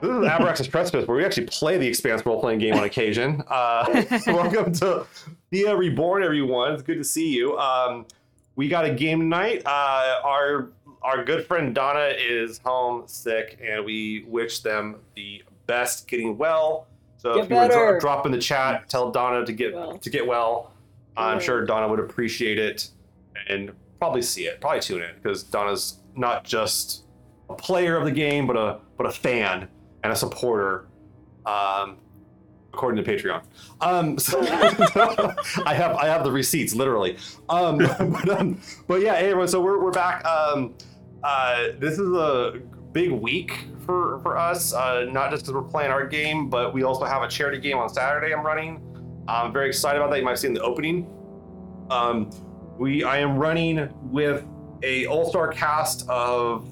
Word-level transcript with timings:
This 0.00 0.08
is 0.10 0.16
Abraxas 0.24 0.70
Precipice, 0.70 1.06
where 1.06 1.16
we 1.16 1.24
actually 1.24 1.46
play 1.46 1.76
the 1.76 1.86
Expanse 1.86 2.24
role 2.24 2.40
playing 2.40 2.58
game 2.60 2.74
on 2.74 2.84
occasion. 2.84 3.42
Uh, 3.50 4.18
so 4.18 4.34
welcome 4.34 4.72
to 4.72 5.06
Theia 5.52 5.76
Reborn, 5.76 6.22
everyone. 6.22 6.72
It's 6.72 6.82
good 6.82 6.96
to 6.98 7.04
see 7.04 7.28
you. 7.34 7.58
Um, 7.58 8.06
we 8.56 8.68
got 8.68 8.84
a 8.86 8.94
game 8.94 9.18
tonight. 9.20 9.62
Uh, 9.66 10.20
our 10.24 10.70
our 11.02 11.24
good 11.24 11.46
friend 11.46 11.74
Donna 11.74 12.12
is 12.18 12.58
home 12.64 13.02
sick, 13.06 13.58
and 13.62 13.84
we 13.84 14.24
wish 14.28 14.60
them 14.60 14.96
the 15.16 15.42
best 15.66 16.06
getting 16.08 16.38
well. 16.38 16.86
So 17.18 17.34
Get 17.34 17.44
if 17.44 17.50
you 17.50 17.56
would 17.56 17.68
better. 17.68 17.90
dro- 17.92 18.00
drop 18.00 18.26
in 18.26 18.32
the 18.32 18.38
chat, 18.38 18.88
tell 18.88 19.10
Donna 19.10 19.44
to 19.44 19.52
get 19.52 19.74
Well. 19.74 19.98
to 19.98 20.10
get 20.10 20.26
well. 20.26 20.72
I'm 21.16 21.38
Good. 21.38 21.44
sure 21.44 21.64
Donna 21.66 21.88
would 21.88 22.00
appreciate 22.00 22.58
it 22.58 22.88
and 23.48 23.72
probably 23.98 24.22
see 24.22 24.44
it, 24.46 24.60
probably 24.60 24.80
tune 24.80 25.02
in 25.02 25.10
because 25.22 25.42
Donna's 25.42 25.98
not 26.16 26.44
just 26.44 27.02
a 27.50 27.54
player 27.54 27.96
of 27.96 28.04
the 28.04 28.12
game, 28.12 28.46
but 28.46 28.56
a 28.56 28.78
but 28.96 29.06
a 29.06 29.10
fan 29.12 29.68
and 30.02 30.12
a 30.12 30.16
supporter, 30.16 30.86
um, 31.46 31.98
according 32.72 33.02
to 33.02 33.10
Patreon. 33.10 33.42
Um, 33.80 34.18
so 34.18 34.40
I 34.40 35.74
have 35.74 35.96
I 35.96 36.06
have 36.06 36.24
the 36.24 36.32
receipts 36.32 36.74
literally. 36.74 37.16
Um, 37.48 37.78
but, 37.98 38.28
um, 38.28 38.60
but 38.86 39.00
yeah, 39.00 39.16
hey 39.16 39.26
everyone. 39.30 39.48
So 39.48 39.60
we're 39.60 39.82
we're 39.82 39.90
back. 39.90 40.24
Um, 40.24 40.74
uh, 41.22 41.68
this 41.78 41.98
is 41.98 42.12
a 42.12 42.60
big 42.92 43.10
week 43.10 43.66
for 43.86 44.20
for 44.20 44.36
us. 44.36 44.72
Uh, 44.72 45.06
not 45.10 45.30
just 45.30 45.44
because 45.44 45.54
we're 45.54 45.68
playing 45.68 45.90
our 45.90 46.06
game, 46.06 46.48
but 46.48 46.72
we 46.72 46.82
also 46.82 47.04
have 47.04 47.22
a 47.22 47.28
charity 47.28 47.58
game 47.58 47.78
on 47.78 47.88
Saturday. 47.88 48.32
I'm 48.32 48.44
running. 48.44 48.86
I'm 49.28 49.52
very 49.52 49.68
excited 49.68 49.98
about 49.98 50.10
that. 50.10 50.18
You 50.18 50.24
might 50.24 50.32
have 50.32 50.38
seen 50.38 50.54
the 50.54 50.62
opening. 50.62 51.06
Um, 51.90 52.30
we 52.78 53.04
I 53.04 53.18
am 53.18 53.36
running 53.36 53.88
with 54.10 54.44
a 54.82 55.06
all-star 55.06 55.48
cast 55.48 56.08
of 56.08 56.66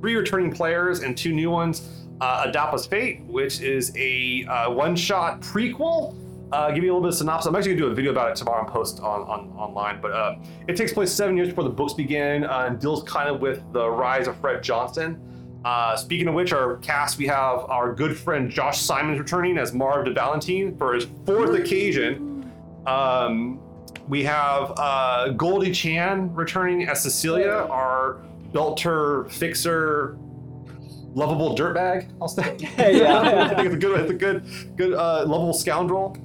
three 0.00 0.14
returning 0.14 0.50
players 0.50 1.00
and 1.02 1.16
two 1.16 1.32
new 1.32 1.50
ones. 1.50 2.01
Uh, 2.22 2.44
Adapa's 2.46 2.86
Fate, 2.86 3.20
which 3.22 3.60
is 3.62 3.92
a 3.96 4.44
uh, 4.44 4.70
one-shot 4.70 5.40
prequel. 5.40 6.14
Uh, 6.52 6.70
give 6.70 6.84
you 6.84 6.92
a 6.92 6.94
little 6.94 7.00
bit 7.00 7.08
of 7.08 7.16
synopsis. 7.16 7.48
I'm 7.48 7.56
actually 7.56 7.72
gonna 7.72 7.86
do 7.86 7.90
a 7.90 7.94
video 7.96 8.12
about 8.12 8.30
it 8.30 8.36
tomorrow 8.36 8.62
and 8.62 8.72
post 8.72 9.00
on, 9.00 9.22
on 9.22 9.52
online. 9.56 10.00
But 10.00 10.12
uh, 10.12 10.36
it 10.68 10.76
takes 10.76 10.92
place 10.92 11.10
seven 11.10 11.36
years 11.36 11.48
before 11.48 11.64
the 11.64 11.70
books 11.70 11.94
begin 11.94 12.44
uh, 12.44 12.66
and 12.68 12.78
deals 12.78 13.02
kind 13.02 13.28
of 13.28 13.40
with 13.40 13.60
the 13.72 13.90
rise 13.90 14.28
of 14.28 14.36
Fred 14.36 14.62
Johnson. 14.62 15.20
Uh, 15.64 15.96
speaking 15.96 16.28
of 16.28 16.34
which, 16.34 16.52
our 16.52 16.76
cast 16.76 17.18
we 17.18 17.26
have 17.26 17.68
our 17.68 17.92
good 17.92 18.16
friend 18.16 18.48
Josh 18.48 18.80
Simons 18.80 19.18
returning 19.18 19.58
as 19.58 19.72
Marv 19.72 20.04
de 20.04 20.12
Valentine 20.12 20.76
for 20.76 20.94
his 20.94 21.08
fourth 21.26 21.58
occasion. 21.58 22.48
Um, 22.86 23.58
we 24.06 24.22
have 24.22 24.72
uh, 24.76 25.30
Goldie 25.30 25.72
Chan 25.72 26.32
returning 26.36 26.86
as 26.86 27.02
Cecilia, 27.02 27.66
our 27.68 28.18
belter 28.52 29.28
fixer, 29.28 30.16
lovable 31.14 31.56
dirtbag. 31.56 32.10
I'll 32.20 32.28
say. 32.28 32.56
Yeah. 32.78 33.20
I 33.20 33.48
think 33.48 33.66
it's 33.66 33.74
a 33.74 33.78
good, 33.78 34.00
it's 34.00 34.10
a 34.10 34.14
good, 34.14 34.44
good 34.76 34.92
uh, 34.94 35.24
lovable 35.26 35.54
scoundrel, 35.54 36.16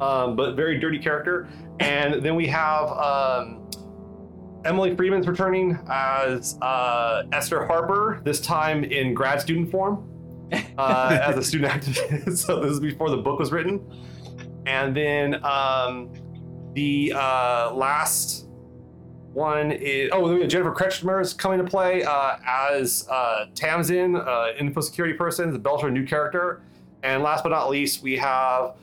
um, 0.00 0.36
but 0.36 0.54
very 0.54 0.78
dirty 0.78 0.98
character. 0.98 1.48
And 1.80 2.22
then 2.22 2.34
we 2.34 2.46
have 2.46 2.90
um, 2.90 3.70
Emily 4.64 4.96
Freeman's 4.96 5.26
returning 5.26 5.78
as 5.88 6.58
uh, 6.62 7.24
Esther 7.32 7.66
Harper, 7.66 8.20
this 8.24 8.40
time 8.40 8.84
in 8.84 9.14
grad 9.14 9.40
student 9.40 9.70
form 9.70 10.08
uh, 10.78 11.18
as 11.22 11.36
a 11.36 11.42
student 11.42 11.72
activist. 11.72 12.38
so 12.38 12.60
this 12.60 12.72
is 12.72 12.80
before 12.80 13.10
the 13.10 13.16
book 13.16 13.38
was 13.38 13.52
written. 13.52 13.80
And 14.66 14.96
then 14.96 15.44
um, 15.44 16.12
the 16.74 17.12
uh, 17.14 17.72
last 17.74 18.45
one 19.36 19.70
is 19.70 20.08
oh 20.12 20.32
we 20.32 20.40
have 20.40 20.48
Jennifer 20.48 20.72
Kretschmer 20.72 21.20
is 21.20 21.34
coming 21.34 21.58
to 21.58 21.64
play 21.64 22.02
uh, 22.02 22.38
as 22.46 23.06
uh, 23.10 23.46
Tamsin, 23.54 24.16
uh, 24.16 24.52
info 24.58 24.80
security 24.80 25.14
person, 25.14 25.52
the 25.52 25.58
Belter 25.58 25.92
new 25.92 26.06
character. 26.06 26.62
And 27.02 27.22
last 27.22 27.44
but 27.44 27.50
not 27.50 27.68
least, 27.68 28.02
we 28.02 28.16
have 28.16 28.76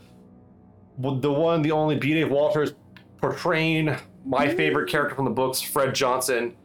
the 0.99 1.31
one, 1.31 1.63
the 1.63 1.71
only 1.71 1.97
B. 1.97 2.13
Dave 2.13 2.29
Walters 2.29 2.73
portraying 3.17 3.97
my 4.25 4.47
favorite 4.47 4.89
character 4.89 5.15
from 5.15 5.25
the 5.25 5.31
books, 5.31 5.59
Fred 5.59 5.95
Johnson, 5.95 6.55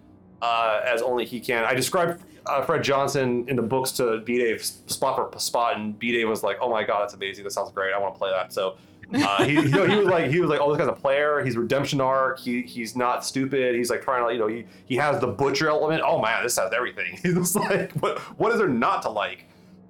uh, 0.43 0.83
as 0.85 1.01
only 1.01 1.25
he 1.25 1.41
can. 1.41 1.65
I 1.65 1.73
described 1.73 2.23
uh, 2.45 2.63
Fred 2.63 2.85
Johnson 2.85 3.49
in 3.49 3.57
the 3.57 3.63
books 3.63 3.93
to 3.93 4.21
B. 4.21 4.39
Dave 4.39 4.63
spot 4.63 5.33
for 5.33 5.39
spot, 5.39 5.79
and 5.79 5.99
B. 5.99 6.13
Dave 6.13 6.29
was 6.29 6.43
like, 6.43 6.59
"Oh 6.61 6.71
my 6.71 6.85
god, 6.85 7.01
that's 7.03 7.15
amazing! 7.15 7.45
That 7.45 7.53
sounds 7.53 7.73
great. 7.73 7.95
I 7.95 7.99
want 7.99 8.15
to 8.15 8.19
play 8.19 8.31
that." 8.31 8.53
So. 8.53 8.77
Uh, 9.15 9.45
he, 9.45 9.55
you 9.55 9.69
know, 9.69 9.87
he 9.87 9.97
was 9.97 10.07
like, 10.07 10.31
he 10.31 10.39
was 10.39 10.51
like, 10.51 10.61
oh, 10.61 10.69
this 10.71 10.79
guy's 10.79 10.89
a 10.89 10.93
player. 11.01 11.43
He's 11.43 11.57
redemption 11.57 11.99
arc. 12.01 12.39
He, 12.39 12.61
he's 12.63 12.95
not 12.95 13.25
stupid. 13.25 13.75
He's 13.75 13.89
like 13.89 14.03
trying 14.03 14.27
to, 14.27 14.33
you 14.35 14.39
know, 14.39 14.47
he, 14.49 14.67
he 14.85 14.97
has 14.97 15.19
the 15.19 15.27
butcher 15.27 15.69
element. 15.71 16.03
Oh 16.05 16.21
man, 16.21 16.43
this 16.43 16.59
has 16.59 16.71
everything. 16.75 17.17
He's 17.23 17.57
like, 17.57 17.93
what, 17.93 18.19
what 18.39 18.53
is 18.53 18.59
there 18.59 18.69
not 18.69 19.01
to 19.03 19.09
like? 19.11 19.47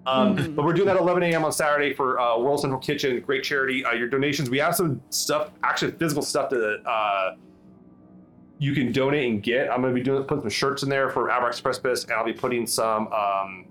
Um, 0.07 0.37
Mhm. 0.37 0.55
But 0.55 0.65
we're 0.65 0.73
doing 0.73 0.87
that 0.87 0.97
11 0.97 1.23
a.m. 1.25 1.45
on 1.45 1.51
Saturday 1.51 1.93
for 1.95 2.21
uh, 2.21 2.39
World 2.39 2.61
Central 2.61 2.81
Kitchen. 2.81 3.19
Great 3.21 3.43
charity. 3.43 3.85
Uh, 3.85 3.91
your 3.93 4.09
donations. 4.09 4.51
We 4.51 4.59
have 4.59 4.77
some 4.77 5.01
stuff, 5.11 5.51
actually 5.65 5.93
physical 5.93 6.23
stuff 6.23 6.49
that 6.51 6.83
uh, 6.87 7.35
you 8.61 8.73
can 8.73 8.93
donate 8.93 9.29
and 9.31 9.43
get. 9.43 9.69
I'm 9.69 9.81
going 9.83 9.93
to 9.93 9.99
be 10.01 10.05
doing 10.05 10.23
putting 10.25 10.43
some 10.43 10.51
shirts 10.51 10.85
in 10.85 10.89
there 10.89 11.11
for 11.11 11.29
Abrax 11.29 11.61
Precipice, 11.63 12.05
and 12.05 12.13
I'll 12.13 12.25
be 12.25 12.33
putting 12.33 12.67
some 12.69 13.09
um, 13.13 13.67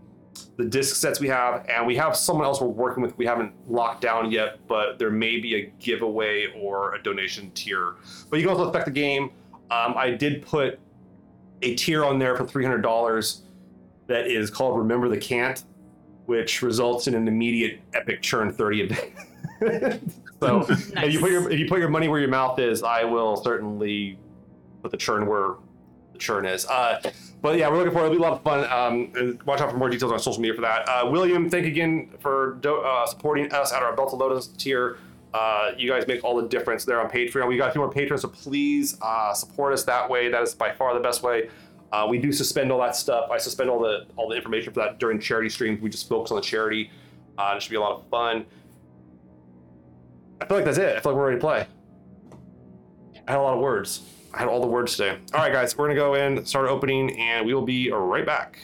the 0.57 0.65
disc 0.65 0.95
sets 0.95 1.19
we 1.19 1.27
have, 1.27 1.65
and 1.69 1.85
we 1.85 1.95
have 1.95 2.15
someone 2.15 2.45
else 2.45 2.61
we're 2.61 2.67
working 2.67 3.03
with. 3.03 3.17
We 3.17 3.25
haven't 3.25 3.53
locked 3.69 4.01
down 4.01 4.31
yet, 4.31 4.59
but 4.67 4.97
there 4.99 5.11
may 5.11 5.39
be 5.39 5.55
a 5.55 5.73
giveaway 5.79 6.47
or 6.55 6.95
a 6.95 7.03
donation 7.03 7.51
tier. 7.51 7.95
But 8.29 8.39
you 8.39 8.47
can 8.47 8.55
also 8.55 8.69
affect 8.69 8.85
the 8.85 8.91
game. 8.91 9.31
Um, 9.69 9.93
I 9.95 10.11
did 10.11 10.45
put 10.45 10.79
a 11.61 11.75
tier 11.75 12.05
on 12.05 12.19
there 12.19 12.35
for 12.35 12.45
$300 12.45 13.41
that 14.07 14.27
is 14.27 14.49
called 14.49 14.77
Remember 14.77 15.09
the 15.09 15.17
Cant, 15.17 15.63
which 16.25 16.61
results 16.61 17.07
in 17.07 17.15
an 17.15 17.27
immediate 17.27 17.79
epic 17.93 18.21
churn 18.21 18.51
30 18.51 18.81
a 18.81 18.87
day. 18.87 19.13
so 20.39 20.65
if 20.69 21.13
you 21.13 21.19
put 21.19 21.31
your 21.31 21.49
if 21.49 21.59
you 21.59 21.67
put 21.67 21.79
your 21.79 21.89
money 21.89 22.07
where 22.07 22.19
your 22.19 22.29
mouth 22.29 22.59
is, 22.59 22.83
I 22.83 23.03
will 23.03 23.35
certainly 23.37 24.17
put 24.81 24.91
the 24.91 24.97
churn 24.97 25.25
where 25.25 25.55
churn 26.17 26.45
is. 26.45 26.66
Uh, 26.66 27.01
but 27.41 27.57
yeah, 27.57 27.69
we're 27.69 27.78
looking 27.78 27.94
forward. 27.94 28.07
It'll 28.07 28.17
be 28.17 28.23
a 28.23 28.28
lot 28.29 28.33
of 28.33 28.44
fun. 28.44 28.66
Um, 28.72 29.39
watch 29.45 29.61
out 29.61 29.72
for 29.72 29.78
more 29.78 29.89
details 29.89 30.11
on 30.11 30.19
social 30.19 30.41
media 30.41 30.55
for 30.55 30.61
that. 30.61 30.88
Uh, 30.89 31.09
William, 31.09 31.50
thank 31.50 31.66
you 31.66 31.72
again 31.72 32.09
for 32.19 32.57
do- 32.61 32.78
uh, 32.81 33.05
supporting 33.05 33.51
us 33.53 33.72
at 33.72 33.83
our 33.83 33.95
Belt 33.95 34.13
of 34.13 34.19
Lotus 34.19 34.47
tier. 34.47 34.97
Uh, 35.33 35.72
you 35.77 35.89
guys 35.89 36.07
make 36.07 36.23
all 36.23 36.35
the 36.41 36.47
difference 36.47 36.83
there 36.85 37.00
on 37.00 37.09
Patreon. 37.09 37.47
We 37.47 37.57
got 37.57 37.69
a 37.69 37.72
few 37.72 37.81
more 37.81 37.91
patrons, 37.91 38.22
so 38.23 38.29
please 38.29 38.97
uh, 39.01 39.33
support 39.33 39.73
us 39.73 39.83
that 39.83 40.09
way. 40.09 40.29
That 40.29 40.41
is 40.41 40.56
by 40.56 40.72
far 40.73 40.94
the 40.94 41.00
best 41.00 41.22
way. 41.22 41.50
Uh, 41.91 42.07
we 42.09 42.17
do 42.17 42.31
suspend 42.31 42.72
all 42.72 42.79
that 42.79 42.95
stuff. 42.95 43.29
I 43.31 43.38
suspend 43.38 43.69
all 43.69 43.79
the 43.79 44.07
all 44.16 44.27
the 44.29 44.35
information 44.35 44.73
for 44.73 44.79
that 44.81 45.00
during 45.00 45.19
charity 45.19 45.50
streams. 45.50 45.81
We 45.81 45.89
just 45.89 46.09
focus 46.09 46.31
on 46.31 46.38
the 46.38 46.41
charity. 46.41 46.89
Uh, 47.38 47.53
it 47.56 47.61
should 47.61 47.69
be 47.69 47.75
a 47.75 47.81
lot 47.81 48.00
of 48.00 48.07
fun. 48.09 48.45
I 50.41 50.45
feel 50.45 50.57
like 50.57 50.66
that's 50.66 50.77
it. 50.77 50.97
I 50.97 51.00
feel 51.00 51.11
like 51.11 51.19
we're 51.19 51.27
ready 51.27 51.38
to 51.38 51.41
play. 51.41 51.67
I 53.27 53.31
had 53.31 53.39
a 53.39 53.43
lot 53.43 53.53
of 53.53 53.59
words. 53.59 54.01
I 54.33 54.39
had 54.39 54.47
all 54.47 54.61
the 54.61 54.67
words 54.67 54.95
today. 54.95 55.17
All 55.33 55.41
right, 55.41 55.51
guys, 55.51 55.77
we're 55.77 55.88
gonna 55.88 55.99
go 55.99 56.13
in, 56.13 56.45
start 56.45 56.69
opening, 56.69 57.17
and 57.19 57.45
we 57.45 57.53
will 57.53 57.65
be 57.65 57.91
right 57.91 58.25
back. 58.25 58.59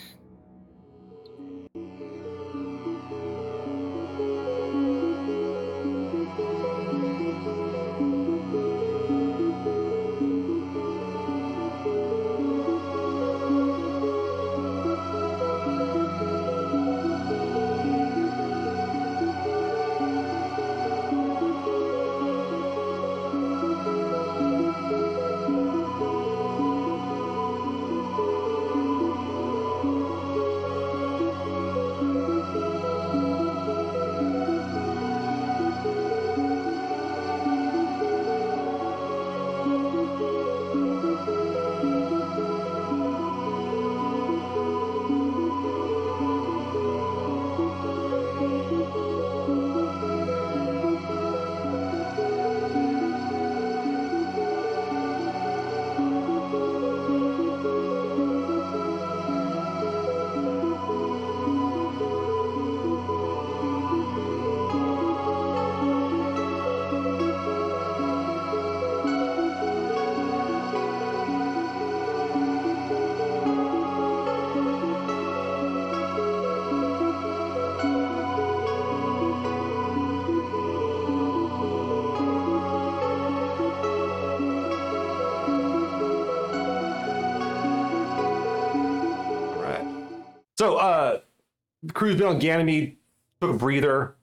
Crew's 91.91 92.15
been 92.15 92.27
on 92.27 92.39
Ganymede, 92.39 92.97
took 93.41 93.51
a 93.51 93.57
breather, 93.57 94.15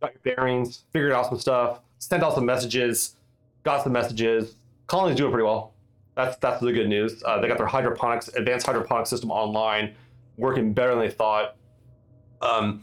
got 0.00 0.12
your 0.12 0.34
bearings, 0.34 0.84
figured 0.92 1.12
out 1.12 1.26
some 1.26 1.38
stuff, 1.38 1.80
sent 1.98 2.22
out 2.22 2.34
some 2.34 2.44
messages, 2.44 3.16
got 3.62 3.82
some 3.82 3.92
messages. 3.92 4.56
Colony's 4.86 5.16
doing 5.16 5.32
pretty 5.32 5.44
well. 5.44 5.74
That's 6.14 6.36
that's 6.38 6.60
the 6.60 6.72
good 6.72 6.88
news. 6.88 7.22
Uh, 7.24 7.40
they 7.40 7.48
got 7.48 7.58
their 7.58 7.66
hydroponics, 7.66 8.28
advanced 8.28 8.66
hydroponics 8.66 9.10
system 9.10 9.30
online, 9.30 9.94
working 10.36 10.72
better 10.72 10.90
than 10.90 11.00
they 11.00 11.10
thought. 11.10 11.56
Um, 12.40 12.82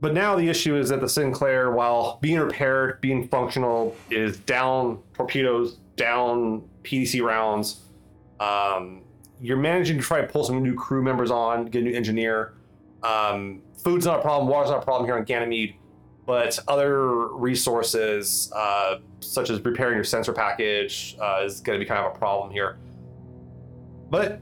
but 0.00 0.14
now 0.14 0.34
the 0.34 0.48
issue 0.48 0.76
is 0.76 0.88
that 0.88 1.00
the 1.00 1.08
Sinclair, 1.08 1.72
while 1.72 2.18
being 2.22 2.38
repaired, 2.38 3.00
being 3.00 3.28
functional, 3.28 3.94
is 4.10 4.38
down 4.38 4.98
torpedoes, 5.14 5.76
down 5.96 6.62
PDC 6.82 7.22
rounds. 7.22 7.80
Um, 8.40 9.02
you're 9.40 9.58
managing 9.58 9.98
to 9.98 10.02
try 10.02 10.22
to 10.22 10.26
pull 10.26 10.44
some 10.44 10.62
new 10.62 10.74
crew 10.74 11.02
members 11.02 11.30
on, 11.30 11.66
get 11.66 11.82
a 11.82 11.84
new 11.84 11.94
engineer. 11.94 12.54
Um, 13.02 13.62
food's 13.82 14.06
not 14.06 14.18
a 14.18 14.22
problem, 14.22 14.48
water's 14.48 14.70
not 14.70 14.82
a 14.82 14.84
problem 14.84 15.06
here 15.06 15.16
on 15.16 15.24
Ganymede, 15.24 15.76
but 16.26 16.58
other 16.68 17.28
resources, 17.28 18.52
uh, 18.54 18.98
such 19.20 19.50
as 19.50 19.60
repairing 19.64 19.94
your 19.94 20.04
sensor 20.04 20.32
package, 20.32 21.16
uh, 21.20 21.42
is 21.44 21.60
going 21.60 21.78
to 21.78 21.84
be 21.84 21.88
kind 21.88 22.04
of 22.04 22.14
a 22.14 22.18
problem 22.18 22.50
here. 22.52 22.78
But 24.10 24.40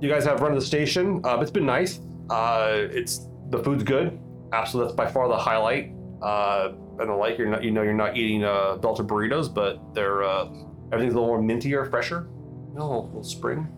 you 0.00 0.08
guys 0.08 0.24
have 0.24 0.40
run 0.40 0.52
to 0.52 0.60
the 0.60 0.64
station. 0.64 1.20
Uh, 1.24 1.38
it's 1.40 1.50
been 1.50 1.66
nice. 1.66 2.00
Uh, 2.30 2.86
it's 2.90 3.28
the 3.50 3.62
food's 3.62 3.82
good. 3.82 4.18
Absolutely, 4.52 4.92
that's 4.92 4.96
by 4.96 5.06
far 5.10 5.28
the 5.28 5.36
highlight. 5.36 5.92
Uh, 6.22 6.72
and 6.98 7.10
the 7.10 7.14
like, 7.14 7.38
you're 7.38 7.48
not, 7.48 7.62
you 7.62 7.70
know, 7.70 7.82
you're 7.82 7.92
not 7.92 8.16
eating 8.16 8.44
uh, 8.44 8.78
burritos, 8.80 9.52
but 9.52 9.94
they're 9.94 10.24
uh, 10.24 10.48
everything's 10.92 11.14
a 11.14 11.20
little 11.20 11.26
more 11.26 11.40
mintier, 11.40 11.88
fresher. 11.90 12.28
No, 12.74 12.82
a 12.82 13.00
little 13.06 13.22
spring. 13.22 13.68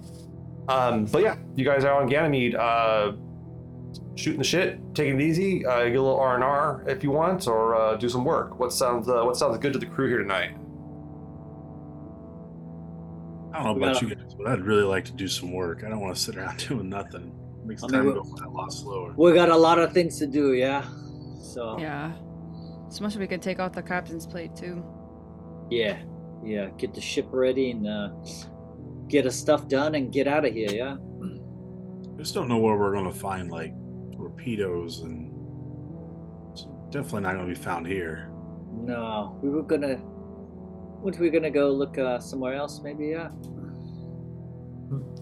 Um, 0.68 1.06
but 1.06 1.22
yeah, 1.22 1.36
you 1.56 1.64
guys 1.64 1.84
are 1.84 2.00
on 2.00 2.08
Ganymede, 2.08 2.54
shooting 4.18 4.38
the 4.38 4.44
shit, 4.44 4.80
taking 4.94 5.20
it 5.20 5.22
easy. 5.24 5.64
Uh, 5.64 5.84
get 5.84 5.96
a 5.96 6.02
little 6.02 6.18
R 6.18 6.34
and 6.34 6.42
R 6.44 6.84
if 6.88 7.02
you 7.04 7.10
want, 7.10 7.46
or 7.46 7.74
uh, 7.74 7.96
do 7.96 8.08
some 8.08 8.24
work. 8.24 8.58
What 8.58 8.72
sounds 8.72 9.08
uh, 9.08 9.22
what 9.22 9.36
sounds 9.36 9.56
good 9.58 9.72
to 9.72 9.78
the 9.78 9.86
crew 9.86 10.08
here 10.08 10.18
tonight? 10.18 10.50
I 13.52 13.62
don't 13.62 13.78
know 13.78 13.84
about 13.84 13.94
gotta- 13.94 14.06
you 14.08 14.14
guys, 14.14 14.34
but 14.34 14.46
I'd 14.48 14.60
really 14.60 14.82
like 14.82 15.04
to 15.06 15.12
do 15.12 15.26
some 15.28 15.52
work. 15.52 15.82
I 15.84 15.88
don't 15.88 16.00
want 16.00 16.14
to 16.14 16.20
sit 16.20 16.36
around 16.36 16.58
doing 16.68 16.88
nothing. 16.88 17.32
makes 17.64 17.82
I 17.82 17.86
mean, 17.86 17.92
time 17.94 18.06
we- 18.06 18.12
go 18.12 18.22
a 18.46 18.50
lot 18.50 18.72
slower. 18.72 19.14
We 19.16 19.32
got 19.32 19.48
a 19.48 19.56
lot 19.56 19.78
of 19.78 19.92
things 19.92 20.18
to 20.18 20.26
do, 20.26 20.52
yeah. 20.54 20.84
So 21.40 21.78
Yeah. 21.78 22.12
So 22.90 23.02
much 23.02 23.12
as 23.14 23.18
we 23.18 23.26
could 23.26 23.42
take 23.42 23.58
off 23.60 23.72
the 23.72 23.82
captain's 23.82 24.26
plate 24.26 24.54
too. 24.56 24.82
yeah, 25.70 25.98
yeah. 26.42 26.70
Get 26.78 26.94
the 26.94 27.00
ship 27.00 27.26
ready 27.30 27.70
and 27.72 27.86
uh, 27.86 28.10
get 29.08 29.26
us 29.26 29.36
stuff 29.36 29.68
done 29.68 29.94
and 29.94 30.10
get 30.12 30.26
out 30.26 30.44
of 30.46 30.52
here. 30.54 30.70
Yeah. 30.70 30.96
I 32.14 32.16
just 32.20 32.34
don't 32.34 32.48
know 32.48 32.58
where 32.58 32.76
we're 32.76 32.92
going 32.92 33.04
to 33.10 33.16
find 33.18 33.50
like 33.50 33.72
torpedoes 34.38 35.00
and 35.00 35.32
it's 36.52 36.66
definitely 36.90 37.22
not 37.22 37.34
going 37.34 37.48
to 37.48 37.54
be 37.54 37.60
found 37.60 37.86
here. 37.86 38.30
No, 38.72 39.38
we 39.42 39.50
were 39.50 39.62
gonna. 39.62 39.96
Weren't 41.00 41.18
we 41.18 41.30
gonna 41.30 41.50
go 41.50 41.70
look 41.70 41.96
uh, 41.98 42.18
somewhere 42.18 42.54
else? 42.54 42.80
Maybe. 42.82 43.08
Yeah. 43.08 43.28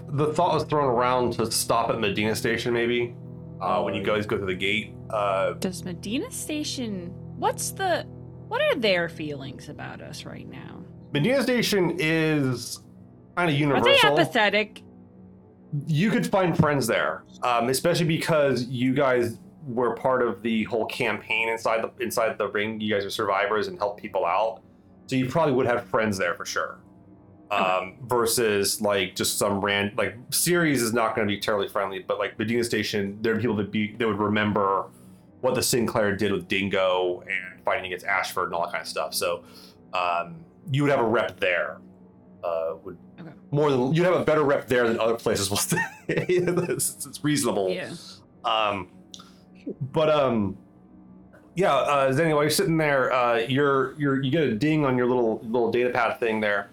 The 0.09 0.33
thought 0.33 0.55
was 0.55 0.65
thrown 0.65 0.85
around 0.87 1.35
to 1.35 1.51
stop 1.51 1.91
at 1.91 1.99
Medina 2.01 2.35
Station, 2.35 2.73
maybe. 2.73 3.15
Uh, 3.61 3.83
when 3.83 3.95
you 3.95 4.03
Oh, 4.03 4.05
guys 4.05 4.27
go 4.27 4.37
through 4.37 4.47
the 4.47 4.55
gate, 4.55 4.95
uh, 5.11 5.55
Does 5.55 5.85
Medina 5.85 6.31
Station 6.31 7.13
what's 7.39 7.71
the 7.71 8.05
what 8.49 8.61
are 8.63 8.75
their 8.77 9.09
feelings 9.09 9.69
about 9.69 10.01
us 10.01 10.25
right 10.25 10.49
now? 10.49 10.83
Medina 11.13 11.43
Station 11.43 11.97
is 11.99 12.81
kind 13.37 13.51
of 13.51 13.57
universal. 13.57 13.87
Are 13.87 13.91
universal. 13.91 14.17
they 14.17 14.23
apathetic? 14.23 14.83
You 15.87 16.11
could 16.11 16.27
find 16.27 16.57
friends 16.57 16.87
there, 16.87 17.25
um, 17.43 17.69
especially 17.69 18.07
because 18.07 18.65
you 18.65 18.95
guys 18.95 19.39
were 19.67 19.95
part 19.95 20.23
of 20.23 20.43
the 20.43 20.65
whole 20.65 20.87
campaign 20.87 21.49
inside 21.49 21.83
the 21.83 21.91
inside 22.03 22.39
the 22.39 22.49
ring. 22.49 22.81
You 22.81 22.95
guys 22.95 23.05
are 23.05 23.11
survivors 23.11 23.69
and 23.69 23.77
help 23.79 23.99
people 23.99 24.25
out, 24.25 24.63
so 25.07 25.17
you 25.17 25.29
probably 25.29 25.55
would 25.55 25.67
have 25.67 25.85
friends 25.87 26.17
there 26.19 26.35
for 26.35 26.45
sure. 26.45 26.79
Um, 27.49 27.95
versus 28.03 28.81
like 28.81 29.15
just 29.15 29.39
some 29.39 29.61
rand 29.61 29.93
like 29.97 30.17
Ceres 30.31 30.83
is 30.83 30.93
not 30.93 31.15
going 31.15 31.29
to 31.29 31.33
be 31.33 31.39
terribly 31.39 31.69
friendly, 31.69 32.01
but 32.01 32.19
like 32.19 32.37
Medina 32.39 32.65
Station, 32.65 33.19
there 33.23 33.37
are 33.37 33.41
people 33.41 33.55
that 33.57 33.71
be 33.71 33.93
that 33.97 34.07
would 34.07 34.19
remember 34.19 34.87
what 35.43 35.55
the 35.55 35.63
Sinclair 35.63 36.17
did 36.17 36.33
with 36.33 36.49
Dingo 36.49 37.23
and 37.29 37.63
fighting 37.65 37.87
against 37.87 38.05
Ashford 38.05 38.47
and 38.47 38.55
all 38.55 38.63
that 38.63 38.73
kind 38.73 38.83
of 38.83 38.89
stuff. 38.89 39.15
So 39.15 39.45
um, 39.93 40.45
you 40.73 40.83
would 40.83 40.91
have 40.91 41.01
a 41.01 41.09
rep 41.09 41.39
there. 41.39 41.79
Uh, 42.43 42.75
would. 42.83 42.99
More 43.51 43.71
than 43.71 43.95
you'd 43.95 44.05
have 44.05 44.15
a 44.15 44.25
better 44.25 44.43
rep 44.43 44.67
there 44.67 44.89
than 44.89 44.99
other 44.99 45.15
places 45.15 45.51
it's, 46.09 47.07
it's 47.07 47.25
reasonable. 47.25 47.71
Yeah. 47.71 47.93
Um, 48.45 48.89
but 49.81 50.11
um, 50.11 50.57
yeah. 51.55 51.75
Uh, 51.75 52.13
Zeni, 52.13 52.35
while 52.35 52.43
you're 52.43 52.51
sitting 52.51 52.77
there, 52.77 53.13
uh, 53.13 53.39
you're 53.39 53.95
you're 53.99 54.23
you 54.23 54.31
get 54.31 54.45
a 54.45 54.55
ding 54.55 54.85
on 54.85 54.97
your 54.97 55.07
little 55.07 55.41
little 55.43 55.71
data 55.71 55.91
pad 55.91 56.19
thing 56.21 56.41
there. 56.41 56.71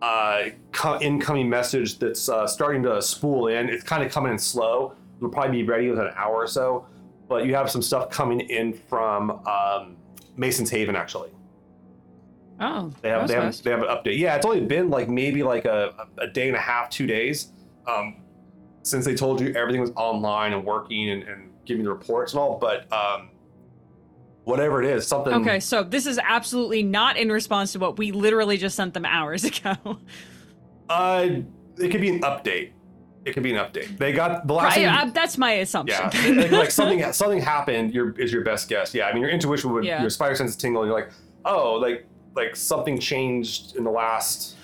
Uh, 0.00 0.50
co- 0.70 1.00
incoming 1.00 1.48
message 1.48 1.98
that's 1.98 2.28
uh, 2.28 2.46
starting 2.46 2.82
to 2.84 3.02
spool 3.02 3.48
in. 3.48 3.68
It's 3.68 3.82
kind 3.82 4.02
of 4.04 4.12
coming 4.12 4.32
in 4.32 4.38
slow. 4.38 4.94
It'll 5.16 5.28
probably 5.30 5.62
be 5.62 5.68
ready 5.68 5.88
within 5.90 6.06
an 6.06 6.14
hour 6.16 6.36
or 6.36 6.46
so. 6.46 6.86
But 7.28 7.46
you 7.46 7.54
have 7.54 7.70
some 7.70 7.82
stuff 7.82 8.10
coming 8.10 8.40
in 8.40 8.72
from 8.72 9.30
um, 9.46 9.96
Mason's 10.36 10.70
Haven 10.70 10.94
actually. 10.94 11.30
Oh, 12.60 12.92
They 13.02 13.08
have 13.10 13.20
that 13.20 13.22
was 13.22 13.28
they 13.30 13.34
have 13.34 13.42
fast. 13.44 13.64
they 13.64 13.70
have 13.70 13.82
an 13.82 13.88
update. 13.88 14.18
Yeah, 14.18 14.34
it's 14.36 14.44
only 14.46 14.60
been 14.60 14.90
like 14.90 15.08
maybe 15.08 15.42
like 15.42 15.64
a, 15.64 15.94
a 16.18 16.26
day 16.26 16.48
and 16.48 16.56
a 16.56 16.60
half, 16.60 16.90
two 16.90 17.06
days, 17.06 17.52
um, 17.86 18.16
since 18.82 19.04
they 19.04 19.14
told 19.14 19.40
you 19.40 19.52
everything 19.54 19.80
was 19.80 19.92
online 19.96 20.52
and 20.52 20.64
working 20.64 21.10
and, 21.10 21.22
and 21.22 21.50
giving 21.66 21.84
the 21.84 21.90
reports 21.90 22.32
and 22.32 22.40
all. 22.40 22.58
But 22.58 22.92
um, 22.92 23.30
whatever 24.44 24.82
it 24.82 24.88
is, 24.90 25.06
something. 25.06 25.32
Okay, 25.34 25.60
so 25.60 25.82
this 25.84 26.06
is 26.06 26.18
absolutely 26.22 26.82
not 26.82 27.16
in 27.16 27.30
response 27.30 27.72
to 27.72 27.78
what 27.78 27.96
we 27.98 28.10
literally 28.12 28.56
just 28.56 28.74
sent 28.76 28.92
them 28.94 29.04
hours 29.04 29.44
ago. 29.44 29.98
Uh, 30.88 31.28
it 31.76 31.90
could 31.90 32.00
be 32.00 32.08
an 32.08 32.20
update. 32.22 32.72
It 33.24 33.32
could 33.34 33.42
be 33.42 33.52
an 33.52 33.58
update. 33.64 33.98
They 33.98 34.12
got 34.12 34.46
the 34.46 34.54
last. 34.54 34.76
Right, 34.76 34.86
thing- 34.86 34.86
uh, 34.86 35.10
that's 35.12 35.36
my 35.36 35.52
assumption. 35.52 35.98
yeah, 36.12 36.40
like, 36.42 36.50
like 36.50 36.70
something 36.70 37.12
something 37.12 37.40
happened. 37.40 37.92
Your 37.92 38.18
is 38.18 38.32
your 38.32 38.42
best 38.42 38.68
guess. 38.68 38.94
Yeah, 38.94 39.06
I 39.06 39.12
mean 39.12 39.22
your 39.22 39.30
intuition 39.30 39.72
would 39.72 39.84
Yeah. 39.84 40.00
your 40.00 40.10
spider 40.10 40.34
sense 40.34 40.56
tingle. 40.56 40.82
And 40.82 40.88
you're 40.90 40.98
like, 40.98 41.10
oh, 41.44 41.74
like 41.74 42.06
like 42.38 42.56
something 42.56 42.98
changed 42.98 43.76
in 43.76 43.84
the 43.84 43.90
last 43.90 44.56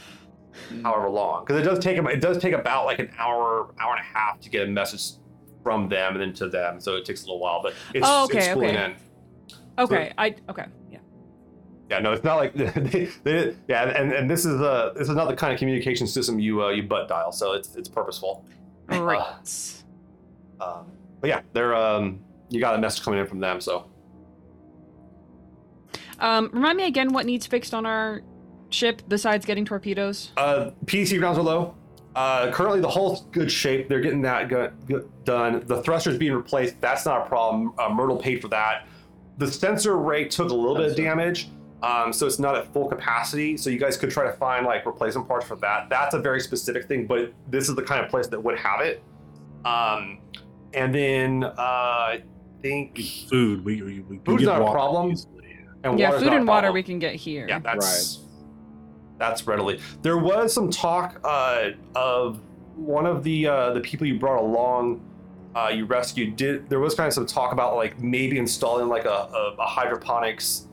however 0.82 1.10
long 1.10 1.44
because 1.44 1.60
it 1.60 1.64
does 1.64 1.78
take 1.80 1.98
it 1.98 2.20
does 2.20 2.38
take 2.38 2.54
about 2.54 2.86
like 2.86 2.98
an 3.00 3.10
hour 3.18 3.74
hour 3.80 3.96
and 3.96 4.00
a 4.00 4.18
half 4.18 4.40
to 4.40 4.48
get 4.48 4.62
a 4.66 4.70
message 4.70 5.18
from 5.62 5.88
them 5.88 6.12
and 6.14 6.20
then 6.22 6.32
to 6.32 6.48
them 6.48 6.80
so 6.80 6.94
it 6.96 7.04
takes 7.04 7.22
a 7.22 7.26
little 7.26 7.40
while 7.40 7.60
but 7.62 7.74
it's, 7.92 8.06
Oh, 8.08 8.24
okay, 8.24 8.38
it's 8.38 8.56
okay. 8.56 8.84
in 8.84 8.94
okay, 9.78 10.12
I 10.16 10.34
okay, 10.48 10.66
yeah. 10.92 10.98
yeah 11.90 11.98
no 11.98 12.12
it's 12.12 12.22
not 12.24 12.36
like 12.36 12.54
they, 12.54 13.08
they, 13.24 13.56
yeah 13.68 13.82
and, 14.00 14.12
and 14.12 14.30
this 14.30 14.44
is 14.44 14.60
uh 14.60 14.92
this 14.96 15.08
is 15.08 15.14
not 15.16 15.28
the 15.28 15.34
kind 15.36 15.52
of 15.52 15.58
communication 15.58 16.06
system 16.06 16.38
you 16.38 16.62
uh, 16.62 16.68
you 16.70 16.82
butt 16.84 17.08
dial 17.08 17.32
so 17.32 17.52
it's 17.52 17.74
it's 17.74 17.88
purposeful 17.88 18.46
Great. 18.86 19.20
um, 20.60 20.86
but 21.20 21.28
yeah 21.28 21.40
they're 21.52 21.74
um 21.74 22.20
you 22.50 22.60
got 22.60 22.74
a 22.74 22.78
message 22.78 23.02
coming 23.02 23.18
in 23.18 23.26
from 23.26 23.40
them 23.40 23.60
so 23.60 23.90
Um, 26.20 26.50
remind 26.52 26.76
me 26.76 26.86
again 26.86 27.12
what 27.12 27.26
needs 27.26 27.46
fixed 27.46 27.74
on 27.74 27.86
our 27.86 28.22
ship 28.70 29.02
besides 29.08 29.44
getting 29.46 29.64
torpedoes. 29.64 30.32
Uh, 30.36 30.70
PDC 30.86 31.18
grounds 31.18 31.38
are 31.38 31.42
low. 31.42 31.74
Uh, 32.14 32.50
currently, 32.52 32.80
the 32.80 32.88
hull's 32.88 33.24
good 33.32 33.50
shape. 33.50 33.88
They're 33.88 34.00
getting 34.00 34.22
that 34.22 34.48
go- 34.48 34.70
go- 34.88 35.08
done. 35.24 35.64
The 35.66 35.82
thruster's 35.82 36.16
being 36.16 36.32
replaced. 36.32 36.80
That's 36.80 37.04
not 37.04 37.26
a 37.26 37.28
problem. 37.28 37.72
Uh, 37.78 37.88
Myrtle 37.88 38.16
paid 38.16 38.40
for 38.40 38.48
that. 38.48 38.86
The 39.38 39.50
sensor 39.50 39.94
array 39.94 40.26
took 40.28 40.50
a 40.50 40.54
little 40.54 40.76
bit 40.76 40.90
of 40.92 40.96
damage, 40.96 41.48
um, 41.82 42.12
so 42.12 42.24
it's 42.26 42.38
not 42.38 42.54
at 42.56 42.72
full 42.72 42.86
capacity. 42.88 43.56
So 43.56 43.68
you 43.68 43.80
guys 43.80 43.96
could 43.96 44.10
try 44.10 44.24
to 44.24 44.32
find 44.34 44.64
like 44.64 44.86
replacement 44.86 45.26
parts 45.26 45.44
for 45.44 45.56
that. 45.56 45.88
That's 45.90 46.14
a 46.14 46.20
very 46.20 46.40
specific 46.40 46.86
thing, 46.86 47.06
but 47.08 47.32
this 47.50 47.68
is 47.68 47.74
the 47.74 47.82
kind 47.82 48.04
of 48.04 48.08
place 48.10 48.28
that 48.28 48.40
would 48.40 48.56
have 48.58 48.80
it. 48.80 49.02
Um, 49.64 50.18
and 50.72 50.94
then 50.94 51.42
uh, 51.42 51.52
I 51.58 52.22
think 52.62 52.96
Food, 53.28 53.64
we, 53.64 53.82
we, 53.82 54.00
we 54.02 54.16
can 54.18 54.24
Food's 54.24 54.44
get 54.44 54.50
not 54.56 54.62
a 54.62 54.70
problem. 54.70 55.10
easily. 55.10 55.33
And 55.84 55.98
yeah, 55.98 56.18
food 56.18 56.32
and 56.32 56.46
water 56.48 56.72
we 56.72 56.82
can 56.82 56.98
get 56.98 57.14
here. 57.14 57.46
Yeah, 57.48 57.58
that's 57.58 58.18
right. 58.18 58.26
that's 59.18 59.46
readily. 59.46 59.80
There 60.02 60.18
was 60.18 60.52
some 60.52 60.70
talk 60.70 61.20
uh, 61.24 61.70
of 61.94 62.40
one 62.76 63.06
of 63.06 63.22
the 63.22 63.46
uh, 63.46 63.72
the 63.74 63.80
people 63.80 64.06
you 64.06 64.18
brought 64.18 64.40
along, 64.40 65.00
uh, 65.54 65.68
you 65.72 65.84
rescued. 65.84 66.36
Did 66.36 66.68
there 66.68 66.80
was 66.80 66.94
kind 66.94 67.06
of 67.06 67.12
some 67.12 67.26
talk 67.26 67.52
about 67.52 67.76
like 67.76 68.00
maybe 68.00 68.38
installing 68.38 68.88
like 68.88 69.04
a, 69.04 69.08
a, 69.08 69.54
a 69.58 69.66
hydroponics 69.66 70.66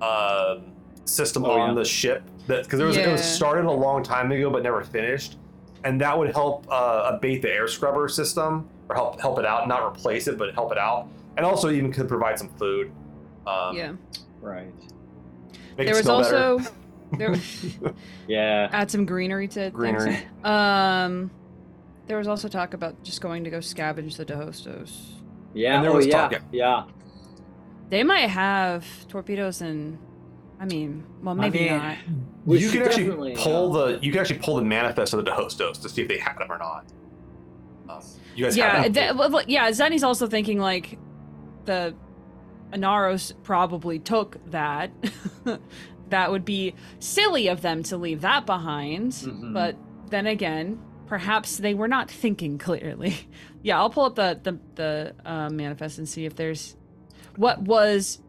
uh, 0.00 0.58
system 1.04 1.44
Oh, 1.44 1.52
on 1.52 1.68
yeah. 1.70 1.74
the 1.74 1.84
ship 1.84 2.22
that 2.46 2.64
because 2.64 2.78
there 2.78 2.86
was 2.86 2.96
it 2.96 3.06
was 3.08 3.22
started 3.22 3.64
a 3.66 3.70
long 3.70 4.02
time 4.02 4.32
ago 4.32 4.50
but 4.50 4.62
never 4.62 4.82
finished, 4.82 5.36
and 5.84 6.00
that 6.00 6.18
would 6.18 6.32
help 6.32 6.66
uh, 6.70 7.12
abate 7.14 7.42
the 7.42 7.50
air 7.52 7.68
scrubber 7.68 8.08
system 8.08 8.68
or 8.88 8.94
help 8.96 9.20
help 9.20 9.38
it 9.38 9.44
out, 9.44 9.68
not 9.68 9.82
replace 9.86 10.26
it 10.28 10.38
but 10.38 10.54
help 10.54 10.72
it 10.72 10.78
out, 10.78 11.08
and 11.36 11.44
also 11.44 11.70
even 11.70 11.92
could 11.92 12.08
provide 12.08 12.38
some 12.38 12.48
food. 12.56 12.90
Um, 13.46 13.76
yeah. 13.76 13.92
Right. 14.46 14.72
make 15.76 15.86
There 15.86 15.96
was 15.96 16.04
smell 16.04 16.22
better. 16.22 16.36
also 16.36 16.70
there 17.18 17.34
Yeah. 18.28 18.68
add 18.72 18.90
some 18.90 19.04
greenery 19.06 19.48
to 19.48 19.70
things. 19.70 19.74
Greenery. 19.74 20.18
Um, 20.44 21.30
There 22.06 22.18
was 22.18 22.28
also 22.28 22.48
talk 22.48 22.72
about 22.74 23.02
just 23.02 23.20
going 23.20 23.44
to 23.44 23.50
go 23.50 23.58
scavenge 23.58 24.16
the 24.16 24.24
Dehostos. 24.24 24.92
Yeah. 25.54 25.74
And 25.76 25.84
there 25.84 25.90
oh 25.92 25.96
was 25.96 26.06
yeah. 26.06 26.28
talk- 26.28 26.42
yeah. 26.52 26.84
They 27.88 28.02
might 28.04 28.28
have 28.30 28.84
torpedoes 29.08 29.60
and, 29.60 29.98
I 30.60 30.64
mean, 30.66 31.04
well, 31.22 31.34
I 31.40 31.48
maybe 31.50 31.60
mean, 31.68 31.78
not. 31.78 31.96
We 32.44 32.58
you 32.58 32.68
should 32.68 32.82
can 32.82 32.88
actually 32.88 33.34
pull 33.36 33.76
uh, 33.76 33.92
the 33.92 33.98
you 34.04 34.10
can 34.12 34.20
actually 34.20 34.38
pull 34.38 34.56
the 34.56 34.62
manifest 34.62 35.12
of 35.14 35.24
the 35.24 35.30
Dehostos 35.30 35.80
to 35.82 35.88
see 35.88 36.02
if 36.02 36.08
they 36.08 36.18
had 36.18 36.38
them 36.38 36.50
or 36.50 36.58
not. 36.58 36.84
Um, 37.88 38.00
you 38.34 38.44
guys 38.44 38.56
Yeah, 38.56 38.82
have 38.82 38.94
that? 38.94 39.00
th- 39.00 39.14
well, 39.16 39.30
well, 39.30 39.44
yeah. 39.46 39.70
Zeni's 39.70 40.02
also 40.04 40.26
thinking 40.26 40.58
like 40.58 40.98
the 41.64 41.94
Anaros 42.72 43.32
probably 43.42 43.98
took 43.98 44.38
that. 44.50 44.90
that 46.10 46.30
would 46.30 46.44
be 46.44 46.74
silly 46.98 47.48
of 47.48 47.62
them 47.62 47.82
to 47.84 47.96
leave 47.96 48.20
that 48.22 48.46
behind. 48.46 49.12
Mhm. 49.12 49.52
But 49.52 49.76
then 50.10 50.26
again, 50.26 50.80
perhaps 51.06 51.56
they 51.58 51.74
were 51.74 51.88
not 51.88 52.10
thinking 52.10 52.58
clearly. 52.58 53.14
yeah, 53.62 53.78
I'll 53.78 53.90
pull 53.90 54.04
up 54.04 54.14
the 54.16 54.38
the 54.42 54.58
the 54.74 55.14
uh, 55.24 55.50
manifest 55.50 55.98
and 55.98 56.08
see 56.08 56.24
if 56.26 56.34
there's 56.36 56.76
what 57.36 57.60
was 57.62 58.20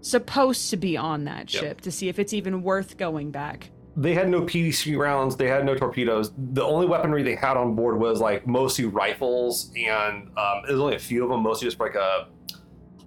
supposed 0.00 0.70
to 0.70 0.76
be 0.76 0.96
on 0.96 1.24
that 1.24 1.52
Yep. 1.52 1.62
ship 1.62 1.80
to 1.82 1.90
see 1.90 2.08
if 2.08 2.18
it's 2.18 2.32
even 2.32 2.62
worth 2.62 2.96
going 2.96 3.30
back. 3.30 3.70
they 3.98 4.12
had 4.14 4.28
no 4.28 4.42
PDC 4.42 4.94
rounds. 4.98 5.36
They 5.36 5.48
had 5.48 5.64
no 5.64 5.74
torpedoes. 5.74 6.30
The 6.36 6.62
only 6.62 6.86
weaponry 6.86 7.22
they 7.22 7.34
had 7.34 7.56
on 7.56 7.74
board 7.74 7.98
was 7.98 8.20
like 8.20 8.46
mostly 8.46 8.84
rifles, 8.84 9.72
and 9.74 10.28
um, 10.36 10.62
there's 10.66 10.78
only 10.78 10.96
a 10.96 10.98
few 10.98 11.24
of 11.24 11.30
them. 11.30 11.42
Mostly 11.42 11.66
just 11.66 11.80
like 11.80 11.94
a 11.94 12.28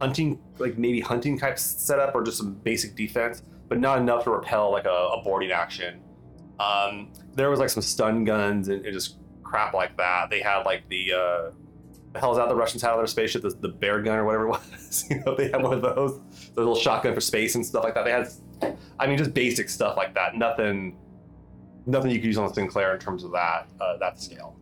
hunting, 0.02 0.40
like 0.58 0.78
maybe 0.78 1.00
hunting 1.02 1.38
type 1.38 1.60
setup 1.60 2.16
or 2.16 2.24
just 2.24 2.38
some 2.38 2.54
basic 2.56 2.96
defense, 2.96 3.44
but 3.68 3.80
not 3.80 4.00
enough 4.00 4.24
to 4.24 4.32
repel 4.32 4.72
like 4.72 4.86
a, 4.86 4.90
a 4.90 5.22
boarding 5.24 5.52
action. 5.52 6.02
Um, 6.60 7.14
there 7.36 7.50
was 7.50 7.60
like 7.60 7.70
some 7.70 7.84
stun 7.84 8.24
guns 8.26 8.68
and, 8.68 8.86
and 8.86 8.94
just 8.94 9.18
crap 9.44 9.74
like 9.74 9.98
that. 9.98 10.30
They 10.30 10.42
had 10.42 10.64
like 10.64 10.88
the 10.90 11.14
uh, 11.14 11.52
the 12.14 12.20
hell's 12.20 12.38
that 12.38 12.50
the 12.50 12.56
Russians 12.56 12.82
had 12.82 12.92
on 12.92 12.98
their 12.98 13.08
spaceship, 13.08 13.44
the, 13.44 13.50
the 13.50 13.70
bear 13.70 14.02
gun 14.02 14.18
or 14.18 14.26
whatever 14.26 14.48
it 14.48 14.50
was. 14.78 15.06
you 15.10 15.22
know, 15.24 15.36
they 15.36 15.50
had 15.50 15.62
one 15.62 15.74
of 15.74 15.82
those, 15.82 16.20
the 16.56 16.62
little 16.62 16.76
shotgun 16.76 17.14
for 17.14 17.22
space 17.22 17.56
and 17.56 17.66
stuff 17.66 17.84
like 17.84 17.94
that. 17.94 18.06
They 18.06 18.12
had 18.12 18.30
I 19.00 19.08
mean, 19.08 19.18
just 19.18 19.34
basic 19.34 19.70
stuff 19.70 19.96
like 19.96 20.14
that. 20.16 20.36
Nothing, 20.36 20.98
nothing 21.86 22.12
you 22.12 22.18
could 22.18 22.28
use 22.28 22.38
on 22.38 22.54
Sinclair 22.54 22.94
in 22.94 23.00
terms 23.00 23.24
of 23.24 23.32
that 23.32 23.68
uh, 23.80 23.98
that 23.98 24.22
scale. 24.22 24.58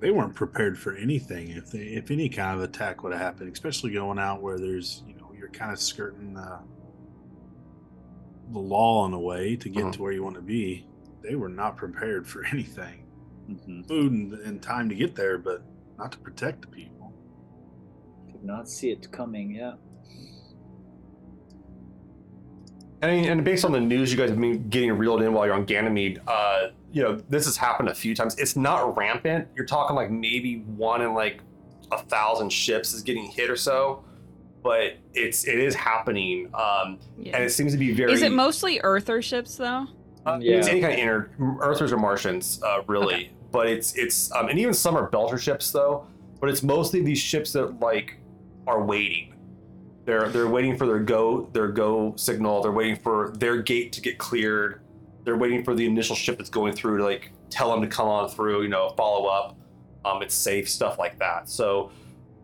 They 0.00 0.10
weren't 0.10 0.34
prepared 0.34 0.78
for 0.78 0.94
anything. 0.94 1.50
If 1.50 1.70
they, 1.70 1.78
if 1.80 2.10
any 2.10 2.28
kind 2.28 2.56
of 2.56 2.62
attack 2.62 3.02
would 3.02 3.12
have 3.12 3.20
happened, 3.20 3.52
especially 3.52 3.90
going 3.92 4.18
out 4.18 4.40
where 4.42 4.58
there's, 4.58 5.02
you 5.06 5.14
know, 5.14 5.32
you're 5.36 5.48
kind 5.50 5.72
of 5.72 5.80
skirting 5.80 6.36
uh, 6.36 6.60
the 8.52 8.58
law 8.60 9.06
in 9.06 9.12
a 9.12 9.18
way 9.18 9.56
to 9.56 9.68
get 9.68 9.84
Mhm. 9.84 9.92
to 9.94 10.02
where 10.02 10.12
you 10.12 10.22
want 10.22 10.36
to 10.36 10.42
be. 10.42 10.86
They 11.22 11.34
were 11.34 11.48
not 11.48 11.76
prepared 11.76 12.26
for 12.28 12.44
anything. 12.52 13.04
mhm. 13.50 13.86
Food 13.88 14.12
and, 14.12 14.32
and 14.34 14.62
time 14.62 14.88
to 14.88 14.94
get 14.94 15.14
there, 15.16 15.36
but 15.38 15.62
not 15.98 16.12
to 16.12 16.18
protect 16.18 16.60
the 16.62 16.68
people. 16.68 17.12
Could 18.30 18.44
not 18.44 18.68
see 18.68 18.90
it 18.90 19.10
coming. 19.10 19.50
Yeah. 19.50 19.72
I 23.02 23.06
mean, 23.08 23.24
and 23.26 23.44
based 23.44 23.64
on 23.64 23.72
the 23.72 23.80
news 23.80 24.10
you 24.12 24.18
guys 24.18 24.30
have 24.30 24.40
been 24.40 24.68
getting 24.68 24.92
reeled 24.92 25.22
in 25.22 25.32
while 25.32 25.46
you're 25.46 25.54
on 25.54 25.64
Ganymede, 25.64 26.20
uh, 26.26 26.68
you 26.92 27.02
know, 27.02 27.16
this 27.28 27.44
has 27.44 27.56
happened 27.56 27.88
a 27.88 27.94
few 27.94 28.14
times. 28.14 28.38
It's 28.38 28.56
not 28.56 28.96
rampant. 28.96 29.48
You're 29.54 29.66
talking 29.66 29.94
like 29.96 30.10
maybe 30.10 30.60
one 30.60 31.02
in 31.02 31.14
like 31.14 31.40
a 31.92 31.98
thousand 31.98 32.50
ships 32.50 32.92
is 32.94 33.02
getting 33.02 33.24
hit 33.24 33.50
or 33.50 33.56
so, 33.56 34.04
but 34.62 34.94
it's 35.14 35.46
it 35.46 35.58
is 35.58 35.74
happening, 35.74 36.50
um, 36.54 36.98
Yeah. 37.18 37.36
and 37.36 37.44
it 37.44 37.50
seems 37.50 37.72
to 37.72 37.78
be 37.78 37.92
very. 37.92 38.12
Is 38.12 38.22
it 38.22 38.32
mostly 38.32 38.80
Earther 38.80 39.20
ships 39.22 39.56
though? 39.56 39.86
Uh, 40.26 40.38
Yeah. 40.40 40.56
It's 40.56 40.68
any 40.68 40.80
kind 40.80 40.92
of 40.94 40.98
inner 40.98 41.30
Earthers 41.60 41.92
or 41.92 41.98
Martians, 41.98 42.60
uh, 42.62 42.82
really. 42.86 43.32
But 43.52 43.68
it's 43.68 43.94
it's 43.96 44.30
um, 44.32 44.48
and 44.48 44.58
even 44.58 44.74
some 44.74 44.96
are 44.96 45.08
Belter 45.10 45.38
ships 45.38 45.70
though. 45.70 46.06
But 46.40 46.50
it's 46.50 46.62
mostly 46.62 47.02
these 47.02 47.18
ships 47.18 47.52
that 47.52 47.80
like 47.80 48.16
are 48.66 48.82
waiting. 48.84 49.34
They're 50.04 50.28
they're 50.28 50.48
waiting 50.48 50.76
for 50.76 50.86
their 50.86 51.00
go 51.00 51.48
their 51.52 51.68
go 51.68 52.14
signal. 52.16 52.62
They're 52.62 52.72
waiting 52.72 52.96
for 52.96 53.32
their 53.38 53.60
gate 53.62 53.92
to 53.92 54.00
get 54.00 54.18
cleared. 54.18 54.80
They're 55.28 55.36
waiting 55.36 55.62
for 55.62 55.74
the 55.74 55.84
initial 55.84 56.16
ship 56.16 56.38
that's 56.38 56.48
going 56.48 56.72
through 56.72 56.96
to 56.96 57.04
like 57.04 57.32
tell 57.50 57.70
them 57.70 57.82
to 57.82 57.86
come 57.86 58.08
on 58.08 58.30
through. 58.30 58.62
You 58.62 58.70
know, 58.70 58.94
follow 58.96 59.26
up. 59.28 59.58
Um, 60.06 60.22
it's 60.22 60.34
safe 60.34 60.70
stuff 60.70 60.98
like 60.98 61.18
that. 61.18 61.50
So 61.50 61.90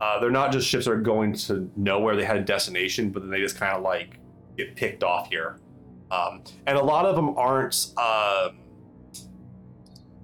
uh, 0.02 0.20
they're 0.20 0.30
not 0.30 0.52
just 0.52 0.68
ships 0.68 0.84
that 0.84 0.90
are 0.90 1.00
going 1.00 1.32
to 1.32 1.70
nowhere. 1.76 2.14
They 2.14 2.26
had 2.26 2.36
a 2.36 2.44
destination, 2.44 3.08
but 3.08 3.22
then 3.22 3.30
they 3.30 3.40
just 3.40 3.56
kind 3.56 3.74
of 3.74 3.82
like 3.82 4.18
get 4.58 4.76
picked 4.76 5.02
off 5.02 5.30
here. 5.30 5.60
Um, 6.10 6.44
and 6.66 6.76
a 6.76 6.82
lot 6.84 7.06
of 7.06 7.16
them 7.16 7.38
aren't 7.38 7.86
um 7.96 8.58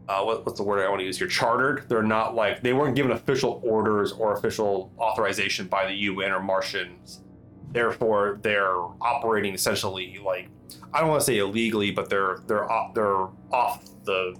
uh, 0.07 0.23
what, 0.23 0.45
what's 0.45 0.59
the 0.59 0.65
word 0.65 0.85
I 0.85 0.89
want 0.91 1.01
to 1.01 1.07
use 1.07 1.17
here? 1.17 1.29
Chartered. 1.29 1.89
They're 1.89 2.03
not 2.03 2.35
like 2.35 2.63
they 2.63 2.75
weren't 2.75 2.95
given 2.95 3.13
official 3.13 3.63
orders 3.65 4.13
or 4.13 4.35
official 4.35 4.93
authorization 4.99 5.67
by 5.67 5.87
the 5.87 5.95
UN 5.95 6.33
or 6.33 6.43
Martians. 6.43 7.23
Therefore, 7.73 8.39
they're 8.43 8.77
operating 9.01 9.55
essentially 9.55 10.19
like 10.23 10.51
I 10.93 11.01
don't 11.01 11.09
want 11.09 11.21
to 11.21 11.25
say 11.25 11.39
illegally, 11.39 11.91
but 11.91 12.09
they're 12.11 12.39
they're 12.47 12.71
off, 12.71 12.95
they're 12.95 13.29
off 13.53 13.85
the 14.05 14.37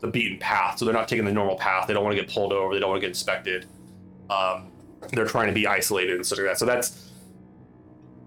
the 0.00 0.08
beaten 0.08 0.38
path. 0.38 0.78
So 0.78 0.84
they're 0.84 0.94
not 0.94 1.06
taking 1.08 1.24
the 1.24 1.32
normal 1.32 1.56
path. 1.56 1.86
They 1.86 1.94
don't 1.94 2.02
want 2.04 2.16
to 2.16 2.22
get 2.22 2.32
pulled 2.32 2.52
over. 2.52 2.74
They 2.74 2.80
don't 2.80 2.90
want 2.90 3.00
to 3.00 3.06
get 3.06 3.10
inspected. 3.10 3.66
Um, 4.30 4.72
they're 5.12 5.26
trying 5.26 5.48
to 5.48 5.52
be 5.52 5.66
isolated 5.66 6.16
and 6.16 6.26
stuff 6.26 6.38
like 6.38 6.46
that. 6.48 6.58
So 6.58 6.64
that's 6.66 7.10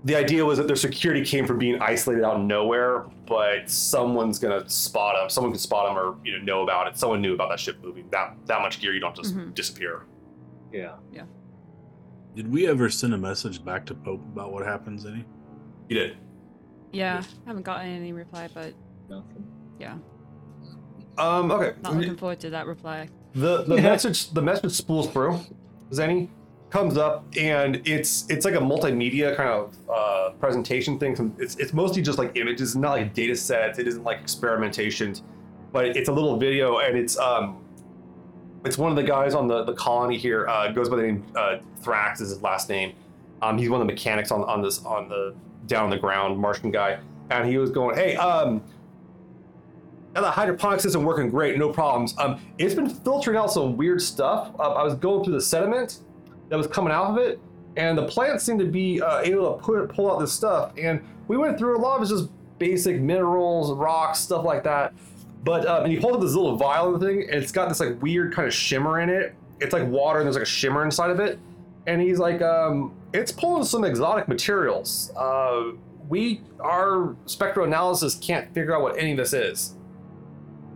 the 0.04 0.16
idea 0.16 0.46
was 0.46 0.58
that 0.60 0.68
their 0.68 0.76
security 0.76 1.26
came 1.26 1.48
from 1.48 1.58
being 1.58 1.82
isolated 1.82 2.24
out 2.24 2.36
in 2.36 2.46
nowhere, 2.48 3.06
but 3.26 3.70
someone's 3.70 4.38
gonna 4.38 4.70
spot 4.70 5.16
them. 5.18 5.30
Someone 5.30 5.52
can 5.52 5.60
spot 5.60 5.88
them 5.88 5.98
or 5.98 6.16
you 6.24 6.38
know 6.38 6.44
know 6.44 6.64
about 6.64 6.88
it. 6.88 6.98
Someone 6.98 7.22
knew 7.22 7.34
about 7.34 7.50
that 7.50 7.60
ship 7.60 7.78
moving. 7.84 8.08
That 8.12 8.36
that 8.46 8.62
much 8.62 8.80
gear, 8.80 8.94
you 8.94 9.00
don't 9.00 9.16
just 9.16 9.36
Mhm. 9.36 9.54
disappear. 9.56 10.04
Yeah. 10.72 10.94
Yeah. 11.12 11.24
Did 12.36 12.52
we 12.52 12.68
ever 12.68 12.90
send 12.90 13.14
a 13.14 13.18
message 13.18 13.64
back 13.66 13.86
to 13.88 13.96
Pope 13.96 14.22
about 14.34 14.52
what 14.52 14.66
happens? 14.66 15.06
Any? 15.06 15.26
You 15.90 15.98
did. 15.98 16.18
Yeah, 16.96 17.22
I 17.46 17.48
haven't 17.50 17.64
gotten 17.64 17.88
any 17.88 18.14
reply, 18.14 18.48
but 18.54 18.74
Nothing. 19.10 19.46
yeah, 19.80 19.96
Um. 21.18 21.52
Okay. 21.52 21.78
not 21.82 21.96
looking 21.96 22.16
forward 22.16 22.40
to 22.42 22.50
that 22.52 22.66
reply. 22.68 23.10
The 23.34 23.64
the 23.64 23.76
message 23.78 24.32
the 24.32 24.42
message 24.42 24.72
spools 24.72 25.10
through. 25.12 25.40
Zeni 25.92 26.30
comes 26.70 26.98
up 26.98 27.26
and 27.38 27.82
it's 27.86 28.26
it's 28.30 28.46
like 28.46 28.56
a 28.56 28.60
multimedia 28.60 29.36
kind 29.36 29.50
of 29.50 29.76
uh, 29.90 30.30
presentation 30.40 30.98
thing. 30.98 31.36
It's 31.38 31.56
it's 31.58 31.74
mostly 31.74 32.02
just 32.02 32.18
like 32.18 32.36
images, 32.38 32.76
not 32.76 32.92
like 32.92 33.14
data 33.14 33.36
sets. 33.36 33.78
It 33.78 33.88
isn't 33.88 34.04
like 34.04 34.24
experimentations, 34.24 35.22
but 35.74 35.86
it's 35.86 36.08
a 36.10 36.14
little 36.14 36.38
video 36.38 36.80
and 36.80 36.98
it's 36.98 37.18
um 37.18 37.62
it's 38.66 38.78
one 38.78 38.90
of 38.90 38.96
the 38.96 39.04
guys 39.04 39.34
on 39.36 39.48
the 39.48 39.64
the 39.66 39.74
colony 39.74 40.18
here 40.18 40.48
uh, 40.48 40.72
goes 40.72 40.88
by 40.90 40.96
the 40.96 41.04
name 41.04 41.26
uh, 41.36 41.58
Thrax 41.84 42.22
is 42.22 42.30
his 42.30 42.42
last 42.42 42.70
name. 42.70 42.94
Um, 43.42 43.58
he's 43.58 43.70
one 43.70 43.80
of 43.82 43.86
the 43.86 43.94
mechanics 43.94 44.32
on 44.32 44.44
on 44.46 44.62
this 44.62 44.84
on 44.86 45.08
the 45.10 45.36
down 45.68 45.90
the 45.90 45.98
ground 45.98 46.40
Martian 46.40 46.72
guy, 46.72 47.00
and 47.30 47.48
he 47.48 47.58
was 47.58 47.70
going, 47.72 47.96
hey 47.96 48.16
um. 48.16 48.64
The 50.14 50.78
isn't 50.86 51.04
working 51.04 51.30
great, 51.30 51.58
no 51.58 51.74
problems. 51.74 52.16
Um, 52.18 52.40
it's 52.58 52.74
been 52.74 52.90
filtering 52.90 53.36
out 53.36 53.52
some 53.52 53.76
weird 53.76 54.02
stuff. 54.02 54.56
Uh, 54.58 54.72
I 54.72 54.82
was 54.82 54.96
going 54.96 55.26
through 55.26 55.34
the 55.34 55.42
sediment 55.42 56.00
that 56.48 56.56
was 56.56 56.68
coming 56.68 56.94
out 56.94 57.08
of 57.08 57.18
it, 57.18 57.38
and 57.76 57.98
the 57.98 58.06
plants 58.06 58.46
seemed 58.46 58.60
to 58.62 58.66
be 58.66 59.02
uh, 59.02 59.20
able 59.20 59.58
to 59.58 59.62
put, 59.62 59.90
pull 59.90 60.10
out 60.10 60.20
this 60.20 60.32
stuff. 60.32 60.72
And 60.82 61.02
we 61.28 61.36
went 61.36 61.58
through 61.58 61.78
a 61.78 61.82
lot 61.82 62.02
of 62.02 62.08
just 62.08 62.30
basic 62.60 63.02
minerals, 63.02 63.74
rocks, 63.74 64.20
stuff 64.20 64.46
like 64.46 64.64
that. 64.64 64.94
But 65.44 65.68
um, 65.68 65.84
and 65.84 65.94
you 65.94 66.00
hold 66.00 66.16
up 66.16 66.22
this 66.22 66.34
little 66.34 66.56
vial 66.56 66.98
thing, 66.98 67.24
and 67.24 67.44
it's 67.44 67.52
got 67.52 67.68
this 67.68 67.82
like 67.82 68.02
weird 68.02 68.34
kind 68.34 68.48
of 68.48 68.54
shimmer 68.54 69.02
in 69.02 69.10
it. 69.10 69.36
It's 69.60 69.74
like 69.74 69.86
water, 69.88 70.20
and 70.20 70.26
there's 70.26 70.36
like 70.36 70.44
a 70.44 70.46
shimmer 70.46 70.86
inside 70.86 71.12
of 71.12 71.20
it. 71.20 71.40
And 71.88 72.02
he's 72.02 72.20
like, 72.20 72.42
um, 72.42 72.96
it's 73.14 73.32
pulling 73.32 73.64
some 73.64 73.84
exotic 73.84 74.28
materials. 74.28 75.12
Uh, 75.16 75.72
we, 76.08 76.42
our 76.60 77.16
spectroanalysis 77.26 78.26
can't 78.26 78.54
figure 78.54 78.76
out 78.76 78.82
what 78.82 78.98
any 78.98 79.12
of 79.12 79.18
this 79.18 79.34
is. 79.34 79.76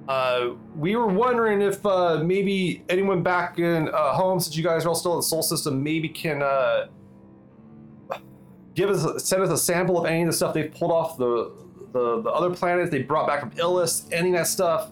Uh, 0.08 0.56
we 0.76 0.96
were 0.96 1.08
wondering 1.08 1.62
if 1.62 1.86
uh, 1.86 2.22
maybe 2.24 2.84
anyone 2.90 3.22
back 3.22 3.60
in 3.60 3.90
uh, 3.90 4.14
home, 4.14 4.40
since 4.40 4.58
you 4.58 4.64
guys 4.64 4.86
are 4.86 4.90
all 4.90 4.96
still 4.96 5.14
in 5.14 5.20
the 5.20 5.24
Sol 5.24 5.44
System, 5.44 5.84
maybe 5.84 6.10
can 6.10 6.42
uh, 6.42 6.88
give 8.74 8.90
us 8.90 9.24
send 9.24 9.44
us 9.44 9.50
a 9.52 9.58
sample 9.58 10.00
of 10.00 10.06
any 10.06 10.22
of 10.24 10.28
the 10.28 10.34
stuff 10.34 10.54
they've 10.54 10.74
pulled 10.74 10.92
off 10.92 11.18
the 11.18 11.54
the, 11.92 12.22
the 12.22 12.30
other 12.30 12.50
planets 12.56 12.90
they 12.92 13.02
brought 13.02 13.28
back 13.28 13.42
from 13.42 13.52
Ilus, 13.52 14.08
any 14.12 14.30
of 14.30 14.36
that 14.36 14.48
stuff. 14.48 14.90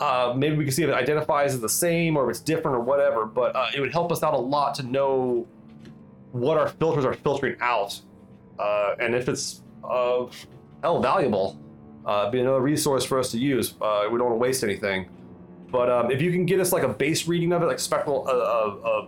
Uh, 0.00 0.32
maybe 0.36 0.56
we 0.56 0.64
can 0.64 0.72
see 0.72 0.82
if 0.82 0.88
it 0.88 0.94
identifies 0.94 1.54
as 1.54 1.60
the 1.60 1.68
same 1.68 2.16
or 2.16 2.24
if 2.24 2.36
it's 2.36 2.40
different 2.40 2.76
or 2.76 2.80
whatever. 2.80 3.26
But 3.26 3.56
uh, 3.56 3.68
it 3.74 3.80
would 3.80 3.92
help 3.92 4.12
us 4.12 4.22
out 4.22 4.34
a 4.34 4.38
lot 4.38 4.74
to 4.76 4.82
know 4.84 5.46
what 6.32 6.58
our 6.58 6.68
filters 6.68 7.04
are 7.04 7.14
filtering 7.14 7.56
out, 7.60 8.00
uh, 8.58 8.94
and 9.00 9.14
if 9.14 9.28
it's 9.28 9.62
uh, 9.82 10.26
hell 10.82 11.00
valuable 11.00 11.58
uh, 12.08 12.30
be 12.30 12.40
another 12.40 12.60
resource 12.60 13.04
for 13.04 13.18
us 13.18 13.30
to 13.30 13.38
use. 13.38 13.74
Uh, 13.80 14.08
we 14.10 14.18
don't 14.18 14.28
want 14.28 14.34
to 14.34 14.42
waste 14.42 14.64
anything. 14.64 15.08
But 15.70 15.90
um, 15.90 16.10
if 16.10 16.22
you 16.22 16.32
can 16.32 16.46
get 16.46 16.58
us 16.58 16.72
like 16.72 16.82
a 16.82 16.88
base 16.88 17.28
reading 17.28 17.52
of 17.52 17.62
it, 17.62 17.66
like 17.66 17.78
spectral, 17.78 18.26
uh, 18.26 19.06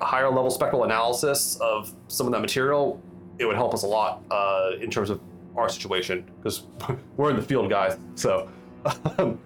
a 0.00 0.04
higher 0.04 0.30
level 0.30 0.50
spectral 0.50 0.84
analysis 0.84 1.56
of 1.60 1.92
some 2.08 2.26
of 2.26 2.32
that 2.32 2.40
material, 2.40 3.00
it 3.38 3.44
would 3.44 3.56
help 3.56 3.74
us 3.74 3.82
a 3.82 3.86
lot 3.86 4.22
uh, 4.30 4.70
in 4.80 4.90
terms 4.90 5.10
of 5.10 5.20
our 5.56 5.68
situation 5.68 6.24
because 6.38 6.62
we're 7.16 7.30
in 7.30 7.36
the 7.36 7.42
field, 7.42 7.68
guys. 7.68 7.98
So, 8.14 8.48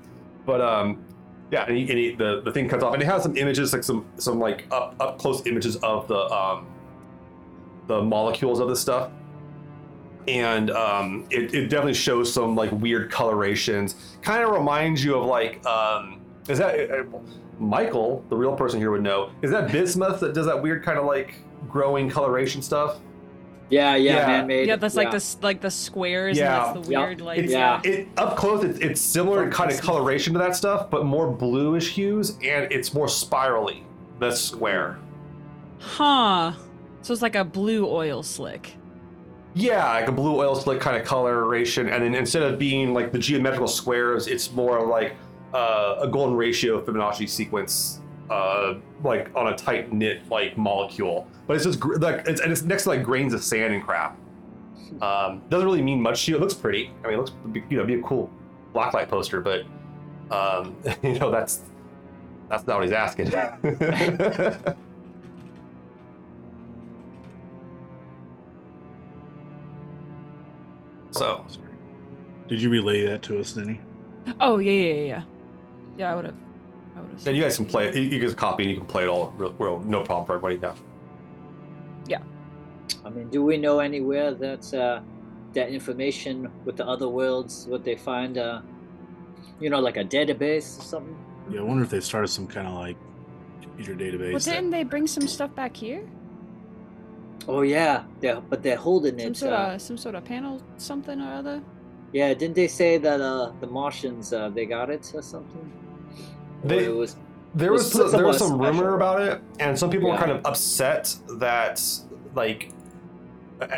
but 0.47 0.61
um, 0.61 1.05
Yeah, 1.51 1.65
and, 1.67 1.77
he, 1.77 1.83
and 1.89 1.99
he, 1.99 2.15
the 2.15 2.41
the 2.45 2.53
thing 2.53 2.69
cuts 2.69 2.83
off, 2.83 2.95
and 2.95 3.03
it 3.03 3.07
has 3.07 3.23
some 3.23 3.37
images, 3.37 3.73
like 3.73 3.85
some 3.85 4.07
some 4.17 4.39
like 4.39 4.67
up 4.71 4.97
up 4.99 5.19
close 5.19 5.47
images 5.47 5.77
of 5.77 6.09
the 6.09 6.19
um 6.31 6.67
the 7.87 8.03
molecules 8.03 8.59
of 8.59 8.69
this 8.69 8.81
stuff, 8.81 9.11
and 10.27 10.71
um 10.73 11.25
it, 11.31 11.55
it 11.55 11.69
definitely 11.69 11.95
shows 11.95 12.33
some 12.33 12.57
like 12.57 12.73
weird 12.73 13.13
colorations. 13.13 14.17
Kind 14.23 14.43
of 14.43 14.51
reminds 14.51 15.05
you 15.05 15.15
of 15.17 15.27
like 15.27 15.65
um 15.67 16.21
is 16.49 16.59
that 16.59 16.91
uh, 16.91 17.05
Michael, 17.59 18.25
the 18.29 18.37
real 18.37 18.57
person 18.57 18.81
here 18.81 18.91
would 18.91 19.03
know. 19.03 19.31
Is 19.43 19.51
that 19.51 19.71
bismuth 19.71 20.21
that 20.21 20.35
does 20.35 20.47
that 20.47 20.61
weird 20.61 20.85
kind 20.85 20.99
of 20.99 21.05
like 21.05 21.37
growing 21.69 22.11
coloration 22.11 22.61
stuff? 22.61 22.99
Yeah, 23.69 23.97
yeah, 23.97 24.13
Yeah. 24.21 24.27
man-made. 24.27 24.69
Yeah, 24.69 24.77
that's 24.77 24.95
like 24.95 25.07
yeah. 25.07 25.13
this, 25.13 25.37
like 25.43 25.61
the 25.61 25.71
squares. 25.71 26.39
Yeah. 26.39 26.67
and 26.69 26.77
that's 26.77 26.87
the 26.87 26.93
Yeah. 26.93 27.01
weird, 27.01 27.21
like 27.21 27.39
It's, 27.41 27.53
Yeah. 27.53 27.81
It 27.85 28.09
up 28.17 28.37
close. 28.37 28.63
It's, 28.65 28.79
it's 28.79 29.01
similar 29.01 29.43
From 29.43 29.51
kind 29.53 29.71
of 29.73 29.81
coloration 29.81 30.33
to 30.35 30.39
that 30.39 30.55
stuff, 30.55 30.89
but 30.91 31.05
more 31.05 31.29
bluish 31.31 31.93
hues, 31.93 32.39
and 32.45 32.71
it's 32.71 32.95
more 32.95 33.09
spirally. 33.09 33.83
The 34.21 34.31
square. 34.33 34.99
huh? 35.79 36.53
So 37.03 37.13
it's 37.13 37.23
like 37.23 37.37
a 37.37 37.45
blue 37.45 37.87
oil 37.89 38.23
slick. 38.23 38.75
Yeah, 39.55 39.85
like 39.93 40.09
a 40.09 40.13
blue 40.13 40.37
oil 40.39 40.55
slick 40.55 40.81
kind 40.81 40.97
of 40.97 41.05
coloration, 41.07 41.89
and 41.89 42.03
then 42.03 42.15
instead 42.15 42.43
of 42.43 42.59
being 42.59 42.93
like 42.95 43.11
the 43.13 43.19
geometrical 43.19 43.69
squares, 43.69 44.27
it's 44.27 44.53
more 44.53 44.85
like 44.87 45.15
uh, 45.55 45.97
a 46.01 46.09
golden 46.09 46.37
ratio 46.37 46.81
Fibonacci 46.85 47.29
sequence, 47.29 48.01
uh, 48.31 48.75
like 49.03 49.31
on 49.35 49.53
a 49.53 49.57
tight 49.57 49.93
knit 49.93 50.29
like 50.31 50.57
molecule. 50.57 51.27
But 51.47 51.57
it's 51.57 51.65
just 51.65 51.81
gr- 51.81 51.97
like 51.97 52.27
it's 52.27 52.41
and 52.41 52.53
it's 52.53 52.63
next 52.63 52.85
to 52.85 52.91
like 52.91 53.03
grains 53.03 53.35
of 53.35 53.43
sand 53.43 53.75
and 53.75 53.83
crap. 53.83 54.17
Um, 55.01 55.43
doesn't 55.49 55.67
really 55.67 55.83
mean 55.83 56.01
much 56.01 56.25
to 56.25 56.33
you. 56.33 56.37
It 56.37 56.41
looks 56.41 56.55
pretty. 56.55 56.93
I 57.05 57.09
mean, 57.09 57.15
it 57.15 57.19
looks 57.19 57.33
you 57.71 57.77
know 57.77 57.85
be 57.85 57.95
a 57.95 58.03
cool 58.03 58.31
blacklight 58.75 59.09
poster, 59.09 59.41
but 59.41 59.63
um, 60.31 60.77
you 61.03 61.19
know 61.19 61.31
that's 61.31 61.63
that's 62.49 62.67
not 62.67 62.77
what 62.77 62.85
he's 62.85 62.93
asking. 62.93 63.31
so. 71.11 71.45
Did 72.49 72.63
you 72.63 72.71
relay 72.71 73.05
that 73.07 73.23
to 73.23 73.41
us, 73.41 73.55
Denny? 73.55 73.81
Oh 74.41 74.59
yeah, 74.59 74.71
yeah, 74.73 74.95
yeah, 74.95 75.03
yeah. 75.03 75.23
Yeah, 75.99 76.13
I 76.13 76.15
would 76.15 76.25
have. 76.27 76.35
I 76.97 77.01
would 77.01 77.11
have. 77.11 77.27
And 77.27 77.37
you 77.37 77.43
guys 77.43 77.57
can 77.57 77.67
play 77.67 77.89
it. 77.89 77.95
You 77.95 78.03
you 78.03 78.21
can 78.21 78.35
copy 78.35 78.63
and 78.65 78.71
you 78.73 78.79
can 78.79 78.87
play 78.87 79.03
it 79.05 79.09
all 79.09 79.33
real, 79.37 79.53
real 79.59 79.81
no 79.81 80.03
problem 80.03 80.27
for 80.27 80.35
everybody 80.37 80.59
now. 80.59 80.75
Yeah. 82.07 82.23
I 83.05 83.11
mean, 83.11 83.29
do 83.29 83.43
we 83.43 83.57
know 83.57 83.81
anywhere 83.81 84.33
that 84.35 84.75
uh, 84.75 85.01
that 85.55 85.69
information 85.71 86.51
with 86.65 86.77
the 86.77 86.87
other 86.87 87.09
worlds, 87.09 87.67
what 87.69 87.85
they 87.85 87.97
find, 87.97 88.39
uh, 88.39 88.61
you 89.61 89.71
know, 89.71 89.81
like 89.81 89.97
a 89.97 90.05
database 90.05 90.79
or 90.79 90.83
something? 90.83 91.17
Yeah, 91.51 91.61
I 91.61 91.63
wonder 91.63 91.85
if 91.85 91.91
they 91.91 92.01
started 92.01 92.29
some 92.29 92.47
kind 92.47 92.67
of 92.67 92.75
like 92.75 92.97
computer 93.63 93.95
database. 93.95 94.33
Well, 94.33 94.41
that- 94.41 94.45
didn't 94.55 94.71
they 94.71 94.85
bring 94.85 95.07
some 95.07 95.27
stuff 95.29 95.55
back 95.55 95.77
here? 95.77 96.03
Oh 97.49 97.63
yeah, 97.63 98.03
they're, 98.21 98.41
but 98.41 98.63
they're 98.65 98.77
holding 98.77 99.19
Some 99.21 99.31
it. 99.31 99.37
sort 99.37 99.53
uh, 99.53 99.57
of, 99.75 99.81
some 99.81 99.97
sort 99.97 100.15
of 100.17 100.25
panel, 100.25 100.61
something 100.79 101.21
or 101.21 101.33
other. 101.33 101.63
yeah, 102.13 102.35
didn't 102.35 102.57
they 102.57 102.67
say 102.67 102.99
that 102.99 103.21
uh, 103.21 103.53
the 103.61 103.69
Martians 103.69 104.33
uh, 104.33 104.49
they 104.49 104.67
got 104.67 104.91
it 104.91 105.13
or 105.15 105.23
something? 105.23 105.71
Or 106.67 106.77
They- 106.77 106.85
it 106.87 106.95
was 106.95 107.17
There 107.55 107.73
was 107.73 107.95
was 107.95 108.13
there 108.13 108.27
was 108.27 108.39
somewhat 108.39 108.61
some 108.61 108.79
rumor 108.79 108.95
about 108.97 109.23
it, 109.23 109.41
and 109.61 109.79
some 109.79 109.89
people 109.91 110.11
were 110.11 110.19
kind 110.19 110.31
of 110.31 110.45
upset 110.45 111.15
that 111.39 111.81
like 112.35 112.71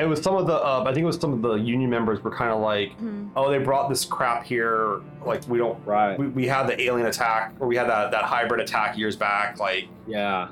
it 0.00 0.08
was 0.08 0.20
some 0.20 0.34
of 0.34 0.48
the 0.48 0.54
uh, 0.54 0.80
I 0.82 0.86
think 0.92 1.04
it 1.04 1.06
was 1.06 1.16
some 1.20 1.32
of 1.32 1.42
the 1.42 1.54
union 1.54 1.88
members 1.88 2.22
were 2.24 2.32
kind 2.34 2.50
of 2.50 2.60
like, 2.60 2.92
Hmm. 2.94 3.28
oh, 3.36 3.48
they 3.50 3.58
brought 3.58 3.88
this 3.88 4.04
crap 4.04 4.42
here. 4.44 5.00
Like 5.24 5.46
we 5.48 5.58
don't. 5.58 5.78
right. 5.86 6.18
We, 6.18 6.26
we 6.26 6.46
had 6.48 6.66
the 6.66 6.80
alien 6.82 7.06
attack, 7.06 7.54
or 7.60 7.68
we 7.68 7.76
had 7.76 7.88
that, 7.88 8.10
that 8.10 8.24
hybrid 8.24 8.60
attack 8.60 8.98
years 8.98 9.14
back. 9.14 9.60
Like 9.60 9.86
yeah, 10.08 10.48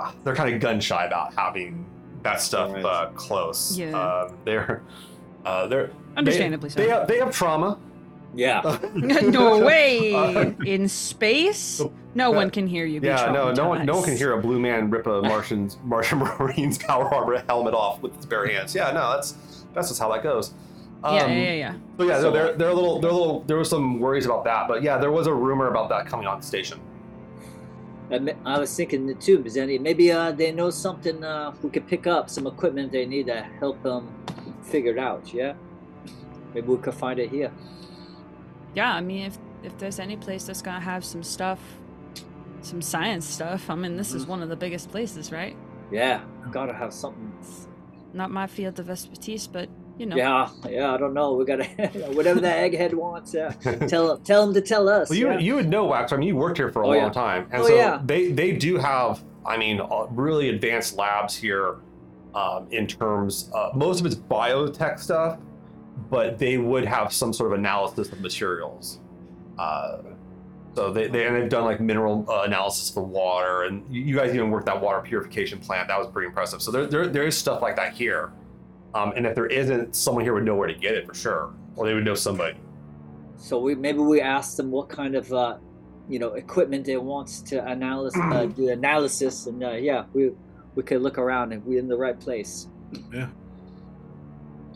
ah, 0.00 0.12
they're 0.24 0.34
kind 0.34 0.52
of 0.52 0.60
gun 0.60 0.80
shy 0.80 1.04
about 1.04 1.34
having 1.34 1.86
that 2.24 2.40
stuff 2.40 2.72
Right. 2.72 2.84
uh, 2.84 3.10
close. 3.14 3.78
Yeah. 3.78 3.92
Um, 3.96 4.36
they're 4.44 4.82
uh, 5.46 5.68
they're 5.68 5.90
Understandably 6.16 6.68
they, 6.70 6.74
so. 6.74 6.80
They 6.82 6.88
have, 6.88 7.06
they 7.08 7.18
have 7.18 7.30
trauma. 7.32 7.78
Yeah. 8.34 8.78
no 8.94 9.64
way! 9.64 10.14
Uh, 10.14 10.52
In 10.64 10.88
space, 10.88 11.82
no 12.14 12.30
one 12.30 12.50
can 12.50 12.66
hear 12.66 12.86
you. 12.86 13.00
Yeah, 13.02 13.30
no, 13.32 13.52
no 13.52 13.68
one, 13.68 13.84
no 13.84 13.96
one 13.96 14.04
can 14.04 14.16
hear 14.16 14.32
a 14.32 14.40
blue 14.40 14.58
man 14.58 14.88
rip 14.90 15.06
a 15.06 15.20
Martian's 15.22 15.76
Martian 15.84 16.18
Marine's 16.18 16.78
power 16.78 17.12
armor 17.12 17.44
helmet 17.48 17.74
off 17.74 18.00
with 18.00 18.16
his 18.16 18.24
bare 18.26 18.46
hands. 18.46 18.74
Yeah, 18.74 18.90
no, 18.92 19.12
that's 19.12 19.32
that's 19.74 19.88
just 19.88 20.00
how 20.00 20.10
that 20.12 20.22
goes. 20.22 20.54
Um, 21.04 21.14
Yeah, 21.16 21.26
yeah, 21.26 21.34
yeah, 21.42 21.52
yeah. 21.52 21.74
So 21.98 22.04
yeah, 22.04 22.20
So- 22.20 22.30
they're 22.30 22.52
they're 22.54 22.70
a 22.70 22.74
little 22.74 23.00
they're 23.00 23.10
a 23.10 23.14
little 23.14 23.40
there 23.46 23.58
was 23.58 23.68
some 23.68 23.98
worries 24.00 24.24
about 24.24 24.44
that, 24.44 24.66
but 24.68 24.82
yeah, 24.82 24.96
there 24.98 25.12
was 25.12 25.26
a 25.26 25.34
rumor 25.34 25.68
about 25.68 25.88
that 25.90 26.06
coming 26.06 26.26
on 26.26 26.40
the 26.40 26.46
station. 26.46 26.78
I 28.10 28.34
I 28.44 28.58
was 28.58 28.74
thinking 28.74 29.06
the 29.06 29.14
too, 29.14 29.38
Zeni. 29.40 29.80
Maybe 29.80 30.10
uh, 30.12 30.32
they 30.32 30.52
know 30.52 30.70
something 30.70 31.22
uh, 31.24 31.52
we 31.62 31.70
could 31.70 31.86
pick 31.86 32.06
up, 32.06 32.28
some 32.30 32.46
equipment 32.46 32.92
they 32.92 33.06
need 33.06 33.26
to 33.26 33.42
help 33.58 33.82
them 33.82 34.08
figure 34.62 34.92
it 34.92 34.98
out. 34.98 35.32
Yeah, 35.32 35.54
maybe 36.54 36.66
we 36.68 36.76
could 36.78 36.94
find 36.94 37.18
it 37.18 37.30
here. 37.30 37.50
Yeah, 38.74 38.92
I 38.94 39.00
mean, 39.00 39.26
if 39.26 39.38
if 39.62 39.76
there's 39.78 39.98
any 40.00 40.16
place 40.16 40.44
that's 40.44 40.62
gonna 40.62 40.80
have 40.80 41.04
some 41.04 41.22
stuff, 41.22 41.60
some 42.62 42.82
science 42.82 43.26
stuff, 43.26 43.68
I 43.70 43.74
mean, 43.74 43.96
this 43.96 44.12
is 44.14 44.24
Mhm. 44.24 44.28
one 44.28 44.42
of 44.42 44.48
the 44.48 44.56
biggest 44.56 44.90
places, 44.90 45.30
right? 45.32 45.56
Yeah, 45.90 46.20
gotta 46.50 46.72
have 46.72 46.92
something. 46.92 47.32
It's 47.40 47.66
not 48.12 48.30
my 48.30 48.46
field 48.46 48.78
of 48.80 48.88
expertise, 48.90 49.46
but 49.46 49.68
you 49.98 50.06
know. 50.06 50.16
Yeah, 50.16 50.48
yeah. 50.68 50.94
I 50.94 50.96
don't 50.96 51.12
know. 51.14 51.34
We 51.34 51.44
gotta 51.44 51.64
whatever 52.14 52.40
the 52.40 52.48
egghead 52.64 52.94
wants. 52.94 53.34
Yeah, 53.34 53.50
tell 53.88 54.16
tell 54.18 54.44
him 54.48 54.54
to 54.54 54.60
tell 54.60 54.88
us. 54.88 55.10
Well, 55.10 55.18
you 55.18 55.28
yeah. 55.30 55.38
you 55.38 55.54
would 55.56 55.68
know 55.68 55.84
Wax. 55.86 56.12
I 56.12 56.16
mean, 56.16 56.28
you 56.28 56.36
worked 56.36 56.56
here 56.58 56.70
for 56.70 56.82
a 56.82 56.86
Oh, 56.86 56.90
long 56.90 56.96
yeah. 56.96 57.10
time, 57.10 57.46
and 57.52 57.62
Oh, 57.62 57.66
so 57.66 57.74
yeah. 57.74 58.00
they 58.04 58.32
they 58.32 58.52
do 58.52 58.78
have. 58.78 59.22
I 59.44 59.56
mean, 59.56 59.80
uh, 59.80 60.06
really 60.12 60.48
advanced 60.50 60.96
labs 60.96 61.34
here, 61.36 61.76
um, 62.34 62.68
in 62.70 62.86
terms. 62.86 63.50
of 63.52 63.74
most 63.74 63.98
of 64.00 64.06
it's 64.06 64.14
biotech 64.14 64.98
stuff, 65.00 65.36
but 66.10 66.38
they 66.38 66.58
would 66.58 66.84
have 66.84 67.12
some 67.12 67.32
sort 67.32 67.52
of 67.52 67.58
analysis 67.58 68.10
of 68.12 68.20
materials. 68.20 69.00
Uh, 69.58 69.98
so 70.74 70.90
they, 70.90 71.06
they 71.06 71.26
and 71.26 71.36
they've 71.36 71.50
done 71.50 71.64
like 71.64 71.80
mineral 71.80 72.24
uh, 72.28 72.42
analysis 72.42 72.88
for 72.88 73.02
water, 73.02 73.64
and 73.64 73.84
you 73.94 74.02
you 74.02 74.16
guys 74.16 74.34
even 74.34 74.50
worked 74.50 74.66
that 74.66 74.80
water 74.80 75.02
purification 75.02 75.58
plant. 75.58 75.88
That 75.88 75.98
was 75.98 76.08
pretty 76.08 76.28
impressive. 76.28 76.62
So 76.62 76.70
there 76.70 76.86
there, 76.86 77.06
there 77.08 77.26
is 77.26 77.36
stuff 77.36 77.60
like 77.60 77.76
that 77.76 77.92
here, 77.92 78.32
um, 78.94 79.12
and 79.14 79.26
if 79.26 79.34
there 79.34 79.46
isn't, 79.46 79.94
someone 79.94 80.24
here 80.24 80.32
would 80.32 80.44
know 80.44 80.56
where 80.56 80.68
to 80.68 80.74
get 80.74 80.94
it 80.94 81.06
for 81.06 81.14
sure, 81.14 81.52
or 81.76 81.86
they 81.86 81.94
would 81.94 82.04
know 82.04 82.14
somebody. 82.14 82.56
So 83.36 83.58
we 83.58 83.74
maybe 83.74 83.98
we 83.98 84.22
ask 84.22 84.56
them 84.56 84.70
what 84.70 84.88
kind 84.88 85.14
of 85.14 85.30
uh, 85.32 85.58
you 86.08 86.18
know 86.18 86.34
equipment 86.34 86.86
they 86.86 86.96
want 86.96 87.28
to 87.46 87.62
analyze 87.62 88.16
uh, 88.16 88.46
do 88.56 88.70
analysis, 88.70 89.46
and 89.46 89.62
uh, 89.62 89.72
yeah, 89.72 90.04
we 90.14 90.30
we 90.74 90.82
could 90.82 91.02
look 91.02 91.18
around 91.18 91.52
and 91.52 91.62
we're 91.66 91.78
in 91.78 91.88
the 91.88 91.96
right 91.96 92.18
place. 92.18 92.68
Yeah. 93.12 93.28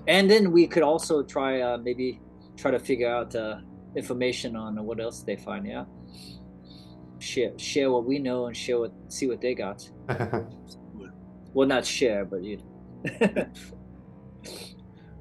And 0.08 0.30
then 0.30 0.52
we 0.52 0.66
could 0.66 0.82
also 0.82 1.22
try 1.22 1.60
uh, 1.60 1.78
maybe 1.78 2.20
try 2.56 2.70
to 2.70 2.78
figure 2.78 3.08
out 3.08 3.34
uh, 3.34 3.58
information 3.96 4.56
on 4.56 4.82
what 4.84 5.00
else 5.00 5.22
they 5.22 5.36
find. 5.36 5.66
Yeah. 5.66 5.84
Share 7.18 7.58
share 7.58 7.90
what 7.90 8.04
we 8.04 8.18
know 8.18 8.46
and 8.46 8.56
share 8.56 8.78
what 8.78 8.92
see 9.08 9.26
what 9.26 9.40
they 9.40 9.54
got. 9.54 9.88
Well, 11.54 11.66
not 11.66 11.86
share, 11.86 12.26
but 12.26 12.42
you. 12.44 12.58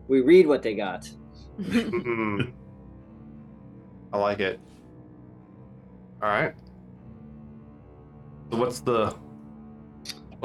we 0.09 0.19
read 0.19 0.45
what 0.47 0.63
they 0.63 0.75
got. 0.75 1.09
Mhm. 1.57 2.51
I 4.11 4.17
like 4.17 4.41
it. 4.41 4.59
All 6.21 6.27
right. 6.27 6.53
So 8.51 8.57
what's 8.57 8.81
the 8.81 9.15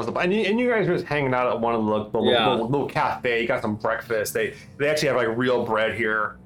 what's 0.01 0.13
the 0.13 0.19
and 0.19 0.33
you, 0.35 0.41
and 0.43 0.59
you 0.59 0.69
guys 0.71 0.89
are 0.89 0.95
just 0.95 1.07
hanging 1.07 1.33
out 1.35 1.47
at 1.47 1.61
one 1.61 1.75
of 1.75 1.85
the, 2.13 2.19
the 2.19 2.25
Yeah. 2.25 2.49
little, 2.51 2.69
little 2.69 2.87
cafe. 2.89 3.43
You 3.43 3.49
got 3.49 3.63
some 3.63 3.77
breakfast. 3.77 4.35
They 4.35 4.55
they 4.79 4.89
actually 4.89 5.09
have 5.09 5.17
like 5.17 5.37
real 5.37 5.65
bread 5.65 5.95
here. 5.95 6.37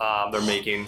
Um, 0.00 0.30
they're 0.32 0.40
making. 0.42 0.86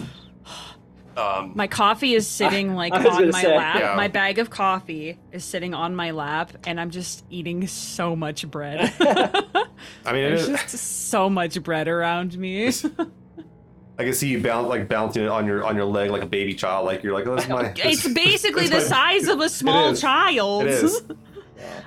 Um, 1.15 1.51
My 1.53 1.67
coffee 1.67 2.15
is 2.15 2.27
sitting 2.27 2.73
like 2.81 2.91
I 2.93 3.03
was 3.03 3.17
on 3.17 3.29
my 3.29 3.41
say. 3.43 3.55
lap. 3.55 3.79
Yeah. 3.79 3.95
My 3.95 4.07
bag 4.07 4.39
of 4.39 4.49
coffee 4.49 5.19
is 5.31 5.43
sitting 5.45 5.73
on 5.75 5.95
my 5.95 6.09
lap, 6.11 6.51
and 6.65 6.79
I'm 6.81 6.89
just 6.89 7.23
eating 7.29 7.67
so 7.67 8.15
much 8.15 8.49
bread. 8.49 8.91
I 8.99 10.11
mean, 10.11 10.23
There's 10.23 10.49
is, 10.49 10.61
just 10.61 11.09
so 11.09 11.29
much 11.29 11.61
bread 11.61 11.87
around 11.87 12.35
me. 12.37 12.67
I 13.99 14.05
can 14.05 14.13
see 14.13 14.29
you 14.29 14.41
bounce 14.41 14.67
like 14.69 14.87
bouncing 14.89 15.21
it 15.23 15.29
on 15.29 15.45
your 15.45 15.63
on 15.63 15.75
your 15.75 15.85
leg 15.85 16.09
like 16.09 16.23
a 16.23 16.25
baby 16.25 16.55
child. 16.55 16.87
Like 16.87 17.03
you're 17.03 17.13
like, 17.13 17.27
oh, 17.27 17.35
that's 17.35 17.47
my. 17.47 17.71
it's 17.75 18.07
basically 18.11 18.65
the 18.67 18.77
my- 18.77 18.83
size 18.83 19.27
of 19.27 19.39
a 19.39 19.49
small 19.49 19.89
is. 19.91 20.01
child. 20.01 20.63
It 20.65 20.69
is. 20.71 21.03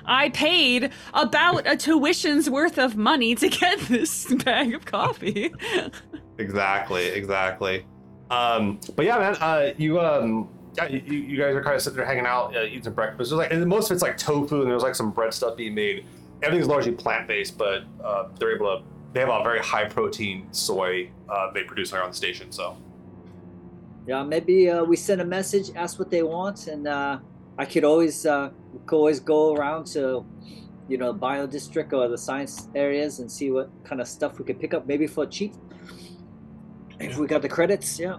I 0.05 0.29
paid 0.29 0.91
about 1.13 1.67
a 1.67 1.75
tuition's 1.75 2.49
worth 2.49 2.77
of 2.77 2.95
money 2.95 3.35
to 3.35 3.49
get 3.49 3.79
this 3.89 4.33
bag 4.43 4.73
of 4.73 4.85
coffee. 4.85 5.51
Exactly, 6.37 7.07
exactly. 7.07 7.85
Um, 8.29 8.79
but 8.95 9.05
yeah, 9.05 9.17
man, 9.17 9.35
uh, 9.39 9.73
you 9.77 9.99
um, 9.99 10.49
yeah, 10.77 10.87
you, 10.87 10.99
you 10.99 11.37
guys 11.37 11.55
are 11.55 11.63
kind 11.63 11.75
of 11.75 11.81
sitting 11.81 11.97
there 11.97 12.05
hanging 12.05 12.25
out, 12.25 12.55
uh, 12.55 12.63
eating 12.63 12.83
some 12.83 12.93
breakfast. 12.93 13.31
There's 13.31 13.39
like, 13.39 13.51
and 13.51 13.65
most 13.65 13.89
of 13.89 13.95
it's 13.95 14.03
like 14.03 14.17
tofu, 14.17 14.61
and 14.61 14.69
there's 14.69 14.83
like 14.83 14.95
some 14.95 15.11
bread 15.11 15.33
stuff 15.33 15.57
being 15.57 15.73
made. 15.73 16.05
Everything's 16.43 16.67
largely 16.67 16.91
plant 16.91 17.27
based, 17.27 17.57
but 17.57 17.83
uh, 18.03 18.27
they're 18.39 18.55
able 18.55 18.77
to. 18.77 18.83
They 19.13 19.21
have 19.21 19.29
a 19.29 19.41
very 19.43 19.59
high 19.59 19.85
protein 19.85 20.47
soy 20.51 21.09
uh, 21.29 21.51
they 21.51 21.63
produce 21.63 21.91
here 21.91 22.01
on 22.01 22.11
the 22.11 22.15
station. 22.15 22.51
So 22.51 22.77
Yeah, 24.05 24.21
maybe 24.23 24.69
uh, 24.69 24.83
we 24.83 24.95
send 24.95 25.21
a 25.21 25.25
message, 25.25 25.71
ask 25.75 25.97
what 25.97 26.11
they 26.11 26.21
want, 26.21 26.67
and 26.67 26.87
uh, 26.87 27.19
I 27.57 27.65
could 27.65 27.83
always 27.83 28.25
uh, 28.25 28.51
could 28.85 28.97
always 28.97 29.19
go 29.19 29.55
around 29.55 29.87
to, 29.87 30.25
you 30.87 30.97
know, 30.97 31.11
bio 31.13 31.47
district 31.47 31.93
or 31.93 32.07
the 32.07 32.17
science 32.17 32.67
areas 32.75 33.19
and 33.19 33.31
see 33.31 33.51
what 33.51 33.69
kind 33.83 33.99
of 33.99 34.07
stuff 34.07 34.37
we 34.39 34.45
could 34.45 34.59
pick 34.59 34.73
up, 34.73 34.85
maybe 34.87 35.07
for 35.07 35.25
cheap. 35.25 35.53
If 36.99 37.17
we 37.17 37.27
got 37.27 37.41
the 37.41 37.49
credits, 37.49 37.99
yeah. 37.99 38.17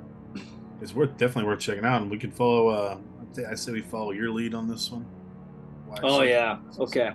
It's 0.81 0.95
worth 0.95 1.17
definitely 1.17 1.45
worth 1.45 1.61
checking 1.61 1.85
out, 1.85 2.03
and 2.03 2.11
we 2.11 2.19
can 2.19 2.31
follow. 2.31 2.69
Uh, 2.69 2.99
I 3.49 3.55
say 3.55 3.73
we 3.73 3.83
follow 3.83 4.13
your 4.13 4.31
lead 4.31 4.55
on 4.55 4.69
this 4.69 4.91
one. 4.91 5.07
Watch 5.89 6.01
Oh 6.03 6.23
yeah. 6.23 6.59
Okay. 6.79 7.13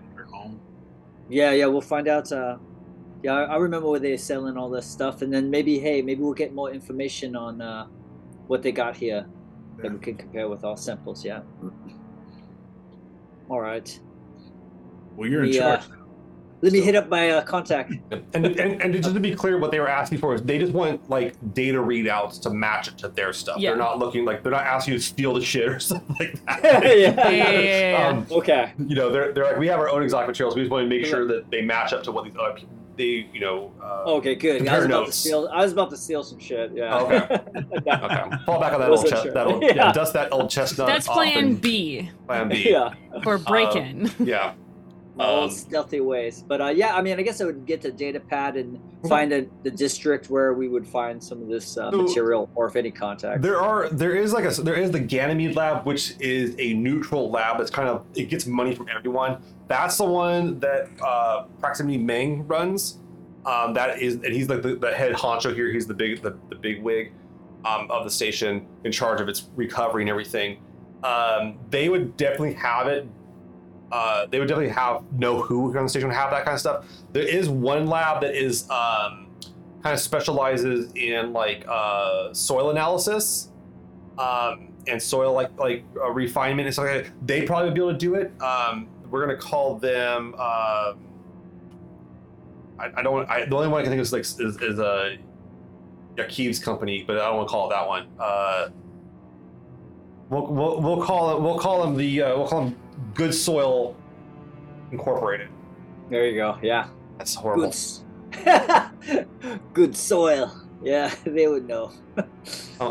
Yeah, 1.30 1.52
yeah. 1.52 1.66
We'll 1.68 1.82
find 1.82 2.08
out. 2.08 2.32
Uh, 2.32 2.58
yeah, 3.24 3.34
I 3.34 3.44
I 3.44 3.58
remember 3.58 3.90
where 3.90 4.00
they're 4.00 4.18
selling 4.18 4.58
all 4.58 4.70
this 4.70 4.86
stuff, 4.86 5.22
and 5.22 5.32
then 5.32 5.50
maybe, 5.50 5.80
hey, 5.80 6.02
maybe 6.02 6.22
we'll 6.22 6.34
get 6.34 6.54
more 6.54 6.72
information 6.72 7.36
on 7.36 7.62
uh, 7.62 7.88
what 8.48 8.62
they 8.62 8.72
got 8.72 8.98
here 8.98 9.26
that 9.82 9.92
we 9.92 10.00
can 10.00 10.16
compare 10.16 10.50
with 10.50 10.64
our 10.64 10.78
samples. 10.78 11.24
Yeah. 11.24 11.42
All 13.50 13.60
right. 13.62 14.00
Well, 15.16 15.30
you're 15.30 15.44
in 15.44 15.52
The, 15.52 15.60
uh, 15.60 15.78
charge. 15.78 15.90
Let 16.62 16.72
me 16.72 16.80
hit 16.80 16.96
up 16.96 17.10
my 17.10 17.30
uh, 17.32 17.42
contact. 17.44 17.92
And, 18.34 18.46
and 18.46 18.82
and 18.82 18.94
just 18.94 19.14
to 19.14 19.20
be 19.20 19.36
clear, 19.36 19.58
what 19.58 19.72
they 19.72 19.82
were 19.82 19.90
asking 19.90 20.20
for 20.20 20.34
is 20.34 20.42
they 20.44 20.58
just 20.58 20.72
want 20.72 21.10
like 21.10 21.36
data 21.54 21.78
readouts 21.78 22.42
to 22.44 22.52
match 22.52 22.88
it 22.88 22.98
to 23.00 23.10
their 23.10 23.34
stuff. 23.34 23.58
Yeah. 23.60 23.72
They're 23.72 23.78
not 23.80 24.00
looking 24.00 24.24
like 24.24 24.44
they're 24.44 24.52
not 24.54 24.66
asking 24.66 24.94
you 24.94 25.00
to 25.00 25.04
steal 25.06 25.34
the 25.34 25.42
shit 25.42 25.68
or 25.68 25.80
something 25.82 26.16
like 26.20 26.46
that. 26.46 26.84
yeah, 26.86 26.92
Yeah, 26.92 27.30
yeah, 27.30 27.50
yeah, 27.52 27.90
yeah. 27.92 28.08
Um, 28.08 28.26
Okay. 28.32 28.72
you 28.80 28.96
know, 28.96 29.10
they're 29.12 29.34
they're 29.34 29.44
like 29.44 29.58
we 29.58 29.68
have 29.68 29.80
our 29.80 29.90
own 29.90 30.04
exotic 30.04 30.30
materials. 30.30 30.56
We 30.56 30.62
just 30.62 30.72
want 30.72 30.86
to 30.86 30.90
make 30.90 31.06
sure 31.06 31.28
that 31.28 31.52
they 31.52 31.62
match 31.62 31.92
up 31.92 32.02
to 32.04 32.14
what 32.14 32.24
these 32.24 32.34
other 32.40 32.54
people 32.54 32.74
they 32.96 33.28
you 33.34 33.40
know. 33.40 33.72
Uh, 33.82 34.04
Okay, 34.14 34.36
good. 34.36 34.68
I 34.68 34.78
was 34.78 34.86
about 34.86 35.06
to 35.08 35.12
steal. 35.12 35.50
I 35.52 35.64
was 35.64 35.72
about 35.74 35.90
to 35.92 35.98
steal 35.98 36.24
some 36.24 36.40
shit. 36.40 36.72
Yeah. 36.74 37.00
Okay. 37.00 37.40
Okay, 37.94 38.24
fall 38.46 38.60
back 38.60 38.74
on 38.74 38.80
that 38.80 38.90
old 38.90 39.06
chest. 39.08 39.24
sure. 39.24 39.34
That 39.34 39.48
old, 39.48 39.62
yeah. 39.64 39.76
Yeah. 39.76 39.92
dust 39.92 40.14
that 40.14 40.32
old 40.32 40.50
chestnut. 40.50 40.88
That's 40.88 41.08
plan 41.08 41.56
B 41.56 42.10
Plan 42.28 42.50
B. 42.50 42.70
yeah. 42.72 42.94
for 43.24 43.38
break 43.38 43.76
in. 43.76 44.12
Yeah. 44.20 44.54
My 45.16 45.28
old 45.28 45.44
Um, 45.44 45.56
stealthy 45.56 46.00
ways. 46.02 46.44
But 46.48 46.60
uh, 46.62 46.68
yeah, 46.70 46.96
I 46.96 47.02
mean, 47.04 47.20
I 47.20 47.22
guess 47.22 47.40
I 47.40 47.46
would 47.46 47.66
get 47.68 47.82
the 47.82 47.92
data 47.92 48.20
pad 48.20 48.56
and 48.56 48.80
find 49.08 49.32
a, 49.32 49.46
the 49.62 49.70
district 49.70 50.30
where 50.30 50.54
we 50.54 50.68
would 50.68 50.88
find 50.88 51.24
some 51.24 51.42
of 51.42 51.48
this 51.50 51.78
uh, 51.78 51.92
So- 51.92 51.98
material, 52.02 52.50
or 52.56 52.68
if 52.68 52.76
any 52.76 52.90
contact. 52.90 53.42
There 53.44 53.62
are 53.62 53.90
there 53.90 54.16
is 54.16 54.34
like 54.34 54.46
a 54.46 54.62
there 54.62 54.74
is 54.76 54.90
the 54.92 55.00
Ganymede 55.00 55.56
lab, 55.56 55.86
which 55.86 56.16
is 56.20 56.56
a 56.58 56.74
neutral 56.74 57.30
lab. 57.30 57.60
It's 57.62 57.70
kind 57.70 57.88
of 57.90 58.06
it 58.16 58.30
gets 58.30 58.46
money 58.48 58.74
from 58.74 58.88
everyone. 58.90 59.38
That's 59.68 59.98
the 59.98 60.06
one 60.06 60.60
that 60.62 60.90
uh, 61.02 61.46
Praxidike 61.62 62.04
Meng 62.04 62.48
runs. 62.48 62.98
Um, 63.46 63.74
that 63.74 64.02
is 64.02 64.16
and 64.16 64.34
he's 64.34 64.50
like 64.50 64.62
the, 64.64 64.76
the 64.76 64.94
head 64.94 65.14
honcho 65.14 65.54
here. 65.54 65.72
He's 65.72 65.86
the 65.86 65.94
big 65.94 66.22
the, 66.24 66.38
the 66.50 66.56
big 66.56 66.82
wig 66.82 67.12
um, 67.66 67.92
of 67.92 68.04
the 68.04 68.10
station 68.10 68.66
in 68.84 68.92
charge 68.92 69.22
of 69.22 69.28
its 69.30 69.50
recovery 69.56 70.02
and 70.04 70.10
everything. 70.10 70.60
Um, 71.04 71.60
they 71.70 71.90
would 71.90 72.16
definitely 72.18 72.54
have 72.54 72.88
it. 72.88 73.06
Uh, 73.94 74.26
they 74.26 74.40
would 74.40 74.48
definitely 74.48 74.74
have 74.74 75.04
know 75.14 75.40
who 75.40 75.68
on 75.78 75.84
the 75.84 75.88
station 75.88 76.08
would 76.08 76.16
have 76.16 76.32
that 76.32 76.44
kind 76.44 76.56
of 76.56 76.60
stuff. 76.60 76.86
There 77.12 77.22
is 77.22 77.48
one 77.48 77.86
lab 77.86 78.22
that 78.22 78.34
is 78.34 78.68
um, 78.72 79.28
kind 79.84 79.94
of 79.94 80.00
specializes 80.00 80.92
in 80.96 81.32
like 81.32 81.64
uh, 81.68 82.34
soil 82.34 82.72
analysis 82.72 83.52
um, 84.18 84.70
and 84.88 85.00
soil 85.00 85.34
like 85.34 85.56
like 85.60 85.86
uh, 85.96 86.10
refinement 86.10 86.66
and 86.66 86.74
stuff 86.74 86.88
like 86.88 87.04
that. 87.04 87.28
They 87.28 87.46
probably 87.46 87.66
would 87.66 87.76
be 87.76 87.82
able 87.82 87.92
to 87.92 87.98
do 88.00 88.16
it. 88.16 88.32
Um, 88.42 88.90
we're 89.12 89.24
gonna 89.24 89.38
call 89.38 89.78
them. 89.78 90.34
Uh, 90.40 90.96
I, 92.80 92.92
I 92.98 93.04
don't. 93.04 93.30
I, 93.30 93.46
the 93.46 93.56
only 93.56 93.68
one 93.68 93.82
I 93.82 93.84
can 93.84 93.92
think 93.92 94.00
of 94.00 94.08
is 94.08 94.12
like 94.12 94.22
is, 94.22 94.60
is 94.60 94.80
a 94.80 95.18
Yakiv's 96.16 96.58
company, 96.58 97.04
but 97.06 97.20
I 97.20 97.28
don't 97.28 97.38
want 97.38 97.48
to 97.48 97.52
call 97.52 97.68
it 97.70 97.74
that 97.76 97.88
one. 97.88 98.08
Uh, 98.20 98.70
we'll, 100.32 100.48
we'll, 100.48 100.82
we'll 100.82 101.06
call 101.06 101.38
it. 101.38 101.42
We'll 101.44 101.60
call 101.60 101.84
them 101.84 101.96
the. 101.96 102.24
Uh, 102.24 102.38
we'll 102.40 102.48
call 102.48 102.66
them 102.66 102.76
Good 103.14 103.34
Soil 103.34 103.96
Incorporated. 104.92 105.50
there 106.10 106.28
you 106.28 106.36
go. 106.36 106.58
Yeah. 106.62 106.88
That's 107.18 107.34
horrible. 107.36 107.64
Good. 107.64 107.70
s- 107.74 108.04
Good 109.74 109.96
soil. 109.96 110.52
Yeah, 110.84 111.14
they 111.26 111.48
would 111.48 111.68
know. 111.68 111.92
I'm 112.18 112.26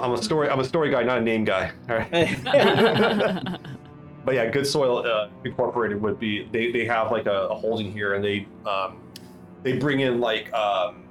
I'm 0.00 0.12
a 0.12 0.22
story. 0.22 0.48
I'm 0.48 0.60
a 0.60 0.64
story 0.64 0.90
guy, 0.90 1.02
not 1.02 1.18
a 1.18 1.20
name 1.20 1.44
guy. 1.44 1.70
All 1.90 1.96
right. 1.96 2.38
but 4.24 4.34
yeah, 4.34 4.48
Good 4.50 4.66
Soil 4.66 4.98
uh, 5.06 5.28
Incorporated 5.44 6.00
would 6.00 6.18
be 6.18 6.48
they, 6.52 6.70
they 6.72 6.84
have 6.86 7.10
like 7.10 7.26
a, 7.26 7.48
a 7.48 7.54
holding 7.54 7.92
here, 7.92 8.14
and 8.14 8.24
they 8.24 8.46
um, 8.66 9.00
they 9.62 9.76
bring 9.78 10.00
in 10.00 10.20
like 10.20 10.52
um, 10.54 11.04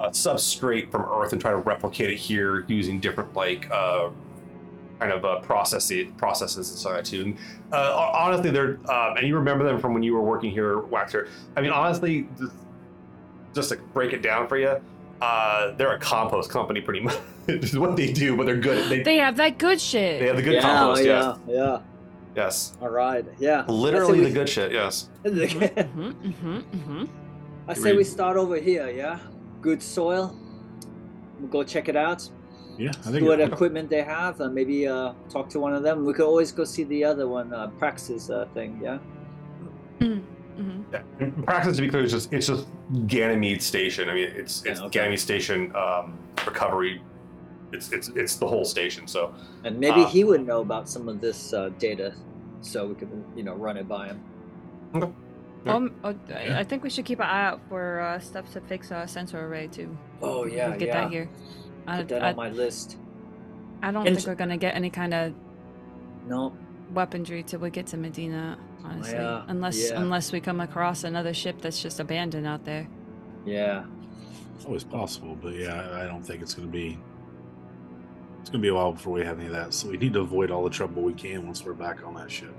a 0.00 0.08
substrate 0.10 0.90
from 0.90 1.02
Earth 1.02 1.32
and 1.32 1.40
try 1.40 1.50
to 1.52 1.58
replicate 1.58 2.10
it 2.10 2.16
here 2.18 2.64
using 2.68 3.00
different 3.00 3.32
like 3.34 3.70
uh, 3.70 4.10
kind 5.04 5.12
of 5.12 5.24
uh, 5.24 5.40
processes 5.40 6.06
processes 6.16 6.70
and 6.70 6.78
stuff 6.78 6.92
like 6.92 7.04
that 7.04 7.10
too. 7.10 7.22
And, 7.22 7.38
uh, 7.72 8.10
honestly, 8.14 8.50
they're 8.50 8.78
um, 8.90 9.16
and 9.16 9.26
you 9.26 9.36
remember 9.36 9.64
them 9.64 9.78
from 9.78 9.92
when 9.92 10.02
you 10.02 10.14
were 10.14 10.22
working 10.22 10.50
here, 10.50 10.80
Waxor. 10.80 11.28
I 11.56 11.60
mean, 11.60 11.70
honestly, 11.70 12.26
just, 12.38 12.54
just 13.54 13.68
to 13.70 13.76
break 13.76 14.12
it 14.12 14.22
down 14.22 14.48
for 14.48 14.56
you. 14.56 14.80
Uh, 15.20 15.74
they're 15.76 15.94
a 15.94 15.98
compost 15.98 16.50
company, 16.50 16.80
pretty 16.80 17.00
much. 17.00 17.16
is 17.48 17.78
what 17.78 17.96
they 17.96 18.12
do, 18.12 18.36
but 18.36 18.46
they're 18.46 18.56
good. 18.56 18.90
They, 18.90 19.02
they 19.02 19.16
have 19.18 19.36
that 19.36 19.58
good 19.58 19.80
shit. 19.80 20.20
they 20.20 20.26
have 20.26 20.36
the 20.36 20.42
good 20.42 20.54
yeah, 20.54 20.60
compost. 20.62 21.04
yeah, 21.04 21.36
Yes, 21.36 21.38
yeah. 21.46 21.80
yes. 22.34 22.76
All 22.80 22.88
right. 22.88 23.24
Yeah. 23.38 23.64
Literally 23.68 24.20
the 24.20 24.26
say 24.28 24.32
good 24.32 24.48
shit. 24.48 24.72
Yes. 24.72 25.08
we, 25.22 25.46
hmm 25.46 26.10
hmm 26.10 26.58
hmm 26.58 27.04
I 27.68 27.74
say 27.74 27.94
we 27.94 28.04
start 28.04 28.36
over 28.36 28.56
here. 28.56 28.90
Yeah. 28.90 29.18
Good 29.60 29.82
soil. 29.82 30.36
We'll 31.38 31.48
go 31.48 31.62
check 31.62 31.88
it 31.88 31.96
out. 31.96 32.28
Yeah, 32.78 32.90
I 33.06 33.10
think 33.10 33.26
what 33.26 33.40
equipment 33.40 33.88
they 33.88 34.02
have, 34.02 34.40
and 34.40 34.54
maybe 34.54 34.86
uh, 34.86 35.12
talk 35.28 35.48
to 35.50 35.60
one 35.60 35.74
of 35.74 35.82
them. 35.82 36.04
We 36.04 36.12
could 36.12 36.26
always 36.26 36.50
go 36.52 36.64
see 36.64 36.84
the 36.84 37.04
other 37.04 37.28
one, 37.28 37.52
uh, 37.52 37.68
Praxis 37.78 38.30
uh, 38.30 38.46
thing. 38.54 38.80
Yeah. 38.82 38.98
hmm 40.00 40.20
Yeah. 40.92 41.02
In 41.20 41.32
practice, 41.44 41.76
to 41.76 41.82
be 41.82 41.88
clear, 41.88 42.02
it's 42.02 42.12
just 42.12 42.32
it's 42.32 42.46
just 42.46 42.66
Ganymede 43.06 43.62
Station. 43.62 44.08
I 44.08 44.14
mean, 44.14 44.30
it's 44.34 44.64
it's 44.64 44.80
Yeah, 44.80 44.86
okay. 44.86 44.98
Ganymede 44.98 45.20
Station 45.20 45.74
um, 45.76 46.18
recovery. 46.46 47.02
It's 47.72 47.92
it's 47.92 48.08
it's 48.08 48.36
the 48.36 48.46
whole 48.46 48.64
station. 48.64 49.06
So 49.06 49.34
And 49.64 49.78
maybe 49.78 50.02
Uh, 50.02 50.08
he 50.08 50.24
would 50.24 50.46
know 50.46 50.60
about 50.60 50.88
some 50.88 51.08
of 51.08 51.20
this 51.20 51.52
uh, 51.52 51.70
data, 51.78 52.14
so 52.60 52.86
we 52.86 52.94
could, 52.94 53.10
you 53.36 53.42
know, 53.42 53.54
run 53.54 53.76
it 53.76 53.88
by 53.88 54.08
him. 54.08 54.20
Um, 55.66 55.94
oh, 56.04 56.14
I 56.28 56.60
I 56.60 56.64
think 56.64 56.82
we 56.82 56.90
should 56.90 57.04
keep 57.04 57.20
an 57.20 57.26
eye 57.26 57.46
out 57.46 57.60
for 57.68 58.00
uh, 58.00 58.18
stuff 58.18 58.52
to 58.52 58.60
fix 58.60 58.92
our 58.92 59.06
sensor 59.08 59.46
array 59.46 59.66
too. 59.68 59.96
Oh 60.20 60.44
yeah, 60.44 60.70
could 60.70 60.80
get 60.80 60.88
yeah. 60.88 61.00
that 61.00 61.10
here. 61.10 61.28
I, 61.86 61.98
Put 61.98 62.08
that 62.08 62.22
I, 62.24 62.30
on 62.30 62.36
my 62.36 62.48
list. 62.50 62.96
I 63.82 63.90
don't 63.92 64.06
And 64.06 64.16
think 64.16 64.26
we're 64.26 64.34
gonna 64.34 64.56
get 64.56 64.74
any 64.74 64.90
kind 64.90 65.12
of 65.14 65.34
No. 66.26 66.52
weaponry 66.92 67.42
till 67.42 67.60
we 67.60 67.70
get 67.70 67.86
to 67.88 67.96
Medina, 67.96 68.58
honestly. 68.84 69.14
Yeah, 69.14 69.44
Unless 69.48 69.90
yeah. 69.90 70.00
unless 70.00 70.32
we 70.32 70.40
come 70.40 70.60
across 70.60 71.04
another 71.04 71.34
ship 71.34 71.60
that's 71.60 71.82
just 71.82 72.00
abandoned 72.00 72.46
out 72.46 72.64
there. 72.64 72.88
Yeah. 73.44 73.84
It's 74.56 74.64
always 74.64 74.84
possible, 74.84 75.36
but 75.40 75.54
yeah, 75.54 75.74
I 75.92 76.04
I 76.04 76.06
don't 76.06 76.22
think 76.22 76.40
it's 76.40 76.54
going 76.54 76.68
to 76.68 76.72
be. 76.72 76.98
It's 78.40 78.50
going 78.50 78.60
to 78.60 78.66
be 78.66 78.68
a 78.68 78.74
while 78.74 78.92
before 78.92 79.14
we 79.14 79.24
have 79.24 79.38
any 79.38 79.46
of 79.46 79.52
that. 79.52 79.72
So 79.74 79.88
we 79.88 79.96
need 79.96 80.12
to 80.14 80.20
avoid 80.20 80.50
all 80.50 80.62
the 80.64 80.70
trouble 80.70 81.02
we 81.02 81.14
can 81.14 81.46
once 81.46 81.64
we're 81.64 81.72
back 81.72 82.06
on 82.06 82.14
that 82.14 82.30
ship. 82.30 82.54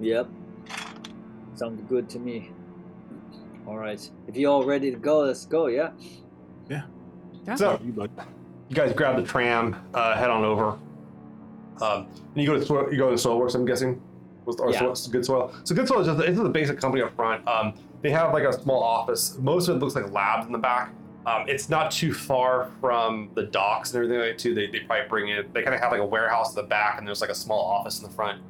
Yep. 0.00 0.28
Sounds 1.54 1.82
good 1.88 2.08
to 2.10 2.18
me. 2.18 2.50
All 3.66 3.76
right. 3.78 4.00
If 4.28 4.36
you're 4.36 4.50
all 4.50 4.64
ready 4.64 4.90
to 4.90 4.96
go, 4.96 5.20
let's 5.20 5.46
go. 5.46 5.66
Yeah. 5.68 5.90
Yeah. 6.68 6.82
so 7.56 7.80
You 7.84 7.92
bud. 7.92 8.10
You 8.72 8.76
guys 8.76 8.90
grab 8.94 9.16
the 9.16 9.22
tram, 9.22 9.76
uh, 9.92 10.16
head 10.16 10.30
on 10.30 10.44
over. 10.44 10.78
Um, 11.82 12.06
and 12.34 12.36
you 12.36 12.46
go 12.46 12.54
to 12.58 12.64
soil, 12.64 12.90
you 12.90 12.96
go 12.96 13.10
to 13.10 13.16
Soilworks. 13.16 13.54
I'm 13.54 13.66
guessing. 13.66 14.00
Was 14.46 14.56
or 14.58 14.70
Yeah. 14.72 14.78
soil, 14.94 15.12
good 15.12 15.26
soil. 15.26 15.52
So 15.64 15.74
good 15.74 15.86
soil 15.86 16.00
is 16.00 16.06
just 16.06 16.20
it's 16.20 16.36
just 16.38 16.46
a 16.46 16.48
basic 16.48 16.80
company 16.80 17.02
up 17.02 17.14
front. 17.14 17.46
Um, 17.46 17.74
they 18.00 18.10
have 18.10 18.32
like 18.32 18.44
a 18.44 18.52
small 18.52 18.82
office. 18.82 19.36
Most 19.40 19.68
of 19.68 19.76
it 19.76 19.78
looks 19.80 19.94
like 19.94 20.10
labs 20.10 20.46
in 20.46 20.52
the 20.52 20.58
back. 20.58 20.90
Um, 21.26 21.44
it's 21.48 21.68
not 21.68 21.90
too 21.90 22.14
far 22.14 22.70
from 22.80 23.30
the 23.34 23.42
docks 23.44 23.90
and 23.92 23.96
everything 24.02 24.18
like 24.26 24.36
that 24.36 24.38
too. 24.42 24.54
They, 24.54 24.68
they 24.68 24.80
probably 24.80 25.06
bring 25.06 25.28
it. 25.28 25.52
They 25.52 25.62
kind 25.62 25.74
of 25.74 25.80
have 25.82 25.92
like 25.92 26.00
a 26.00 26.04
warehouse 26.06 26.56
in 26.56 26.62
the 26.62 26.66
back, 26.66 26.96
and 26.98 27.06
there's 27.06 27.20
like 27.20 27.30
a 27.30 27.34
small 27.34 27.60
office 27.62 28.00
in 28.00 28.08
the 28.08 28.14
front. 28.14 28.40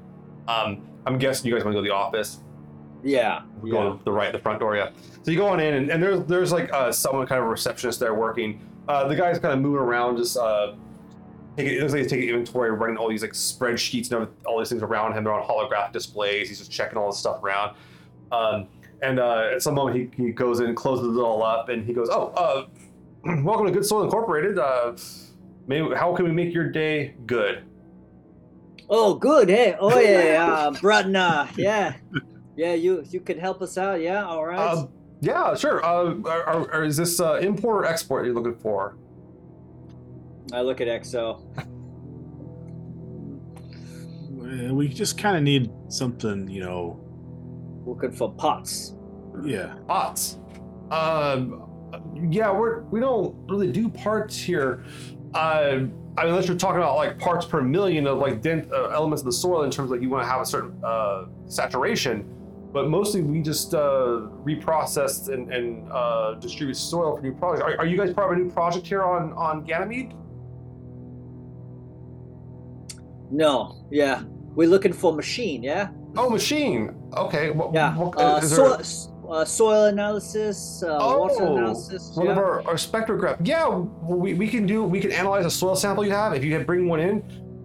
Um, 0.47 0.83
I'm 1.05 1.19
guessing 1.19 1.49
you 1.49 1.55
guys 1.55 1.65
want 1.65 1.75
to 1.75 1.79
go 1.81 1.83
to 1.85 1.89
the 1.89 1.95
office. 1.95 2.39
Yeah. 3.03 3.43
We 3.61 3.71
go 3.73 3.97
to 3.99 4.05
the 4.05 4.13
right, 4.13 4.33
the 4.33 4.39
front 4.39 4.61
door, 4.61 4.77
yeah. 4.77 4.91
So 5.25 5.33
you 5.33 5.37
go 5.37 5.49
on 5.49 5.59
in, 5.59 5.75
and, 5.75 5.91
and 5.91 6.01
there's 6.03 6.21
there's 6.27 6.53
like 6.53 6.73
uh, 6.73 6.93
someone 6.93 7.27
kind 7.27 7.41
of 7.41 7.47
a 7.47 7.51
receptionist 7.51 7.99
there 7.99 8.15
working. 8.15 8.61
Uh, 8.89 9.07
the 9.09 9.15
guy's 9.15 9.39
kind 9.39 9.55
of 9.55 9.61
moving 9.61 9.81
around, 9.81 10.17
just 10.17 10.37
uh, 10.37 10.75
taking, 11.57 11.75
it 11.75 11.81
looks 11.81 11.93
like 11.93 12.03
he's 12.03 12.11
taking 12.11 12.29
inventory, 12.29 12.71
running 12.71 12.97
all 12.97 13.09
these 13.09 13.23
like 13.23 13.33
spreadsheets 13.33 14.11
and 14.11 14.29
all 14.45 14.59
these 14.59 14.69
things 14.69 14.83
around 14.83 15.13
him. 15.13 15.25
They're 15.25 15.33
on 15.33 15.47
holographic 15.47 15.93
displays. 15.93 16.49
He's 16.49 16.59
just 16.59 16.71
checking 16.71 16.99
all 16.99 17.11
this 17.11 17.19
stuff 17.19 17.43
around. 17.43 17.77
Um, 18.33 18.69
and 19.03 19.19
uh, 19.19 19.51
at 19.55 19.63
some 19.63 19.75
moment, 19.75 20.15
he, 20.17 20.25
he 20.25 20.33
goes 20.33 20.61
in, 20.61 20.75
closes 20.75 21.17
it 21.17 21.21
all 21.21 21.43
up, 21.43 21.69
and 21.69 21.85
he 21.85 21.93
goes, 21.93 22.09
"Oh, 22.11 22.29
uh, 22.37 22.67
welcome 23.43 23.67
to 23.67 23.73
Good 23.73 23.85
Soil 23.85 24.05
Incorporated. 24.05 24.59
Uh, 24.59 24.97
maybe 25.67 25.95
how 25.95 26.15
can 26.15 26.25
we 26.25 26.33
make 26.33 26.55
your 26.55 26.71
day 26.71 27.15
good?" 27.27 27.65
Oh, 28.89 29.15
good. 29.15 29.49
Hey. 29.49 29.75
Oh 29.79 29.99
yeah. 29.99 30.23
yeah. 30.23 30.71
Bratna. 30.75 31.49
Yeah. 31.57 31.95
Yeah. 32.57 32.75
You 32.75 33.05
you 33.11 33.21
can 33.21 33.39
help 33.39 33.63
us 33.63 33.79
out. 33.79 34.01
Yeah. 34.01 34.25
All 34.27 34.45
right. 34.45 34.87
Yeah, 35.23 35.55
sure. 35.55 35.85
Uh, 35.85 36.17
are, 36.25 36.43
are, 36.43 36.73
are- 36.73 36.85
is 36.85 36.97
this 36.97 37.21
uh, 37.21 37.35
import 37.37 37.85
or 37.85 37.89
export 37.89 38.27
you're 38.27 38.35
looking 38.35 38.57
for? 38.57 38.97
I 40.53 40.61
look 40.63 40.81
at 40.81 40.89
EXO. 40.89 41.41
Uh, 44.43 44.75
we 44.75 44.89
just 44.89 45.17
kind 45.17 45.37
of 45.37 45.43
need 45.45 45.71
something, 45.89 46.49
you 46.49 46.61
know. 46.61 46.99
Looking 47.87 48.11
for 48.13 48.33
pots. 48.33 48.95
Yeah. 49.45 49.75
Pots. 49.87 50.39
Um, 50.91 51.69
yeah, 52.31 52.51
we're 52.51 52.81
we 52.83 53.01
don't 53.01 53.35
really 53.49 53.71
do 53.71 53.89
parts 53.89 54.37
here. 54.37 54.85
Uh, 55.35 55.39
I 55.39 55.77
mean, 55.77 55.95
unless 56.19 56.49
you're 56.49 56.57
talking 56.57 56.79
about 56.79 56.97
like 56.97 57.19
parts 57.19 57.47
per 57.47 57.63
million 57.63 58.07
of 58.07 58.19
like 58.19 58.43
dent 58.43 58.71
uh, 58.73 58.89
elements 58.89 59.23
of 59.23 59.27
the 59.27 59.33
soil 59.33 59.63
in 59.63 59.71
terms 59.71 59.87
of 59.87 59.93
like 59.93 60.03
you 60.03 60.11
want 60.11 60.25
to 60.25 60.29
have 60.29 60.41
a 60.43 60.47
certain 60.47 60.79
uh, 60.85 61.27
saturation. 61.47 62.29
But 62.73 62.89
mostly 62.89 63.21
we 63.23 63.43
just 63.43 63.75
uh, 63.75 64.29
reprocess 64.45 65.29
and, 65.29 65.53
and 65.53 65.91
uh, 65.93 66.35
distribute 66.35 66.75
soil 66.75 67.17
for 67.17 67.23
new 67.23 67.33
projects. 67.35 67.65
Are, 67.65 67.77
are 67.81 67.87
you 67.87 67.99
guys 67.99 68.15
part 68.15 68.33
of 68.33 68.39
a 68.39 68.43
new 68.43 68.51
project 68.51 68.87
here 68.87 69.03
on 69.03 69.33
on 69.35 69.65
Ganymede? 69.65 70.15
No, 73.31 73.87
yeah, 73.91 74.23
we're 74.55 74.69
looking 74.69 74.93
for 74.93 75.13
machine. 75.15 75.63
Yeah, 75.63 75.89
Oh, 76.17 76.29
machine. 76.29 76.95
Okay. 77.17 77.51
What, 77.51 77.73
yeah. 77.73 77.97
what- 77.97 78.19
Uh, 78.19 78.41
there- 78.41 78.49
soil, 78.49 78.79
uh, 79.31 79.45
soil 79.45 79.85
analysis, 79.87 80.83
uh, 80.83 80.99
water 81.01 81.35
Oh, 81.41 81.57
analysis. 81.57 82.13
One 82.15 82.27
yeah. 82.27 82.33
of 82.33 82.39
our, 82.39 82.61
our 82.67 82.75
spectrograph. 82.75 83.37
Yeah, 83.43 83.69
we, 83.69 84.35
we 84.35 84.49
can 84.49 84.67
do 84.67 84.85
we 84.85 85.01
can 85.01 85.11
analyze 85.13 85.47
a 85.47 85.51
soil 85.51 85.75
sample 85.75 86.05
you 86.05 86.11
have. 86.11 86.35
If 86.35 86.45
you 86.45 86.59
bring 86.65 86.87
one 86.89 87.01
in, 87.01 87.23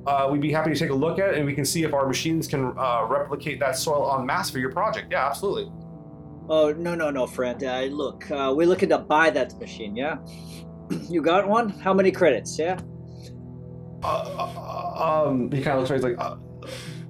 uh, 0.08 0.28
we'd 0.32 0.42
be 0.42 0.52
happy 0.52 0.72
to 0.74 0.80
take 0.80 0.90
a 0.90 0.94
look 0.96 1.20
at 1.20 1.30
it 1.32 1.38
and 1.38 1.46
we 1.46 1.54
can 1.54 1.66
see 1.66 1.84
if 1.84 1.94
our 1.94 2.08
machines 2.08 2.48
can 2.48 2.74
uh, 2.78 3.06
replicate 3.10 3.60
that 3.60 3.76
soil 3.78 4.18
en 4.18 4.26
masse 4.26 4.50
for 4.50 4.60
your 4.60 4.72
project. 4.72 5.12
Yeah, 5.12 5.28
absolutely. 5.28 5.72
Oh 6.50 6.72
no 6.72 6.96
no 6.96 7.10
no, 7.12 7.28
friend. 7.28 7.62
Uh, 7.62 7.82
look, 7.92 8.30
uh, 8.32 8.54
we're 8.56 8.68
looking 8.68 8.90
to 8.90 8.98
buy 9.00 9.30
that 9.32 9.60
machine. 9.60 9.96
Yeah, 9.96 10.18
you 11.10 11.22
got 11.22 11.48
one? 11.48 11.70
How 11.70 11.94
many 11.94 12.12
credits? 12.12 12.58
Yeah. 12.58 12.80
Uh, 14.02 14.48
uh, 14.58 15.26
um, 15.28 15.52
he 15.52 15.62
kind 15.62 15.78
of 15.78 15.90
looks 15.90 15.92
around. 15.92 16.00
He's 16.00 16.18
like, 16.18 16.20
uh, 16.20 16.38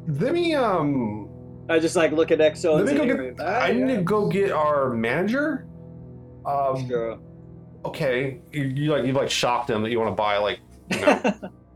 let 0.07 0.33
me 0.33 0.55
um, 0.55 1.29
I 1.69 1.77
just 1.79 1.95
like 1.95 2.11
look 2.13 2.31
at 2.31 2.39
Exo. 2.39 2.83
let 2.83 2.85
me 2.85 2.95
go 2.95 3.05
get. 3.05 3.35
"Ah, 3.39 3.59
I 3.61 3.73
need 3.73 3.89
yeah, 3.89 3.97
to 3.97 4.03
go 4.03 4.27
get 4.27 4.51
our 4.51 4.89
manager. 4.93 5.67
Um, 6.45 6.87
Sure. 6.87 7.19
okay, 7.85 8.39
you, 8.51 8.63
you 8.63 8.91
like 8.91 9.05
you 9.05 9.13
like 9.13 9.29
shocked 9.29 9.69
him 9.69 9.83
that 9.83 9.91
you 9.91 9.99
want 9.99 10.09
to 10.11 10.15
buy 10.15 10.37
like 10.37 10.59
you 10.89 11.01
know. 11.01 11.33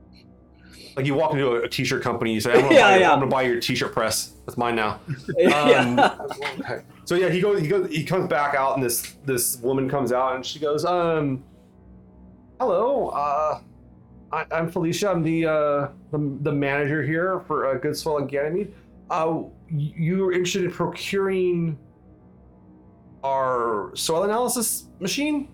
Like 0.95 1.05
you 1.05 1.13
walk 1.15 1.33
into 1.33 1.47
a, 1.47 1.61
a 1.63 1.67
t-shirt 1.69 2.01
company, 2.03 2.33
you 2.33 2.39
say, 2.41 2.53
"I'm 2.53 2.61
gonna, 2.61 2.73
Yeah, 2.75 2.89
buy, 2.89 2.97
yeah. 2.99 3.11
I'm 3.13 3.19
gonna 3.19 3.31
buy 3.31 3.43
your 3.43 3.59
t-shirt 3.59 3.93
press. 3.93 4.33
That's 4.45 4.57
mine 4.57 4.75
now." 4.75 4.99
yeah. 5.37 6.09
Um. 6.67 6.81
So 7.05 7.15
yeah, 7.15 7.29
he 7.29 7.39
goes. 7.41 7.61
He 7.61 7.67
goes. 7.67 7.89
He 7.89 8.03
comes 8.03 8.27
back 8.27 8.55
out, 8.55 8.75
and 8.75 8.83
this 8.83 9.15
this 9.25 9.57
woman 9.57 9.89
comes 9.89 10.11
out, 10.11 10.35
and 10.35 10.45
she 10.45 10.59
goes, 10.59 10.83
"Um, 10.85 11.43
hello. 12.59 13.09
Uh, 13.09 13.61
I, 14.31 14.45
I'm 14.51 14.69
Felicia. 14.71 15.09
I'm 15.09 15.23
the 15.23 15.45
uh 15.45 15.87
the, 16.11 16.37
the 16.41 16.51
manager 16.51 17.01
here 17.03 17.39
for 17.47 17.67
uh, 17.67 17.75
Good 17.77 17.95
Soil 17.97 18.19
and 18.19 18.29
Ganymede. 18.29 18.73
Uh, 19.09 19.27
y- 19.33 19.49
you 19.69 20.17
were 20.19 20.31
interested 20.31 20.63
in 20.65 20.71
procuring 20.71 21.77
our 23.23 23.91
soil 23.95 24.23
analysis 24.23 24.87
machine? 24.99 25.47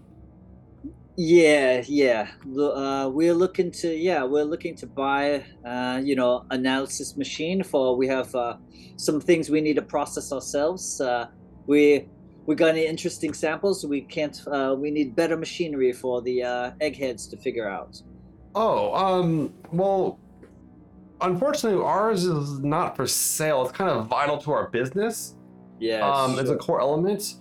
Yeah, 1.19 1.83
yeah. 1.87 2.27
Uh, 2.45 3.09
we're 3.11 3.33
looking 3.33 3.71
to 3.71 3.87
yeah, 3.87 4.23
we're 4.23 4.43
looking 4.43 4.75
to 4.75 4.85
buy 4.85 5.43
uh, 5.65 5.99
you 6.03 6.15
know 6.15 6.45
analysis 6.51 7.17
machine 7.17 7.63
for 7.63 7.97
we 7.97 8.07
have 8.07 8.33
uh, 8.35 8.57
some 8.97 9.19
things 9.19 9.49
we 9.49 9.59
need 9.59 9.77
to 9.77 9.81
process 9.81 10.31
ourselves. 10.31 11.01
Uh, 11.01 11.25
we 11.65 12.07
we 12.45 12.53
got 12.53 12.69
any 12.69 12.85
interesting 12.85 13.33
samples. 13.33 13.83
We 13.83 14.01
can't. 14.01 14.39
Uh, 14.45 14.75
we 14.77 14.91
need 14.91 15.15
better 15.15 15.35
machinery 15.35 15.91
for 15.91 16.21
the 16.21 16.43
uh, 16.43 16.71
eggheads 16.81 17.27
to 17.29 17.37
figure 17.37 17.67
out. 17.67 17.99
Oh, 18.53 18.93
um, 18.93 19.55
well, 19.71 20.19
unfortunately, 21.21 21.83
ours 21.83 22.25
is 22.25 22.59
not 22.59 22.95
for 22.95 23.07
sale. 23.07 23.63
It's 23.63 23.71
kind 23.71 23.89
of 23.89 24.05
vital 24.05 24.37
to 24.37 24.51
our 24.51 24.69
business. 24.69 25.33
Yeah. 25.79 26.07
um, 26.07 26.37
it's 26.37 26.49
a 26.51 26.55
core 26.55 26.79
element. 26.79 27.35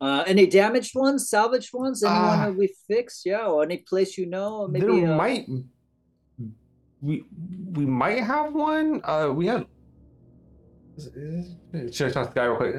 Uh, 0.00 0.24
any 0.26 0.46
damaged 0.46 0.94
ones, 0.94 1.28
salvaged 1.28 1.72
ones, 1.72 2.02
anyone 2.02 2.22
Ah. 2.24 2.46
that 2.46 2.56
we 2.56 2.72
fix? 2.86 3.22
Yeah, 3.24 3.46
or 3.46 3.62
any 3.64 3.78
place 3.78 4.16
you 4.18 4.26
know? 4.26 4.68
Maybe. 4.68 4.86
there 4.86 5.12
uh, 5.12 5.16
might 5.16 5.46
we 7.00 7.24
we 7.72 7.86
might 7.86 8.22
have 8.24 8.54
one. 8.54 9.00
Uh, 9.04 9.30
we 9.34 9.46
have. 9.46 9.66
Should 11.92 12.08
I 12.08 12.10
talk 12.10 12.28
to 12.28 12.34
the 12.34 12.40
guy 12.40 12.44
real 12.46 12.56
quick? 12.56 12.74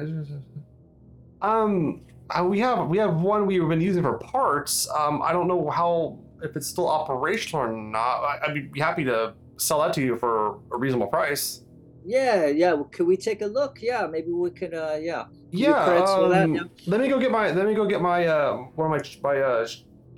Um, 1.40 2.02
uh, 2.28 2.44
we 2.44 2.58
have 2.60 2.88
we 2.88 2.98
have 2.98 3.16
one 3.20 3.46
we've 3.46 3.66
been 3.68 3.80
using 3.80 4.02
for 4.02 4.18
parts. 4.18 4.88
Um, 4.90 5.22
I 5.22 5.32
don't 5.32 5.48
know 5.48 5.70
how 5.70 6.18
if 6.42 6.54
it's 6.56 6.66
still 6.66 6.88
operational 6.88 7.64
or 7.66 7.72
not. 7.72 8.22
I, 8.24 8.38
I'd 8.46 8.72
be 8.72 8.80
happy 8.80 9.04
to 9.04 9.34
sell 9.56 9.80
that 9.80 9.92
to 9.94 10.02
you 10.02 10.16
for 10.16 10.60
a 10.72 10.76
reasonable 10.76 11.06
price. 11.08 11.64
Yeah, 12.04 12.46
yeah. 12.46 12.72
well, 12.74 12.84
Could 12.84 13.06
we 13.06 13.16
take 13.16 13.42
a 13.42 13.46
look? 13.46 13.78
Yeah, 13.82 14.06
maybe 14.10 14.32
we 14.32 14.50
could. 14.50 14.74
Uh, 14.74 14.96
yeah. 15.00 15.24
Yeah, 15.52 15.74
um, 15.74 16.70
let 16.86 17.00
me 17.00 17.08
go 17.08 17.18
get 17.18 17.30
my 17.30 17.50
let 17.50 17.66
me 17.66 17.74
go 17.74 17.86
get 17.86 18.00
my 18.00 18.26
uh, 18.26 18.56
one 18.74 18.92
of 18.92 19.04
my 19.22 19.30
my 19.34 19.40
uh, 19.40 19.66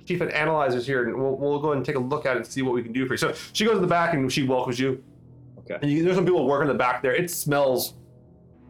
chief 0.05 0.21
analyzers 0.21 0.85
here, 0.85 1.03
and 1.07 1.15
we'll 1.15 1.37
we'll 1.37 1.59
go 1.59 1.69
ahead 1.69 1.77
and 1.77 1.85
take 1.85 1.95
a 1.95 1.99
look 1.99 2.25
at 2.25 2.35
it 2.35 2.37
and 2.37 2.47
see 2.47 2.61
what 2.61 2.73
we 2.73 2.83
can 2.83 2.93
do 2.93 3.05
for 3.07 3.13
you. 3.13 3.17
So 3.17 3.33
she 3.53 3.65
goes 3.65 3.75
to 3.75 3.79
the 3.79 3.87
back 3.87 4.13
and 4.13 4.31
she 4.31 4.43
welcomes 4.43 4.79
you. 4.79 5.03
Okay. 5.59 5.79
And 5.81 5.91
you, 5.91 6.03
there's 6.03 6.15
some 6.15 6.25
people 6.25 6.45
working 6.45 6.69
in 6.69 6.75
the 6.75 6.77
back 6.77 7.01
there. 7.01 7.15
It 7.15 7.31
smells 7.31 7.95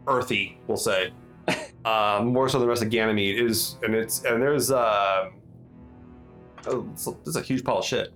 earthy, 0.06 0.58
we'll 0.66 0.76
say, 0.76 1.12
uh, 1.84 2.22
more 2.24 2.48
so 2.48 2.58
than 2.58 2.66
the 2.66 2.70
rest 2.70 2.82
of 2.82 2.90
Ganymede 2.90 3.38
It 3.38 3.46
is, 3.50 3.76
and 3.82 3.94
it's 3.94 4.24
and 4.24 4.40
there's 4.40 4.70
uh, 4.70 5.30
oh, 6.66 6.88
it's 6.92 7.06
a, 7.06 7.12
there's 7.24 7.36
a 7.36 7.42
huge 7.42 7.64
pile 7.64 7.78
of 7.78 7.84
shit. 7.84 8.12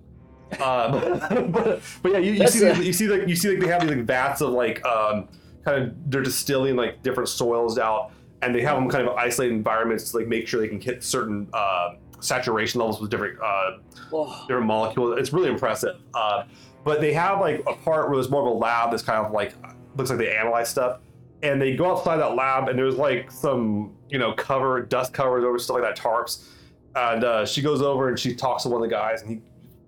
Uh, 0.59 0.91
but, 0.91 1.51
but, 1.51 1.81
but 2.01 2.11
yeah, 2.11 2.17
you, 2.17 2.31
you 2.33 2.47
see 2.47 2.65
a- 2.65 2.75
you 2.79 2.93
see 2.93 3.07
like 3.07 3.27
you 3.27 3.35
see 3.35 3.49
like 3.49 3.59
they 3.59 3.67
have 3.67 3.81
these 3.81 3.91
like 3.91 4.05
vats 4.05 4.41
of 4.41 4.51
like 4.51 4.83
um, 4.85 5.27
kind 5.63 5.83
of 5.83 5.93
they're 6.11 6.23
distilling 6.23 6.75
like 6.75 7.03
different 7.03 7.29
soils 7.29 7.77
out, 7.77 8.11
and 8.41 8.53
they 8.55 8.61
have 8.61 8.75
them 8.75 8.89
kind 8.89 9.07
of 9.07 9.15
isolated 9.15 9.53
environments 9.53 10.11
to 10.11 10.17
like 10.17 10.27
make 10.27 10.47
sure 10.47 10.61
they 10.61 10.67
can 10.67 10.79
hit 10.81 11.03
certain 11.03 11.47
uh, 11.53 11.95
saturation 12.19 12.79
levels 12.79 12.99
with 13.01 13.09
different 13.09 13.39
uh, 13.41 13.71
Oh, 14.11 14.45
different 14.47 14.65
molecules. 14.65 15.19
It's 15.19 15.31
really 15.31 15.49
impressive. 15.49 15.97
Uh, 16.13 16.45
but 16.83 16.99
they 17.01 17.13
have 17.13 17.39
like 17.39 17.61
a 17.67 17.73
part 17.73 18.07
where 18.09 18.17
there's 18.17 18.29
more 18.31 18.41
of 18.41 18.47
a 18.47 18.57
lab 18.57 18.91
that's 18.91 19.03
kind 19.03 19.23
of 19.25 19.31
like 19.31 19.53
looks 19.95 20.09
like 20.09 20.19
they 20.19 20.35
analyze 20.35 20.69
stuff, 20.69 20.99
and 21.43 21.61
they 21.61 21.75
go 21.75 21.91
outside 21.91 22.17
that 22.17 22.35
lab 22.35 22.69
and 22.69 22.79
there's 22.79 22.95
like 22.95 23.29
some 23.31 23.95
you 24.09 24.17
know 24.17 24.33
cover 24.33 24.81
dust 24.81 25.13
covers 25.13 25.43
over 25.43 25.59
stuff 25.59 25.79
like 25.79 25.83
that 25.83 25.97
tarps, 26.01 26.47
and 26.95 27.23
uh, 27.23 27.45
she 27.45 27.61
goes 27.61 27.81
over 27.81 28.09
and 28.09 28.17
she 28.17 28.33
talks 28.33 28.63
to 28.63 28.69
one 28.69 28.81
of 28.81 28.89
the 28.89 28.95
guys 28.95 29.21
and 29.21 29.29
he 29.31 29.41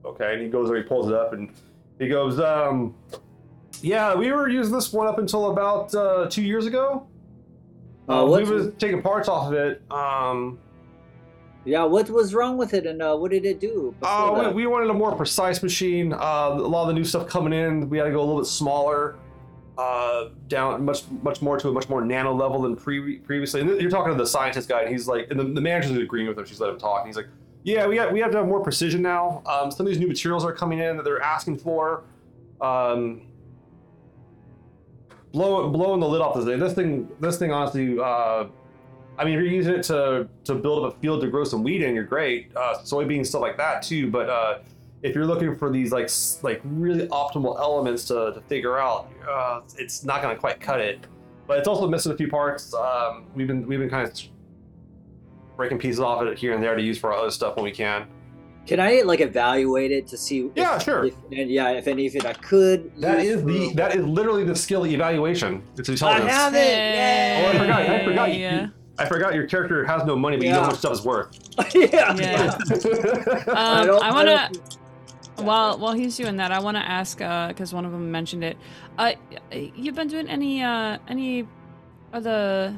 okay 0.06 0.34
and 0.34 0.42
he 0.42 0.50
goes 0.50 0.68
over 0.68 0.78
he 0.78 0.84
pulls 0.84 1.08
it 1.08 1.14
up 1.14 1.34
and 1.34 1.52
he 2.00 2.08
goes 2.08 2.40
um 2.40 2.94
yeah 3.82 4.14
we 4.16 4.32
were 4.32 4.50
using 4.50 4.74
this 4.74 4.92
one 4.92 5.08
up 5.08 5.18
until 5.20 5.52
about 5.52 5.94
uh, 5.96 6.28
two 6.30 6.44
years 6.44 6.66
ago. 6.66 7.08
Uh, 8.10 8.24
Uh, 8.24 8.26
we 8.26 8.44
were 8.44 8.72
taking 8.72 9.02
parts 9.02 9.28
off 9.28 9.48
of 9.48 9.54
it. 9.54 9.82
Um, 9.92 10.60
yeah. 11.66 11.84
What 11.84 12.10
was 12.10 12.34
wrong 12.34 12.58
with 12.58 12.74
it, 12.74 12.86
and 12.88 13.02
uh, 13.02 13.16
what 13.16 13.32
did 13.32 13.46
it 13.46 13.60
do? 13.60 13.94
Uh, 14.02 14.52
we, 14.54 14.64
we 14.64 14.68
wanted 14.68 14.90
a 14.90 14.94
more 14.94 15.16
precise 15.16 15.62
machine. 15.62 16.14
Uh, 16.14 16.18
a 16.18 16.56
lot 16.56 16.84
of 16.84 16.88
the 16.88 16.94
new 16.94 17.04
stuff 17.06 17.28
coming 17.28 17.54
in, 17.54 17.90
we 17.90 17.98
had 17.98 18.06
to 18.06 18.12
go 18.12 18.20
a 18.20 18.26
little 18.26 18.42
bit 18.42 18.48
smaller, 18.48 19.16
uh, 19.78 20.30
down 20.48 20.84
much 20.84 21.04
much 21.22 21.42
more 21.42 21.58
to 21.60 21.70
a 21.70 21.72
much 21.72 21.88
more 21.88 22.04
nano 22.04 22.34
level 22.34 22.62
than 22.64 22.76
pre- 22.76 23.20
previously. 23.20 23.62
And 23.62 23.80
you're 23.80 23.92
talking 23.92 24.12
to 24.12 24.18
the 24.18 24.28
scientist 24.28 24.68
guy, 24.68 24.82
and 24.82 24.90
he's 24.92 25.08
like, 25.08 25.30
and 25.30 25.40
the, 25.40 25.44
the 25.44 25.62
manager's 25.62 25.96
agreeing 25.98 26.28
with 26.28 26.38
him. 26.38 26.46
She's 26.46 26.60
let 26.60 26.70
him 26.72 26.80
talk, 26.80 27.02
and 27.02 27.08
he's 27.08 27.16
like, 27.16 27.28
yeah, 27.64 27.86
we 27.86 27.96
have, 27.98 28.12
we 28.12 28.20
have 28.20 28.32
to 28.32 28.38
have 28.40 28.48
more 28.48 28.60
precision 28.62 29.04
now. 29.04 29.44
Um, 29.46 29.70
some 29.70 29.86
of 29.86 29.92
these 29.92 30.00
new 30.00 30.08
materials 30.08 30.44
are 30.44 30.54
coming 30.54 30.80
in 30.80 30.98
that 30.98 31.04
they're 31.04 31.22
asking 31.22 31.60
for. 31.60 32.04
Um, 32.60 33.22
blow 35.32 35.70
blowing 35.70 36.00
the 36.00 36.08
lid 36.08 36.22
off 36.22 36.36
this 36.36 36.46
thing. 36.46 36.60
This 36.60 36.74
thing, 36.74 37.10
this 37.20 37.38
thing, 37.38 37.52
honestly. 37.52 37.98
Uh, 38.00 38.46
I 39.18 39.26
mean, 39.26 39.36
if 39.36 39.44
you're 39.44 39.54
using 39.54 39.76
it 39.76 39.84
to 39.84 40.28
to 40.46 40.56
build 40.56 40.86
up 40.86 40.96
a 40.96 41.00
field 41.00 41.22
to 41.22 41.28
grow 41.28 41.44
some 41.44 41.64
wheat 41.64 41.84
in, 41.84 41.94
you're 41.94 42.04
great. 42.04 42.52
Uh, 42.56 42.78
soybeans, 42.84 43.28
stuff 43.28 43.42
like 43.42 43.58
that 43.58 43.82
too. 43.82 44.10
But 44.10 44.30
uh, 44.30 44.60
if 45.04 45.16
you're 45.16 45.26
looking 45.26 45.56
for 45.56 45.72
these 45.72 45.92
like 45.92 46.10
like 46.44 46.62
really 46.64 47.08
optimal 47.08 47.60
elements 47.60 48.06
to, 48.06 48.34
to 48.34 48.42
figure 48.48 48.78
out, 48.78 49.12
uh, 49.30 49.62
it's 49.78 50.04
not 50.04 50.22
going 50.22 50.34
to 50.34 50.40
quite 50.40 50.60
cut 50.60 50.80
it. 50.80 51.06
But 51.48 51.60
it's 51.60 51.68
also 51.68 51.88
missing 51.88 52.12
a 52.12 52.18
few 52.18 52.30
parts. 52.30 52.74
Um, 52.74 53.26
we've 53.36 53.48
been 53.48 53.68
we've 53.68 53.80
been 53.80 53.90
kind 53.90 54.08
of 54.08 54.20
breaking 55.58 55.80
pieces 55.80 56.00
off 56.00 56.22
of 56.22 56.28
it 56.28 56.38
here 56.38 56.54
and 56.54 56.64
there 56.64 56.76
to 56.76 56.82
use 56.82 56.98
for 56.98 57.12
our 57.12 57.20
other 57.20 57.32
stuff 57.32 57.56
when 57.56 57.66
we 57.66 57.72
can. 57.72 58.08
Can 58.68 58.80
I 58.80 59.02
like 59.02 59.20
evaluate 59.22 59.92
it 59.92 60.08
to 60.08 60.18
see? 60.18 60.40
If, 60.42 60.52
Yeah, 60.56 60.78
sure. 60.78 61.06
If, 61.06 61.16
and 61.32 61.50
yeah, 61.50 61.72
if 61.72 61.88
any 61.88 62.06
of 62.08 62.16
it 62.16 62.26
I 62.26 62.34
could. 62.34 62.92
That 63.02 63.20
is 63.20 63.44
the 63.44 63.70
for- 63.70 63.76
that 63.76 63.96
is 63.96 64.06
literally 64.06 64.44
the 64.44 64.56
skill 64.56 64.86
evaluation. 64.86 65.64
It's 65.78 65.90
I 65.90 65.94
intelligence. 65.94 66.32
have 66.32 66.54
it. 66.56 67.46
Oh, 67.46 67.50
I 67.50 67.58
forgot. 67.58 67.82
I 67.82 68.06
forgot. 68.06 68.34
Yeah. 68.38 68.62
you- 68.64 68.72
I 69.00 69.06
forgot 69.06 69.34
your 69.34 69.48
character 69.48 69.84
has 69.86 70.06
no 70.06 70.16
money, 70.16 70.38
but 70.38 70.46
you 70.46 70.52
know 70.52 70.58
Yeah. 70.58 70.64
how 70.64 70.70
much 70.70 70.80
stuff 70.80 70.94
is 70.94 71.04
worth. 71.04 71.36
yeah. 71.76 72.16
Yeah. 72.16 72.58
I 73.48 73.52
Um, 73.82 73.90
I 73.90 74.10
I 74.10 74.12
want 74.14 74.28
to. 74.54 75.44
While 75.44 75.80
while 75.80 75.94
he's 75.94 76.16
doing 76.18 76.38
that, 76.38 76.52
I 76.52 76.60
want 76.60 76.78
to 76.78 76.84
ask 76.88 77.18
because 77.18 77.74
one 77.74 77.84
of 77.86 77.92
them 77.92 78.12
mentioned 78.12 78.44
it. 78.44 78.58
Uh, 78.98 79.14
you've 79.52 79.96
been 79.96 80.08
doing 80.08 80.28
any 80.28 80.62
uh 80.62 81.00
any 81.08 81.48
of 82.14 82.24
the 82.24 82.76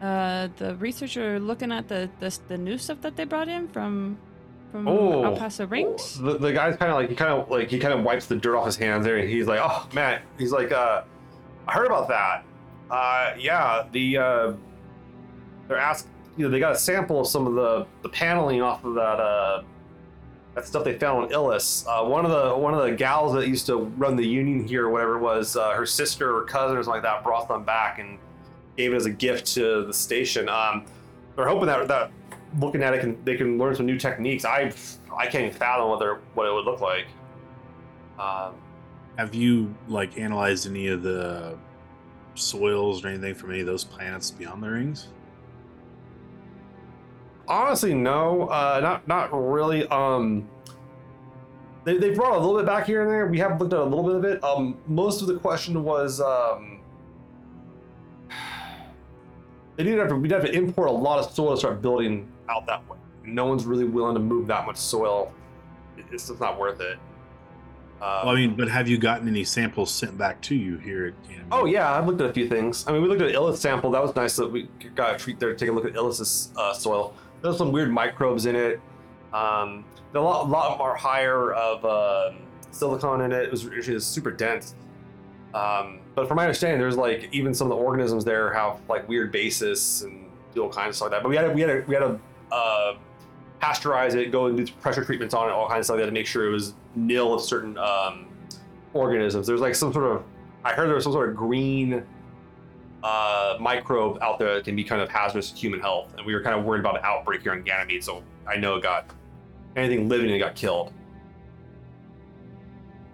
uh 0.00 0.48
the 0.58 0.76
researcher 0.76 1.40
looking 1.40 1.72
at 1.72 1.88
the 1.88 2.08
the 2.20 2.38
the 2.46 2.58
new 2.58 2.78
stuff 2.78 3.00
that 3.00 3.16
they 3.16 3.24
brought 3.24 3.48
in 3.48 3.66
from 3.68 4.18
from 4.72 4.88
Oh. 4.88 5.22
El 5.24 5.36
Paso 5.36 5.66
Rings? 5.66 6.18
The, 6.18 6.36
the 6.38 6.52
guy's 6.52 6.76
kind 6.76 6.90
of 6.90 6.96
like 6.96 7.08
he 7.10 7.14
kind 7.14 7.30
of 7.32 7.48
like 7.50 7.68
he 7.70 7.78
kind 7.78 7.94
of 7.94 8.02
wipes 8.02 8.26
the 8.26 8.34
dirt 8.36 8.56
off 8.56 8.66
his 8.66 8.76
hands 8.76 9.04
there, 9.04 9.18
he's 9.18 9.46
like, 9.46 9.60
"Oh 9.62 9.86
man," 9.94 10.20
he's 10.38 10.50
like, 10.50 10.72
uh, 10.72 11.02
"I 11.68 11.72
heard 11.72 11.86
about 11.86 12.08
that. 12.08 12.44
Uh, 12.90 13.34
yeah, 13.38 13.84
the 13.92 14.18
uh, 14.18 14.52
they're 15.68 15.78
asked, 15.78 16.08
you 16.36 16.44
know, 16.44 16.50
they 16.50 16.58
got 16.58 16.72
a 16.72 16.78
sample 16.78 17.20
of 17.20 17.26
some 17.28 17.46
of 17.46 17.54
the 17.54 17.86
the 18.02 18.08
paneling 18.08 18.60
off 18.62 18.84
of 18.84 18.94
that 18.94 19.20
uh 19.20 19.62
that 20.54 20.66
stuff 20.66 20.84
they 20.84 20.98
found 20.98 21.24
on 21.24 21.30
Ilus. 21.30 21.86
Uh, 21.86 22.06
one 22.06 22.24
of 22.26 22.30
the 22.30 22.56
one 22.56 22.74
of 22.74 22.82
the 22.82 22.92
gals 22.92 23.32
that 23.34 23.46
used 23.48 23.66
to 23.66 23.76
run 23.76 24.16
the 24.16 24.26
union 24.26 24.66
here, 24.66 24.86
or 24.86 24.90
whatever 24.90 25.16
it 25.16 25.20
was, 25.20 25.56
uh, 25.56 25.70
her 25.70 25.86
sister 25.86 26.36
or 26.36 26.44
cousin 26.44 26.76
or 26.76 26.82
something 26.82 27.02
like 27.02 27.10
that, 27.10 27.22
brought 27.24 27.48
them 27.48 27.64
back 27.64 27.98
and 27.98 28.18
gave 28.76 28.92
it 28.92 28.96
as 28.96 29.06
a 29.06 29.10
gift 29.10 29.46
to 29.54 29.84
the 29.86 29.92
station. 29.94 30.48
Um, 30.48 30.84
they're 31.36 31.48
hoping 31.48 31.66
that 31.66 31.88
that 31.88 32.10
looking 32.58 32.82
at 32.82 32.94
it 32.94 33.00
can 33.00 33.22
they 33.24 33.36
can 33.36 33.58
learn 33.58 33.74
some 33.74 33.86
new 33.86 33.98
techniques. 33.98 34.44
I 34.44 34.72
I 35.16 35.26
can't 35.26 35.44
even 35.46 35.56
fathom 35.56 35.88
what 35.88 36.20
what 36.34 36.46
it 36.46 36.52
would 36.52 36.64
look 36.64 36.80
like. 36.80 37.06
Um, 38.18 38.54
Have 39.16 39.34
you 39.34 39.74
like 39.88 40.18
analyzed 40.18 40.66
any 40.66 40.88
of 40.88 41.02
the 41.02 41.58
soils 42.34 43.04
or 43.04 43.08
anything 43.08 43.34
from 43.34 43.50
any 43.50 43.60
of 43.60 43.66
those 43.66 43.84
planets 43.84 44.30
beyond 44.30 44.62
the 44.62 44.70
rings? 44.70 45.08
honestly, 47.48 47.94
no, 47.94 48.48
uh, 48.48 48.80
not 48.82 49.06
not 49.06 49.30
really. 49.32 49.86
Um, 49.88 50.48
they 51.84 51.98
they 51.98 52.10
brought 52.10 52.36
a 52.36 52.38
little 52.38 52.56
bit 52.56 52.66
back 52.66 52.86
here 52.86 53.02
and 53.02 53.10
there. 53.10 53.26
We 53.26 53.38
have 53.38 53.60
looked 53.60 53.72
at 53.72 53.80
a 53.80 53.84
little 53.84 54.04
bit 54.04 54.16
of 54.16 54.24
it. 54.24 54.44
Um, 54.44 54.78
most 54.86 55.20
of 55.20 55.28
the 55.28 55.38
question 55.38 55.82
was 55.84 56.20
um, 56.20 56.80
they 59.76 59.84
have 59.90 60.08
to. 60.08 60.16
We'd 60.16 60.30
have 60.30 60.44
to 60.44 60.52
import 60.52 60.88
a 60.88 60.92
lot 60.92 61.18
of 61.18 61.32
soil 61.32 61.52
to 61.52 61.56
start 61.56 61.82
building 61.82 62.28
out 62.52 62.66
that 62.66 62.88
way. 62.88 62.98
No 63.24 63.46
one's 63.46 63.64
really 63.64 63.84
willing 63.84 64.14
to 64.14 64.20
move 64.20 64.46
that 64.48 64.66
much 64.66 64.76
soil. 64.76 65.32
It's 65.96 66.28
just 66.28 66.40
not 66.40 66.58
worth 66.58 66.80
it. 66.80 66.98
Um, 68.00 68.26
Well, 68.26 68.28
I 68.30 68.34
mean, 68.34 68.56
but 68.56 68.68
have 68.68 68.88
you 68.88 68.98
gotten 68.98 69.28
any 69.28 69.44
samples 69.44 69.90
sent 69.90 70.18
back 70.18 70.40
to 70.42 70.54
you 70.54 70.76
here 70.78 71.06
at 71.06 71.22
Ganymede? 71.28 71.46
Oh 71.52 71.66
yeah, 71.66 71.92
I've 71.92 72.06
looked 72.06 72.20
at 72.20 72.28
a 72.28 72.32
few 72.32 72.48
things. 72.48 72.84
I 72.86 72.92
mean, 72.92 73.02
we 73.02 73.08
looked 73.08 73.22
at 73.22 73.32
Ilus 73.32 73.58
sample. 73.58 73.90
That 73.92 74.02
was 74.02 74.14
nice 74.16 74.36
that 74.36 74.50
we 74.50 74.68
got 74.94 75.14
a 75.14 75.18
treat 75.18 75.38
there 75.38 75.50
to 75.50 75.56
take 75.56 75.68
a 75.68 75.72
look 75.72 75.84
at 75.84 75.92
Ilus's 75.92 76.50
uh, 76.56 76.72
soil. 76.72 77.14
There's 77.42 77.58
some 77.58 77.72
weird 77.72 77.90
microbes 77.90 78.46
in 78.46 78.56
it. 78.56 78.80
Um, 79.32 79.84
a 80.14 80.20
lot, 80.20 80.46
a 80.46 80.48
lot 80.48 80.78
more 80.78 80.94
higher 80.94 81.52
of 81.54 81.84
um 81.84 82.42
silicon 82.70 83.20
in 83.22 83.32
it. 83.32 83.44
It 83.44 83.50
was 83.50 83.66
actually 83.66 84.00
super 84.00 84.30
dense. 84.30 84.74
Um, 85.54 86.00
but 86.14 86.26
from 86.28 86.36
my 86.36 86.44
understanding, 86.44 86.80
there's 86.80 86.96
like 86.96 87.28
even 87.32 87.54
some 87.54 87.70
of 87.70 87.76
the 87.78 87.82
organisms 87.84 88.24
there 88.24 88.52
have 88.52 88.80
like 88.88 89.08
weird 89.08 89.30
basis 89.32 90.02
and 90.02 90.26
do 90.54 90.62
all 90.62 90.68
kinds 90.70 90.90
of 90.90 90.96
stuff 90.96 91.06
like 91.06 91.18
that. 91.18 91.22
But 91.22 91.28
we 91.28 91.36
had 91.36 91.42
to, 91.42 91.50
we 91.52 91.60
had 91.60 91.66
to, 91.68 91.84
we 91.86 91.94
had 91.94 92.00
to 92.00 92.18
uh, 92.52 92.94
pasteurize 93.60 94.14
it, 94.14 94.30
go 94.30 94.46
and 94.46 94.56
do 94.56 94.72
pressure 94.80 95.04
treatments 95.04 95.34
on 95.34 95.48
it, 95.48 95.52
all 95.52 95.68
kinds 95.68 95.80
of 95.80 95.84
stuff. 95.86 95.96
We 95.96 96.02
had 96.02 96.06
to 96.06 96.12
make 96.12 96.26
sure 96.26 96.46
it 96.46 96.50
was 96.50 96.74
nil 96.94 97.32
of 97.34 97.40
certain 97.40 97.78
um, 97.78 98.28
organisms. 98.92 99.46
There's 99.46 99.60
like 99.60 99.74
some 99.74 99.92
sort 99.92 100.04
of 100.04 100.24
I 100.64 100.72
heard 100.74 100.88
there 100.88 100.94
was 100.94 101.04
some 101.04 101.12
sort 101.12 101.28
of 101.28 101.36
green 101.36 102.04
uh, 103.02 103.56
microbe 103.58 104.18
out 104.22 104.38
there 104.38 104.54
that 104.54 104.64
can 104.64 104.76
be 104.76 104.84
kind 104.84 105.02
of 105.02 105.08
hazardous 105.08 105.50
to 105.50 105.56
human 105.56 105.80
health, 105.80 106.14
and 106.16 106.26
we 106.26 106.34
were 106.34 106.42
kind 106.42 106.58
of 106.58 106.64
worried 106.64 106.80
about 106.80 106.96
an 106.96 107.02
outbreak 107.04 107.42
here 107.42 107.52
on 107.52 107.62
Ganymede. 107.62 108.04
So 108.04 108.22
I 108.46 108.56
know 108.56 108.76
it 108.76 108.82
got 108.82 109.10
anything 109.76 110.08
living 110.08 110.30
it 110.30 110.38
got 110.38 110.54
killed. 110.54 110.92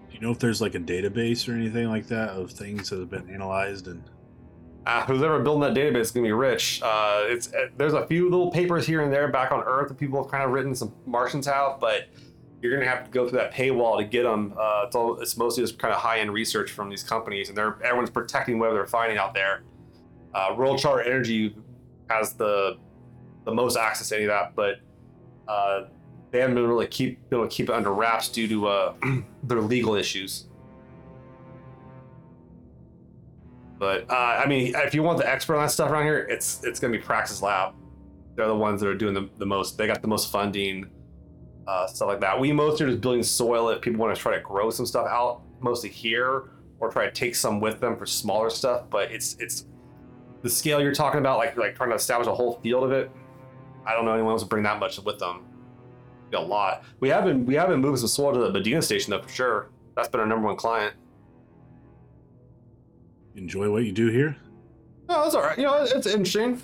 Do 0.09 0.15
you 0.15 0.21
know 0.21 0.31
if 0.31 0.39
there's 0.39 0.61
like 0.61 0.75
a 0.75 0.81
database 0.81 1.49
or 1.49 1.55
anything 1.55 1.89
like 1.89 2.07
that 2.09 2.31
of 2.31 2.51
things 2.51 2.91
that 2.91 2.99
have 2.99 3.11
been 3.11 3.31
analyzed 3.31 3.87
and 3.87 4.03
Uh, 4.89 5.05
who's 5.05 5.23
ever 5.23 5.39
building 5.41 5.61
that 5.61 5.79
database 5.79 6.01
is 6.01 6.11
gonna 6.11 6.27
be 6.27 6.33
rich. 6.33 6.81
Uh, 6.83 7.25
it's 7.25 7.53
uh, 7.53 7.67
there's 7.77 7.93
a 7.93 8.07
few 8.07 8.31
little 8.31 8.51
papers 8.51 8.87
here 8.87 9.03
and 9.03 9.13
there 9.13 9.29
back 9.29 9.53
on 9.53 9.63
Earth 9.65 9.89
that 9.89 9.99
people 9.99 10.23
have 10.23 10.31
kind 10.31 10.43
of 10.43 10.51
written. 10.51 10.75
Some 10.75 10.95
Martians 11.05 11.45
have, 11.47 11.79
but 11.79 12.09
you're 12.63 12.73
gonna 12.73 12.89
have 12.89 13.05
to 13.05 13.11
go 13.11 13.29
through 13.29 13.37
that 13.37 13.53
paywall 13.53 13.99
to 13.99 14.05
get 14.05 14.23
them. 14.23 14.55
Uh, 14.59 14.85
it's 14.87 14.97
all 14.97 15.21
it's 15.21 15.37
mostly 15.37 15.63
just 15.63 15.79
kind 15.79 15.93
of 15.93 16.01
high 16.01 16.21
end 16.21 16.33
research 16.33 16.71
from 16.71 16.89
these 16.89 17.03
companies, 17.03 17.51
and 17.51 17.59
they're 17.59 17.77
everyone's 17.85 18.09
protecting 18.09 18.59
whatever 18.59 18.79
they're 18.79 18.87
finding 18.87 19.19
out 19.19 19.35
there. 19.35 19.63
Uh, 20.33 20.55
World 20.57 20.79
Charter 20.79 21.03
Energy 21.03 21.55
has 22.09 22.33
the 22.33 22.79
the 23.45 23.53
most 23.53 23.77
access 23.77 24.09
to 24.09 24.17
any 24.17 24.25
of 24.25 24.29
that, 24.29 24.55
but 24.55 24.77
uh, 25.49 25.89
they 26.31 26.41
haven't 26.41 26.55
been 26.55 26.67
really 26.67 26.87
keep 26.87 27.29
been 27.29 27.41
able 27.41 27.47
to 27.47 27.55
keep 27.55 27.69
it 27.69 27.75
under 27.75 27.93
wraps 27.93 28.31
due 28.31 28.49
to 28.49 28.95
their 29.43 29.61
legal 29.61 29.95
issues. 29.95 30.48
But 33.79 34.11
uh, 34.11 34.15
I 34.15 34.47
mean, 34.47 34.75
if 34.77 34.95
you 34.95 35.03
want 35.03 35.19
the 35.19 35.29
expert 35.29 35.57
on 35.57 35.63
that 35.63 35.71
stuff 35.71 35.91
around 35.91 36.05
here, 36.05 36.27
it's 36.29 36.63
it's 36.65 36.81
gonna 36.81 36.93
be 36.93 36.99
Prax's 36.99 37.43
Lab. 37.43 37.75
They're 38.35 38.49
the 38.49 38.55
ones 38.55 38.81
that 38.81 38.89
are 38.89 38.95
doing 38.95 39.15
the, 39.15 39.29
the 39.39 39.47
most. 39.47 39.79
They 39.79 39.87
got 39.87 40.03
the 40.03 40.09
most 40.09 40.31
funding, 40.31 40.91
uh, 41.67 41.87
stuff 41.87 42.09
like 42.09 42.21
that. 42.21 42.39
We 42.39 42.53
mostly 42.53 42.87
are 42.87 42.91
just 42.91 43.01
building 43.01 43.23
soil 43.23 43.69
if 43.71 43.81
people 43.81 44.01
want 44.01 44.15
to 44.15 44.21
try 44.21 44.35
to 44.35 44.41
grow 44.41 44.71
some 44.71 44.87
stuff 44.87 45.07
out, 45.09 45.43
mostly 45.61 45.91
here, 45.91 46.51
or 46.81 46.91
try 46.91 47.05
to 47.07 47.11
take 47.13 47.35
some 47.35 47.61
with 47.61 47.81
them 47.81 47.97
for 47.97 48.07
smaller 48.07 48.51
stuff. 48.51 48.85
But 48.91 49.13
it's 49.13 49.37
it's 49.39 49.67
the 50.43 50.51
scale 50.51 50.81
you're 50.81 50.95
talking 50.95 51.21
about, 51.21 51.39
like 51.39 51.57
like 51.57 51.77
trying 51.77 51.91
to 51.91 51.97
establish 51.97 52.29
a 52.29 52.35
whole 52.35 52.61
field 52.63 52.85
of 52.85 52.93
it. 52.93 53.11
I 53.87 53.95
don't 53.95 54.05
know 54.05 54.13
anyone 54.13 54.33
else 54.33 54.43
to 54.43 54.49
bring 54.49 54.65
that 54.65 54.79
much 54.79 54.99
with 54.99 55.19
them. 55.19 55.45
A 56.35 56.39
lot. 56.39 56.85
We 57.01 57.09
have 57.09 57.25
been 57.25 57.47
we 57.47 57.55
have 57.55 57.69
been 57.69 57.81
moving 57.81 57.97
some 57.97 58.09
soil 58.09 58.35
to 58.35 58.39
the 58.39 58.51
Medina 58.51 58.83
station 58.83 59.13
though 59.13 59.23
for 59.23 59.29
sure. 59.31 59.71
That's 59.97 60.09
been 60.09 60.21
our 60.21 60.27
number 60.27 60.47
one 60.47 60.57
client. 60.57 60.95
Enjoy 63.39 63.71
what 63.71 63.85
you 63.85 63.93
do 63.93 64.09
here? 64.09 64.37
No, 65.09 65.23
that's 65.23 65.35
all 65.35 65.43
right. 65.43 65.57
You 65.57 65.65
know, 65.65 65.83
it's 65.83 66.07
interesting. 66.07 66.61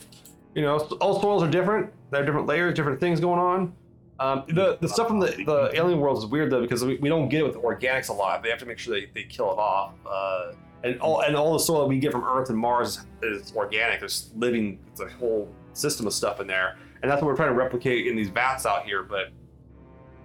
You 0.54 0.62
know, 0.62 0.78
all 1.00 1.20
soils 1.20 1.42
are 1.42 1.50
different. 1.50 1.92
They 2.10 2.18
have 2.18 2.26
different 2.26 2.46
layers, 2.46 2.74
different 2.74 3.00
things 3.00 3.20
going 3.20 3.40
on. 3.40 3.74
Um, 4.20 4.44
the 4.48 4.78
the 4.80 4.88
stuff 4.88 5.08
from 5.08 5.18
the, 5.18 5.26
the 5.44 5.70
alien 5.74 5.98
world 5.98 6.18
is 6.18 6.26
weird 6.26 6.50
though 6.52 6.60
because 6.60 6.84
we, 6.84 6.96
we 6.98 7.08
don't 7.08 7.28
get 7.28 7.40
it 7.40 7.46
with 7.46 7.56
organics 7.56 8.10
a 8.10 8.12
lot. 8.12 8.42
They 8.42 8.50
have 8.50 8.60
to 8.60 8.66
make 8.66 8.78
sure 8.78 8.94
they, 8.94 9.06
they 9.12 9.24
kill 9.24 9.50
it 9.50 9.58
off. 9.58 9.94
Uh, 10.08 10.52
and 10.84 11.00
all 11.00 11.22
and 11.22 11.34
all 11.34 11.52
the 11.54 11.58
soil 11.58 11.80
that 11.80 11.86
we 11.86 11.98
get 11.98 12.12
from 12.12 12.22
Earth 12.22 12.50
and 12.50 12.58
Mars 12.58 13.00
is, 13.22 13.42
is 13.42 13.56
organic. 13.56 14.00
There's 14.00 14.30
living. 14.36 14.78
It's 14.92 15.00
a 15.00 15.08
whole 15.08 15.52
system 15.72 16.06
of 16.06 16.12
stuff 16.12 16.40
in 16.40 16.46
there, 16.46 16.76
and 17.02 17.10
that's 17.10 17.22
what 17.22 17.28
we're 17.28 17.36
trying 17.36 17.48
to 17.48 17.54
replicate 17.54 18.06
in 18.06 18.14
these 18.14 18.28
vats 18.28 18.66
out 18.66 18.84
here. 18.84 19.02
But 19.02 19.32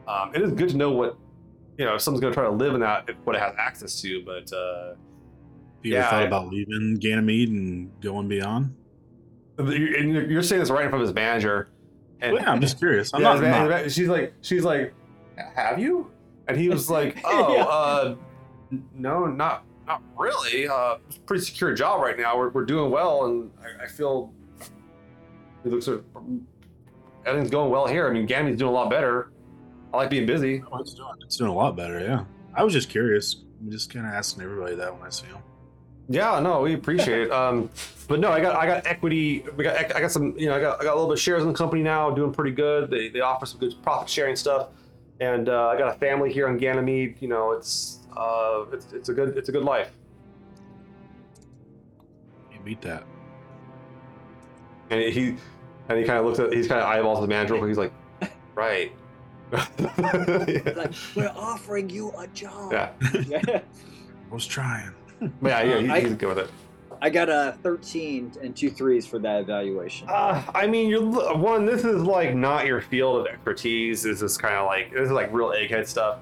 um, 0.08 0.36
it 0.36 0.42
is 0.42 0.52
good 0.52 0.70
to 0.70 0.78
know 0.78 0.92
what 0.92 1.18
you 1.78 1.86
know. 1.86 1.96
If 1.96 2.02
someone's 2.02 2.22
going 2.22 2.34
to 2.34 2.40
try 2.40 2.48
to 2.48 2.56
live 2.56 2.76
in 2.76 2.82
that, 2.82 3.10
what 3.24 3.36
it 3.36 3.42
has 3.42 3.56
access 3.58 4.00
to. 4.02 4.24
But 4.24 4.54
uh, 4.54 4.96
you 5.84 5.94
Yeah, 5.94 6.00
ever 6.00 6.10
thought 6.10 6.22
I- 6.24 6.26
about 6.28 6.48
leaving 6.50 6.96
Ganymede 6.96 7.50
and 7.50 8.02
going 8.02 8.28
beyond? 8.28 8.76
you're, 9.58 9.98
and 9.98 10.12
you're 10.14 10.30
you're 10.30 10.44
saying 10.44 10.60
this 10.62 10.70
right 10.70 10.84
in 10.86 10.90
front 10.90 11.02
of 11.04 11.08
his 11.10 11.16
manager. 11.16 11.70
And, 12.22 12.34
Well, 12.34 12.42
yeah, 12.44 12.52
I'm 12.52 12.62
just 12.62 12.78
curious. 12.80 13.14
I'm 13.14 13.22
yeah, 13.22 13.34
not, 13.34 13.42
man- 13.42 13.70
not- 13.70 13.92
she's 13.92 14.08
like, 14.10 14.34
she's 14.42 14.64
like, 14.64 14.94
have 15.56 15.80
you? 15.80 16.12
And 16.48 16.58
he 16.58 16.70
was 16.70 16.90
like, 16.98 17.18
oh, 17.26 17.56
Yeah. 17.56 17.64
uh, 17.64 18.16
no, 18.94 19.26
not 19.26 19.64
not 19.88 20.04
really. 20.18 20.68
Uh, 20.68 20.98
it's 21.08 21.18
a 21.18 21.20
pretty 21.22 21.44
secure 21.44 21.74
job 21.74 22.02
right 22.02 22.18
now. 22.18 22.38
We're, 22.38 22.50
we're 22.50 22.66
doing 22.66 22.92
well, 22.92 23.26
and 23.26 23.52
I, 23.62 23.86
I 23.86 23.88
feel 23.88 24.32
it 25.66 25.72
looks 25.72 25.86
sort 25.86 26.00
of, 26.16 26.24
everything's 27.26 27.52
going 27.52 27.72
well 27.72 27.88
here. 27.88 28.08
I 28.08 28.14
mean, 28.14 28.26
Gammy's 28.28 28.58
doing 28.58 28.70
a 28.70 28.74
lot 28.74 28.90
better. 28.90 29.32
I 29.94 29.98
like 29.98 30.10
being 30.12 30.26
busy. 30.28 30.62
Oh, 30.72 30.78
it's 30.78 30.94
doing 30.94 31.10
it's 31.22 31.38
doing 31.38 31.50
a 31.50 31.56
lot 31.56 31.76
better. 31.76 32.00
Yeah, 32.00 32.26
I 32.54 32.64
was 32.64 32.74
just 32.74 32.90
curious. 32.90 33.38
I'm 33.60 33.72
just 33.72 33.92
kind 33.92 34.06
of 34.06 34.14
asking 34.14 34.44
everybody 34.44 34.76
that 34.76 34.94
when 34.96 35.06
I 35.06 35.10
see 35.10 35.26
them. 35.28 35.42
Yeah, 36.10 36.40
no, 36.40 36.62
we 36.62 36.74
appreciate 36.74 37.22
it. 37.22 37.32
Um, 37.32 37.70
but 38.08 38.20
no, 38.20 38.32
I 38.32 38.42
got 38.42 38.56
I 38.56 38.66
got 38.66 38.88
equity. 38.88 39.46
We 39.56 39.64
got 39.64 39.96
I 39.96 40.02
got 40.02 40.12
some. 40.12 40.36
You 40.36 40.48
know, 40.48 40.56
I 40.56 40.60
got 40.60 40.82
I 40.82 40.84
got 40.84 40.94
a 40.94 40.96
little 40.96 41.08
bit 41.08 41.14
of 41.14 41.22
shares 41.22 41.44
in 41.44 41.50
the 41.50 41.54
company 41.54 41.84
now, 41.84 42.10
doing 42.10 42.34
pretty 42.34 42.56
good. 42.56 42.90
They 42.90 43.10
they 43.10 43.20
offer 43.20 43.46
some 43.46 43.60
good 43.60 43.76
profit 43.84 44.10
sharing 44.10 44.36
stuff, 44.36 44.70
and 45.20 45.48
uh, 45.48 45.68
I 45.68 45.78
got 45.78 45.96
a 45.96 46.00
family 46.00 46.34
here 46.34 46.48
on 46.48 46.58
Ganymede. 46.58 47.18
You 47.20 47.28
know, 47.28 47.52
it's 47.52 48.00
uh, 48.18 48.66
it's 48.74 48.92
it's 48.92 49.10
a 49.10 49.14
good 49.14 49.38
it's 49.38 49.50
a 49.50 49.52
good 49.52 49.64
life. 49.64 49.92
You 52.52 52.60
beat 52.66 52.82
that. 52.82 53.04
And 54.90 55.02
he 55.02 55.36
and 55.90 56.00
he 56.00 56.06
kind 56.06 56.18
of 56.18 56.26
looks 56.26 56.40
at 56.40 56.52
he's 56.52 56.68
kind 56.68 56.82
of 56.82 56.88
eyeballs 56.88 57.22
the 57.22 57.28
manager. 57.28 57.54
real. 57.54 57.66
He's 57.66 57.78
like, 57.78 57.94
right. 58.56 58.92
like, 59.52 60.94
we're 61.16 61.34
offering 61.36 61.90
you 61.90 62.12
a 62.18 62.26
job. 62.28 62.72
yeah, 62.72 62.90
Yeah. 63.28 63.42
I 64.32 64.34
was 64.34 64.46
trying. 64.46 64.94
But 65.20 65.50
yeah, 65.50 65.64
yeah, 65.64 65.80
he, 65.80 65.90
I- 65.90 66.00
he's 66.02 66.14
good 66.16 66.30
with 66.30 66.40
it. 66.40 66.50
I 67.02 67.10
got 67.10 67.30
a 67.30 67.58
13 67.64 68.34
and 68.42 68.54
two 68.54 68.70
threes 68.70 69.06
for 69.08 69.20
that 69.20 69.40
evaluation. 69.40 70.10
Uh, 70.10 70.44
I 70.54 70.68
mean, 70.68 70.90
you're 70.90 71.02
one. 71.38 71.66
This 71.66 71.86
is 71.86 72.02
like 72.02 72.36
not 72.36 72.66
your 72.66 72.82
field 72.82 73.22
of 73.22 73.26
expertise. 73.28 74.04
This 74.04 74.22
is 74.22 74.38
kind 74.38 74.56
of 74.56 74.66
like 74.66 74.92
this 74.92 75.04
is 75.06 75.12
like 75.12 75.32
real 75.32 75.52
egghead 75.52 75.88
stuff. 75.88 76.20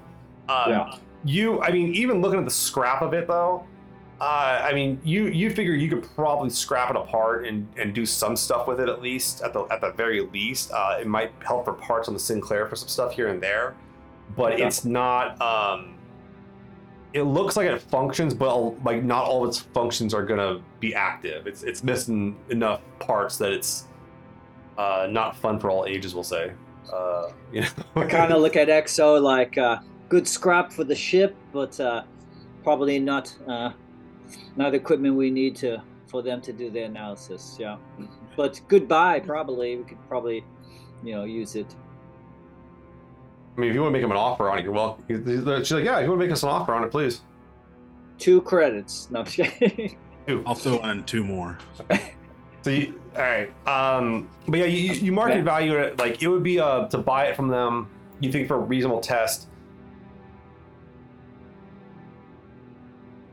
Um, 0.48 0.70
Yeah. 0.70 0.94
You, 1.24 1.60
I 1.62 1.72
mean, 1.72 1.92
even 1.96 2.20
looking 2.20 2.38
at 2.38 2.44
the 2.44 2.50
scrap 2.52 3.02
of 3.02 3.12
it 3.12 3.26
though, 3.26 3.64
uh, 4.20 4.60
I 4.64 4.72
mean, 4.72 5.00
you 5.02 5.26
you 5.26 5.50
figure 5.50 5.74
you 5.74 5.88
could 5.88 6.04
probably 6.14 6.48
scrap 6.48 6.90
it 6.90 6.96
apart 6.96 7.44
and, 7.44 7.66
and 7.76 7.92
do 7.92 8.06
some 8.06 8.36
stuff 8.36 8.68
with 8.68 8.78
it 8.78 8.88
at 8.88 9.02
least 9.02 9.42
at 9.42 9.52
the 9.52 9.62
at 9.72 9.80
the 9.80 9.90
very 9.90 10.20
least. 10.20 10.70
Uh, 10.70 10.98
it 11.00 11.08
might 11.08 11.32
help 11.44 11.64
for 11.64 11.72
parts 11.72 12.06
on 12.06 12.14
the 12.14 12.20
Sinclair 12.20 12.66
for 12.68 12.76
some 12.76 12.86
stuff 12.88 13.12
here 13.12 13.26
and 13.28 13.42
there, 13.42 13.74
but 14.36 14.56
Yeah. 14.60 14.68
it's 14.68 14.84
not. 14.84 15.42
Um, 15.42 15.94
it 17.12 17.22
looks 17.22 17.56
like 17.56 17.68
it 17.68 17.80
functions, 17.80 18.34
but 18.34 18.84
like 18.84 19.02
not 19.02 19.24
all 19.24 19.44
of 19.44 19.48
its 19.48 19.60
functions 19.60 20.12
are 20.12 20.24
gonna 20.24 20.60
be 20.80 20.94
active. 20.94 21.46
It's 21.46 21.62
it's 21.62 21.82
missing 21.82 22.36
enough 22.50 22.80
parts 22.98 23.38
that 23.38 23.52
it's 23.52 23.86
uh, 24.76 25.08
not 25.10 25.36
fun 25.36 25.58
for 25.58 25.70
all 25.70 25.86
ages. 25.86 26.14
We'll 26.14 26.24
say. 26.24 26.52
Uh, 26.92 27.30
you 27.52 27.62
know, 27.62 27.68
I 27.96 28.04
kind 28.04 28.32
of 28.32 28.40
look 28.42 28.56
at 28.56 28.68
EXO 28.68 29.20
like 29.20 29.56
uh, 29.58 29.78
good 30.08 30.28
scrap 30.28 30.72
for 30.72 30.84
the 30.84 30.94
ship, 30.94 31.34
but 31.52 31.78
uh, 31.80 32.02
probably 32.62 32.98
not 32.98 33.34
uh, 33.46 33.72
not 34.56 34.74
equipment 34.74 35.16
we 35.16 35.30
need 35.30 35.56
to 35.56 35.82
for 36.06 36.22
them 36.22 36.40
to 36.42 36.52
do 36.52 36.70
the 36.70 36.82
analysis. 36.82 37.56
Yeah, 37.58 37.76
but 38.36 38.60
goodbye. 38.68 39.20
Probably 39.20 39.76
we 39.76 39.84
could 39.84 40.08
probably 40.08 40.44
you 41.02 41.14
know 41.14 41.24
use 41.24 41.56
it. 41.56 41.74
I 43.58 43.60
mean, 43.60 43.70
if 43.70 43.74
you 43.74 43.82
want 43.82 43.92
to 43.92 43.98
make 43.98 44.04
him 44.04 44.12
an 44.12 44.16
offer 44.16 44.48
on 44.48 44.58
it, 44.58 44.62
you're 44.62 44.72
welcome. 44.72 45.04
He's- 45.08 45.20
he's- 45.26 45.66
She's 45.66 45.72
like, 45.72 45.84
yeah, 45.84 45.98
if 45.98 46.04
you 46.04 46.10
want 46.10 46.20
to 46.20 46.26
make 46.26 46.32
us 46.32 46.44
an 46.44 46.48
offer 46.48 46.74
on 46.74 46.84
it, 46.84 46.92
please. 46.92 47.22
Two 48.16 48.40
credits. 48.42 49.08
No, 49.10 49.20
I'm 49.20 49.26
just 49.26 49.36
kidding. 49.36 49.98
I'll 50.46 50.54
throw 50.54 50.78
in 50.88 51.02
two 51.04 51.24
more. 51.24 51.58
So, 52.62 52.70
you, 52.70 53.00
all 53.16 53.22
right. 53.22 53.50
Um, 53.68 54.28
but 54.48 54.58
yeah, 54.58 54.66
you, 54.66 54.92
you 54.92 55.12
market 55.12 55.36
Yeah. 55.38 55.42
value 55.44 55.78
it 55.78 55.96
like 55.96 56.20
it 56.20 56.26
would 56.26 56.42
be 56.42 56.58
uh 56.58 56.88
to 56.88 56.98
buy 56.98 57.26
it 57.26 57.36
from 57.36 57.46
them. 57.48 57.88
You 58.18 58.32
think 58.32 58.48
for 58.48 58.56
a 58.56 58.58
reasonable 58.58 59.00
test, 59.00 59.46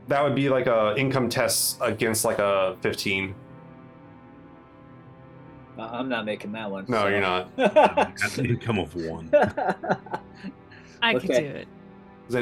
that 0.06 0.22
would 0.22 0.36
be 0.36 0.48
like 0.48 0.68
a 0.68 0.94
income 0.96 1.28
test 1.28 1.78
against 1.82 2.24
like 2.24 2.38
a 2.38 2.76
15. 2.82 3.34
I'm 5.78 6.08
not 6.08 6.24
making 6.24 6.52
that 6.52 6.70
one. 6.70 6.86
No, 6.88 7.02
so. 7.02 7.08
you're 7.08 7.20
not. 7.20 7.54
That's 7.56 8.38
an 8.38 8.46
income 8.46 8.78
of 8.78 8.94
one. 8.94 9.30
I 11.02 11.14
could 11.14 11.30
Okay. 11.30 11.40
do 11.40 11.46
it. 11.46 11.68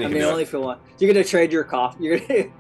I 0.05 0.09
mean, 0.09 0.22
only 0.22 0.45
for 0.45 0.61
one. 0.61 0.78
You're 0.99 1.12
gonna 1.12 1.24
trade 1.24 1.53
your 1.53 1.64
coffee. 1.64 2.05
You're 2.05 2.18
gonna. 2.18 2.45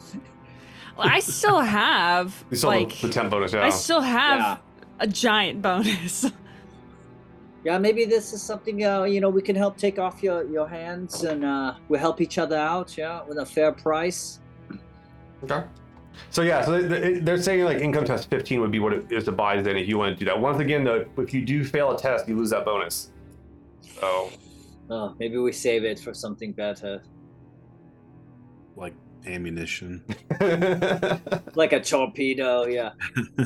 Well, 0.96 1.08
I 1.10 1.18
still 1.18 1.58
have 1.60 2.44
You 2.52 2.56
still 2.56 2.70
like 2.70 2.92
have 2.92 3.10
the 3.10 3.12
temp 3.12 3.30
bonus, 3.32 3.52
yeah. 3.52 3.64
I 3.64 3.70
still 3.70 4.00
have 4.00 4.38
Yeah. 4.38 4.56
a 5.00 5.08
giant 5.08 5.60
bonus. 5.60 6.30
Yeah, 7.64 7.78
maybe 7.78 8.04
this 8.04 8.32
is 8.32 8.40
something 8.42 8.84
uh, 8.84 9.02
you 9.02 9.20
know 9.20 9.28
we 9.30 9.42
can 9.42 9.56
help 9.56 9.76
take 9.76 9.98
off 9.98 10.22
your 10.22 10.44
your 10.44 10.68
hands, 10.68 11.24
and 11.24 11.44
uh, 11.44 11.74
we 11.88 11.98
help 11.98 12.20
each 12.20 12.38
other 12.38 12.56
out. 12.56 12.96
Yeah, 12.96 13.24
with 13.26 13.38
a 13.38 13.46
fair 13.46 13.72
price. 13.72 14.38
Okay. 15.42 15.64
So 16.30 16.42
yeah, 16.42 16.64
so 16.64 16.80
they- 16.80 17.18
they're 17.20 17.40
saying 17.40 17.64
like 17.64 17.78
income 17.78 18.04
test 18.04 18.30
15 18.30 18.60
would 18.60 18.70
be 18.70 18.78
what 18.80 18.92
it 18.92 19.10
is 19.10 19.24
to 19.24 19.32
buy 19.32 19.60
then 19.62 19.76
if 19.76 19.88
you 19.88 19.98
want 19.98 20.16
to 20.16 20.18
do 20.18 20.24
that. 20.26 20.40
Once 20.40 20.60
again, 20.60 20.84
though, 20.84 21.04
if 21.18 21.32
you 21.34 21.44
do 21.44 21.64
fail 21.64 21.92
a 21.92 21.98
test, 21.98 22.28
you 22.28 22.36
lose 22.36 22.50
that 22.50 22.64
bonus. 22.64 23.10
So 24.00 24.30
Oh, 24.90 25.14
maybe 25.18 25.38
we 25.38 25.50
save 25.52 25.84
it 25.84 25.98
for 25.98 26.12
something 26.12 26.52
better, 26.52 27.02
like 28.76 28.92
ammunition. 29.26 30.04
like 31.54 31.72
a 31.72 31.80
torpedo. 31.82 32.66
Yeah. 32.66 32.90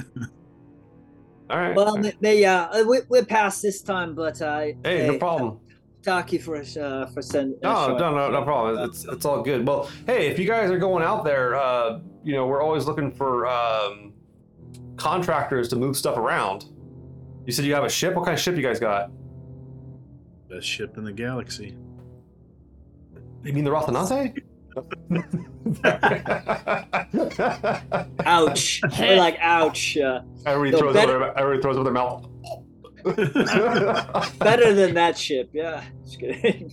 all 1.50 1.58
right. 1.58 1.76
Well, 1.76 1.96
may, 1.96 2.12
may, 2.20 2.40
yeah, 2.40 2.64
uh, 2.64 2.84
we 2.88 3.00
we're 3.08 3.24
past 3.24 3.62
this 3.62 3.80
time, 3.82 4.14
but 4.16 4.42
uh, 4.42 4.66
hey, 4.84 5.06
no 5.06 5.18
problem. 5.18 5.60
Taki 6.02 6.38
for 6.38 6.56
uh, 6.56 7.06
for 7.06 7.20
send. 7.22 7.54
uh, 7.64 7.88
No, 7.88 7.96
no, 7.98 8.14
no, 8.14 8.30
no 8.30 8.42
problem. 8.44 8.88
It's 8.88 9.04
it's 9.04 9.24
all 9.24 9.42
good. 9.42 9.66
Well, 9.66 9.90
hey, 10.06 10.28
if 10.28 10.38
you 10.38 10.46
guys 10.46 10.70
are 10.70 10.78
going 10.78 11.02
out 11.02 11.24
there, 11.24 11.56
uh, 11.56 12.00
you 12.24 12.34
know, 12.34 12.46
we're 12.46 12.62
always 12.62 12.86
looking 12.86 13.10
for 13.12 13.46
um, 13.46 14.12
contractors 14.96 15.68
to 15.68 15.76
move 15.76 15.96
stuff 15.96 16.16
around. 16.16 16.66
You 17.46 17.52
said 17.52 17.64
you 17.64 17.74
have 17.74 17.84
a 17.84 17.88
ship. 17.88 18.14
What 18.14 18.24
kind 18.24 18.34
of 18.34 18.40
ship 18.40 18.56
you 18.56 18.62
guys 18.62 18.78
got? 18.78 19.10
Best 20.48 20.66
ship 20.66 20.96
in 20.96 21.04
the 21.04 21.12
galaxy. 21.12 21.76
You 23.44 23.52
mean 23.52 23.64
the 23.64 23.70
Rocinante? 23.70 24.36
Ouch! 28.24 28.80
we're 28.98 29.16
like 29.16 29.36
ouch. 29.40 29.96
Uh, 29.96 30.20
everybody 30.46 30.70
No, 30.72 30.78
throws 30.78 30.94
better- 30.94 31.16
over. 31.16 31.38
Everybody 31.38 31.62
throws 31.62 31.76
over 31.76 31.84
their 31.84 31.92
mouth. 31.92 32.28
better 34.38 34.74
than 34.74 34.94
that 34.94 35.16
ship. 35.16 35.50
Yeah. 35.52 35.84
Just 36.04 36.20
kidding. 36.20 36.72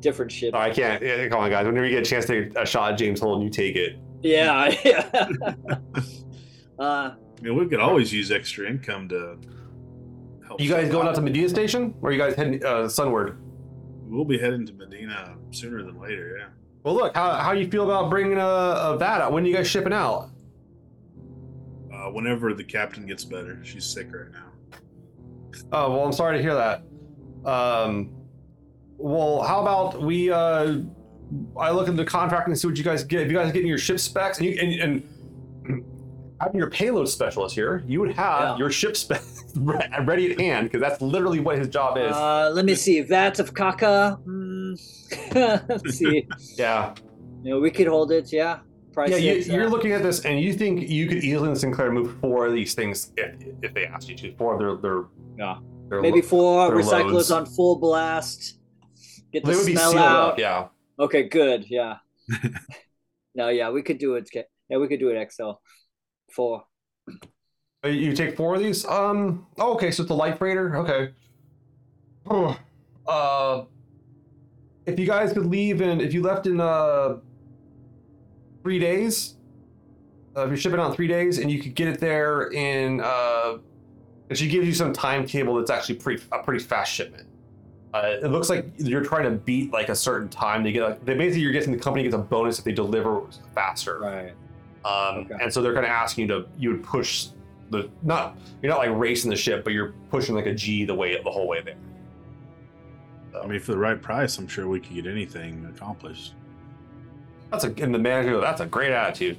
Different 0.00 0.32
ship. 0.32 0.52
No, 0.52 0.60
I 0.60 0.70
can't. 0.70 1.02
Yeah, 1.02 1.28
come 1.28 1.40
on, 1.40 1.50
guys. 1.50 1.66
Whenever 1.66 1.86
you 1.86 1.92
get 1.92 2.06
a 2.06 2.10
chance 2.10 2.26
to 2.26 2.44
take 2.44 2.58
a 2.58 2.66
shot 2.66 2.92
at 2.92 2.98
James 2.98 3.20
Holden, 3.20 3.42
you 3.42 3.50
take 3.50 3.76
it. 3.76 3.98
Yeah. 4.22 4.74
yeah. 4.84 5.10
uh, 6.78 6.82
I 6.82 7.16
mean, 7.40 7.56
we 7.56 7.66
could 7.68 7.80
always 7.80 8.12
use 8.12 8.30
extra 8.30 8.68
income 8.68 9.08
to 9.08 9.38
help. 10.46 10.60
You 10.60 10.70
guys 10.70 10.90
going 10.90 11.06
out 11.06 11.14
to 11.14 11.20
out. 11.20 11.24
Medina 11.24 11.48
Station, 11.48 11.94
or 12.02 12.10
are 12.10 12.12
you 12.12 12.18
guys 12.18 12.34
heading 12.34 12.64
uh, 12.64 12.88
sunward? 12.88 13.38
We'll 14.06 14.24
be 14.24 14.38
heading 14.38 14.66
to 14.66 14.72
Medina 14.72 15.36
sooner 15.50 15.82
than 15.82 15.98
later. 16.00 16.36
Yeah. 16.38 16.46
Well, 16.82 16.94
look, 16.94 17.14
how 17.14 17.32
how 17.34 17.52
you 17.52 17.70
feel 17.70 17.84
about 17.84 18.10
bringing 18.10 18.38
a, 18.38 18.46
a 18.46 18.96
vat 18.98 19.22
out? 19.22 19.32
When 19.32 19.44
are 19.44 19.46
you 19.46 19.54
guys 19.54 19.66
shipping 19.66 19.92
out? 19.92 20.30
Uh, 21.92 22.10
whenever 22.10 22.52
the 22.52 22.64
captain 22.64 23.06
gets 23.06 23.24
better, 23.24 23.64
she's 23.64 23.84
sick 23.84 24.08
right 24.12 24.30
now. 24.32 24.52
Oh 25.72 25.90
well, 25.92 26.04
I'm 26.04 26.12
sorry 26.12 26.36
to 26.38 26.42
hear 26.42 26.54
that. 26.54 26.82
Um, 27.48 28.10
well, 28.96 29.42
how 29.42 29.60
about 29.60 30.00
we? 30.02 30.30
Uh, 30.30 30.78
I 31.58 31.70
look 31.70 31.88
into 31.88 32.04
contract 32.04 32.48
and 32.48 32.58
see 32.58 32.66
what 32.68 32.76
you 32.78 32.84
guys 32.84 33.02
get. 33.04 33.22
If 33.22 33.28
you 33.30 33.34
guys 33.36 33.48
are 33.50 33.52
getting 33.52 33.68
your 33.68 33.78
ship 33.78 33.98
specs 33.98 34.38
and 34.38 34.46
you 34.46 34.58
and, 34.60 35.02
and 35.66 35.84
having 36.40 36.58
your 36.58 36.70
payload 36.70 37.08
specialist 37.08 37.54
here, 37.54 37.82
you 37.86 38.00
would 38.00 38.12
have 38.14 38.40
Yeah. 38.42 38.56
your 38.58 38.70
ship 38.70 38.96
specs 38.96 39.52
ready 39.56 40.32
at 40.32 40.40
hand 40.40 40.66
because 40.70 40.80
that's 40.80 41.00
literally 41.02 41.40
what 41.40 41.58
his 41.58 41.68
job 41.68 41.96
is. 41.98 42.12
uh, 42.12 42.50
let 42.52 42.64
me 42.64 42.74
see. 42.74 43.00
Vat 43.00 43.38
of 43.40 43.52
Kaka. 43.54 44.18
Mm. 44.26 44.78
Let's 45.68 45.96
see. 45.98 46.26
yeah, 46.56 46.94
You 47.42 47.54
know, 47.54 47.60
we 47.60 47.70
could 47.70 47.86
hold 47.86 48.10
it. 48.12 48.32
Yeah. 48.32 48.58
Price 48.92 49.10
yeah. 49.10 49.16
you, 49.16 49.34
you're 49.52 49.66
uh, 49.66 49.70
looking 49.70 49.90
at 49.92 50.02
this 50.04 50.24
and 50.24 50.40
you 50.40 50.52
think 50.52 50.88
you 50.88 51.08
could 51.08 51.18
easily 51.24 51.48
in 51.50 51.56
Sinclair 51.56 51.90
move 51.90 52.16
four 52.20 52.46
of 52.46 52.52
these 52.52 52.74
things 52.74 53.12
if, 53.16 53.34
if 53.62 53.74
they 53.74 53.86
asked 53.86 54.08
you 54.08 54.14
to. 54.16 54.34
Four 54.36 54.54
of 54.54 54.60
their 54.60 54.76
their 54.76 55.04
Yeah. 55.38 55.56
their 55.88 56.00
maybe 56.00 56.20
lo- 56.22 56.26
four 56.28 56.68
their 56.68 56.78
recyclers 56.84 57.12
loads. 57.12 57.30
on 57.30 57.46
full 57.46 57.78
blast. 57.78 58.58
Get 59.32 59.44
the 59.44 59.50
They 59.50 59.56
would 59.56 59.66
be 59.66 59.72
smell 59.74 59.90
sealed 59.92 60.02
out. 60.04 60.32
up. 60.32 60.38
Yeah. 60.38 60.68
Okay, 60.98 61.24
good. 61.28 61.64
Yeah. 61.68 61.96
no, 63.34 63.48
yeah, 63.48 63.70
we 63.70 63.82
could 63.82 63.98
do 63.98 64.14
it. 64.14 64.28
Yeah, 64.68 64.78
we 64.78 64.86
could 64.88 65.00
do 65.00 65.10
it. 65.10 65.32
XL 65.32 65.52
four. 66.32 66.64
Uh, 67.84 67.88
You 67.88 68.14
take 68.14 68.36
four 68.36 68.54
of 68.54 68.60
these? 68.62 68.84
Um. 68.86 69.46
Oh, 69.58 69.74
okay. 69.74 69.90
So 69.90 70.02
it's 70.04 70.10
a 70.10 70.14
light 70.14 70.38
freighter. 70.38 70.76
Okay. 70.76 71.12
Oh, 72.30 72.58
Uh, 73.06 73.64
if 74.86 74.98
you 74.98 75.06
guys 75.06 75.34
could 75.34 75.44
leave 75.44 75.82
in, 75.82 76.00
if 76.00 76.14
you 76.14 76.22
left 76.22 76.46
in 76.46 76.58
uh 76.58 77.16
three 78.62 78.78
days, 78.78 79.34
uh, 80.34 80.44
if 80.44 80.48
you're 80.48 80.56
shipping 80.56 80.80
out 80.80 80.88
in 80.88 80.96
three 80.96 81.06
days, 81.06 81.36
and 81.38 81.50
you 81.50 81.60
could 81.62 81.74
get 81.74 81.86
it 81.86 82.00
there 82.00 82.50
in, 82.52 83.02
uh, 83.02 83.58
and 84.28 84.38
she 84.38 84.48
gives 84.48 84.66
you 84.66 84.74
some 84.74 84.92
timetable 84.92 85.56
that's 85.56 85.70
actually 85.70 85.96
pretty 85.96 86.22
a 86.32 86.42
pretty 86.42 86.62
fast 86.62 86.92
shipment. 86.92 87.28
Uh, 87.92 88.16
it 88.22 88.28
looks 88.28 88.50
like 88.50 88.66
you're 88.76 89.04
trying 89.04 89.24
to 89.24 89.30
beat 89.30 89.72
like 89.72 89.88
a 89.88 89.94
certain 89.94 90.28
time 90.28 90.64
to 90.64 90.72
get. 90.72 90.82
Like, 90.82 91.04
they 91.04 91.14
basically 91.14 91.42
you're 91.42 91.52
getting 91.52 91.72
the 91.72 91.78
company 91.78 92.02
gets 92.02 92.14
a 92.14 92.18
bonus 92.18 92.58
if 92.58 92.64
they 92.64 92.72
deliver 92.72 93.22
faster. 93.54 94.00
Right. 94.00 94.34
Um, 94.84 95.24
Okay. 95.24 95.36
And 95.40 95.52
so 95.52 95.62
they're 95.62 95.72
kind 95.74 95.86
of 95.86 95.92
asking 95.92 96.22
you 96.22 96.28
to 96.28 96.46
you 96.58 96.70
would 96.70 96.82
push 96.82 97.28
the 97.70 97.88
not 98.02 98.36
you're 98.62 98.70
not 98.70 98.78
like 98.78 98.90
racing 98.92 99.30
the 99.30 99.36
ship, 99.36 99.64
but 99.64 99.72
you're 99.72 99.94
pushing 100.10 100.34
like 100.34 100.46
a 100.46 100.54
G 100.54 100.84
the 100.84 100.94
way 100.94 101.20
the 101.22 101.30
whole 101.30 101.46
way 101.46 101.62
there. 101.62 101.76
I 103.40 103.46
mean, 103.46 103.60
for 103.60 103.72
the 103.72 103.78
right 103.78 104.00
price, 104.00 104.38
I'm 104.38 104.46
sure 104.48 104.68
we 104.68 104.80
could 104.80 104.94
get 104.94 105.06
anything 105.06 105.66
accomplished. 105.74 106.34
That's 107.50 107.64
a 107.64 107.68
and 107.78 107.94
the 107.94 107.98
manager 107.98 108.40
that's 108.40 108.60
a 108.60 108.66
great 108.66 108.92
attitude. 108.92 109.38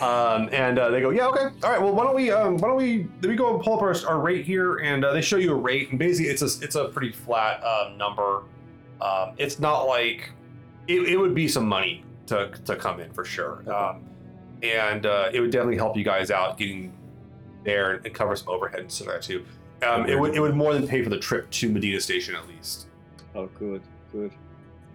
Um, 0.00 0.48
and 0.52 0.78
uh, 0.78 0.90
they 0.90 1.00
go, 1.00 1.10
yeah, 1.10 1.26
okay, 1.28 1.46
all 1.62 1.70
right. 1.70 1.80
Well, 1.80 1.94
why 1.94 2.04
don't 2.04 2.14
we 2.14 2.30
um, 2.30 2.58
why 2.58 2.68
don't 2.68 2.76
we 2.76 3.08
let 3.22 3.30
me 3.30 3.36
go 3.36 3.54
and 3.54 3.64
pull 3.64 3.74
up 3.74 3.82
our, 3.82 3.94
our 4.06 4.20
rate 4.20 4.44
here, 4.44 4.78
and 4.78 5.04
uh, 5.04 5.12
they 5.12 5.22
show 5.22 5.36
you 5.36 5.52
a 5.52 5.54
rate, 5.54 5.90
and 5.90 5.98
basically 5.98 6.30
it's 6.30 6.42
a 6.42 6.64
it's 6.64 6.74
a 6.74 6.88
pretty 6.88 7.12
flat 7.12 7.64
um, 7.64 7.96
number. 7.96 8.42
Um, 9.00 9.32
it's 9.38 9.58
not 9.58 9.84
like 9.84 10.30
it, 10.88 11.08
it 11.08 11.16
would 11.16 11.34
be 11.34 11.48
some 11.48 11.66
money 11.66 12.04
to 12.26 12.50
to 12.66 12.76
come 12.76 13.00
in 13.00 13.12
for 13.12 13.24
sure, 13.24 13.64
um, 13.72 14.04
and 14.62 15.06
uh, 15.06 15.30
it 15.32 15.40
would 15.40 15.50
definitely 15.50 15.76
help 15.76 15.96
you 15.96 16.04
guys 16.04 16.30
out 16.30 16.58
getting 16.58 16.92
there 17.64 17.94
and 18.04 18.12
cover 18.12 18.36
some 18.36 18.48
overhead 18.48 18.80
and 18.80 18.92
stuff 18.92 19.08
like 19.08 19.16
that 19.16 19.22
too. 19.22 19.44
Um, 19.82 20.06
it 20.06 20.18
would 20.18 20.34
it 20.34 20.40
would 20.40 20.54
more 20.54 20.74
than 20.74 20.86
pay 20.86 21.02
for 21.02 21.10
the 21.10 21.18
trip 21.18 21.48
to 21.50 21.70
Medina 21.70 22.00
Station 22.00 22.34
at 22.34 22.46
least. 22.48 22.88
Oh, 23.34 23.46
good, 23.58 23.82
good. 24.12 24.32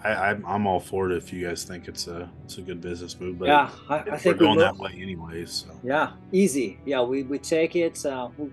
I, 0.03 0.29
I'm, 0.31 0.45
I'm 0.45 0.67
all 0.67 0.79
for 0.79 1.09
it 1.09 1.15
if 1.17 1.31
you 1.31 1.47
guys 1.47 1.63
think 1.63 1.87
it's 1.87 2.07
a 2.07 2.29
it's 2.43 2.57
a 2.57 2.61
good 2.61 2.81
business 2.81 3.19
move. 3.19 3.39
But 3.39 3.47
yeah, 3.47 3.69
I, 3.89 3.97
if 3.99 4.07
I 4.07 4.11
we're 4.11 4.17
think 4.17 4.39
we 4.39 4.45
going 4.47 4.59
that 4.59 4.77
way 4.77 4.91
anyways. 4.99 5.51
So. 5.51 5.79
Yeah, 5.83 6.11
easy. 6.31 6.79
Yeah, 6.85 7.01
we, 7.01 7.23
we 7.23 7.39
take 7.39 7.75
it. 7.75 8.05
Uh, 8.05 8.29
we, 8.37 8.49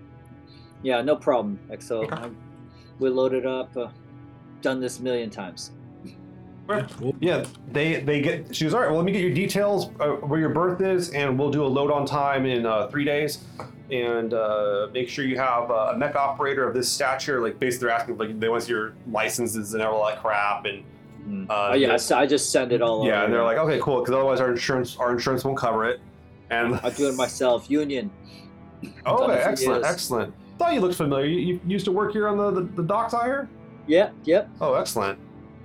yeah, 0.83 1.01
no 1.01 1.15
problem. 1.15 1.59
XO. 1.69 2.05
Okay. 2.05 2.15
I- 2.15 2.29
we 2.99 3.09
load 3.09 3.33
it 3.33 3.47
up. 3.47 3.75
Uh, 3.75 3.87
done 4.61 4.79
this 4.79 4.99
a 4.99 5.03
million 5.03 5.29
times. 5.29 5.71
Yeah, 6.69 6.87
cool. 6.99 7.15
Yeah, 7.19 7.43
they 7.71 7.99
they 8.01 8.21
get. 8.21 8.55
She 8.55 8.63
goes, 8.63 8.73
all 8.73 8.79
right. 8.81 8.87
Well, 8.87 8.97
let 8.97 9.05
me 9.05 9.11
get 9.11 9.21
your 9.21 9.33
details, 9.33 9.89
uh, 9.99 10.09
where 10.27 10.39
your 10.39 10.49
birth 10.49 10.79
is, 10.81 11.09
and 11.09 11.37
we'll 11.37 11.49
do 11.49 11.65
a 11.65 11.67
load 11.67 11.91
on 11.91 12.05
time 12.05 12.45
in 12.45 12.65
uh, 12.65 12.87
three 12.87 13.03
days, 13.03 13.39
and 13.89 14.33
uh, 14.33 14.87
make 14.93 15.09
sure 15.09 15.25
you 15.25 15.37
have 15.37 15.69
uh, 15.69 15.91
a 15.93 15.97
mech 15.97 16.15
operator 16.15 16.65
of 16.65 16.73
this 16.73 16.89
stature. 16.89 17.41
Like 17.41 17.59
basically, 17.59 17.87
they're 17.87 17.95
asking 17.97 18.17
like 18.17 18.39
they 18.39 18.47
want 18.47 18.69
your 18.69 18.93
licenses 19.09 19.73
and 19.73 19.83
all 19.83 20.05
that 20.05 20.21
crap, 20.21 20.65
and 20.65 20.83
Mm. 21.27 21.49
Uh, 21.49 21.69
oh, 21.71 21.73
yeah, 21.75 21.87
yeah. 21.89 21.97
so 21.97 22.17
I 22.17 22.25
just 22.25 22.51
send 22.51 22.71
it 22.71 22.81
all 22.81 22.99
over. 23.01 23.07
yeah, 23.09 23.17
over. 23.17 23.25
and 23.25 23.33
they're 23.33 23.43
like, 23.43 23.57
okay, 23.57 23.79
cool, 23.81 23.99
because 24.01 24.13
otherwise 24.15 24.39
our 24.39 24.51
insurance 24.51 24.97
our 24.97 25.11
insurance 25.11 25.43
won't 25.43 25.57
cover 25.57 25.85
it. 25.89 25.99
And 26.49 26.75
I 26.83 26.89
do 26.89 27.07
it 27.07 27.15
myself. 27.15 27.69
Union. 27.69 28.11
oh, 29.05 29.23
okay, 29.23 29.41
excellent, 29.41 29.85
excellent. 29.85 30.33
thought 30.57 30.73
you 30.73 30.79
looked 30.81 30.95
familiar. 30.95 31.25
You, 31.25 31.39
you 31.39 31.59
used 31.65 31.85
to 31.85 31.91
work 31.91 32.13
here 32.13 32.27
on 32.27 32.37
the, 32.37 32.51
the, 32.51 32.61
the 32.61 32.83
docks 32.83 33.13
out 33.13 33.25
here? 33.25 33.47
Yep, 33.87 34.13
yep. 34.25 34.49
Oh, 34.59 34.73
excellent. 34.73 35.19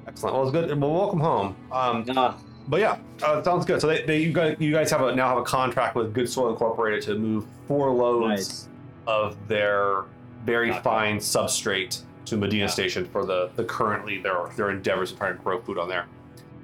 Excellent. 0.06 0.34
Well, 0.34 0.42
it's 0.44 0.52
good. 0.52 0.80
Well, 0.80 0.92
welcome 0.92 1.20
home. 1.20 1.56
Um, 1.72 2.04
Ah, 2.16 2.38
but 2.68 2.80
yeah, 2.80 2.98
uh, 3.22 3.42
sounds 3.42 3.64
good. 3.64 3.80
So 3.80 3.86
they, 3.88 4.02
they 4.04 4.18
you 4.18 4.32
guys 4.32 4.56
you 4.58 4.72
guys 4.72 4.90
have 4.90 5.00
a 5.00 5.14
now 5.14 5.28
have 5.28 5.38
a 5.38 5.42
contract 5.42 5.96
with 5.96 6.12
Good 6.14 6.28
Soil 6.28 6.50
Incorporated 6.50 7.02
to 7.02 7.16
move 7.16 7.46
four 7.66 7.90
loads 7.90 8.24
nice. 8.28 8.68
of 9.06 9.36
their 9.48 10.04
very 10.44 10.70
Okay. 10.70 10.80
fine 10.80 11.18
substrate 11.18 12.02
to 12.26 12.36
Medina 12.36 12.64
Yeah. 12.64 12.70
Station 12.70 13.04
for 13.06 13.24
the 13.24 13.50
the 13.56 13.64
currently 13.64 14.18
their 14.18 14.48
their 14.56 14.70
endeavors 14.70 15.12
to 15.12 15.18
try 15.18 15.30
and 15.30 15.42
grow 15.42 15.60
food 15.60 15.78
on 15.78 15.88
there. 15.88 16.06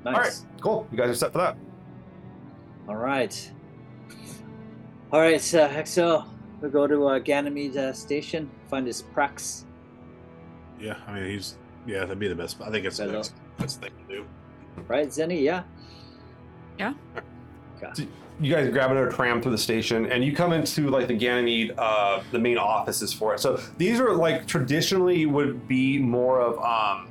Nice. 0.05 0.15
All 0.15 0.21
right, 0.23 0.41
cool. 0.61 0.89
You 0.91 0.99
guys 0.99 1.11
are 1.11 1.15
set 1.15 1.33
for 1.33 1.39
that. 1.39 1.57
All 2.89 2.97
right. 2.97 3.51
All 5.13 5.21
right, 5.21 5.55
uh, 5.55 5.69
Hexo, 5.69 6.27
we'll 6.61 6.71
go 6.71 6.87
to 6.87 7.07
uh, 7.07 7.19
Ganymede 7.19 7.77
uh, 7.77 7.93
Station, 7.93 8.51
find 8.69 8.87
this 8.87 9.03
Prax. 9.03 9.65
Yeah, 10.81 10.97
I 11.07 11.15
mean 11.15 11.27
he's 11.27 11.57
yeah, 11.87 12.01
that'd 12.01 12.19
be 12.19 12.29
the 12.29 12.35
best. 12.35 12.61
I 12.61 12.71
think 12.71 12.85
it's 12.87 12.97
the 12.97 13.05
Hello. 13.05 13.17
next 13.19 13.35
best 13.59 13.81
thing 13.81 13.91
to 14.09 14.15
do. 14.17 14.25
Right, 14.89 15.09
Zeni? 15.09 15.43
Yeah. 15.43 15.63
Yeah. 16.79 16.95
You 18.41 18.53
guys 18.53 18.69
grab 18.71 18.91
another 18.91 19.11
tram 19.11 19.41
through 19.41 19.53
the 19.53 19.59
station 19.59 20.11
and 20.11 20.25
you 20.25 20.35
come 20.35 20.53
into 20.53 20.89
like 20.91 21.07
the 21.07 21.15
Ganymede, 21.15 21.75
uh, 21.79 22.23
the 22.33 22.39
main 22.39 22.59
offices 22.59 23.13
for 23.13 23.35
it. 23.35 23.41
So 23.41 23.61
these 23.79 24.01
are 24.01 24.15
like 24.15 24.47
traditionally 24.47 25.27
would 25.27 25.69
be 25.69 25.99
more 25.99 26.41
of 26.41 26.59
um, 26.59 27.09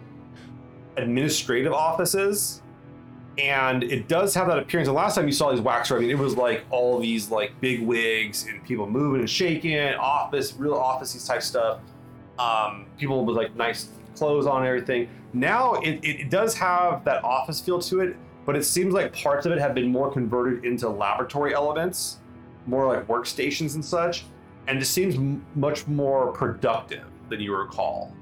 administrative 0.97 1.73
offices. 1.73 2.61
And 3.37 3.83
it 3.83 4.09
does 4.09 4.33
have 4.33 4.47
that 4.47 4.59
appearance. 4.59 4.87
The 4.87 4.93
last 4.93 5.15
time 5.15 5.25
you 5.25 5.31
saw 5.31 5.51
these 5.51 5.61
Waxor, 5.61 5.95
I 5.95 5.99
mean, 6.01 6.09
it 6.09 6.17
was 6.17 6.35
like 6.35 6.65
all 6.69 6.99
these 6.99 7.31
like 7.31 7.59
big 7.61 7.81
wigs 7.81 8.45
and 8.45 8.61
people 8.65 8.89
moving 8.89 9.21
and 9.21 9.29
shaking, 9.29 9.77
office, 9.95 10.53
real 10.57 10.75
officey 10.75 11.25
type 11.25 11.41
stuff. 11.41 11.79
Um, 12.37 12.87
people 12.97 13.23
with 13.23 13.37
like 13.37 13.55
nice 13.55 13.87
clothes 14.15 14.45
on 14.45 14.57
and 14.57 14.67
everything. 14.67 15.07
Now 15.33 15.75
it, 15.75 15.99
it 16.03 16.29
does 16.29 16.55
have 16.55 17.05
that 17.05 17.23
office 17.23 17.61
feel 17.61 17.79
to 17.83 18.01
it, 18.01 18.17
but 18.45 18.55
it 18.55 18.63
seems 18.63 18.93
like 18.93 19.13
parts 19.13 19.45
of 19.45 19.51
it 19.51 19.59
have 19.59 19.73
been 19.73 19.87
more 19.91 20.11
converted 20.11 20.65
into 20.65 20.89
laboratory 20.89 21.53
elements, 21.53 22.17
more 22.65 22.87
like 22.87 23.07
workstations 23.07 23.75
and 23.75 23.83
such, 23.83 24.25
and 24.67 24.79
it 24.81 24.85
seems 24.85 25.15
m- 25.15 25.45
much 25.55 25.87
more 25.87 26.31
productive 26.31 27.05
than 27.29 27.39
you 27.39 27.55
recall, 27.55 28.15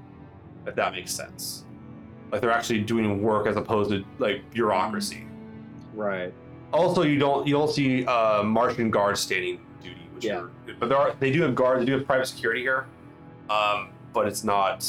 if 0.65 0.75
that 0.75 0.93
makes 0.93 1.11
sense. 1.11 1.65
Like 2.31 2.41
they're 2.41 2.51
actually 2.51 2.81
doing 2.81 3.21
work 3.23 3.47
as 3.47 3.55
opposed 3.57 3.89
to 3.91 4.03
like 4.19 4.49
bureaucracy. 4.51 5.25
Right. 5.95 6.33
Also, 6.71 7.01
you 7.01 7.17
don't 7.17 7.47
you 7.47 7.53
don't 7.53 7.69
see 7.71 8.05
uh, 8.05 8.43
Martian 8.43 8.91
guards 8.91 9.19
standing 9.19 9.59
duty, 9.81 10.01
which 10.13 10.25
Yeah. 10.25 10.41
are, 10.41 10.49
but 10.79 10.89
there 10.89 10.97
are 10.97 11.15
they 11.19 11.31
do 11.31 11.41
have 11.41 11.55
guards, 11.55 11.79
they 11.79 11.85
do 11.87 11.93
have 11.93 12.05
private 12.05 12.27
security 12.27 12.61
here, 12.61 12.85
um, 13.49 13.89
but 14.13 14.27
it's 14.27 14.43
not 14.43 14.85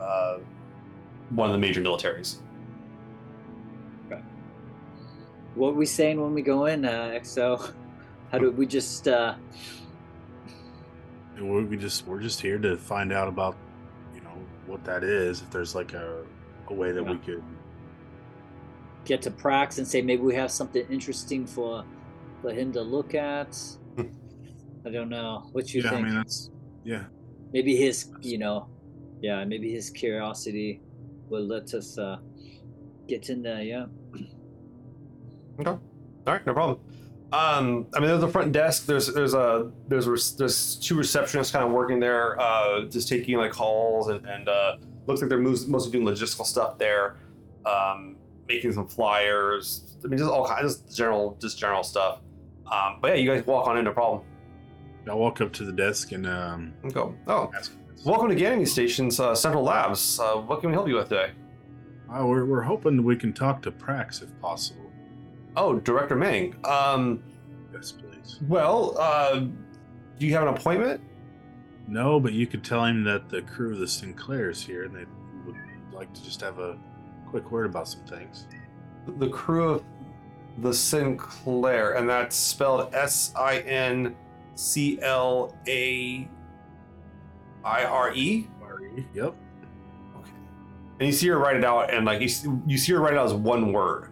uh, 0.00 0.38
one 1.30 1.48
of 1.50 1.52
the 1.52 1.58
major 1.58 1.82
militaries. 1.82 2.36
What 5.54 5.70
are 5.70 5.74
we 5.74 5.86
saying 5.86 6.20
when 6.20 6.34
we 6.34 6.42
go 6.42 6.66
in, 6.66 6.84
uh, 6.84 7.12
Exo? 7.14 7.72
How 8.32 8.38
do 8.38 8.50
we 8.50 8.66
just, 8.66 9.06
uh, 9.06 9.34
we 11.38 11.64
we 11.64 11.76
just 11.76 12.06
we're 12.06 12.20
just 12.20 12.40
here 12.40 12.58
to 12.58 12.76
find 12.76 13.12
out 13.12 13.28
about 13.28 13.56
you 14.14 14.20
know 14.20 14.36
what 14.66 14.84
that 14.84 15.04
is. 15.04 15.42
If 15.42 15.50
there's 15.50 15.74
like 15.74 15.92
a 15.92 16.24
a 16.68 16.74
way 16.74 16.92
that 16.92 17.02
we 17.02 17.18
could 17.18 17.42
get 19.04 19.22
to 19.22 19.30
Prax 19.30 19.78
and 19.78 19.86
say 19.86 20.00
maybe 20.02 20.22
we 20.22 20.34
have 20.34 20.50
something 20.50 20.86
interesting 20.90 21.46
for 21.46 21.84
for 22.40 22.52
him 22.52 22.72
to 22.72 22.82
look 22.82 23.14
at? 23.14 23.56
I 24.86 24.90
don't 24.90 25.08
know. 25.08 25.48
What 25.52 25.72
you 25.72 25.82
yeah, 25.82 25.90
think? 25.90 26.02
I 26.02 26.04
mean 26.08 26.14
that's 26.14 26.50
yeah. 26.84 27.04
maybe 27.52 27.76
his, 27.76 28.10
you 28.20 28.38
know, 28.38 28.68
yeah, 29.20 29.44
maybe 29.44 29.72
his 29.72 29.90
curiosity 29.90 30.82
will 31.28 31.46
let 31.46 31.72
us 31.74 31.98
uh, 31.98 32.18
get 33.08 33.30
in 33.30 33.42
there. 33.42 33.62
Yeah. 33.62 33.86
All 36.26 36.32
right, 36.32 36.46
no 36.46 36.52
problem. 36.52 36.80
Um, 37.32 37.86
I 37.94 37.98
mean, 37.98 38.08
there's 38.08 38.20
the 38.20 38.28
front 38.28 38.52
desk. 38.52 38.86
There's 38.86 39.12
there's 39.12 39.34
a 39.34 39.70
there's 39.88 40.36
there's 40.36 40.76
two 40.76 40.94
receptionists 40.94 41.52
kind 41.52 41.64
of 41.64 41.72
working 41.72 41.98
there, 41.98 42.40
uh, 42.40 42.82
just 42.82 43.08
taking 43.08 43.36
like 43.36 43.52
calls 43.52 44.08
and, 44.08 44.24
and 44.26 44.48
uh, 44.48 44.76
looks 45.06 45.20
like 45.20 45.28
they're 45.28 45.38
mostly 45.38 45.90
doing 45.90 46.04
logistical 46.04 46.46
stuff 46.46 46.78
there, 46.78 47.16
um, 47.66 48.16
making 48.48 48.72
some 48.72 48.86
flyers. 48.86 49.96
I 50.04 50.08
mean, 50.08 50.18
just 50.18 50.30
all 50.30 50.46
kinds, 50.46 50.76
just 50.76 50.96
general, 50.96 51.36
just 51.40 51.58
general 51.58 51.82
stuff. 51.82 52.20
Um, 52.70 52.98
but 53.00 53.08
yeah, 53.08 53.14
you 53.14 53.28
guys 53.28 53.44
walk 53.46 53.66
on 53.66 53.78
in, 53.78 53.84
no 53.84 53.92
problem. 53.92 54.22
I 55.10 55.14
walk 55.14 55.40
up 55.40 55.52
to 55.54 55.64
the 55.64 55.72
desk 55.72 56.12
and 56.12 56.26
um 56.26 56.72
Go. 56.92 57.14
Oh, 57.26 57.50
welcome 58.04 58.28
to 58.28 58.34
Ganymede 58.34 58.68
Station's 58.68 59.18
uh, 59.18 59.34
Central 59.34 59.64
Labs. 59.64 60.18
Uh, 60.20 60.36
what 60.36 60.60
can 60.60 60.70
we 60.70 60.74
help 60.74 60.88
you 60.88 60.94
with 60.94 61.08
today? 61.08 61.32
Uh, 62.08 62.24
we're 62.24 62.44
we're 62.44 62.62
hoping 62.62 63.02
we 63.02 63.16
can 63.16 63.32
talk 63.32 63.60
to 63.62 63.72
Prax 63.72 64.22
if 64.22 64.30
possible. 64.40 64.83
Oh, 65.56 65.78
Director 65.78 66.16
Meng. 66.16 66.54
Um, 66.64 67.22
Yes, 67.72 67.92
please. 67.92 68.38
well, 68.48 68.96
uh, 68.98 69.40
do 69.40 70.26
you 70.26 70.32
have 70.34 70.42
an 70.42 70.54
appointment? 70.54 71.00
No, 71.88 72.18
but 72.20 72.32
you 72.32 72.46
could 72.46 72.64
tell 72.64 72.84
him 72.84 73.04
that 73.04 73.28
the 73.28 73.42
crew 73.42 73.72
of 73.72 73.78
the 73.78 73.86
Sinclair 73.88 74.50
is 74.50 74.62
here, 74.62 74.84
and 74.84 74.94
they 74.94 75.04
would 75.46 75.56
like 75.92 76.12
to 76.14 76.24
just 76.24 76.40
have 76.40 76.58
a 76.58 76.78
quick 77.28 77.50
word 77.50 77.66
about 77.66 77.88
some 77.88 78.00
things. 78.06 78.46
the 79.18 79.28
crew 79.28 79.68
of 79.70 79.84
the 80.58 80.72
Sinclair, 80.72 81.94
and 81.96 82.08
that's 82.08 82.36
spelled 82.36 82.94
S 82.94 83.32
I 83.36 83.58
N 83.58 84.14
C 84.54 84.98
L 85.02 85.54
A 85.68 86.28
I 87.64 87.84
R 87.84 88.14
E. 88.14 88.46
Yep. 89.14 89.34
Okay. 90.16 90.30
And 91.00 91.06
you 91.08 91.12
see 91.12 91.26
her 91.28 91.38
write 91.38 91.56
it 91.56 91.64
out, 91.64 91.92
and 91.92 92.06
like 92.06 92.20
you, 92.22 92.28
see- 92.28 92.48
you 92.66 92.78
see 92.78 92.92
her 92.92 93.00
write 93.00 93.14
it 93.14 93.18
out 93.18 93.26
as 93.26 93.34
one 93.34 93.72
word. 93.72 94.10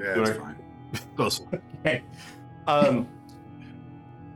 Yeah, 0.00 0.16
You 0.16 0.24
that's 0.24 0.38
wanna- 0.38 0.54
fine. 0.54 1.00
Close 1.16 1.40
one. 1.40 2.02
Um, 2.66 3.08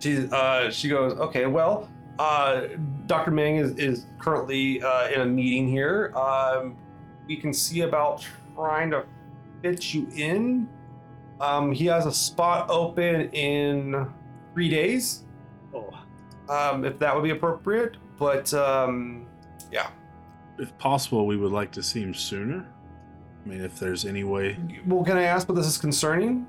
she 0.01 0.29
uh, 0.31 0.71
she 0.71 0.89
goes, 0.89 1.15
okay, 1.19 1.47
well, 1.47 1.89
uh, 2.19 2.63
Dr. 3.07 3.31
Meng 3.31 3.57
is, 3.57 3.73
is 3.77 4.07
currently 4.19 4.83
uh, 4.83 5.09
in 5.09 5.21
a 5.23 5.27
meeting 5.27 5.69
here. 5.69 6.13
Um, 6.17 6.77
we 7.27 7.37
can 7.37 7.53
see 7.53 7.81
about 7.83 8.27
trying 8.55 8.91
to 8.91 9.05
fit 9.63 9.95
you 9.95 10.07
in. 10.15 10.69
Um, 11.41 11.73
he 11.73 11.87
has 11.87 12.07
a 12.07 12.13
spot 12.13 12.71
open 12.71 13.31
in 13.31 14.07
three 14.53 14.69
days, 14.69 15.25
Oh, 15.75 15.91
um, 16.49 16.85
if 16.85 16.99
that 17.01 17.15
would 17.15 17.25
be 17.25 17.31
appropriate. 17.31 17.97
But 18.19 18.53
um, 18.55 19.27
yeah, 19.73 19.89
If 20.59 20.77
possible, 20.79 21.27
we 21.27 21.37
would 21.37 21.51
like 21.51 21.73
to 21.73 21.83
see 21.83 22.01
him 22.03 22.15
sooner. 22.15 22.69
I 23.45 23.49
mean, 23.49 23.61
if 23.61 23.79
there's 23.79 24.05
any 24.05 24.25
way. 24.25 24.57
well, 24.87 25.05
can 25.05 25.17
I 25.19 25.25
ask 25.25 25.49
what 25.49 25.55
this 25.55 25.67
is 25.67 25.77
concerning? 25.77 26.47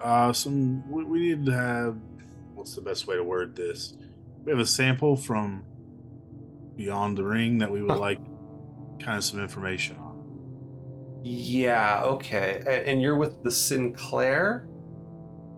Uh, 0.00 0.32
some 0.32 0.88
we, 0.90 1.04
we 1.04 1.18
need 1.20 1.46
to 1.46 1.52
have. 1.52 1.96
What's 2.54 2.74
the 2.74 2.82
best 2.82 3.06
way 3.06 3.16
to 3.16 3.24
word 3.24 3.56
this? 3.56 3.94
We 4.44 4.50
have 4.50 4.60
a 4.60 4.66
sample 4.66 5.16
from 5.16 5.64
beyond 6.76 7.16
the 7.16 7.24
ring 7.24 7.58
that 7.58 7.70
we 7.70 7.82
would 7.82 7.98
like 7.98 8.18
kind 9.00 9.16
of 9.16 9.24
some 9.24 9.40
information 9.40 9.96
on. 9.96 10.12
Yeah, 11.24 12.02
okay. 12.02 12.82
And 12.86 13.00
you're 13.00 13.16
with 13.16 13.42
the 13.42 13.50
Sinclair? 13.50 14.68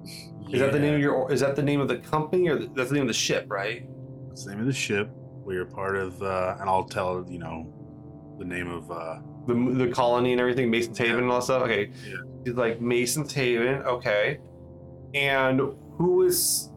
Yeah. 0.04 0.54
Is 0.54 0.60
that 0.60 0.72
the 0.72 0.78
name 0.78 0.94
of 0.94 1.00
your? 1.00 1.32
Is 1.32 1.40
that 1.40 1.56
the 1.56 1.62
name 1.62 1.80
of 1.80 1.88
the 1.88 1.96
company, 1.96 2.48
or 2.48 2.58
the, 2.58 2.70
that's 2.74 2.90
the 2.90 2.94
name 2.94 3.04
of 3.04 3.08
the 3.08 3.14
ship, 3.14 3.46
right? 3.48 3.88
That's 4.28 4.44
the 4.44 4.50
name 4.52 4.60
of 4.60 4.66
the 4.66 4.72
ship. 4.72 5.10
We 5.44 5.56
are 5.56 5.64
part 5.64 5.96
of, 5.96 6.22
uh, 6.22 6.56
and 6.60 6.70
I'll 6.70 6.84
tell 6.84 7.26
you 7.28 7.38
know, 7.38 8.36
the 8.38 8.44
name 8.44 8.70
of. 8.70 8.90
Uh, 8.90 9.18
The 9.46 9.54
the 9.86 9.88
colony 9.92 10.32
and 10.32 10.40
everything, 10.40 10.70
Mason's 10.70 10.98
Haven 10.98 11.18
and 11.24 11.30
all 11.30 11.38
that 11.40 11.44
stuff. 11.44 11.62
Okay, 11.62 11.90
Yeah. 12.06 12.16
He's 12.44 12.54
like 12.54 12.80
Mason's 12.80 13.32
Haven. 13.32 13.82
Okay, 13.82 14.38
and 15.14 15.60
who 15.98 16.22
is, 16.24 16.70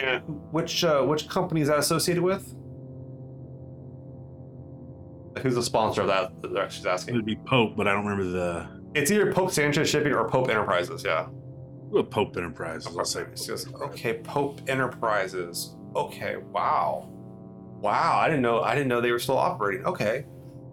and 0.00 0.22
which 0.52 0.84
uh, 0.84 1.02
which 1.02 1.28
company 1.28 1.60
is 1.62 1.68
that 1.68 1.78
associated 1.78 2.22
with? 2.22 2.54
Who's 5.42 5.54
the 5.54 5.62
sponsor 5.62 6.02
of 6.02 6.08
that? 6.08 6.30
that 6.54 6.70
She's 6.72 6.84
asking. 6.86 7.14
it'd 7.14 7.24
be 7.26 7.36
Pope, 7.36 7.74
but 7.76 7.88
I 7.88 7.92
don't 7.94 8.04
remember 8.06 8.30
the. 8.30 8.68
It's 8.94 9.10
either 9.10 9.32
Pope 9.32 9.50
Sanchez 9.50 9.88
Shipping 9.88 10.12
or 10.12 10.28
Pope 10.28 10.48
Enterprises. 10.50 11.02
Yeah. 11.04 11.26
Well, 11.30 12.02
Pope 12.04 12.36
Enterprises. 12.36 12.94
I'll 12.96 13.04
say 13.04 13.24
Pope 13.24 13.30
goes, 13.30 13.48
Enterprises. 13.66 13.74
okay, 13.90 14.14
Pope 14.22 14.60
Enterprises. 14.68 15.74
Okay, 15.96 16.36
wow, 16.36 17.08
wow. 17.80 18.18
I 18.18 18.28
didn't 18.28 18.42
know. 18.42 18.60
I 18.62 18.74
didn't 18.74 18.88
know 18.88 19.00
they 19.00 19.12
were 19.12 19.18
still 19.18 19.38
operating. 19.38 19.84
Okay, 19.86 20.26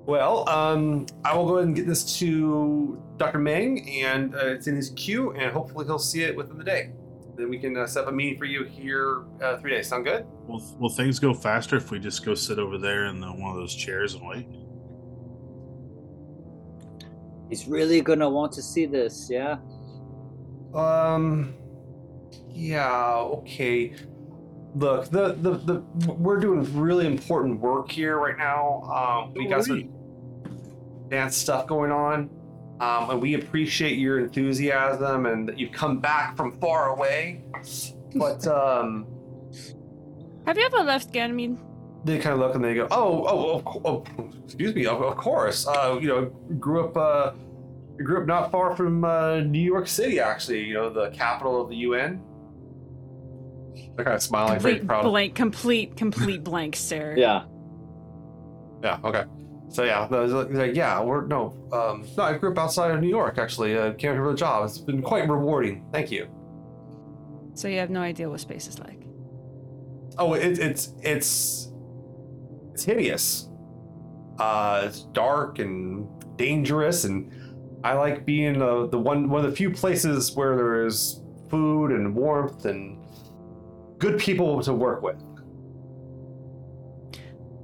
well, 0.10 0.50
um, 0.50 1.06
I 1.24 1.36
will 1.38 1.46
go 1.46 1.58
ahead 1.58 1.68
and 1.68 1.76
get 1.76 1.86
this 1.86 2.18
to 2.18 3.02
Dr. 3.18 3.38
Meng, 3.38 3.88
and 3.90 4.34
uh, 4.34 4.48
it's 4.48 4.66
in 4.66 4.76
his 4.76 4.90
queue, 4.96 5.34
and 5.34 5.52
hopefully 5.52 5.86
he'll 5.86 6.00
see 6.00 6.24
it 6.24 6.36
within 6.36 6.58
the 6.58 6.64
day. 6.64 6.92
Then 7.38 7.50
we 7.50 7.60
can 7.60 7.78
uh, 7.78 7.86
set 7.86 8.04
up 8.04 8.10
a 8.10 8.12
meeting 8.12 8.40
for 8.40 8.46
you 8.46 8.64
here 8.64 9.26
uh, 9.42 9.58
three 9.58 9.72
days. 9.72 9.88
Sound 9.88 10.06
good? 10.06 10.26
Will, 10.48 10.76
will 10.80 10.90
things 10.90 11.20
go 11.20 11.34
faster 11.34 11.78
if 11.78 11.92
we 11.92 12.00
just 12.00 12.26
go 12.26 12.34
sit 12.34 12.58
over 12.58 12.80
there 12.80 13.06
in 13.06 13.20
the, 13.20 13.28
one 13.28 13.52
of 13.52 13.58
those 13.58 13.76
chairs 13.76 14.16
and 14.16 14.28
wait? 14.28 14.48
he's 17.50 17.68
really 17.68 18.02
gonna 18.02 18.30
want 18.30 18.52
to 18.54 18.62
see 18.62 18.86
this. 18.86 19.28
Yeah. 19.30 19.58
Um, 20.74 21.54
Yeah, 22.50 23.16
okay. 23.18 23.96
Look, 24.76 25.10
the, 25.10 25.34
the 25.34 25.52
the 25.54 25.80
we're 26.14 26.40
doing 26.40 26.64
really 26.80 27.08
important 27.08 27.60
work 27.60 27.92
here 27.92 28.18
right 28.18 28.38
now. 28.38 28.82
Um, 28.84 29.34
we 29.34 29.48
got 29.48 29.66
some 29.66 29.92
dance 31.10 31.36
stuff 31.36 31.68
going 31.68 31.92
on, 31.92 32.30
um, 32.80 33.10
and 33.10 33.22
we 33.22 33.34
appreciate 33.36 33.98
your 33.98 34.20
enthusiasm 34.20 35.26
and 35.26 35.48
that 35.50 35.60
you've 35.60 35.72
come 35.72 36.00
back 36.00 36.36
from 36.38 36.60
far 36.60 36.90
away. 36.90 37.44
But 38.16 38.46
um, 38.48 39.06
Have 40.46 40.58
you 40.58 40.66
ever 40.66 40.80
left 40.84 41.12
Ganymede? 41.12 41.58
they 42.06 42.18
kind 42.18 42.34
of 42.34 42.40
look 42.40 42.56
and 42.56 42.64
they 42.64 42.74
go, 42.76 42.88
"Oh, 42.92 43.26
oh, 43.28 43.60
of 43.84 44.08
oh 44.20 44.30
excuse 44.46 44.74
me, 44.74 44.86
of, 44.86 45.02
of 45.02 45.18
course. 45.18 45.68
Uh, 45.68 45.98
you 46.02 46.08
know, 46.08 46.26
grew 46.58 46.86
up, 46.86 46.96
uh, 46.96 47.32
grew 48.02 48.22
up 48.22 48.26
not 48.26 48.52
far 48.52 48.74
from 48.76 49.04
uh, 49.04 49.42
New 49.42 49.60
York 49.60 49.86
City, 49.88 50.20
actually. 50.22 50.64
You 50.64 50.76
know, 50.76 50.90
the 50.90 51.10
capital 51.10 51.62
of 51.62 51.70
the 51.70 51.76
UN." 51.78 52.22
They're 53.96 54.06
kind 54.06 54.16
of 54.16 54.24
smiling, 54.24 54.60
very 54.62 54.76
Complete 54.76 54.88
proud. 54.88 55.04
blank, 55.04 55.36
complete, 55.36 55.98
complete 55.98 56.42
blank 56.44 56.78
stare. 56.78 57.18
Yeah. 57.18 57.44
Yeah. 58.82 58.98
Okay. 59.04 59.26
So 59.70 59.84
yeah, 59.84 60.08
no, 60.10 60.24
it's 60.24 60.34
like, 60.34 60.52
like, 60.52 60.76
yeah, 60.76 61.00
we're 61.02 61.28
no, 61.28 61.54
um, 61.72 62.06
no, 62.18 62.24
I 62.24 62.38
grew 62.38 62.52
up 62.52 62.58
outside 62.58 62.92
of 62.92 63.02
New 63.02 63.08
York. 63.08 63.38
Actually, 63.38 63.78
uh, 63.78 63.94
came 63.94 64.14
here 64.14 64.24
for 64.24 64.32
the 64.32 64.38
job. 64.38 64.66
It's 64.66 64.80
been 64.80 65.02
quite 65.02 65.30
rewarding. 65.30 65.86
Thank 65.94 66.12
you. 66.12 66.28
So 67.54 67.68
you 67.68 67.78
have 67.78 67.92
no 67.92 68.02
idea 68.02 68.30
what 68.30 68.40
space 68.40 68.68
is 68.68 68.80
like. 68.80 69.04
Oh, 70.18 70.34
it, 70.34 70.58
it's 70.58 70.94
it's 71.04 71.72
it's 72.74 72.84
hideous. 72.84 73.48
Uh, 74.40 74.84
it's 74.86 75.04
dark 75.14 75.60
and 75.60 76.08
dangerous, 76.36 77.04
and 77.04 77.32
I 77.84 77.94
like 77.94 78.26
being 78.26 78.58
the 78.58 78.88
the 78.88 78.98
one 78.98 79.30
one 79.30 79.46
of 79.46 79.52
the 79.52 79.56
few 79.56 79.70
places 79.70 80.36
where 80.36 80.56
there 80.56 80.86
is 80.86 81.22
food 81.50 81.92
and 81.92 82.16
warmth 82.16 82.66
and 82.66 82.98
good 84.00 84.20
people 84.20 84.62
to 84.64 84.74
work 84.74 85.04
with. 85.04 85.22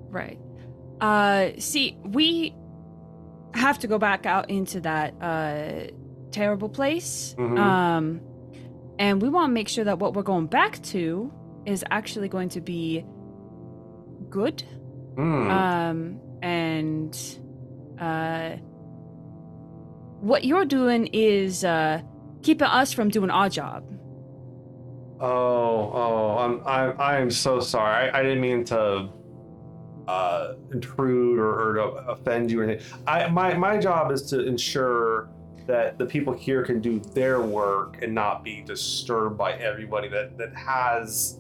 Right. 0.10 0.40
Uh 1.02 1.50
see, 1.58 1.98
we 2.04 2.56
have 3.54 3.80
to 3.80 3.88
go 3.88 3.98
back 3.98 4.26
out 4.26 4.50
into 4.50 4.82
that 4.82 5.14
uh 5.22 5.92
terrible 6.32 6.70
place. 6.70 7.36
Mhm. 7.38 7.58
Um 7.60 8.22
and 8.98 9.22
we 9.22 9.30
want 9.30 9.50
to 9.50 9.54
make 9.54 9.68
sure 9.68 9.84
that 9.84 10.00
what 10.00 10.14
we're 10.14 10.24
going 10.24 10.48
back 10.48 10.82
to 10.84 11.32
is 11.66 11.84
actually 11.92 12.30
going 12.30 12.50
to 12.50 12.62
be 12.62 13.06
good. 14.30 14.64
Hmm. 15.16 15.50
Um 15.50 16.20
and 16.42 17.18
uh 18.00 18.52
what 20.22 20.44
you're 20.44 20.66
doing 20.66 21.08
is 21.14 21.64
uh 21.64 22.02
keeping 22.42 22.68
us 22.68 22.94
from 22.94 23.10
doing 23.10 23.30
our 23.30 23.50
job. 23.50 23.84
Oh, 25.20 25.92
oh, 25.94 26.38
I'm, 26.40 26.62
I'm, 26.68 27.00
I 27.00 27.18
am 27.20 27.32
so 27.32 27.62
sorry. 27.62 28.10
I, 28.10 28.20
I 28.20 28.24
didn't 28.24 28.42
mean 28.42 28.66
to 28.66 29.10
uh, 30.08 30.54
intrude 30.72 31.40
or, 31.40 31.70
or 31.70 31.74
to 31.76 31.82
offend 32.10 32.52
you 32.52 32.62
or 32.62 32.64
anything. 32.64 32.86
I, 33.08 33.28
my, 33.28 33.54
my 33.56 33.78
job 33.78 34.12
is 34.12 34.24
to 34.30 34.46
ensure 34.46 35.30
that 35.68 35.98
the 35.98 36.06
people 36.06 36.34
here 36.34 36.64
can 36.64 36.80
do 36.80 37.00
their 37.00 37.42
work 37.42 38.02
and 38.04 38.14
not 38.14 38.44
be 38.44 38.62
disturbed 38.62 39.38
by 39.38 39.54
everybody 39.54 40.08
that, 40.10 40.38
that 40.38 40.56
has 40.56 41.40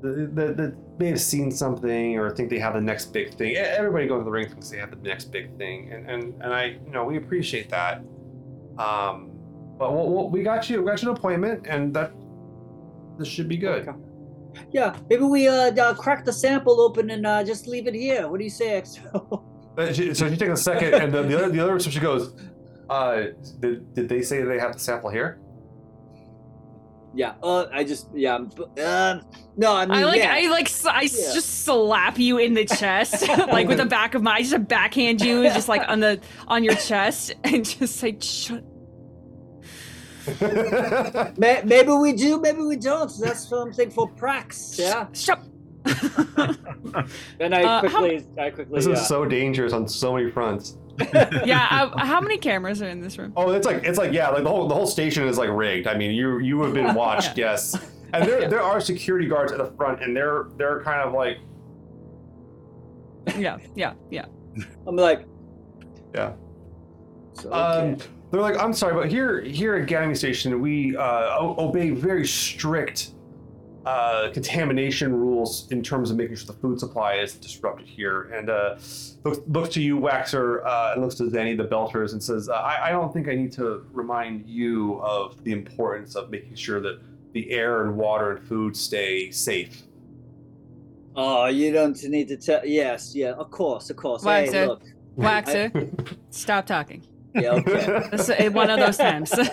that, 0.00 0.56
that, 0.56 0.76
may 0.98 1.08
have 1.08 1.20
seen 1.20 1.50
something 1.50 2.18
or 2.18 2.34
think 2.34 2.50
they 2.50 2.58
have 2.58 2.74
the 2.74 2.80
next 2.80 3.12
big 3.12 3.32
thing. 3.34 3.54
Everybody 3.54 4.08
going 4.08 4.20
to 4.20 4.24
the 4.24 4.30
ring 4.30 4.48
thinks 4.48 4.68
they 4.68 4.78
have 4.78 4.90
the 4.90 5.08
next 5.08 5.26
big 5.26 5.56
thing, 5.56 5.92
and 5.92 6.10
and, 6.10 6.42
and 6.42 6.52
I, 6.52 6.64
you 6.84 6.90
know, 6.90 7.04
we 7.04 7.16
appreciate 7.16 7.70
that. 7.70 7.98
Um, 8.78 9.30
but 9.78 9.92
we'll, 9.92 10.10
we'll, 10.12 10.30
we 10.30 10.42
got 10.42 10.68
you, 10.68 10.80
we 10.80 10.90
got 10.90 11.00
you 11.02 11.10
an 11.10 11.16
appointment, 11.16 11.66
and 11.68 11.94
that 11.94 12.12
this 13.16 13.28
should 13.28 13.48
be 13.48 13.56
good. 13.56 13.88
Okay. 13.88 13.98
Yeah. 14.72 14.96
Maybe 15.08 15.22
we 15.22 15.48
uh, 15.48 15.72
uh 15.72 15.94
crack 15.94 16.24
the 16.24 16.32
sample 16.32 16.80
open 16.80 17.10
and 17.10 17.26
uh, 17.26 17.44
just 17.44 17.66
leave 17.66 17.86
it 17.86 17.94
here. 17.94 18.28
What 18.28 18.38
do 18.38 18.44
you 18.44 18.50
say, 18.50 18.80
Exo? 18.80 19.42
Uh, 19.76 19.92
she- 19.96 20.14
So 20.14 20.28
she 20.28 20.36
takes 20.36 20.52
a 20.60 20.62
second, 20.62 20.94
and 20.94 21.12
the, 21.12 21.22
the 21.22 21.36
other 21.38 21.48
the 21.50 21.60
other 21.60 21.78
so 21.78 21.90
she 21.90 22.00
goes, 22.00 22.34
uh, 22.90 23.22
did, 23.60 23.94
did 23.94 24.08
they 24.08 24.22
say 24.22 24.42
they 24.42 24.58
have 24.58 24.72
the 24.74 24.78
sample 24.78 25.10
here? 25.10 25.38
yeah. 27.14 27.34
Uh, 27.42 27.66
I 27.72 27.84
just 27.84 28.08
yeah. 28.14 28.38
but, 28.38 28.78
Um, 28.78 29.22
no, 29.56 29.74
I 29.74 29.86
mean 29.86 29.98
I 29.98 30.04
like 30.04 30.18
yeah. 30.20 30.34
I 30.34 30.48
like 30.50 30.66
s- 30.66 30.84
I 30.86 31.04
s- 31.04 31.18
Yeah. 31.28 31.34
just 31.34 31.64
slap 31.64 32.18
you 32.18 32.38
in 32.38 32.54
the 32.54 32.64
chest 32.66 33.26
like 33.56 33.66
with 33.66 33.78
the 33.78 33.86
back 33.86 34.14
of 34.14 34.22
my 34.22 34.34
I 34.34 34.42
just 34.42 34.68
backhand 34.68 35.20
you 35.22 35.42
just 35.44 35.68
like 35.68 35.82
on 35.88 36.00
the 36.00 36.20
on 36.46 36.62
your 36.62 36.74
chest 36.74 37.34
and 37.44 37.64
just 37.64 38.02
like 38.02 38.22
shut 38.22 38.62
May- 38.62 38.77
maybe 41.38 41.92
we 41.92 42.12
do, 42.12 42.40
maybe 42.40 42.62
we 42.62 42.76
don't. 42.76 43.10
That's 43.20 43.48
something 43.48 43.90
for 43.90 44.08
Prax. 44.10 44.78
Yeah. 44.78 45.06
shut 45.12 45.40
And 47.40 47.54
I 47.54 47.62
Uh, 47.62 47.88
how- 47.88 47.98
quickly, 48.00 48.26
I 48.38 48.50
quickly. 48.50 48.74
this 48.76 48.86
uh, 48.86 48.92
is 48.92 49.06
so 49.06 49.24
dangerous 49.24 49.72
on 49.72 49.86
so 49.88 50.14
many 50.14 50.30
fronts. 50.30 50.76
yeah 51.44 51.68
uh, 51.94 52.04
how 52.04 52.20
many 52.20 52.36
cameras 52.36 52.82
are 52.82 52.88
in 52.88 53.00
this 53.00 53.18
room 53.18 53.32
Oh, 53.36 53.50
it's 53.52 53.64
like 53.64 53.84
it's 53.84 53.98
like 53.98 54.12
yeah, 54.12 54.30
like 54.30 54.42
the 54.42 54.48
whole 54.50 54.66
the 54.66 54.74
whole 54.74 54.86
station 54.88 55.28
is 55.28 55.38
like 55.38 55.48
rigged. 55.50 55.86
I 55.86 55.96
mean, 55.96 56.10
you 56.10 56.38
you 56.40 56.60
have 56.62 56.74
been 56.74 56.92
watched, 56.94 57.38
yes. 57.38 57.78
And 58.12 58.24
there 58.28 58.48
there 58.48 58.62
are 58.62 58.80
security 58.80 59.28
guards 59.28 59.52
at 59.52 59.58
the 59.58 59.70
front, 59.76 60.02
and 60.02 60.16
they're 60.16 60.46
they're 60.56 60.82
kind 60.82 61.00
of 61.06 61.12
like 61.12 61.38
yeah 63.38 63.58
yeah 63.76 63.92
yeah 64.10 64.24
I'm 64.86 64.96
like. 64.96 65.24
Yeah. 66.14 66.32
So, 67.34 67.52
Um, 67.52 67.92
okay. 67.94 68.04
They're 68.30 68.40
like, 68.40 68.58
I'm 68.58 68.74
sorry, 68.74 68.94
but 68.94 69.10
here 69.10 69.40
here 69.40 69.74
at 69.76 69.86
Ganymede 69.86 70.18
Station, 70.18 70.60
we 70.60 70.96
uh, 70.96 71.38
obey 71.40 71.90
very 71.90 72.26
strict 72.26 73.12
uh, 73.86 74.28
contamination 74.34 75.14
rules 75.14 75.70
in 75.70 75.82
terms 75.82 76.10
of 76.10 76.18
making 76.18 76.36
sure 76.36 76.46
the 76.46 76.60
food 76.60 76.78
supply 76.78 77.14
is 77.14 77.34
disrupted 77.34 77.86
here. 77.86 78.24
And 78.24 78.50
uh, 78.50 78.76
looks, 79.24 79.38
looks 79.46 79.68
to 79.70 79.80
you, 79.80 79.98
Waxor, 79.98 80.62
uh, 80.66 80.92
and 80.92 81.02
looks 81.02 81.14
to 81.16 81.22
Zeni, 81.24 81.56
the 81.56 81.64
Belters, 81.64 82.12
and 82.12 82.22
says, 82.22 82.50
uh, 82.50 82.52
I, 82.52 82.88
I 82.88 82.90
don't 82.90 83.10
think 83.14 83.28
I 83.28 83.34
need 83.34 83.52
to 83.52 83.86
remind 83.92 84.46
you 84.46 85.00
of 85.00 85.42
the 85.42 85.52
importance 85.52 86.16
of 86.16 86.28
making 86.28 86.54
sure 86.54 86.80
that 86.80 87.00
the 87.32 87.50
air 87.50 87.84
and 87.84 87.96
water 87.96 88.32
and 88.32 88.46
food 88.46 88.76
stay 88.76 89.30
safe. 89.30 89.84
Oh, 91.16 91.46
you 91.46 91.72
don't 91.72 92.00
need 92.04 92.28
to 92.28 92.36
tell. 92.36 92.66
Yes, 92.66 93.14
yeah, 93.14 93.32
of 93.32 93.50
course, 93.50 93.88
of 93.88 93.96
course. 93.96 94.22
Hey, 94.22 94.48
Waxor. 94.48 94.66
look. 94.66 94.82
Waxor 95.16 96.16
stop 96.30 96.64
talking 96.64 97.02
Yeah, 97.40 97.52
okay. 97.52 98.08
this 98.12 98.52
one 98.52 98.70
of 98.70 98.78
those 98.78 98.96
times 98.96 99.32
uh 99.42 99.46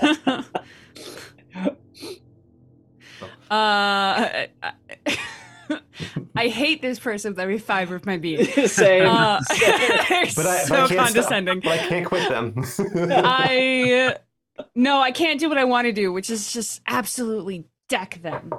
I, 3.51 4.47
I 6.35 6.47
hate 6.47 6.81
this 6.81 6.99
person 6.99 7.31
with 7.31 7.39
every 7.39 7.57
fiber 7.59 7.95
of 7.95 8.05
my 8.05 8.17
being 8.17 8.43
Same. 8.67 9.07
uh, 9.07 9.39
they're 9.59 9.71
But 10.09 10.09
I, 10.11 10.25
so 10.27 10.35
but 10.35 10.45
I 10.45 10.57
can't 10.65 10.87
stop- 10.89 11.05
condescending 11.05 11.59
but 11.61 11.71
I 11.71 11.77
can't 11.77 12.05
quit 12.05 12.29
them. 12.29 12.63
I 13.11 14.15
no, 14.73 15.01
I 15.01 15.11
can't 15.11 15.39
do 15.39 15.49
what 15.49 15.57
I 15.57 15.65
want 15.65 15.85
to 15.85 15.91
do, 15.91 16.13
which 16.13 16.29
is 16.29 16.53
just 16.53 16.81
absolutely 16.87 17.65
deck 17.89 18.19
them. 18.21 18.53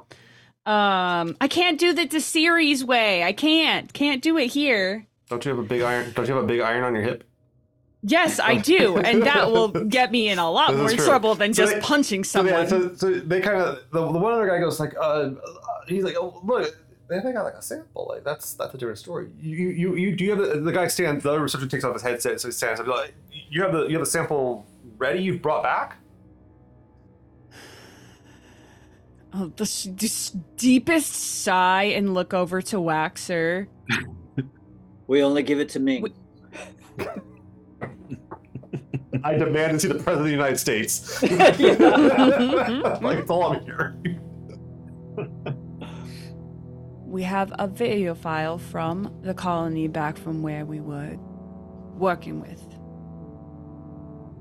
Um, 0.66 1.36
I 1.40 1.48
can't 1.48 1.78
do 1.78 1.92
the 1.94 2.06
the 2.06 2.20
series 2.20 2.84
way. 2.84 3.22
I 3.24 3.32
can't, 3.32 3.90
can't 3.92 4.22
do 4.22 4.36
it 4.36 4.48
here. 4.48 5.06
don't 5.30 5.42
you 5.44 5.50
have 5.50 5.58
a 5.58 5.62
big 5.66 5.80
iron? 5.82 6.12
Don't 6.14 6.28
you 6.28 6.34
have 6.34 6.44
a 6.44 6.46
big 6.46 6.60
iron 6.60 6.84
on 6.84 6.94
your 6.94 7.02
hip? 7.04 7.24
Yes, 8.08 8.38
I 8.38 8.54
do, 8.56 8.98
and 8.98 9.22
that 9.24 9.50
will 9.50 9.68
get 9.88 10.12
me 10.12 10.28
in 10.28 10.38
a 10.38 10.48
lot 10.48 10.70
This 10.72 10.96
more 10.96 11.04
trouble 11.06 11.34
than 11.34 11.52
So 11.52 11.64
just 11.64 11.74
they- 11.74 11.80
punching 11.80 12.22
So, 12.24 12.44
yeah, 12.44 12.64
someone. 12.66 12.96
so, 12.96 13.10
so 13.14 13.20
they 13.20 13.40
kind 13.40 13.56
of 13.60 13.80
the, 13.92 14.00
the 14.12 14.18
one 14.18 14.32
other 14.32 14.46
guy 14.46 14.60
goes 14.60 14.78
like, 14.78 14.94
uh, 14.96 15.00
uh, 15.00 15.30
he's 15.88 16.04
like, 16.04 16.14
oh, 16.16 16.40
look, 16.44 16.72
they 17.08 17.18
they 17.20 17.32
got 17.32 17.42
like 17.44 17.54
a 17.54 17.62
sample. 17.62 18.06
Like 18.08 18.22
that's 18.22 18.54
that's 18.54 18.72
a 18.74 18.78
different 18.78 18.98
story. 18.98 19.28
You 19.40 19.56
you 19.70 19.94
you 19.96 20.14
do 20.14 20.24
you 20.24 20.30
have 20.30 20.38
the, 20.38 20.60
the 20.60 20.72
guy 20.72 20.86
stands. 20.86 21.24
The 21.24 21.30
other 21.30 21.40
reception 21.40 21.68
takes 21.68 21.82
off 21.84 21.94
his 21.94 22.02
headset, 22.02 22.40
so 22.40 22.46
he 22.48 22.52
stands 22.52 22.78
up. 22.80 22.86
Like, 22.86 23.14
you 23.50 23.62
have 23.62 23.72
the 23.72 23.86
you 23.86 23.92
have 23.96 24.02
the 24.04 24.10
sample 24.10 24.66
ready. 24.98 25.20
You've 25.22 25.42
brought 25.42 25.62
back. 25.64 25.96
oh, 29.34 29.52
the, 29.56 29.62
s- 29.64 29.84
the 29.84 30.40
deepest 30.56 31.12
sigh 31.12 31.84
and 31.84 32.14
look 32.14 32.32
over 32.34 32.62
to 32.62 32.76
Waxor. 32.76 33.66
we 35.08 35.22
only 35.22 35.42
give 35.42 35.60
it 35.60 35.68
to 35.70 35.80
me. 35.80 36.00
Wait. 36.02 36.12
I 39.24 39.34
demand 39.34 39.72
to 39.72 39.80
see 39.80 39.88
the 39.88 39.94
president 39.94 40.18
of 40.20 40.24
the 40.24 40.30
United 40.30 40.58
States. 40.58 41.22
like 43.02 43.18
it's 43.18 43.30
all 43.30 43.52
I'm 43.52 43.64
here. 43.64 43.96
We 47.04 47.22
have 47.22 47.52
a 47.58 47.66
video 47.66 48.14
file 48.14 48.58
from 48.58 49.16
the 49.22 49.32
colony 49.32 49.88
back 49.88 50.18
from 50.18 50.42
where 50.42 50.64
we 50.64 50.80
were 50.80 51.16
working 51.96 52.40
with. 52.40 52.62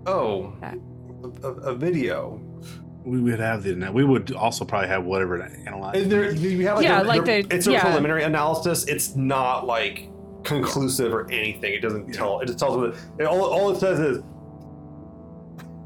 Oh, 0.07 0.53
Back. 0.61 0.77
a, 1.43 1.47
a, 1.47 1.51
a 1.71 1.75
video. 1.75 2.41
We 3.05 3.21
would 3.21 3.39
have 3.39 3.63
the. 3.63 3.75
We 3.91 4.03
would 4.03 4.31
also 4.33 4.65
probably 4.65 4.87
have 4.89 5.05
whatever 5.05 5.37
to 5.37 5.45
analyze. 5.45 5.95
Is 6.01 6.07
there, 6.09 6.33
do 6.33 6.49
you 6.49 6.65
have 6.67 6.77
like 6.77 6.85
Yeah, 6.85 7.01
a, 7.01 7.03
like 7.03 7.23
there- 7.23 7.43
the- 7.43 7.55
it's 7.55 7.67
a 7.67 7.73
yeah. 7.73 7.81
preliminary 7.81 8.23
analysis. 8.23 8.83
It's 8.85 9.15
not 9.15 9.65
like 9.67 10.09
conclusive 10.43 11.13
or 11.13 11.29
anything. 11.31 11.73
It 11.73 11.81
doesn't 11.81 12.13
tell. 12.13 12.39
It 12.41 12.47
just 12.47 12.57
tells 12.59 12.77
what 12.77 12.95
it, 13.19 13.25
all, 13.25 13.41
all 13.43 13.69
it 13.71 13.79
says 13.79 13.99
is 13.99 14.23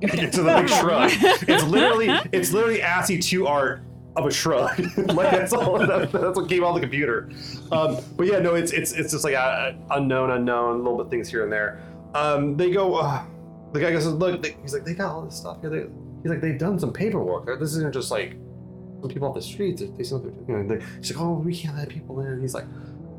It's 0.02 0.38
a 0.38 0.44
big 0.44 0.70
shrug. 0.80 1.12
It's 1.14 1.64
literally 1.64 2.10
it's 2.32 2.52
literally 2.52 2.82
ASCII 2.82 3.20
two 3.20 3.48
art 3.48 3.82
of 4.16 4.26
a 4.26 4.32
shrug. 4.32 4.80
like 4.98 5.32
that's 5.32 5.54
all. 5.54 5.80
That, 5.80 6.12
that's 6.12 6.38
what 6.38 6.50
came 6.50 6.64
on 6.64 6.76
the 6.76 6.82
computer. 6.82 7.30
Um, 7.72 7.98
but 8.16 8.28
yeah, 8.28 8.40
no, 8.40 8.56
it's 8.56 8.72
it's 8.72 8.92
it's 8.92 9.12
just 9.12 9.24
like 9.24 9.36
uh, 9.36 9.74
unknown, 9.92 10.32
unknown, 10.32 10.84
little 10.84 10.98
bit 10.98 11.10
things 11.10 11.30
here 11.30 11.44
and 11.44 11.52
there. 11.52 11.82
Um, 12.14 12.58
they 12.58 12.72
go. 12.72 12.96
Uh, 12.96 13.24
the 13.72 13.80
guy 13.80 13.92
goes, 13.92 14.06
look. 14.08 14.42
They, 14.42 14.58
he's 14.62 14.74
like, 14.74 14.86
they 14.86 14.94
got 14.94 15.12
all 15.12 15.22
this 15.22 15.36
stuff 15.36 15.62
here. 15.62 15.70
They, 15.70 15.86
he's 16.24 16.32
like, 16.32 16.42
they've 16.42 16.58
done 16.58 16.80
some 16.80 16.92
paperwork. 16.92 17.60
This 17.60 17.76
isn't 17.76 17.94
just 17.94 18.12
like 18.12 18.32
some 19.02 19.10
people 19.10 19.28
off 19.28 19.36
the 19.36 19.42
streets. 19.42 19.82
They, 19.82 19.88
they, 19.88 20.04
you 20.04 20.44
know, 20.48 20.68
they, 20.68 20.84
he's 20.98 21.16
like, 21.16 21.24
oh, 21.24 21.34
we 21.34 21.56
can't 21.56 21.78
let 21.78 21.90
people 21.90 22.20
in. 22.22 22.42
He's 22.42 22.54
like, 22.54 22.66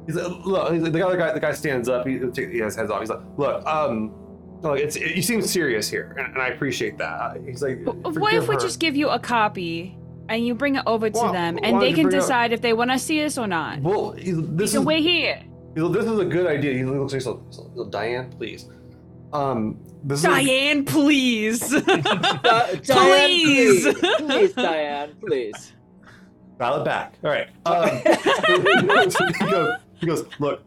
he's 0.07 0.17
like, 0.17 0.45
look. 0.45 0.73
He's 0.73 0.83
like, 0.83 0.93
the 0.93 1.07
other 1.07 1.17
guy, 1.17 1.33
the 1.33 1.41
guy 1.41 1.53
stands 1.53 1.89
up. 1.89 2.07
He, 2.07 2.19
he 2.35 2.59
has 2.59 2.75
heads 2.75 2.91
off. 2.91 3.01
He's 3.01 3.11
like, 3.11 3.23
look, 3.37 3.65
um. 3.67 4.13
Look, 4.63 4.79
it's 4.79 4.97
it, 4.97 5.17
you 5.17 5.23
seem 5.23 5.41
serious 5.43 5.89
here, 5.89 6.15
and, 6.19 6.35
and 6.35 6.43
I 6.43 6.49
appreciate 6.49 6.99
that. 6.99 7.39
He's 7.47 7.63
like, 7.63 7.79
What 7.85 8.35
if 8.35 8.49
we 8.49 8.55
her." 8.55 8.61
just 8.61 8.79
give 8.81 8.95
you 8.97 9.09
a 9.09 9.19
copy 9.19 9.97
and 10.29 10.47
you 10.47 10.55
bring 10.55 10.77
it 10.77 10.83
over 10.87 11.09
to 11.11 11.19
Why- 11.19 11.33
them 11.33 11.59
and 11.63 11.81
they 11.81 11.93
can 11.93 12.05
bring 12.05 12.17
it- 12.17 12.21
decide 12.21 12.53
if 12.53 12.61
they 12.61 12.73
want 12.73 12.91
to 12.91 12.99
see 12.99 13.25
us 13.25 13.39
or 13.39 13.47
not? 13.47 13.81
Well, 13.81 14.13
he's, 14.13 14.37
this 14.51 14.73
So 14.73 14.81
is 14.81 14.87
we're 14.87 14.99
here. 15.01 15.43
he's 15.75 15.91
this 15.93 16.05
is 16.07 16.19
a 16.19 16.25
good 16.25 16.47
idea. 16.47 16.75
He 16.75 16.85
looks 16.85 17.13
like 17.13 17.23
he's 17.23 17.27
like, 17.27 17.39
he's 17.75 17.87
Diane, 17.91 18.31
please. 18.31 18.69
Um, 19.33 19.79
this 20.05 20.19
is 20.21 20.25
a- 20.25 20.29
Diane, 20.29 20.85
please. 20.85 21.61
Di- 21.71 21.81
Diane, 22.03 22.81
Please. 22.83 23.85
please, 23.95 24.17
please, 24.19 24.53
Diane, 24.55 25.15
please. 25.27 25.73
Dial 26.59 26.81
it 26.83 26.85
back. 26.85 27.15
All 27.25 27.31
right. 27.31 27.49
Um, 27.67 27.89
he, 29.41 29.47
goes, 29.51 29.75
he 30.01 30.07
goes, 30.07 30.25
look, 30.39 30.63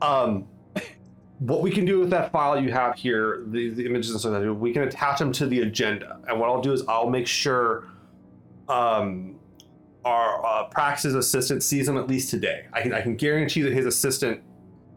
um, 0.00 0.46
what 1.38 1.62
we 1.62 1.70
can 1.70 1.84
do 1.84 2.00
with 2.00 2.10
that 2.10 2.32
file 2.32 2.60
you 2.60 2.72
have 2.72 2.96
here, 2.96 3.44
the, 3.46 3.70
the 3.70 3.86
images 3.86 4.10
and 4.10 4.20
stuff, 4.20 4.42
we 4.56 4.72
can 4.72 4.82
attach 4.82 5.18
them 5.18 5.32
to 5.32 5.46
the 5.46 5.60
agenda. 5.60 6.18
And 6.28 6.40
what 6.40 6.48
I'll 6.48 6.60
do 6.60 6.72
is 6.72 6.82
I'll 6.88 7.10
make 7.10 7.26
sure 7.26 7.84
um, 8.68 9.38
our 10.04 10.44
uh, 10.44 10.68
Prax's 10.68 11.14
assistant 11.14 11.62
sees 11.62 11.86
them 11.86 11.96
at 11.96 12.08
least 12.08 12.30
today. 12.30 12.66
I 12.72 12.82
can 12.82 12.92
I 12.92 13.00
can 13.00 13.16
guarantee 13.16 13.62
that 13.62 13.72
his 13.72 13.86
assistant, 13.86 14.42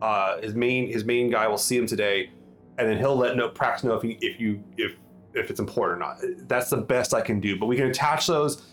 uh, 0.02 0.42
his 0.42 0.56
main 0.56 0.92
his 0.92 1.06
main 1.06 1.30
guy 1.30 1.48
will 1.48 1.58
see 1.58 1.78
him 1.78 1.86
today, 1.86 2.32
and 2.78 2.88
then 2.88 2.98
he'll 2.98 3.16
let 3.16 3.36
no 3.36 3.50
prax 3.50 3.84
know 3.84 3.94
if 3.94 4.02
he, 4.02 4.18
if 4.22 4.40
you 4.40 4.64
if 4.78 4.96
if 5.34 5.50
it's 5.50 5.60
important 5.60 5.98
or 5.98 6.00
not. 6.00 6.48
That's 6.48 6.70
the 6.70 6.78
best 6.78 7.14
I 7.14 7.22
can 7.22 7.40
do. 7.40 7.58
But 7.58 7.68
we 7.68 7.76
can 7.76 7.88
attach 7.88 8.26
those, 8.28 8.64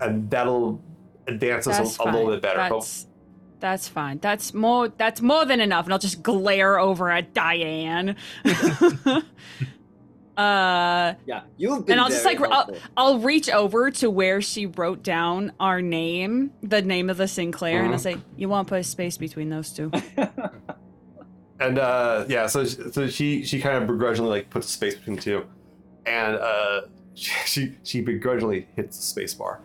and 0.00 0.30
that'll 0.30 0.80
advance 1.26 1.66
us 1.66 1.98
a, 1.98 2.02
a 2.02 2.06
little 2.10 2.30
bit 2.30 2.42
better. 2.42 2.58
That's, 2.58 3.06
that's 3.62 3.88
fine. 3.88 4.18
That's 4.18 4.52
more. 4.52 4.88
That's 4.88 5.22
more 5.22 5.46
than 5.46 5.60
enough. 5.60 5.86
And 5.86 5.92
I'll 5.94 5.98
just 5.98 6.22
glare 6.22 6.78
over 6.78 7.08
at 7.10 7.32
Diane. 7.32 8.16
uh, 10.36 11.14
Yeah, 11.24 11.42
you've 11.56 11.86
been 11.86 11.92
And 11.92 12.00
I'll 12.00 12.08
just, 12.08 12.24
like, 12.24 12.38
helpful. 12.38 12.76
I'll 12.96 13.18
reach 13.18 13.48
over 13.50 13.90
to 13.92 14.10
where 14.10 14.40
she 14.40 14.66
wrote 14.66 15.02
down 15.02 15.52
our 15.60 15.80
name, 15.82 16.52
the 16.62 16.82
name 16.82 17.08
of 17.10 17.16
the 17.18 17.28
Sinclair, 17.28 17.82
and 17.84 17.92
I'll 17.92 17.98
Mhm. 17.98 18.02
say, 18.02 18.18
"You 18.36 18.48
want 18.48 18.68
to 18.68 18.72
put 18.72 18.80
a 18.80 18.84
space 18.84 19.16
between 19.18 19.50
those 19.50 19.70
two? 19.72 19.90
and 21.60 21.78
uh, 21.78 22.24
yeah, 22.28 22.46
so 22.46 22.64
so 22.64 23.06
she 23.08 23.44
she 23.44 23.60
kind 23.60 23.76
of 23.76 23.86
begrudgingly 23.86 24.30
like 24.30 24.50
puts 24.50 24.66
a 24.66 24.70
space 24.70 24.94
between 24.96 25.16
the 25.16 25.22
two, 25.22 25.44
and 26.06 26.36
uh, 26.36 26.80
she 27.14 27.76
she 27.84 28.00
begrudgingly 28.00 28.66
hits 28.74 28.96
the 28.96 29.02
space 29.04 29.34
bar. 29.34 29.60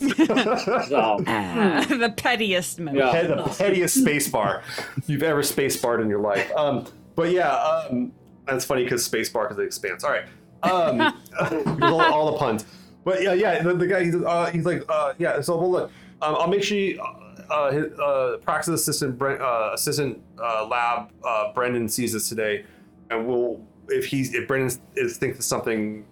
So, 0.00 1.24
Ah, 1.26 1.86
the 1.88 2.12
pettiest 2.16 2.80
move. 2.80 2.94
Yeah. 2.94 3.22
The 3.22 3.54
pettiest 3.58 4.00
space 4.00 4.28
bar 4.28 4.62
you've 5.06 5.22
ever 5.22 5.42
space 5.42 5.76
barred 5.80 6.00
in 6.00 6.08
your 6.08 6.20
life. 6.20 6.50
Um, 6.56 6.86
but 7.16 7.30
yeah, 7.30 7.50
um, 7.52 8.12
that's 8.46 8.64
funny 8.64 8.84
because 8.84 9.04
space 9.04 9.28
bar 9.28 9.44
because 9.44 9.58
it 9.58 9.66
expands. 9.66 10.04
All 10.04 10.10
right, 10.10 10.24
um, 10.62 11.00
all, 11.82 12.00
all 12.00 12.32
the 12.32 12.38
puns. 12.38 12.64
But 13.04 13.22
yeah, 13.22 13.32
yeah, 13.34 13.62
the, 13.62 13.74
the 13.74 13.86
guy 13.86 14.04
he's, 14.04 14.14
uh, 14.14 14.46
he's 14.46 14.64
like, 14.66 14.82
uh, 14.88 15.14
yeah. 15.18 15.40
So 15.40 15.56
well, 15.56 15.70
look, 15.70 15.92
um, 16.22 16.36
I'll 16.36 16.48
make 16.48 16.62
sure 16.62 16.76
you, 16.76 17.00
uh, 17.00 17.72
his, 17.72 17.98
uh, 17.98 18.36
Prax's 18.42 18.74
assistant, 18.74 19.18
Brent, 19.18 19.40
uh, 19.40 19.70
assistant 19.74 20.20
uh, 20.38 20.66
lab, 20.66 21.10
uh, 21.24 21.52
Brendan 21.52 21.88
sees 21.88 22.12
this 22.12 22.28
today, 22.28 22.64
and 23.10 23.26
we'll 23.26 23.64
if 23.88 24.06
he's 24.06 24.34
if 24.34 24.46
Brendan 24.46 24.78
is 24.96 25.16
thinks 25.16 25.38
of 25.38 25.44
something, 25.44 26.04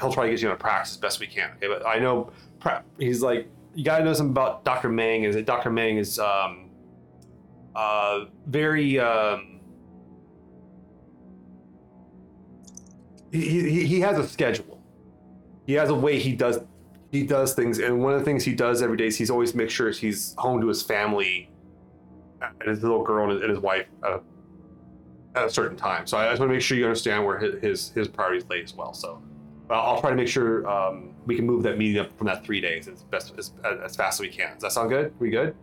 he'll 0.00 0.12
try 0.12 0.26
to 0.26 0.30
get 0.30 0.42
you 0.42 0.50
on 0.50 0.56
praxis 0.56 0.96
as 0.96 1.00
best 1.00 1.20
we 1.20 1.26
can. 1.26 1.50
Okay, 1.56 1.68
but 1.68 1.86
I 1.86 1.98
know 1.98 2.30
pra- 2.62 2.84
he's 2.98 3.22
like 3.22 3.48
you 3.74 3.84
gotta 3.84 4.04
know 4.04 4.12
something 4.12 4.32
about 4.32 4.64
Dr. 4.64 4.88
Meng 4.88 5.24
is 5.24 5.34
that 5.34 5.46
Dr. 5.46 5.70
Meng 5.70 5.96
is 5.96 6.18
um 6.18 6.70
uh 7.74 8.26
very 8.46 8.98
um 8.98 9.60
he, 13.30 13.40
he, 13.40 13.86
he 13.86 14.00
has 14.00 14.18
a 14.18 14.28
schedule. 14.28 14.82
He 15.66 15.72
has 15.74 15.88
a 15.88 15.94
way 15.94 16.18
he 16.18 16.32
does 16.34 16.60
he 17.10 17.24
does 17.24 17.54
things 17.54 17.78
and 17.78 18.02
one 18.02 18.14
of 18.14 18.20
the 18.20 18.24
things 18.24 18.44
he 18.44 18.54
does 18.54 18.82
every 18.82 18.96
day 18.96 19.06
is 19.06 19.16
he's 19.16 19.30
always 19.30 19.54
makes 19.54 19.72
sure 19.72 19.90
he's 19.90 20.34
home 20.38 20.60
to 20.60 20.68
his 20.68 20.82
family 20.82 21.50
and 22.40 22.68
his 22.68 22.82
little 22.82 23.02
girl 23.02 23.24
and 23.24 23.32
his, 23.32 23.42
and 23.42 23.50
his 23.50 23.58
wife 23.58 23.86
at 24.04 24.12
a, 24.12 24.20
at 25.34 25.44
a 25.46 25.50
certain 25.50 25.76
time. 25.76 26.06
So 26.06 26.18
I 26.18 26.28
just 26.28 26.40
want 26.40 26.50
to 26.50 26.54
make 26.54 26.62
sure 26.62 26.76
you 26.76 26.84
understand 26.84 27.24
where 27.24 27.38
his 27.38 27.60
his, 27.62 27.90
his 27.90 28.08
priorities 28.08 28.48
lay 28.48 28.62
as 28.62 28.74
well. 28.74 28.92
So 28.92 29.22
uh, 29.70 29.74
I'll 29.74 30.00
try 30.00 30.10
to 30.10 30.16
make 30.16 30.28
sure 30.28 30.68
um, 30.68 31.11
we 31.26 31.36
can 31.36 31.46
move 31.46 31.62
that 31.62 31.78
meeting 31.78 31.98
up 31.98 32.16
from 32.18 32.26
that 32.26 32.44
three 32.44 32.60
days 32.60 32.88
as 32.88 33.02
best 33.04 33.34
as, 33.38 33.52
as 33.64 33.96
fast 33.96 34.20
as 34.20 34.20
we 34.20 34.28
can. 34.28 34.54
Does 34.54 34.62
that 34.62 34.72
sound 34.72 34.90
good? 34.90 35.12
we 35.18 35.30
good? 35.30 35.54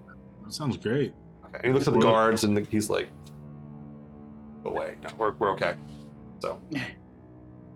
That 0.43 0.53
sounds 0.53 0.77
great. 0.77 1.13
Okay. 1.45 1.57
And 1.57 1.65
he 1.65 1.73
looks 1.73 1.87
at 1.87 1.93
the 1.93 1.99
guards 1.99 2.43
and 2.43 2.65
he's 2.67 2.89
like, 2.89 3.09
"Go 4.63 4.71
away. 4.71 4.95
No, 5.03 5.09
we're, 5.17 5.31
we're 5.33 5.51
okay." 5.51 5.75
So 6.39 6.59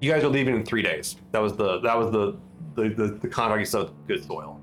you 0.01 0.11
guys 0.11 0.23
are 0.23 0.29
leaving 0.29 0.55
in 0.55 0.65
three 0.65 0.81
days. 0.81 1.17
That 1.31 1.39
was 1.39 1.55
the 1.55 1.79
that 1.79 1.97
was 1.97 2.11
the 2.11 2.37
the 2.75 2.89
the, 2.89 3.07
the 3.21 3.27
contract 3.27 3.59
you 3.59 3.65
said 3.65 3.89
good 4.07 4.23
soil. 4.23 4.59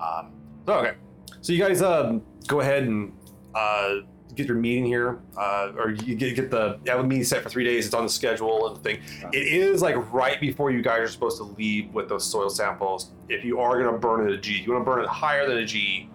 Um, 0.00 0.32
so 0.66 0.74
okay. 0.74 0.94
So 1.40 1.52
you 1.52 1.58
guys 1.58 1.82
um, 1.82 2.22
go 2.46 2.60
ahead 2.60 2.84
and 2.84 3.12
uh, 3.54 3.96
get 4.34 4.46
your 4.46 4.56
meeting 4.56 4.84
here, 4.84 5.18
uh, 5.36 5.72
or 5.76 5.90
you 5.90 6.14
get, 6.14 6.34
get 6.36 6.50
the 6.50 6.78
yeah, 6.84 6.96
the 6.96 7.02
meeting 7.02 7.24
set 7.24 7.42
for 7.42 7.48
three 7.48 7.64
days. 7.64 7.86
It's 7.86 7.94
on 7.94 8.04
the 8.04 8.10
schedule 8.10 8.66
and 8.68 8.76
the 8.76 8.80
thing. 8.80 9.00
It 9.32 9.46
is 9.46 9.82
like 9.82 9.96
right 10.12 10.40
before 10.40 10.70
you 10.70 10.82
guys 10.82 11.00
are 11.00 11.08
supposed 11.08 11.38
to 11.38 11.44
leave 11.44 11.92
with 11.92 12.08
those 12.08 12.24
soil 12.24 12.50
samples. 12.50 13.12
If 13.28 13.44
you 13.44 13.60
are 13.60 13.82
gonna 13.82 13.98
burn 13.98 14.28
it 14.28 14.32
a 14.32 14.38
G, 14.38 14.60
if 14.60 14.66
you 14.66 14.72
want 14.72 14.84
to 14.84 14.90
burn 14.90 15.02
it 15.02 15.08
higher 15.08 15.48
than 15.48 15.58
a 15.58 15.64
G, 15.64 16.08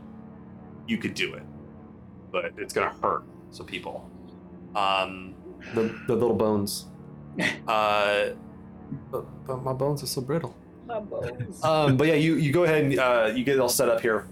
you 0.88 0.98
could 0.98 1.14
do 1.14 1.34
it, 1.34 1.44
but 2.32 2.52
it's 2.58 2.74
gonna 2.74 2.94
hurt 3.02 3.24
some 3.52 3.66
people. 3.66 4.10
Um, 4.76 5.36
the 5.74 5.96
the 6.08 6.16
little 6.16 6.36
bones. 6.36 6.86
Uh, 7.68 8.32
but, 9.12 9.26
but 9.46 9.64
my 9.64 9.74
bones 9.74 10.04
are 10.04 10.08
so 10.08 10.20
brittle. 10.22 10.56
my 10.86 11.00
bones. 11.00 11.64
Um, 11.64 11.96
but 11.96 12.08
yeah, 12.08 12.16
you, 12.16 12.36
you 12.36 12.52
go 12.52 12.64
ahead 12.64 12.84
and 12.84 13.00
uh, 13.00 13.32
you 13.34 13.44
get 13.44 13.56
it 13.56 13.60
all 13.60 13.70
set 13.70 13.88
up 13.88 14.02
here. 14.02 14.28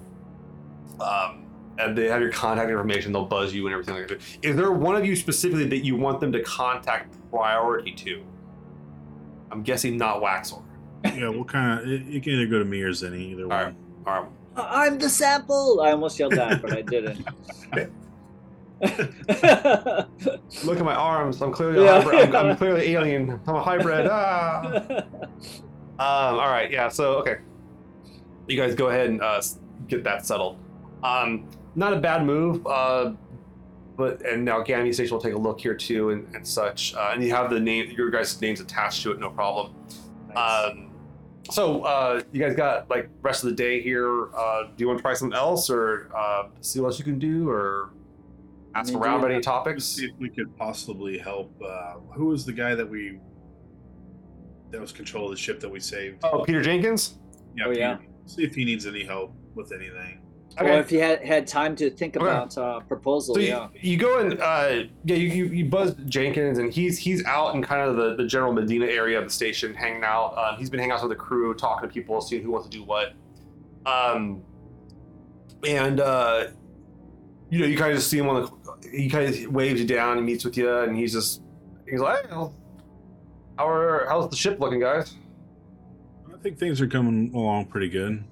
Um, 0.99 1.45
and 1.79 1.97
they 1.97 2.07
have 2.07 2.21
your 2.21 2.31
contact 2.31 2.69
information. 2.69 3.11
They'll 3.11 3.25
buzz 3.25 3.53
you 3.53 3.65
and 3.67 3.73
everything 3.73 3.95
like 3.95 4.07
that. 4.07 4.21
Is 4.41 4.55
there 4.55 4.71
one 4.71 4.95
of 4.95 5.05
you 5.05 5.15
specifically 5.15 5.65
that 5.67 5.85
you 5.85 5.95
want 5.95 6.19
them 6.19 6.31
to 6.31 6.41
contact 6.43 7.15
priority 7.31 7.91
to? 7.93 8.23
I'm 9.51 9.63
guessing 9.63 9.97
not 9.97 10.21
Waxor. 10.21 10.61
Yeah, 11.05 11.29
what 11.29 11.47
kind 11.47 11.79
of? 11.79 11.87
It, 11.87 12.01
it 12.15 12.23
can 12.23 12.33
either 12.33 12.47
go 12.47 12.59
to 12.59 12.65
me 12.65 12.81
or 12.81 12.89
Zeni. 12.89 13.31
Either 13.31 13.43
All 13.43 13.49
right. 13.49 13.65
one. 13.65 13.75
All 14.05 14.21
right. 14.23 14.31
I'm 14.57 14.97
the 14.97 15.09
sample. 15.09 15.81
I 15.81 15.91
almost 15.91 16.17
yelled 16.19 16.33
that, 16.33 16.61
but 16.61 16.73
I 16.73 16.81
didn't. 16.81 17.25
Look 20.63 20.77
at 20.79 20.85
my 20.85 20.95
arms. 20.95 21.41
I'm 21.41 21.51
clearly 21.51 21.83
Yeah. 21.83 22.01
hybrid. 22.01 22.35
I'm, 22.35 22.47
I'm 22.47 22.57
clearly 22.57 22.93
alien. 22.93 23.39
I'm 23.47 23.55
a 23.55 23.61
hybrid. 23.63 24.07
Ah. 24.11 25.03
Um, 25.99 26.35
all 26.35 26.51
right, 26.51 26.69
yeah. 26.71 26.89
So 26.89 27.15
okay, 27.15 27.37
you 28.47 28.55
guys 28.55 28.75
go 28.75 28.89
ahead 28.89 29.09
and 29.09 29.19
uh, 29.19 29.41
get 29.87 30.03
that 30.03 30.27
settled. 30.27 30.59
Um, 31.01 31.49
not 31.77 31.93
a 31.93 31.99
bad 31.99 32.25
move, 32.25 32.65
uh, 32.67 33.13
but 33.95 34.25
and 34.25 34.43
now 34.43 34.61
Gammy 34.61 34.91
Station 34.91 35.13
will 35.15 35.21
take 35.21 35.33
a 35.35 35.37
look 35.37 35.61
here 35.61 35.75
too 35.75 36.09
and, 36.09 36.35
and 36.35 36.45
such. 36.45 36.93
Uh, 36.95 37.11
and 37.13 37.23
you 37.23 37.31
have 37.31 37.49
the 37.49 37.59
name, 37.59 37.91
your 37.91 38.09
guys' 38.09 38.39
names 38.41 38.59
attached 38.59 39.03
to 39.03 39.11
it, 39.11 39.19
no 39.19 39.29
problem. 39.29 39.73
Um, 40.35 40.91
so 41.51 41.83
uh, 41.83 42.21
you 42.31 42.41
guys 42.41 42.55
got 42.55 42.89
like 42.89 43.09
rest 43.21 43.43
of 43.43 43.49
the 43.51 43.55
day 43.55 43.81
here. 43.81 44.29
Uh, 44.35 44.63
do 44.63 44.73
you 44.77 44.87
want 44.87 44.97
to 44.97 45.01
try 45.01 45.13
something 45.13 45.37
else, 45.37 45.69
or 45.69 46.09
uh, 46.15 46.47
see 46.61 46.79
what 46.79 46.87
else 46.87 46.99
you 46.99 47.05
can 47.05 47.19
do, 47.19 47.47
or 47.47 47.91
ask 48.75 48.91
mean, 48.91 49.01
around 49.01 49.19
about 49.19 49.27
any 49.27 49.35
Let's 49.35 49.45
topics? 49.45 49.85
see 49.85 50.05
if 50.05 50.11
we 50.17 50.29
could 50.29 50.55
possibly 50.57 51.17
help. 51.17 51.53
Uh, 51.63 51.93
who 52.13 52.25
was 52.25 52.43
the 52.45 52.53
guy 52.53 52.73
that 52.75 52.89
we 52.89 53.19
that 54.71 54.81
was 54.81 54.91
control 54.91 55.25
of 55.25 55.31
the 55.31 55.37
ship 55.37 55.59
that 55.59 55.69
we 55.69 55.79
saved? 55.79 56.19
Oh, 56.23 56.43
Peter 56.43 56.61
Jenkins. 56.61 57.19
Yeah, 57.55 57.65
Oh, 57.67 57.71
yeah. 57.71 57.97
See 58.25 58.43
if 58.43 58.53
he 58.53 58.65
needs 58.65 58.85
any 58.85 59.03
help 59.05 59.33
with 59.55 59.71
anything. 59.71 60.21
Or 60.59 60.67
if 60.79 60.91
you 60.91 60.99
had 61.01 61.23
had 61.23 61.45
time 61.47 61.75
to 61.75 61.89
think 61.89 62.15
Okay. 62.17 62.25
about 62.25 62.57
uh, 62.57 62.79
proposal, 62.81 63.35
So 63.35 63.41
you, 63.41 63.47
yeah. 63.47 63.67
you 63.79 63.95
go 63.97 64.19
and 64.19 64.39
uh, 64.41 64.83
yeah, 65.05 65.15
you, 65.15 65.27
you, 65.27 65.45
you 65.47 65.65
buzz 65.65 65.93
Jenkins, 66.07 66.57
and 66.57 66.73
he's 66.73 66.97
he's 66.97 67.23
out 67.25 67.53
in 67.53 67.61
kind 67.61 67.81
of 67.87 67.95
the, 67.95 68.15
the 68.15 68.25
general 68.25 68.51
Medina 68.53 68.85
area 68.87 69.19
of 69.19 69.25
the 69.25 69.29
station, 69.29 69.73
hanging 69.75 70.03
out. 70.03 70.35
Um, 70.37 70.57
he's 70.57 70.69
been 70.69 70.79
hanging 70.79 70.93
out 70.93 71.01
with 71.01 71.11
the 71.11 71.15
crew, 71.15 71.53
talking 71.53 71.87
to 71.87 71.93
people, 71.93 72.21
seeing 72.21 72.41
who 72.43 72.51
wants 72.51 72.67
to 72.67 72.75
do 72.75 72.83
what. 72.83 73.13
Um, 73.85 74.41
and 75.67 75.99
uh, 75.99 76.47
you 77.49 77.59
know, 77.59 77.65
you 77.65 77.77
kind 77.77 77.91
of 77.91 77.97
just 77.97 78.09
see 78.09 78.17
him 78.17 78.27
on 78.29 78.41
the. 78.43 78.89
He 78.89 79.09
kind 79.09 79.27
of 79.33 79.51
waves 79.53 79.79
you 79.79 79.87
down 79.87 80.17
and 80.17 80.25
meets 80.25 80.43
with 80.43 80.57
you, 80.57 80.75
and 80.79 80.95
he's 80.97 81.13
just 81.13 81.41
he's 81.89 81.99
like, 81.99 82.23
"Hey, 82.27 82.35
How 83.57 83.69
are 83.69 84.05
how's 84.09 84.29
the 84.29 84.35
ship 84.35 84.59
looking, 84.59 84.79
guys? 84.79 85.13
I 86.33 86.37
think 86.39 86.57
things 86.59 86.79
are 86.81 86.87
coming 86.87 87.31
along 87.33 87.65
pretty 87.65 87.89
good. 87.89 88.23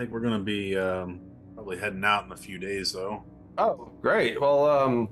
I 0.00 0.04
think 0.04 0.14
we're 0.14 0.20
gonna 0.20 0.38
be 0.38 0.78
um, 0.78 1.20
probably 1.54 1.76
heading 1.76 2.02
out 2.06 2.24
in 2.24 2.32
a 2.32 2.36
few 2.36 2.56
days, 2.56 2.90
though. 2.90 3.22
Oh, 3.58 3.92
great. 4.00 4.40
Well, 4.40 4.66
um, 4.66 5.10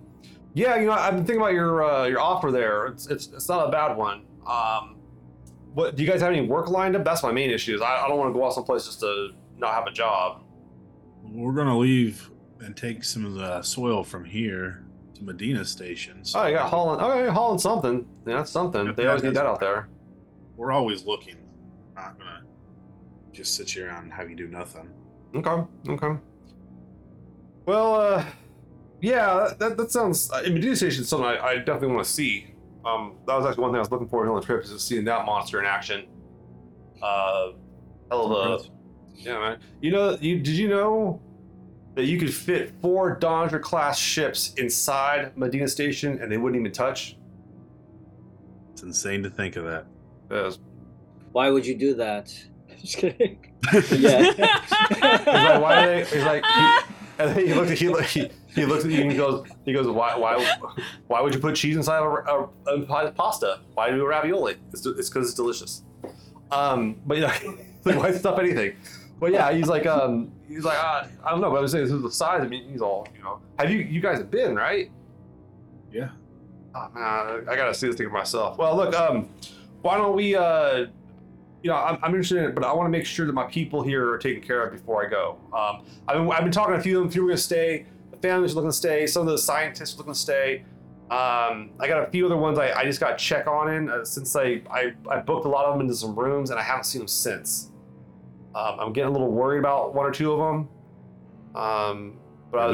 yeah, 0.54 0.76
you 0.76 0.86
know, 0.86 0.92
I've 0.92 1.14
been 1.14 1.26
thinking 1.26 1.42
about 1.42 1.52
your 1.52 1.84
uh, 1.84 2.06
your 2.06 2.20
offer 2.20 2.50
there. 2.50 2.86
It's 2.86 3.06
it's 3.06 3.26
it's 3.26 3.50
not 3.50 3.68
a 3.68 3.70
bad 3.70 3.98
one. 3.98 4.24
Um, 4.46 4.96
what 5.74 5.94
do 5.94 6.02
you 6.02 6.08
guys 6.08 6.22
have 6.22 6.32
any 6.32 6.40
work 6.40 6.70
lined 6.70 6.96
up? 6.96 7.04
That's 7.04 7.22
my 7.22 7.30
main 7.32 7.50
issue. 7.50 7.74
Is 7.74 7.82
I, 7.82 7.96
I 8.02 8.08
don't 8.08 8.16
want 8.16 8.32
to 8.32 8.38
go 8.38 8.46
out 8.46 8.54
someplace 8.54 8.86
just 8.86 9.00
to 9.00 9.32
not 9.58 9.74
have 9.74 9.86
a 9.86 9.90
job. 9.92 10.42
We're 11.22 11.52
gonna 11.52 11.76
leave 11.76 12.30
and 12.60 12.74
take 12.74 13.04
some 13.04 13.26
of 13.26 13.34
the 13.34 13.60
soil 13.60 14.02
from 14.02 14.24
here 14.24 14.86
to 15.16 15.22
Medina 15.22 15.66
Station. 15.66 16.24
so 16.24 16.40
Oh, 16.40 16.46
you 16.46 16.54
got 16.56 16.70
hauling. 16.70 16.98
Okay, 16.98 17.30
hauling 17.30 17.58
something. 17.58 18.06
Yeah, 18.26 18.36
that's 18.38 18.50
something. 18.50 18.86
Yeah, 18.86 18.92
They 18.92 19.06
always 19.06 19.22
need 19.22 19.34
that 19.34 19.44
out 19.44 19.60
there. 19.60 19.90
We're 20.56 20.72
always 20.72 21.04
looking. 21.04 21.36
Not 21.94 22.18
gonna 22.18 22.37
just 23.38 23.54
sit 23.54 23.70
here 23.70 23.88
and 23.88 24.12
have 24.12 24.28
you 24.28 24.36
do 24.36 24.48
nothing. 24.48 24.90
Okay. 25.34 25.64
Okay. 25.88 26.20
Well, 27.66 27.94
uh, 27.94 28.24
yeah, 29.00 29.52
that, 29.58 29.76
that 29.76 29.92
sounds. 29.92 30.30
Uh, 30.30 30.42
Medina 30.42 30.74
Station 30.74 31.02
is 31.02 31.08
something 31.08 31.26
I, 31.26 31.38
I 31.38 31.56
definitely 31.58 31.94
want 31.94 32.04
to 32.04 32.12
see. 32.12 32.54
Um, 32.84 33.16
that 33.26 33.36
was 33.36 33.46
actually 33.46 33.62
one 33.62 33.70
thing 33.70 33.76
I 33.76 33.80
was 33.80 33.90
looking 33.90 34.08
for 34.08 34.28
on 34.28 34.34
the 34.40 34.44
trip 34.44 34.64
is 34.64 34.70
just 34.70 34.88
seeing 34.88 35.04
that 35.04 35.24
monster 35.24 35.60
in 35.60 35.66
action. 35.66 36.06
Uh, 37.00 37.50
hell 38.10 38.32
of 38.32 38.62
a 38.62 38.64
yeah, 39.14 39.38
man. 39.38 39.58
You 39.80 39.92
know, 39.92 40.18
you 40.20 40.38
did 40.38 40.54
you 40.54 40.68
know 40.68 41.20
that 41.94 42.06
you 42.06 42.18
could 42.18 42.32
fit 42.32 42.72
four 42.80 43.16
Dodger 43.16 43.58
class 43.58 43.98
ships 43.98 44.54
inside 44.54 45.36
Medina 45.36 45.68
Station 45.68 46.18
and 46.20 46.30
they 46.30 46.38
wouldn't 46.38 46.60
even 46.60 46.72
touch? 46.72 47.16
It's 48.72 48.82
insane 48.82 49.22
to 49.24 49.30
think 49.30 49.56
of 49.56 49.64
that. 49.64 49.86
Yes. 50.30 50.58
Why 51.32 51.50
would 51.50 51.66
you 51.66 51.76
do 51.76 51.94
that? 51.94 52.32
Just 52.80 52.96
kidding. 52.98 53.38
yeah. 53.72 53.80
He's 54.32 55.00
like, 55.02 55.60
why 55.62 55.82
are 55.82 55.86
they? 55.86 56.04
He's 56.04 56.24
like, 56.24 56.44
he, 56.44 56.78
and 57.18 57.30
then 57.36 57.46
he 57.46 57.54
looked 57.54 57.70
at 57.70 57.78
he, 57.78 57.88
look- 57.88 58.04
he 58.04 58.30
he 58.54 58.64
looks 58.64 58.84
at 58.84 58.90
you 58.90 59.02
and 59.02 59.10
he 59.10 59.16
goes 59.16 59.46
he 59.64 59.72
goes 59.72 59.86
why 59.88 60.16
why 60.16 60.56
why 61.08 61.20
would 61.20 61.34
you 61.34 61.40
put 61.40 61.54
cheese 61.56 61.76
inside 61.76 61.98
of 61.98 62.50
a, 62.66 62.70
a, 62.70 63.06
a 63.06 63.10
pasta? 63.12 63.60
Why 63.74 63.90
do 63.90 64.00
a 64.02 64.06
ravioli? 64.06 64.56
It's 64.72 64.86
it's 64.86 65.08
because 65.08 65.28
it's 65.28 65.34
delicious. 65.34 65.82
Um, 66.50 67.00
but 67.06 67.18
yeah, 67.18 67.36
like 67.84 67.96
why 67.96 68.12
stuff 68.12 68.38
anything? 68.38 68.76
But 69.20 69.32
yeah, 69.32 69.52
he's 69.52 69.66
like 69.66 69.86
um 69.86 70.30
he's 70.46 70.64
like 70.64 70.78
ah, 70.78 71.08
I 71.24 71.30
don't 71.30 71.40
know, 71.40 71.50
but 71.50 71.56
I 71.56 71.60
was 71.60 71.72
saying 71.72 71.84
this 71.84 71.92
is 71.92 72.02
the 72.02 72.10
size. 72.10 72.40
I 72.42 72.46
mean, 72.46 72.70
he's 72.70 72.80
all 72.80 73.06
you 73.16 73.22
know. 73.22 73.40
Have 73.58 73.70
you 73.70 73.78
you 73.78 74.00
guys 74.00 74.18
have 74.18 74.30
been 74.30 74.54
right? 74.54 74.90
Yeah. 75.92 76.10
Oh 76.74 76.88
man, 76.94 77.48
I 77.48 77.56
gotta 77.56 77.74
see 77.74 77.88
this 77.88 77.96
thing 77.96 78.06
for 78.06 78.12
myself. 78.12 78.58
Well, 78.58 78.76
look, 78.76 78.94
um, 78.94 79.28
why 79.82 79.96
don't 79.96 80.14
we, 80.14 80.36
uh, 80.36 80.86
you 81.62 81.70
know, 81.70 81.76
I'm, 81.76 81.98
I'm 82.02 82.10
interested 82.10 82.38
in 82.38 82.44
it, 82.44 82.54
but 82.54 82.64
I 82.64 82.72
want 82.72 82.86
to 82.86 82.90
make 82.90 83.04
sure 83.04 83.26
that 83.26 83.32
my 83.32 83.44
people 83.44 83.82
here 83.82 84.10
are 84.10 84.18
taken 84.18 84.42
care 84.42 84.64
of 84.64 84.72
before 84.72 85.04
I 85.04 85.08
go. 85.08 85.38
Um, 85.52 85.84
I've 86.06 86.16
been, 86.16 86.30
I've 86.30 86.42
been 86.42 86.52
talking 86.52 86.74
to 86.74 86.80
a 86.80 86.82
few 86.82 86.98
of 86.98 87.02
them. 87.02 87.08
A 87.08 87.12
few 87.12 87.24
are 87.24 87.28
gonna 87.28 87.36
stay. 87.36 87.86
The 88.10 88.16
families 88.18 88.52
are 88.52 88.56
looking 88.56 88.70
to 88.70 88.76
stay. 88.76 89.06
Some 89.06 89.22
of 89.22 89.32
the 89.32 89.38
scientists 89.38 89.94
are 89.94 89.98
looking 89.98 90.12
to 90.12 90.18
stay. 90.18 90.64
Um, 91.10 91.70
I 91.80 91.88
got 91.88 92.06
a 92.06 92.10
few 92.10 92.26
other 92.26 92.36
ones 92.36 92.58
I, 92.58 92.70
I 92.72 92.84
just 92.84 93.00
got 93.00 93.16
to 93.18 93.24
check 93.24 93.46
on 93.46 93.72
in 93.72 93.88
uh, 93.88 94.04
since 94.04 94.36
I, 94.36 94.60
I 94.70 94.92
I 95.10 95.20
booked 95.20 95.46
a 95.46 95.48
lot 95.48 95.64
of 95.64 95.72
them 95.72 95.80
into 95.80 95.94
some 95.94 96.14
rooms 96.14 96.50
and 96.50 96.58
I 96.58 96.62
haven't 96.62 96.84
seen 96.84 97.00
them 97.00 97.08
since. 97.08 97.70
Um, 98.54 98.78
I'm 98.78 98.92
getting 98.92 99.08
a 99.08 99.12
little 99.12 99.30
worried 99.30 99.58
about 99.58 99.94
one 99.94 100.04
or 100.04 100.10
two 100.10 100.32
of 100.32 100.38
them. 100.38 100.68
Um, 101.54 102.18
but 102.50 102.72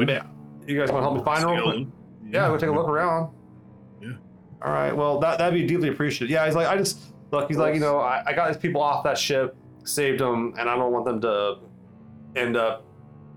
you 0.67 0.77
guys 0.79 0.91
want 0.91 1.01
to 1.03 1.09
help 1.09 1.17
me 1.17 1.23
find 1.23 1.43
them? 1.43 1.63
quick? 1.63 1.87
Yeah, 2.29 2.49
go 2.49 2.57
take 2.57 2.69
a 2.69 2.73
look 2.73 2.89
around. 2.89 3.33
Yeah. 4.01 4.13
All 4.61 4.73
right. 4.73 4.91
Well, 4.91 5.19
that 5.19 5.37
that'd 5.37 5.53
be 5.53 5.65
deeply 5.65 5.87
appreciated. 5.89 6.33
Yeah, 6.33 6.45
he's 6.45 6.55
like, 6.55 6.67
I 6.67 6.75
just 6.75 6.99
look. 7.31 7.47
He's 7.47 7.57
like, 7.57 7.73
you 7.73 7.79
know, 7.79 7.99
I, 7.99 8.23
I 8.25 8.33
got 8.33 8.47
these 8.47 8.57
people 8.57 8.81
off 8.81 9.03
that 9.03 9.17
ship, 9.17 9.55
saved 9.83 10.19
them, 10.19 10.53
and 10.57 10.69
I 10.69 10.75
don't 10.75 10.91
want 10.91 11.05
them 11.05 11.21
to 11.21 11.57
end 12.35 12.55
up 12.57 12.83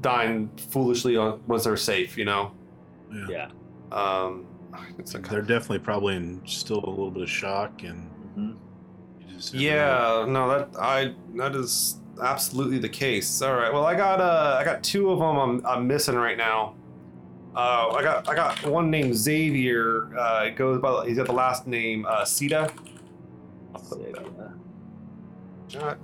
dying 0.01 0.51
foolishly 0.71 1.17
on 1.17 1.41
once 1.47 1.65
they're 1.65 1.77
safe. 1.77 2.17
You 2.17 2.25
know. 2.27 2.53
Yeah. 3.13 3.27
Yeah. 3.29 3.49
Um, 3.93 4.47
it's 4.99 5.15
like, 5.15 5.29
They're 5.29 5.41
definitely 5.43 5.79
probably 5.81 6.17
in 6.17 6.41
still 6.47 6.79
a 6.85 6.91
little 6.91 7.11
bit 7.11 7.23
of 7.23 7.31
shock 7.31 7.83
and 7.83 8.11
Mhm. 8.37 8.57
you 9.21 9.37
just 9.37 9.55
never 9.55 9.65
know. 9.65 9.71
yeah. 9.71 10.27
No, 10.33 10.49
that 10.49 10.69
I 10.81 11.15
that 11.37 11.57
is 11.57 11.97
absolutely 12.23 12.79
the 12.79 12.89
case. 12.89 13.41
All 13.43 13.55
right. 13.55 13.73
Well, 13.73 13.87
I 13.87 13.95
got 13.95 14.21
uh, 14.21 14.57
I 14.61 14.65
got 14.65 14.83
two 14.85 15.11
of 15.11 15.19
them. 15.19 15.37
I'm 15.39 15.67
I'm 15.67 15.87
missing 15.87 16.15
right 16.17 16.37
now. 16.37 16.75
Uh, 17.57 17.89
I 17.97 18.03
got 18.03 18.29
I 18.29 18.35
got 18.35 18.65
one 18.67 18.91
named 18.91 19.17
Xavier. 19.17 20.17
Uh, 20.17 20.45
it 20.47 20.55
goes 20.57 20.81
by 20.81 21.07
he's 21.09 21.17
got 21.17 21.27
the 21.27 21.33
last 21.33 21.67
name 21.67 22.07
uh, 22.09 22.25
Sita. 22.25 22.71
Uh, 25.77 25.95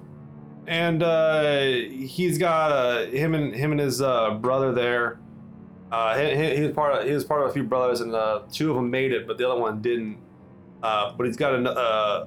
and 0.66 1.02
uh, 1.02 1.66
he's 1.66 2.38
got 2.38 2.72
uh, 2.72 3.06
him 3.06 3.34
and 3.34 3.54
him 3.54 3.72
and 3.72 3.80
his 3.80 4.00
uh, 4.00 4.30
brother 4.34 4.72
there. 4.72 5.18
Uh, 5.92 6.18
he, 6.18 6.36
he, 6.36 6.56
he 6.56 6.62
was 6.62 6.72
part 6.72 6.94
of 6.94 7.06
he 7.06 7.12
was 7.12 7.24
part 7.24 7.42
of 7.42 7.50
a 7.50 7.52
few 7.52 7.62
brothers, 7.62 8.00
and 8.00 8.14
uh, 8.14 8.42
two 8.50 8.70
of 8.70 8.76
them 8.76 8.90
made 8.90 9.12
it, 9.12 9.26
but 9.26 9.38
the 9.38 9.48
other 9.48 9.60
one 9.60 9.80
didn't. 9.80 10.18
Uh, 10.82 11.12
but 11.12 11.26
he's 11.26 11.36
got 11.36 11.54
a, 11.54 11.70
uh, 11.70 12.26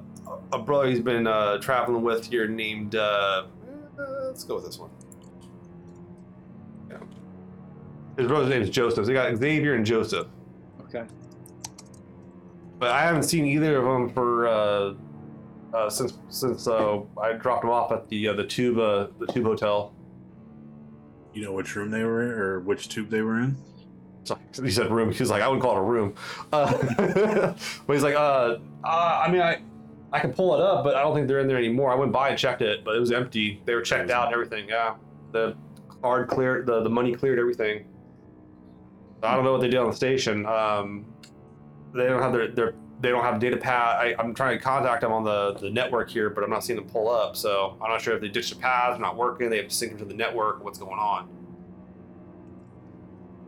a 0.54 0.60
brother 0.60 0.88
he's 0.88 1.00
been 1.00 1.28
uh, 1.28 1.58
traveling 1.60 2.02
with 2.02 2.26
here 2.26 2.48
named. 2.48 2.94
Let's 2.94 4.44
go 4.44 4.56
with 4.56 4.66
this 4.66 4.78
one. 4.78 4.92
Yeah. 6.90 6.98
His 8.18 8.28
brother's 8.28 8.50
name 8.50 8.62
is 8.62 8.70
Joseph. 8.70 9.08
He 9.08 9.14
got 9.14 9.36
Xavier 9.36 9.74
and 9.74 9.86
Joseph. 9.86 10.28
Okay. 10.82 11.06
But 12.78 12.92
I 12.92 13.02
haven't 13.02 13.24
seen 13.24 13.46
either 13.46 13.78
of 13.78 13.86
them 13.86 14.10
for 14.14 14.96
uh, 15.74 15.90
since 15.90 16.18
since 16.30 16.68
uh, 16.68 17.00
I 17.22 17.34
dropped 17.34 17.64
them 17.64 17.72
off 17.72 17.92
at 17.92 18.08
the 18.10 18.30
uh, 18.30 18.34
the 18.34 18.46
tube 18.46 18.78
uh, 18.78 19.08
the 19.20 19.28
tube 19.28 19.46
hotel. 19.46 19.94
You 21.34 21.44
know 21.44 21.54
which 21.54 21.76
room 21.76 21.92
they 21.92 22.04
were 22.04 22.24
in 22.24 22.32
or 22.32 22.60
which 22.62 22.90
tube 22.90 23.10
they 23.10 23.22
were 23.22 23.40
in? 23.40 23.58
So 24.24 24.38
he 24.62 24.72
said 24.72 24.92
room. 24.92 25.12
He 25.12 25.20
was 25.20 25.30
like, 25.30 25.42
I 25.42 25.48
wouldn't 25.48 25.64
call 25.64 25.76
it 25.76 25.80
a 25.80 25.84
room. 25.84 26.16
Uh, 26.52 26.72
but 27.88 27.94
he's 27.94 28.04
like, 28.04 28.16
uh, 28.16 28.58
uh, 28.84 29.22
I 29.26 29.32
mean, 29.32 29.42
I 29.42 29.62
I 30.12 30.20
can 30.20 30.34
pull 30.34 30.56
it 30.56 30.62
up, 30.62 30.84
but 30.84 30.96
I 30.96 31.02
don't 31.02 31.16
think 31.16 31.28
they're 31.28 31.40
in 31.40 31.48
there 31.48 31.58
anymore. 31.58 31.92
I 31.92 31.96
went 31.96 32.12
by 32.12 32.30
and 32.30 32.38
checked 32.38 32.62
it, 32.62 32.84
but 32.84 32.96
it 32.96 33.00
was 33.00 33.12
empty. 33.12 33.62
They 33.66 33.76
were 33.76 33.82
checked 33.82 34.10
out 34.10 34.26
and 34.26 34.34
everything. 34.34 34.68
Yeah, 34.70 34.96
the 35.32 35.56
card 36.02 36.28
cleared, 36.28 36.66
the 36.66 36.82
the 36.82 36.90
money 36.90 37.14
cleared, 37.14 37.40
everything. 37.40 37.86
I 39.24 39.36
don't 39.36 39.44
know 39.44 39.54
what 39.54 39.62
they 39.62 39.70
did 39.70 39.80
on 39.80 39.90
the 39.90 39.96
station. 39.96 40.46
Um, 40.46 41.06
they 41.94 42.06
don't 42.06 42.22
have 42.22 42.34
their, 42.34 42.50
their 42.50 42.74
they 43.00 43.10
don't 43.10 43.24
have 43.24 43.40
data 43.40 43.58
path. 43.58 43.98
I, 44.02 44.16
I'm 44.18 44.34
trying 44.34 44.58
to 44.58 44.64
contact 44.64 45.02
them 45.02 45.12
on 45.12 45.24
the, 45.24 45.54
the 45.54 45.70
network 45.70 46.10
here, 46.10 46.30
but 46.32 46.44
I'm 46.44 46.50
not 46.50 46.64
seeing 46.64 46.80
them 46.80 46.90
pull 46.90 47.10
up. 47.10 47.36
So 47.36 47.78
I'm 47.82 47.90
not 47.90 48.02
sure 48.02 48.16
if 48.16 48.22
they 48.22 48.28
ditched 48.28 48.50
the 48.54 48.60
pads, 48.60 49.00
not 49.00 49.16
working. 49.16 49.50
They 49.50 49.58
have 49.58 49.68
to 49.68 49.74
sync 49.76 49.92
them 49.92 50.00
to 50.00 50.06
the 50.06 50.14
network. 50.16 50.64
What's 50.64 50.80
going 50.80 50.98
on? 50.98 51.30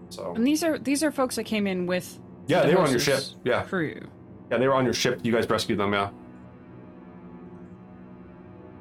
So 0.10 0.34
And 0.36 0.46
these 0.46 0.64
are 0.64 0.78
these 0.78 1.04
are 1.04 1.12
folks 1.12 1.36
that 1.36 1.44
came 1.46 1.68
in 1.68 1.86
with 1.86 2.20
yeah, 2.48 2.62
the 2.62 2.68
they 2.70 2.76
were 2.76 2.82
on 2.82 2.92
your 2.92 3.00
ship. 3.00 3.16
host's 3.16 3.36
Yeah, 3.44 3.64
crew. 3.64 4.08
yeah, 4.52 4.58
they 4.58 4.68
were 4.68 4.74
on 4.74 4.84
your 4.86 4.94
ship. 4.94 5.20
You 5.24 5.32
guys 5.32 5.50
rescued 5.50 5.80
them. 5.80 5.94
Yeah. 5.94 6.10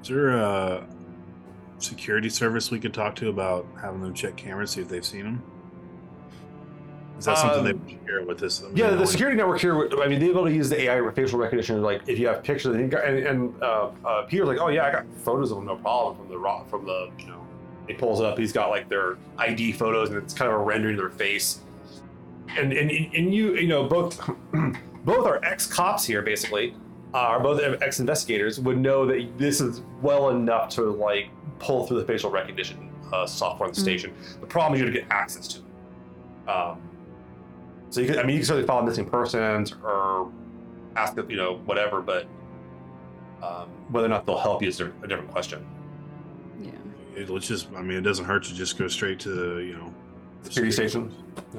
Is 0.02 0.08
there 0.08 0.28
a 0.30 0.86
security 1.78 2.28
service 2.30 2.70
we 2.70 2.78
could 2.80 2.94
talk 2.94 3.14
to 3.16 3.28
about 3.28 3.66
having 3.80 4.00
them 4.00 4.14
check 4.14 4.36
cameras, 4.36 4.70
see 4.70 4.80
if 4.80 4.88
they've 4.88 5.04
seen 5.04 5.24
them? 5.24 5.42
Is 7.18 7.24
that 7.24 7.38
something 7.38 7.64
they 7.64 7.70
Um, 7.70 7.80
would 7.84 7.98
share 8.06 8.22
with 8.24 8.42
us? 8.42 8.62
I 8.62 8.68
mean, 8.68 8.76
Yeah, 8.76 8.90
the 8.94 9.06
security 9.06 9.36
network 9.36 9.60
here. 9.60 9.88
I 10.00 10.06
mean, 10.06 10.20
they're 10.20 10.30
able 10.30 10.44
to 10.44 10.52
use 10.52 10.68
the 10.70 10.80
AI 10.82 11.10
facial 11.10 11.38
recognition. 11.38 11.82
Like, 11.82 12.02
if 12.06 12.18
you 12.18 12.28
have 12.28 12.42
pictures, 12.44 12.76
and, 12.76 12.92
and, 12.94 13.18
and 13.26 13.62
uh, 13.62 13.90
uh, 14.04 14.22
Peter's 14.22 14.46
like, 14.46 14.58
"Oh 14.60 14.68
yeah, 14.68 14.86
I 14.86 14.92
got 14.92 15.04
photos 15.24 15.50
of 15.50 15.56
them, 15.58 15.66
no 15.66 15.76
problem." 15.76 16.16
From 16.16 16.28
the 16.28 16.38
raw, 16.38 16.62
from 16.64 16.86
the 16.86 17.10
you 17.18 17.26
know, 17.26 17.44
he 17.88 17.94
pulls 17.94 18.20
it 18.20 18.26
up. 18.26 18.38
He's 18.38 18.52
got 18.52 18.70
like 18.70 18.88
their 18.88 19.16
ID 19.36 19.72
photos, 19.72 20.10
and 20.10 20.18
it's 20.18 20.32
kind 20.32 20.50
of 20.50 20.60
a 20.60 20.62
rendering 20.62 20.94
of 20.94 21.00
their 21.00 21.10
face. 21.10 21.60
And 22.56 22.72
and 22.72 22.90
and 22.90 23.34
you 23.34 23.56
you 23.56 23.66
know 23.66 23.84
both 23.84 24.20
both 25.04 25.26
are 25.26 25.44
ex 25.44 25.66
cops 25.66 26.04
here 26.04 26.22
basically, 26.22 26.74
uh, 27.14 27.18
are 27.18 27.40
both 27.40 27.60
ex 27.82 27.98
investigators 28.00 28.60
would 28.60 28.78
know 28.78 29.06
that 29.06 29.36
this 29.38 29.60
is 29.60 29.82
well 30.02 30.30
enough 30.30 30.68
to 30.70 30.82
like 30.82 31.30
pull 31.58 31.84
through 31.86 31.98
the 31.98 32.06
facial 32.06 32.30
recognition 32.30 32.90
uh, 33.12 33.26
software 33.26 33.66
on 33.68 33.74
the 33.74 33.78
Mhm. 33.80 33.82
station. 33.82 34.12
The 34.40 34.46
problem 34.46 34.74
is 34.74 34.80
you 34.80 34.86
have 34.86 34.94
to 34.94 35.00
get 35.00 35.10
access 35.10 35.48
to. 35.48 35.58
it. 35.58 35.64
Um, 36.50 36.80
so 37.91 38.01
you 38.01 38.09
could, 38.09 38.18
I 38.18 38.22
mean, 38.22 38.34
you 38.34 38.41
can 38.41 38.47
certainly 38.47 38.66
follow 38.66 38.82
missing 38.82 39.05
persons 39.09 39.74
or 39.82 40.30
ask, 40.97 41.16
you 41.28 41.36
know, 41.36 41.57
whatever, 41.64 42.01
but 42.01 42.26
um, 43.43 43.68
whether 43.91 44.07
or 44.07 44.11
not 44.11 44.26
they'll 44.26 44.39
help 44.39 44.62
you 44.62 44.68
is 44.68 44.80
a 44.80 44.86
different 45.07 45.30
question. 45.30 45.66
Yeah. 46.61 46.72
It, 47.14 47.30
let's 47.30 47.47
just, 47.49 47.68
I 47.76 47.82
mean, 47.82 47.99
it 47.99 48.03
doesn't 48.03 48.24
hurt 48.24 48.45
to 48.45 48.55
just 48.55 48.78
go 48.78 48.89
straight 48.89 49.18
to 49.20 49.28
the, 49.30 49.62
you 49.62 49.74
know, 49.74 49.95
the 50.43 50.51
Security 50.51 50.72
station. 50.72 51.14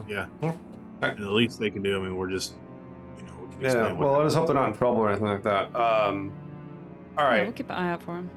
Yeah. 0.08 0.28
Yeah. 0.42 0.54
And 1.02 1.18
the 1.18 1.32
least 1.32 1.60
they 1.60 1.70
can 1.70 1.82
do, 1.82 1.98
I 1.98 2.04
mean, 2.04 2.16
we're 2.16 2.30
just, 2.30 2.56
you 3.18 3.24
know, 3.26 3.34
we 3.42 3.52
can 3.56 3.62
Yeah. 3.64 3.92
Well, 3.94 4.16
I 4.16 4.24
just 4.24 4.36
hope 4.36 4.48
they're 4.48 4.56
not 4.56 4.70
in 4.70 4.78
trouble 4.78 4.98
or 4.98 5.10
anything 5.10 5.28
like 5.28 5.44
that. 5.44 5.76
Um, 5.76 6.32
all 7.18 7.26
Yeah, 7.26 7.44
we'll 7.44 7.52
keep 7.54 7.70
an 7.70 7.76
eye 7.76 7.92
out 7.92 8.04
for 8.04 8.18
him. 8.18 8.30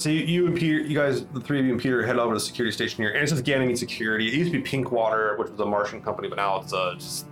So 0.00 0.08
you, 0.08 0.20
you 0.20 0.46
and 0.46 0.56
Peter, 0.56 0.78
you 0.78 0.96
guys, 0.96 1.26
the 1.26 1.42
three 1.42 1.60
of 1.60 1.66
you 1.66 1.72
and 1.72 1.80
Peter, 1.80 2.06
head 2.06 2.18
over 2.18 2.32
to 2.32 2.36
the 2.36 2.44
security 2.44 2.74
station 2.74 3.02
here, 3.04 3.12
and 3.12 3.22
it's 3.22 3.32
just 3.32 3.44
Ganymede 3.44 3.76
Security. 3.76 4.28
It 4.28 4.32
used 4.32 4.50
to 4.50 4.58
be 4.58 4.66
Pinkwater, 4.66 5.38
which 5.38 5.50
was 5.50 5.60
a 5.60 5.66
Martian 5.66 6.00
company, 6.00 6.26
but 6.26 6.36
now 6.36 6.62
it's 6.62 6.72
uh, 6.72 6.94
just 6.94 7.26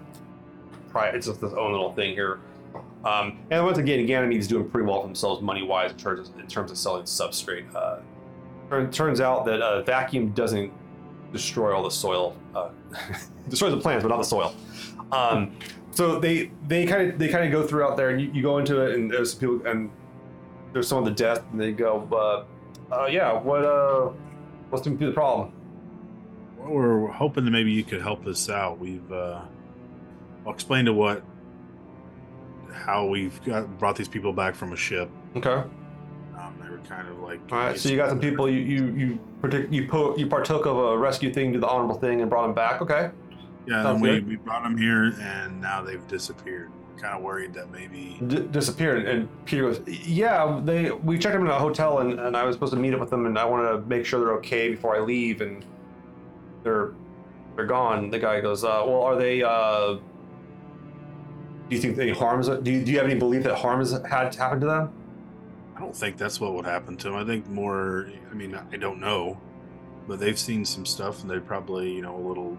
it's 0.94 1.26
just 1.26 1.42
its 1.42 1.54
own 1.54 1.72
little 1.72 1.94
thing 1.94 2.12
here. 2.12 2.40
Um, 3.06 3.38
and 3.50 3.64
once 3.64 3.78
again, 3.78 4.06
Ganymede's 4.06 4.46
doing 4.46 4.68
pretty 4.68 4.86
well 4.86 5.00
for 5.00 5.06
themselves 5.06 5.40
money 5.40 5.62
wise 5.62 5.92
in 5.92 5.96
terms 5.96 6.28
of, 6.28 6.38
in 6.38 6.46
terms 6.46 6.70
of 6.70 6.76
selling 6.76 7.04
substrate. 7.04 7.74
Uh, 7.74 8.00
turn- 8.68 8.90
turns 8.90 9.22
out 9.22 9.46
that 9.46 9.62
uh, 9.62 9.80
vacuum 9.84 10.32
doesn't 10.32 10.70
destroy 11.32 11.74
all 11.74 11.82
the 11.82 11.90
soil, 11.90 12.36
uh, 12.54 12.68
destroys 13.48 13.72
the 13.72 13.80
plants, 13.80 14.02
but 14.02 14.10
not 14.10 14.18
the 14.18 14.24
soil. 14.24 14.54
Um, 15.10 15.56
so 15.92 16.18
they 16.20 16.50
they 16.66 16.84
kind 16.84 17.12
of 17.12 17.18
they 17.18 17.28
kind 17.28 17.46
of 17.46 17.50
go 17.50 17.66
through 17.66 17.84
out 17.84 17.96
there, 17.96 18.10
and 18.10 18.20
you, 18.20 18.30
you 18.30 18.42
go 18.42 18.58
into 18.58 18.82
it, 18.82 18.94
and 18.94 19.10
there's 19.10 19.30
some 19.30 19.40
people, 19.40 19.66
and 19.66 19.90
there's 20.74 20.86
some 20.86 20.98
on 20.98 21.04
the 21.04 21.10
desk, 21.10 21.42
and 21.50 21.58
they 21.58 21.72
go, 21.72 22.06
uh, 22.12 22.44
uh, 22.92 23.06
"Yeah, 23.06 23.32
what 23.40 23.64
uh, 23.64 24.10
what's 24.70 24.84
the 24.84 24.90
the 24.90 25.12
problem?" 25.12 25.52
Well, 26.58 26.70
we're 26.70 27.06
hoping 27.08 27.44
that 27.44 27.50
maybe 27.50 27.72
you 27.72 27.84
could 27.84 28.02
help 28.02 28.26
us 28.26 28.48
out. 28.48 28.78
We've 28.78 29.10
uh, 29.12 29.40
I'll 30.46 30.52
explain 30.52 30.84
to 30.86 30.92
what 30.92 31.22
how 32.72 33.06
we've 33.06 33.42
got 33.44 33.78
brought 33.78 33.96
these 33.96 34.08
people 34.08 34.32
back 34.32 34.54
from 34.54 34.72
a 34.72 34.76
ship. 34.76 35.10
Okay. 35.36 35.62
Um, 36.38 36.54
they 36.62 36.70
were 36.70 36.78
kind 36.78 37.08
of 37.08 37.18
like 37.20 37.40
All 37.50 37.58
right. 37.58 37.78
So 37.78 37.88
you 37.88 37.96
got 37.96 38.08
some 38.08 38.20
people 38.20 38.48
you 38.48 38.60
you 38.60 38.86
you 38.96 39.18
partic- 39.42 39.72
you 39.72 39.88
po- 39.88 40.16
you 40.16 40.26
partook 40.26 40.66
of 40.66 40.76
a 40.76 40.96
rescue 40.98 41.32
thing, 41.32 41.52
did 41.52 41.60
the 41.62 41.68
honorable 41.68 41.96
thing, 41.98 42.20
and 42.20 42.30
brought 42.30 42.42
them 42.46 42.54
back. 42.54 42.80
Okay. 42.82 43.10
Yeah, 43.66 43.82
Sounds 43.82 43.94
and 43.96 44.02
we, 44.02 44.08
good. 44.10 44.28
we 44.28 44.36
brought 44.36 44.62
them 44.62 44.78
here, 44.78 45.12
and 45.20 45.60
now 45.60 45.82
they've 45.82 46.06
disappeared. 46.08 46.70
Kind 47.00 47.14
of 47.16 47.22
worried 47.22 47.54
that 47.54 47.70
maybe 47.70 48.18
D- 48.26 48.48
disappeared, 48.50 49.06
and 49.06 49.28
Peter 49.44 49.62
goes, 49.62 49.80
"Yeah, 49.86 50.60
they 50.64 50.90
we 50.90 51.16
checked 51.18 51.34
them 51.34 51.44
in 51.44 51.50
a 51.50 51.58
hotel, 51.58 51.98
and, 52.00 52.18
and 52.18 52.36
I 52.36 52.42
was 52.44 52.54
supposed 52.56 52.72
to 52.72 52.78
meet 52.78 52.92
up 52.92 52.98
with 53.00 53.10
them, 53.10 53.24
and 53.26 53.38
I 53.38 53.44
wanted 53.44 53.68
to 53.70 53.78
make 53.86 54.04
sure 54.04 54.18
they're 54.18 54.34
okay 54.38 54.70
before 54.70 54.96
I 54.96 55.00
leave, 55.00 55.40
and 55.40 55.64
they're 56.64 56.92
they're 57.54 57.66
gone." 57.66 58.10
The 58.10 58.18
guy 58.18 58.40
goes, 58.40 58.64
uh, 58.64 58.82
"Well, 58.84 59.02
are 59.02 59.14
they? 59.16 59.42
Uh, 59.44 59.98
do 61.68 61.76
you 61.76 61.80
think 61.80 61.98
any 61.98 62.10
harms? 62.12 62.48
Do 62.48 62.70
you, 62.70 62.84
do 62.84 62.90
you 62.90 62.98
have 62.98 63.06
any 63.06 63.18
belief 63.18 63.44
that 63.44 63.54
harm 63.56 63.78
has 63.80 63.92
had 63.92 64.34
happened 64.34 64.62
to 64.62 64.66
them?" 64.66 64.90
I 65.76 65.80
don't 65.80 65.94
think 65.94 66.16
that's 66.16 66.40
what 66.40 66.54
would 66.54 66.64
happen 66.64 66.96
to 66.96 67.04
them. 67.10 67.14
I 67.16 67.24
think 67.24 67.48
more. 67.48 68.10
I 68.30 68.34
mean, 68.34 68.58
I 68.72 68.76
don't 68.76 68.98
know, 68.98 69.38
but 70.08 70.18
they've 70.18 70.38
seen 70.38 70.64
some 70.64 70.84
stuff, 70.84 71.20
and 71.22 71.30
they're 71.30 71.40
probably 71.40 71.92
you 71.92 72.02
know 72.02 72.16
a 72.16 72.24
little 72.26 72.58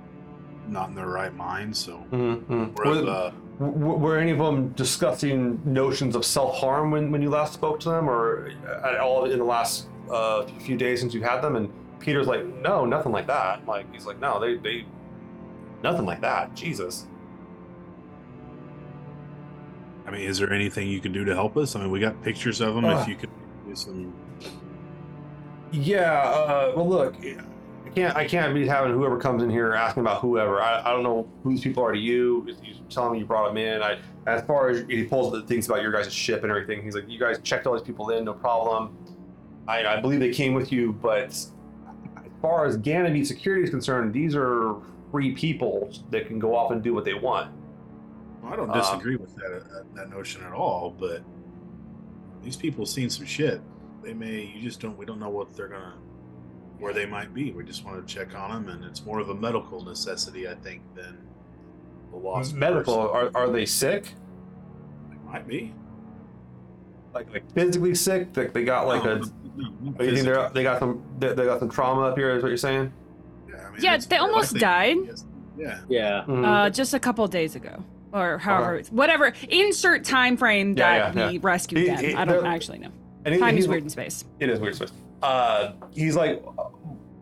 not 0.69 0.87
in 0.89 0.95
their 0.95 1.07
right 1.09 1.35
mind. 1.35 1.75
So 1.75 2.05
Mm-hmm. 2.11 2.87
of, 2.87 3.07
uh, 3.07 3.31
W- 3.59 3.97
were 3.97 4.17
any 4.17 4.31
of 4.31 4.37
them 4.37 4.69
discussing 4.69 5.61
notions 5.65 6.15
of 6.15 6.25
self-harm 6.25 6.91
when, 6.91 7.11
when 7.11 7.21
you 7.21 7.29
last 7.29 7.53
spoke 7.53 7.79
to 7.81 7.89
them 7.89 8.09
or 8.09 8.51
at 8.83 8.99
all 8.99 9.25
in 9.25 9.37
the 9.37 9.43
last 9.45 9.87
uh, 10.09 10.45
few 10.61 10.77
days 10.77 11.01
since 11.01 11.13
you 11.13 11.21
had 11.21 11.41
them 11.41 11.55
and 11.55 11.71
peter's 11.99 12.27
like 12.27 12.45
no 12.61 12.85
nothing 12.85 13.11
like 13.11 13.27
that 13.27 13.65
like 13.67 13.85
he's 13.93 14.05
like 14.05 14.19
no 14.21 14.39
they, 14.39 14.55
they 14.55 14.85
nothing 15.83 16.05
like 16.05 16.21
that 16.21 16.55
jesus 16.55 17.05
I 20.07 20.11
mean, 20.11 20.21
is 20.21 20.39
there 20.39 20.51
anything 20.51 20.87
you 20.87 20.99
can 21.01 21.11
do 21.11 21.23
to 21.25 21.35
help 21.35 21.55
us? 21.55 21.75
I 21.75 21.81
mean, 21.81 21.91
we 21.91 21.99
got 21.99 22.19
pictures 22.23 22.61
of 22.61 22.73
them. 22.73 22.83
Uh. 22.85 22.99
if 22.99 23.07
you 23.07 23.15
could 23.15 23.29
do 23.67 23.75
some, 23.75 24.11
yeah 25.71 26.23
uh, 26.23 26.73
well 26.75 26.87
look 26.89 27.15
i 27.89 27.93
can't 27.93 28.15
i 28.15 28.25
can't 28.25 28.53
be 28.53 28.67
having 28.67 28.91
whoever 28.93 29.17
comes 29.17 29.41
in 29.43 29.49
here 29.49 29.73
asking 29.73 30.01
about 30.01 30.21
whoever 30.21 30.61
i, 30.61 30.81
I 30.81 30.91
don't 30.91 31.03
know 31.03 31.27
who 31.43 31.51
these 31.51 31.61
people 31.61 31.83
are 31.83 31.91
to 31.91 31.99
you 31.99 32.47
you 32.63 32.75
telling 32.89 33.13
me 33.13 33.19
you 33.19 33.25
brought 33.25 33.47
them 33.47 33.57
in 33.57 33.81
i 33.81 33.99
as 34.27 34.41
far 34.43 34.69
as 34.69 34.85
he 34.87 35.03
pulls 35.03 35.31
the 35.31 35.41
things 35.43 35.67
about 35.67 35.81
your 35.81 35.91
guys' 35.91 36.13
ship 36.13 36.43
and 36.43 36.51
everything 36.51 36.81
he's 36.83 36.95
like 36.95 37.09
you 37.09 37.19
guys 37.19 37.39
checked 37.39 37.65
all 37.67 37.73
these 37.73 37.81
people 37.85 38.09
in 38.11 38.23
no 38.25 38.33
problem 38.33 38.95
I, 39.67 39.85
I 39.85 40.01
believe 40.01 40.19
they 40.19 40.31
came 40.31 40.55
with 40.55 40.71
you, 40.71 40.93
but 40.93 41.25
as 41.25 41.51
far 42.41 42.65
as 42.65 42.75
Ganymede 42.75 43.27
security 43.27 43.63
is 43.63 43.69
concerned, 43.69 44.11
these 44.11 44.35
are 44.35 44.77
free 45.11 45.33
people 45.33 45.93
that 46.09 46.25
can 46.25 46.39
go 46.39 46.55
off 46.55 46.71
and 46.71 46.81
do 46.81 46.91
what 46.91 47.05
they 47.05 47.13
want. 47.13 47.51
I 48.43 48.55
don't 48.55 48.67
Uh, 48.71 48.73
disagree 48.73 49.15
with 49.15 49.35
that 49.35 49.51
uh, 49.57 49.83
that 49.93 50.09
notion 50.09 50.41
at 50.43 50.53
all. 50.53 50.95
But 50.99 51.21
these 52.41 52.55
people 52.55 52.83
seen 52.87 53.11
some 53.11 53.27
shit. 53.27 53.61
They 54.01 54.15
may. 54.15 54.51
You 54.55 54.63
just 54.63 54.79
don't. 54.81 54.97
We 54.97 55.05
don't 55.05 55.19
know 55.19 55.29
what 55.29 55.55
they're 55.55 55.67
gonna, 55.67 55.93
where 56.79 56.93
they 56.93 57.05
might 57.05 57.33
be. 57.33 57.51
We 57.51 57.63
just 57.63 57.83
want 57.85 58.05
to 58.05 58.13
check 58.13 58.35
on 58.35 58.51
them, 58.65 58.73
and 58.73 58.83
it's 58.85 59.05
more 59.05 59.19
of 59.19 59.29
a 59.29 59.35
medical 59.35 59.83
necessity, 59.83 60.47
I 60.47 60.55
think, 60.55 60.81
than 60.95 61.17
a 62.13 62.17
lost 62.17 62.53
Medical, 62.55 63.07
person. 63.09 63.31
are, 63.35 63.43
are 63.43 63.49
they 63.49 63.65
sick? 63.65 64.13
They 65.09 65.17
might 65.31 65.47
be. 65.47 65.73
Like 67.13 67.31
like 67.31 67.51
physically 67.53 67.95
sick? 67.95 68.35
Like 68.37 68.53
they 68.53 68.63
got 68.63 68.87
like 68.87 69.03
No, 69.03 69.11
a. 69.13 69.15
no, 69.19 69.23
no, 69.25 69.65
you 70.05 70.11
think 70.13 70.25
they're, 70.25 70.35
physically. 70.35 70.49
they 70.53 70.63
got 70.63 70.79
some 70.79 71.03
they, 71.17 71.33
they 71.33 71.45
got 71.45 71.59
some 71.59 71.69
trauma 71.69 72.01
up 72.01 72.17
here? 72.17 72.35
Is 72.35 72.43
what 72.43 72.49
you're 72.49 72.57
saying? 72.57 72.93
Yeah, 73.49 73.67
I 73.67 73.71
mean, 73.71 73.81
Yeah, 73.81 73.97
they 73.97 74.17
more 74.19 74.29
almost 74.29 74.53
likely- 74.53 74.59
died. 74.59 74.97
Yes. 75.07 75.25
Yeah. 75.57 75.79
Yeah. 75.89 76.23
Mhm. 76.27 76.45
Uh, 76.45 76.69
just 76.69 76.93
a 76.93 76.99
couple 76.99 77.27
days 77.27 77.55
ago, 77.55 77.83
or 78.13 78.37
however, 78.37 78.81
whatever. 78.91 79.33
Insert 79.49 80.05
time 80.05 80.37
frame 80.37 80.75
Yeah, 80.77 81.11
that 81.11 81.15
yeah, 81.15 81.29
we 81.31 81.37
rescued 81.39 81.81
He- 81.81 81.87
them. 81.87 81.97
he- 81.97 82.15
I 82.15 82.25
don't 82.25 82.45
actually 82.45 82.77
know. 82.79 82.91
and 83.25 83.33
he- 83.33 83.39
Time 83.41 83.57
is 83.57 83.67
weird 83.67 83.83
in 83.83 83.89
space. 83.89 84.23
It 84.39 84.49
is 84.49 84.59
weird 84.59 84.75
space. 84.75 84.91
Uh, 85.21 85.73
he's 85.91 86.15
like, 86.15 86.43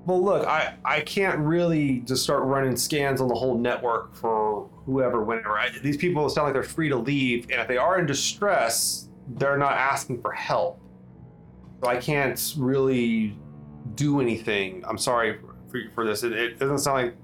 well, 0.05 0.23
look, 0.23 0.47
I 0.47 0.75
I 0.85 1.01
can't 1.01 1.39
really 1.39 1.99
just 1.99 2.23
start 2.23 2.43
running 2.43 2.77
scans 2.77 3.19
on 3.19 3.27
the 3.27 3.35
whole 3.35 3.57
network 3.57 4.15
for 4.15 4.69
whoever, 4.85 5.23
whenever. 5.23 5.57
I, 5.57 5.69
these 5.83 5.97
people 5.97 6.27
sound 6.29 6.45
like 6.45 6.53
they're 6.53 6.63
free 6.63 6.89
to 6.89 6.97
leave, 6.97 7.43
and 7.51 7.59
if 7.59 7.67
they 7.67 7.77
are 7.77 7.99
in 7.99 8.05
distress, 8.05 9.09
they're 9.27 9.57
not 9.57 9.73
asking 9.73 10.21
for 10.21 10.31
help. 10.31 10.79
So 11.83 11.89
I 11.89 11.97
can't 11.97 12.53
really 12.57 13.37
do 13.95 14.21
anything. 14.21 14.83
I'm 14.87 14.97
sorry 14.97 15.39
for, 15.69 15.81
for 15.93 16.05
this. 16.05 16.23
It, 16.23 16.33
it 16.33 16.59
doesn't 16.59 16.79
sound 16.79 17.07
like. 17.07 17.15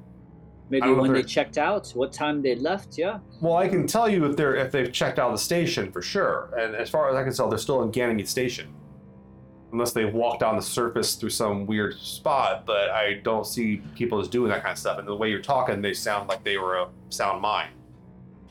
Maybe 0.70 0.92
when 0.92 1.14
they 1.14 1.24
checked 1.24 1.58
out, 1.60 1.90
what 1.90 2.12
time 2.12 2.42
they 2.42 2.56
left. 2.56 2.98
Yeah. 2.98 3.20
Well, 3.42 3.58
I 3.58 3.68
can 3.68 3.86
tell 3.86 4.10
you 4.10 4.26
if 4.26 4.36
they're 4.36 4.56
if 4.56 4.72
they've 4.72 4.92
checked 4.92 5.20
out 5.20 5.28
of 5.28 5.34
the 5.34 5.44
station 5.44 5.92
for 5.92 6.02
sure. 6.02 6.50
And 6.58 6.74
as 6.76 6.90
far 6.90 7.10
as 7.10 7.16
I 7.16 7.24
can 7.24 7.34
tell, 7.34 7.48
they're 7.48 7.60
still 7.60 7.84
in 7.84 7.92
Ganymede 7.92 8.28
Station, 8.28 8.74
unless 9.74 9.92
they 9.92 10.06
walked 10.06 10.40
down 10.40 10.56
the 10.56 10.62
surface 10.62 11.16
through 11.16 11.32
some 11.32 11.66
weird 11.66 12.00
spot. 12.00 12.66
But 12.66 12.92
I 12.92 13.16
don't 13.24 13.46
see 13.46 13.82
people 13.96 14.20
as 14.20 14.28
doing 14.30 14.50
that 14.52 14.62
kind 14.62 14.72
of 14.72 14.78
stuff. 14.78 15.00
And 15.00 15.08
the 15.08 15.16
way 15.16 15.30
you're 15.30 15.42
talking, 15.42 15.82
they 15.82 15.94
sound 15.94 16.30
like 16.30 16.44
they 16.44 16.58
were 16.58 16.76
a 16.78 16.88
sound 17.10 17.42
mind 17.42 17.72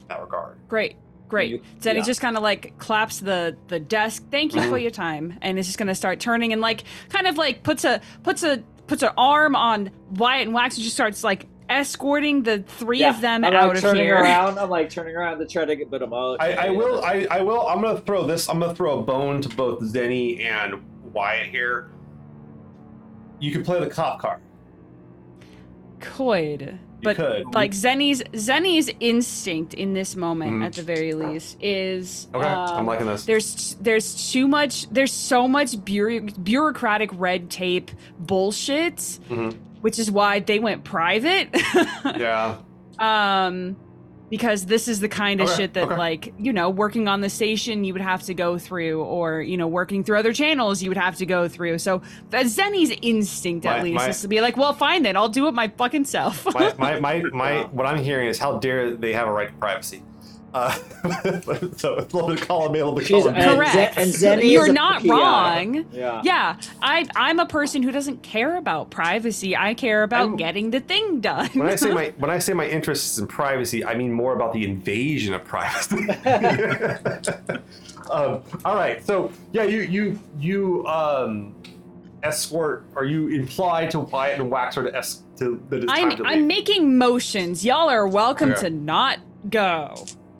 in 0.01 0.09
that 0.09 0.20
regard. 0.20 0.59
Great, 0.68 0.97
great. 1.29 1.51
You- 1.51 1.62
Then 1.81 1.97
yeah. 1.97 2.03
just 2.03 2.20
kind 2.20 2.37
of 2.37 2.43
like 2.43 2.77
claps 2.79 3.20
the 3.20 3.57
the 3.68 3.81
desk. 3.81 4.25
Thank 4.31 4.55
you 4.55 4.62
for 4.62 4.79
Mhm. 4.79 4.83
your 4.83 4.91
time, 4.91 5.39
and 5.41 5.59
is 5.59 5.66
just 5.66 5.79
gonna 5.79 5.95
start 5.95 6.20
turning 6.20 6.53
and 6.53 6.61
like 6.61 6.85
kind 7.09 7.27
of 7.27 7.39
like 7.39 7.62
puts 7.62 7.85
a 7.85 8.01
puts 8.23 8.43
a 8.43 8.62
puts 8.89 9.03
an 9.03 9.11
arm 9.16 9.55
on 9.57 9.91
Wyatt 10.16 10.43
and 10.47 10.55
Wax 10.55 10.75
and 10.77 10.83
just 10.85 10.95
starts 10.97 11.23
like 11.25 11.47
escorting 11.70 12.43
the 12.43 12.59
three 12.59 12.99
yeah. 13.01 13.09
of 13.11 13.20
them 13.23 13.45
I'm 13.45 13.55
out 13.55 13.68
like 13.68 13.77
of 13.77 13.83
turning 13.83 14.03
here. 14.05 14.16
around. 14.16 14.59
I'm 14.59 14.68
like 14.68 14.91
turning 14.91 15.16
around 15.16 15.39
to 15.39 15.47
try 15.47 15.64
to 15.64 15.75
get, 15.77 15.91
but 15.91 16.03
I'm 16.03 16.12
out. 16.12 16.37
I, 16.43 16.66
I 16.66 16.70
will. 16.70 17.03
I, 17.03 17.27
I 17.31 17.41
will. 17.43 17.66
I'm 17.66 17.81
gonna 17.81 18.01
throw 18.01 18.27
this. 18.27 18.49
I'm 18.51 18.59
gonna 18.61 18.75
throw 18.75 18.99
a 18.99 19.03
bone 19.03 19.41
to 19.41 19.49
both 19.57 19.81
Zeni 19.81 20.41
and 20.45 20.75
Wyatt 21.13 21.49
here. 21.49 21.91
You 23.41 23.51
can 23.53 23.65
play 23.65 23.81
the 23.81 23.89
cop 23.91 24.21
card. 24.21 24.41
Could, 26.01 26.79
but 27.03 27.15
could. 27.17 27.55
like 27.55 27.71
Zeni's 27.71 28.23
Zeni's 28.33 28.91
instinct 28.99 29.75
in 29.75 29.93
this 29.95 30.17
moment, 30.17 30.53
Mhm. 30.55 30.65
at 30.67 30.73
the 30.73 30.83
very 30.83 31.13
least, 31.13 31.59
is 31.63 32.27
Okay, 32.35 32.45
I'm 32.47 32.79
um, 32.81 32.87
liking 32.87 33.07
this. 33.07 33.25
there's 33.25 33.77
there's 33.81 34.33
too 34.33 34.49
much 34.49 34.89
there's 34.91 35.13
so 35.13 35.47
much 35.47 35.85
bureau- 35.85 36.27
bureaucratic 36.43 37.11
red 37.15 37.51
tape 37.51 37.93
bullshit 38.19 38.97
Mhm. 38.97 39.57
which 39.81 39.99
is 40.01 40.11
why 40.11 40.41
they 40.41 40.59
went 40.59 40.83
private 40.83 41.49
Yeah. 42.17 42.57
um 42.99 43.77
because 44.33 44.64
this 44.64 44.89
is 44.89 45.01
the 45.01 45.11
kind 45.11 45.43
of 45.43 45.49
Okay, 45.51 45.57
shit 45.59 45.74
that 45.74 45.85
okay. 45.89 45.97
like 45.99 46.33
you 46.39 46.55
know 46.55 46.70
working 46.70 47.07
on 47.07 47.20
the 47.20 47.28
station 47.28 47.85
you 47.85 47.93
would 47.93 48.01
have 48.01 48.22
to 48.22 48.33
go 48.33 48.57
through 48.57 49.03
or 49.03 49.43
you 49.43 49.59
know 49.59 49.68
working 49.68 50.03
through 50.03 50.18
other 50.18 50.33
channels 50.33 50.83
you 50.83 50.89
would 50.89 50.97
have 50.97 51.16
to 51.16 51.26
go 51.26 51.49
through 51.49 51.76
so 51.78 52.01
that's 52.30 52.57
zeni's 52.57 52.97
instinct 53.03 53.66
at 53.66 53.76
My- 53.78 53.83
least 53.83 53.97
my- 53.97 54.09
is 54.09 54.22
to 54.22 54.28
be 54.28 54.41
like 54.41 54.57
well 54.57 54.72
fine 54.72 55.03
then 55.03 55.18
i'll 55.18 55.28
do 55.28 55.49
it 55.49 55.53
my 55.53 55.68
fucking 55.68 56.07
self 56.07 56.47
my, 56.55 56.72
my, 56.78 56.99
my, 57.09 57.18
my, 57.33 57.62
what 57.72 57.85
I'm 57.87 58.03
hearing 58.03 58.28
is 58.28 58.39
how 58.39 58.59
dare 58.59 58.95
they 58.97 59.12
have 59.12 59.28
a 59.28 59.33
right 59.33 59.49
to 59.49 59.55
privacy. 59.55 60.03
Uh, 60.55 60.71
so 61.77 61.95
it's 61.97 62.13
a 62.13 62.17
little 62.17 62.29
bit 62.29 62.43
column 62.43 62.75
A, 62.75 62.79
a 62.79 62.85
little 62.85 62.93
bit 62.95 63.07
She's- 63.07 63.23
column 63.23 63.35
B. 63.37 63.41
and 63.41 63.57
correct 63.57 63.97
and 63.97 64.11
Zeni 64.11 64.51
you're 64.51 64.65
is 64.65 64.69
a 64.69 64.73
not 64.75 65.03
PI. 65.03 65.09
wrong 65.09 65.87
Yeah. 65.93 66.21
yeah 66.25 66.57
I, 66.83 67.07
i'm 67.17 67.39
a 67.39 67.47
person 67.47 67.83
who 67.83 67.91
doesn't 67.91 68.23
care 68.23 68.57
about 68.59 68.91
privacy 68.91 69.57
i 69.57 69.73
care 69.73 70.03
about 70.03 70.21
I'm- 70.29 70.37
getting 70.37 70.71
the 70.71 70.81
thing 70.81 71.21
done 71.21 71.49
When 71.55 71.69
I 71.69 71.77
say 71.77 71.95
my 71.95 72.13
when 72.19 72.31
I 72.31 72.39
say 72.39 72.53
my 72.53 72.67
interest 72.67 73.13
is 73.13 73.19
in 73.19 73.27
privacy, 73.29 73.83
I 73.85 73.95
mean 73.95 74.13
more 74.13 74.35
about 74.35 74.53
the 74.53 74.65
invasion 74.65 75.33
of 75.35 75.43
privacy. 75.45 76.07
um, 78.11 78.43
all 78.65 78.75
right, 78.77 79.05
so 79.07 79.33
yeah, 79.53 79.65
you 79.65 79.81
you 79.83 80.19
you 80.39 80.87
um, 80.87 81.55
escort, 82.23 82.85
or 82.95 83.05
you 83.05 83.29
imply 83.29 83.87
to 83.87 84.01
Wyatt 84.01 84.41
and 84.41 84.51
Waxor 84.51 84.85
to 84.91 84.97
es 84.97 85.23
to 85.39 85.63
that 85.71 85.85
it's 85.85 85.93
time 85.93 86.11
I'm 86.11 86.17
to 86.19 86.25
I'm 86.25 86.47
making 86.47 86.99
motions. 86.99 87.65
Y'all 87.65 87.89
are 87.89 88.07
welcome 88.07 88.53
Okay. 88.53 88.61
to 88.63 88.71
not 88.71 89.19
go. 89.49 89.95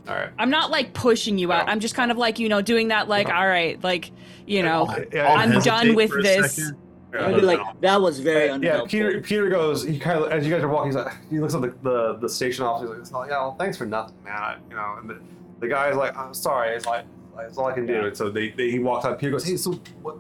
All 0.09 0.15
right. 0.15 0.31
I'm 0.39 0.51
not 0.51 0.71
like 0.71 0.95
pushing 0.95 1.39
you 1.39 1.53
out. 1.53 1.67
No. 1.67 1.73
I'm 1.73 1.81
just 1.81 1.95
kind 1.95 2.11
of 2.11 2.17
like 2.19 2.39
you 2.39 2.49
know 2.49 2.61
doing 2.63 2.89
that 2.89 3.09
like 3.09 3.29
No. 3.29 3.35
all 3.35 3.47
right 3.47 3.83
like 3.85 4.11
you 4.47 4.63
know 4.63 4.93
Yeah, 5.13 5.27
I'll 5.29 5.39
I'm 5.39 5.61
done 5.61 5.95
with 5.95 6.11
this. 6.23 6.57
second. 6.57 6.77
Yeah. 7.15 7.27
I'd 7.27 7.35
be 7.37 7.41
like, 7.43 7.61
that 7.83 8.01
was 8.01 8.21
very 8.21 8.59
yeah. 8.65 8.81
Peter. 8.89 9.21
Peter 9.21 9.51
goes. 9.51 9.85
He 9.85 9.99
kind 9.99 10.19
of, 10.25 10.33
as 10.33 10.47
you 10.47 10.53
guys 10.55 10.63
are 10.63 10.69
walking, 10.69 10.89
he's 10.93 10.97
like, 10.97 11.13
he 11.29 11.41
looks 11.41 11.55
at 11.55 11.61
the, 11.61 11.75
the, 11.83 12.15
the 12.23 12.29
station 12.29 12.65
office. 12.65 12.89
He's 12.99 13.13
like, 13.13 13.27
"Oh, 13.27 13.31
yeah, 13.31 13.39
well, 13.43 13.55
thanks 13.59 13.77
for 13.77 13.85
nothing, 13.85 14.15
man. 14.25 14.33
I, 14.35 14.57
you 14.71 14.75
know." 14.75 14.97
And 14.99 15.11
the, 15.11 15.21
the 15.61 15.69
guy's 15.69 15.95
like, 15.95 16.17
I'm 16.17 16.33
sorry, 16.33 16.75
it's 16.75 16.87
like 16.87 17.05
it's 17.41 17.59
all 17.59 17.67
I 17.67 17.75
can 17.75 17.85
do. 17.85 18.07
And 18.07 18.17
so 18.17 18.31
they, 18.31 18.49
they 18.53 18.71
he 18.71 18.79
walks 18.79 19.05
up. 19.05 19.19
Peter 19.21 19.31
goes, 19.33 19.45
Hey, 19.45 19.59
so 19.59 19.73
what 20.01 20.17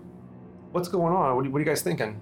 what's 0.72 0.88
going 0.88 1.14
on? 1.14 1.34
What, 1.34 1.46
are- 1.46 1.50
what 1.50 1.56
are 1.56 1.60
you 1.60 1.64
guys 1.66 1.80
thinking? 1.80 2.20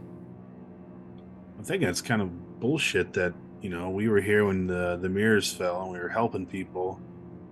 I'm 1.59 1.65
thinking 1.65 1.89
it's 1.89 2.01
kind 2.01 2.23
of 2.23 2.61
bullshit 2.61 3.13
that 3.15 3.35
you 3.63 3.71
know 3.71 3.91
we 3.91 4.09
were 4.09 4.21
here 4.21 4.45
when 4.47 4.69
the 4.69 4.99
the 5.03 5.09
mirrors 5.09 5.53
fell 5.53 5.83
and 5.83 5.91
we 5.93 5.99
were 5.99 6.09
helping 6.09 6.47
people, 6.47 7.01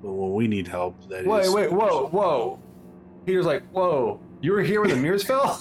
but 0.02 0.12
when 0.12 0.32
we 0.34 0.46
need 0.48 0.66
help, 0.68 0.96
that 1.08 1.20
is 1.20 1.26
Wait, 1.26 1.48
wait, 1.52 1.72
whoa, 1.72 2.06
whoa. 2.08 2.58
Peter's 3.26 3.46
like, 3.46 3.62
whoa, 3.70 4.20
you 4.40 4.52
were 4.52 4.62
here 4.62 4.80
when 4.80 4.90
the 4.90 4.96
mirrors 4.96 5.24
fell? 5.24 5.60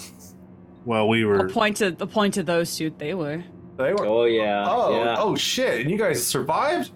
Well, 0.86 1.08
we 1.10 1.24
A 1.24 1.28
were. 1.28 1.50
point 1.50 1.78
to 1.78 1.92
the 1.92 2.08
point 2.08 2.36
to 2.36 2.44
those 2.44 2.76
two, 2.78 2.92
they 2.98 3.14
were. 3.14 3.44
They 3.78 3.92
were. 3.94 4.06
Oh 4.06 4.26
yeah, 4.26 4.66
oh, 4.68 4.86
oh, 4.94 5.04
yeah, 5.04 5.16
oh 5.20 5.36
shit! 5.36 5.82
And 5.82 5.92
you 5.92 5.98
guys 5.98 6.26
survived? 6.26 6.92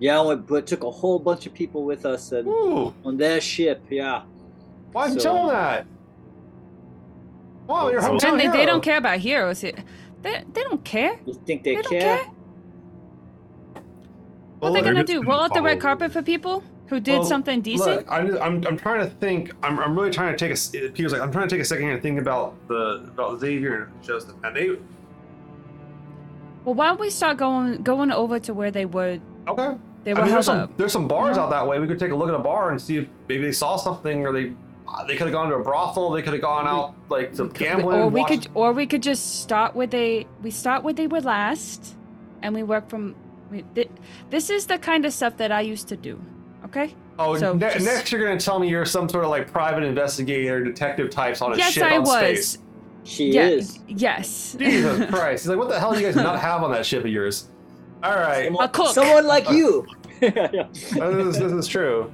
yeah. 0.00 0.22
We, 0.24 0.36
but 0.36 0.66
took 0.66 0.84
a 0.84 0.90
whole 0.90 1.18
bunch 1.18 1.46
of 1.46 1.52
people 1.54 1.84
with 1.84 2.06
us 2.06 2.32
and 2.32 2.48
Ooh, 2.48 2.94
on 3.04 3.16
their 3.16 3.40
ship. 3.40 3.84
Yeah. 3.90 4.22
why 4.92 5.04
didn't 5.08 5.16
you 5.16 5.20
So- 5.20 5.32
tell 5.34 5.46
them 5.46 5.54
that? 5.54 5.86
Wow, 7.66 7.90
you're 7.90 8.00
So- 8.00 8.12
hometown 8.16 8.32
And 8.32 8.40
they, 8.40 8.48
they 8.48 8.66
don't 8.66 8.82
care 8.82 8.96
about 8.96 9.18
heroes. 9.18 9.60
They, 9.60 9.72
they, 10.22 10.42
they 10.52 10.62
don't 10.62 10.84
care. 10.84 11.18
You 11.26 11.34
think 11.34 11.62
they, 11.62 11.74
They 11.76 11.82
don't 11.82 11.90
care? 11.90 12.00
care. 12.18 12.30
Well, 14.60 14.72
What 14.72 14.80
are 14.80 14.82
they 14.84 14.88
gonna 14.88 15.04
do? 15.04 15.22
Roll 15.22 15.40
out 15.42 15.52
the 15.54 15.62
red 15.62 15.80
carpet 15.80 16.12
for 16.12 16.22
people 16.22 16.64
who 16.88 17.00
did 17.00 17.18
Well, 17.18 17.24
something 17.24 17.60
decent? 17.62 17.96
Look, 17.96 18.06
I'm, 18.10 18.36
I'm, 18.38 18.66
I'm 18.66 18.76
trying 18.76 19.00
to 19.00 19.10
think. 19.16 19.52
I'm, 19.62 19.78
I'm 19.78 19.98
really 19.98 20.10
trying 20.10 20.36
to 20.36 20.38
take 20.38 20.52
a. 20.56 20.90
Peter's 20.90 21.12
like, 21.12 21.20
I'm 21.20 21.32
trying 21.32 21.48
to 21.48 21.54
take 21.54 21.62
a 21.62 21.64
second 21.64 21.88
and 21.90 22.00
think 22.02 22.20
about 22.20 22.54
the 22.68 23.02
about 23.12 23.40
Xavier 23.40 23.84
and 23.84 24.02
Joseph. 24.02 24.34
And 24.44 24.54
they 24.54 24.70
well, 26.64 26.74
why 26.74 26.86
don't 26.88 27.00
we 27.00 27.10
start 27.10 27.36
going 27.38 27.82
going 27.82 28.10
over 28.10 28.38
to 28.40 28.54
where 28.54 28.70
they 28.70 28.86
were? 28.86 29.18
okay. 29.48 29.76
They 30.04 30.12
I 30.12 30.22
mean, 30.22 30.30
there's 30.30 30.46
some 30.46 30.72
there's 30.76 30.92
some 30.92 31.08
bars 31.08 31.36
Yeah. 31.36 31.44
out 31.44 31.50
that 31.50 31.66
way. 31.66 31.78
We 31.80 31.88
could 31.88 31.98
take 31.98 32.12
a 32.12 32.14
look 32.14 32.28
at 32.28 32.34
a 32.34 32.38
bar 32.38 32.70
and 32.70 32.80
see 32.80 32.98
if 32.98 33.08
maybe 33.28 33.42
they 33.42 33.52
saw 33.52 33.76
something 33.76 34.24
or 34.24 34.32
they 34.32 34.52
they 35.08 35.16
could 35.16 35.26
have 35.26 35.32
gone 35.32 35.48
to 35.50 35.56
a 35.56 35.62
brothel. 35.62 36.10
They 36.12 36.22
could 36.22 36.32
have 36.32 36.42
gone 36.42 36.68
out 36.68 36.94
like 37.08 37.34
to 37.34 37.48
gambling. 37.48 37.98
or 38.00 38.08
we 38.08 38.20
watched- 38.20 38.42
could, 38.44 38.50
or 38.54 38.72
we 38.72 38.86
could 38.86 39.02
just 39.02 39.40
start 39.42 39.74
where 39.74 39.88
they 39.88 40.26
we 40.42 40.52
start 40.52 40.84
where 40.84 40.94
they 40.94 41.08
were 41.08 41.20
last, 41.20 41.96
and 42.42 42.54
we 42.54 42.62
work 42.62 42.88
from. 42.88 43.16
We, 43.50 43.64
thi- 43.74 43.90
this 44.30 44.48
is 44.50 44.66
the 44.66 44.78
kind 44.78 45.04
of 45.04 45.12
stuff 45.12 45.36
that 45.38 45.50
I 45.52 45.60
used 45.60 45.88
to 45.88 45.96
do. 45.96 46.20
Okay. 46.76 46.94
Oh, 47.18 47.36
So 47.36 47.54
ne- 47.54 47.72
just- 47.72 47.84
next 47.86 48.12
you're 48.12 48.22
gonna 48.26 48.38
tell 48.38 48.58
me 48.58 48.68
you're 48.68 48.84
some 48.84 49.08
sort 49.08 49.24
of 49.24 49.30
like 49.30 49.50
private 49.50 49.82
investigator, 49.84 50.62
detective 50.62 51.10
types 51.10 51.40
on 51.40 51.54
a 51.54 51.56
yes, 51.56 51.72
ship 51.72 51.84
I 51.84 51.96
on 51.96 52.02
was. 52.02 52.10
space. 52.12 52.58
She 53.04 53.30
yeah. 53.32 53.46
is. 53.48 53.78
Yes. 53.86 54.56
Jesus 54.58 55.08
Christ! 55.10 55.44
He's 55.44 55.48
like, 55.48 55.58
what 55.58 55.68
the 55.68 55.78
hell 55.78 55.92
do 55.92 56.00
you 56.00 56.06
guys 56.06 56.16
not 56.16 56.40
have 56.40 56.62
on 56.62 56.72
that 56.72 56.84
ship 56.84 57.04
of 57.04 57.10
yours? 57.10 57.48
All 58.02 58.12
right, 58.14 58.46
Someone, 58.46 58.64
A 58.64 58.68
cook. 58.68 58.94
someone 58.94 59.26
like 59.26 59.48
you. 59.50 59.86
yeah. 60.20 60.66
this, 60.72 60.92
is, 60.92 61.38
this 61.38 61.52
is 61.52 61.66
true. 61.66 62.12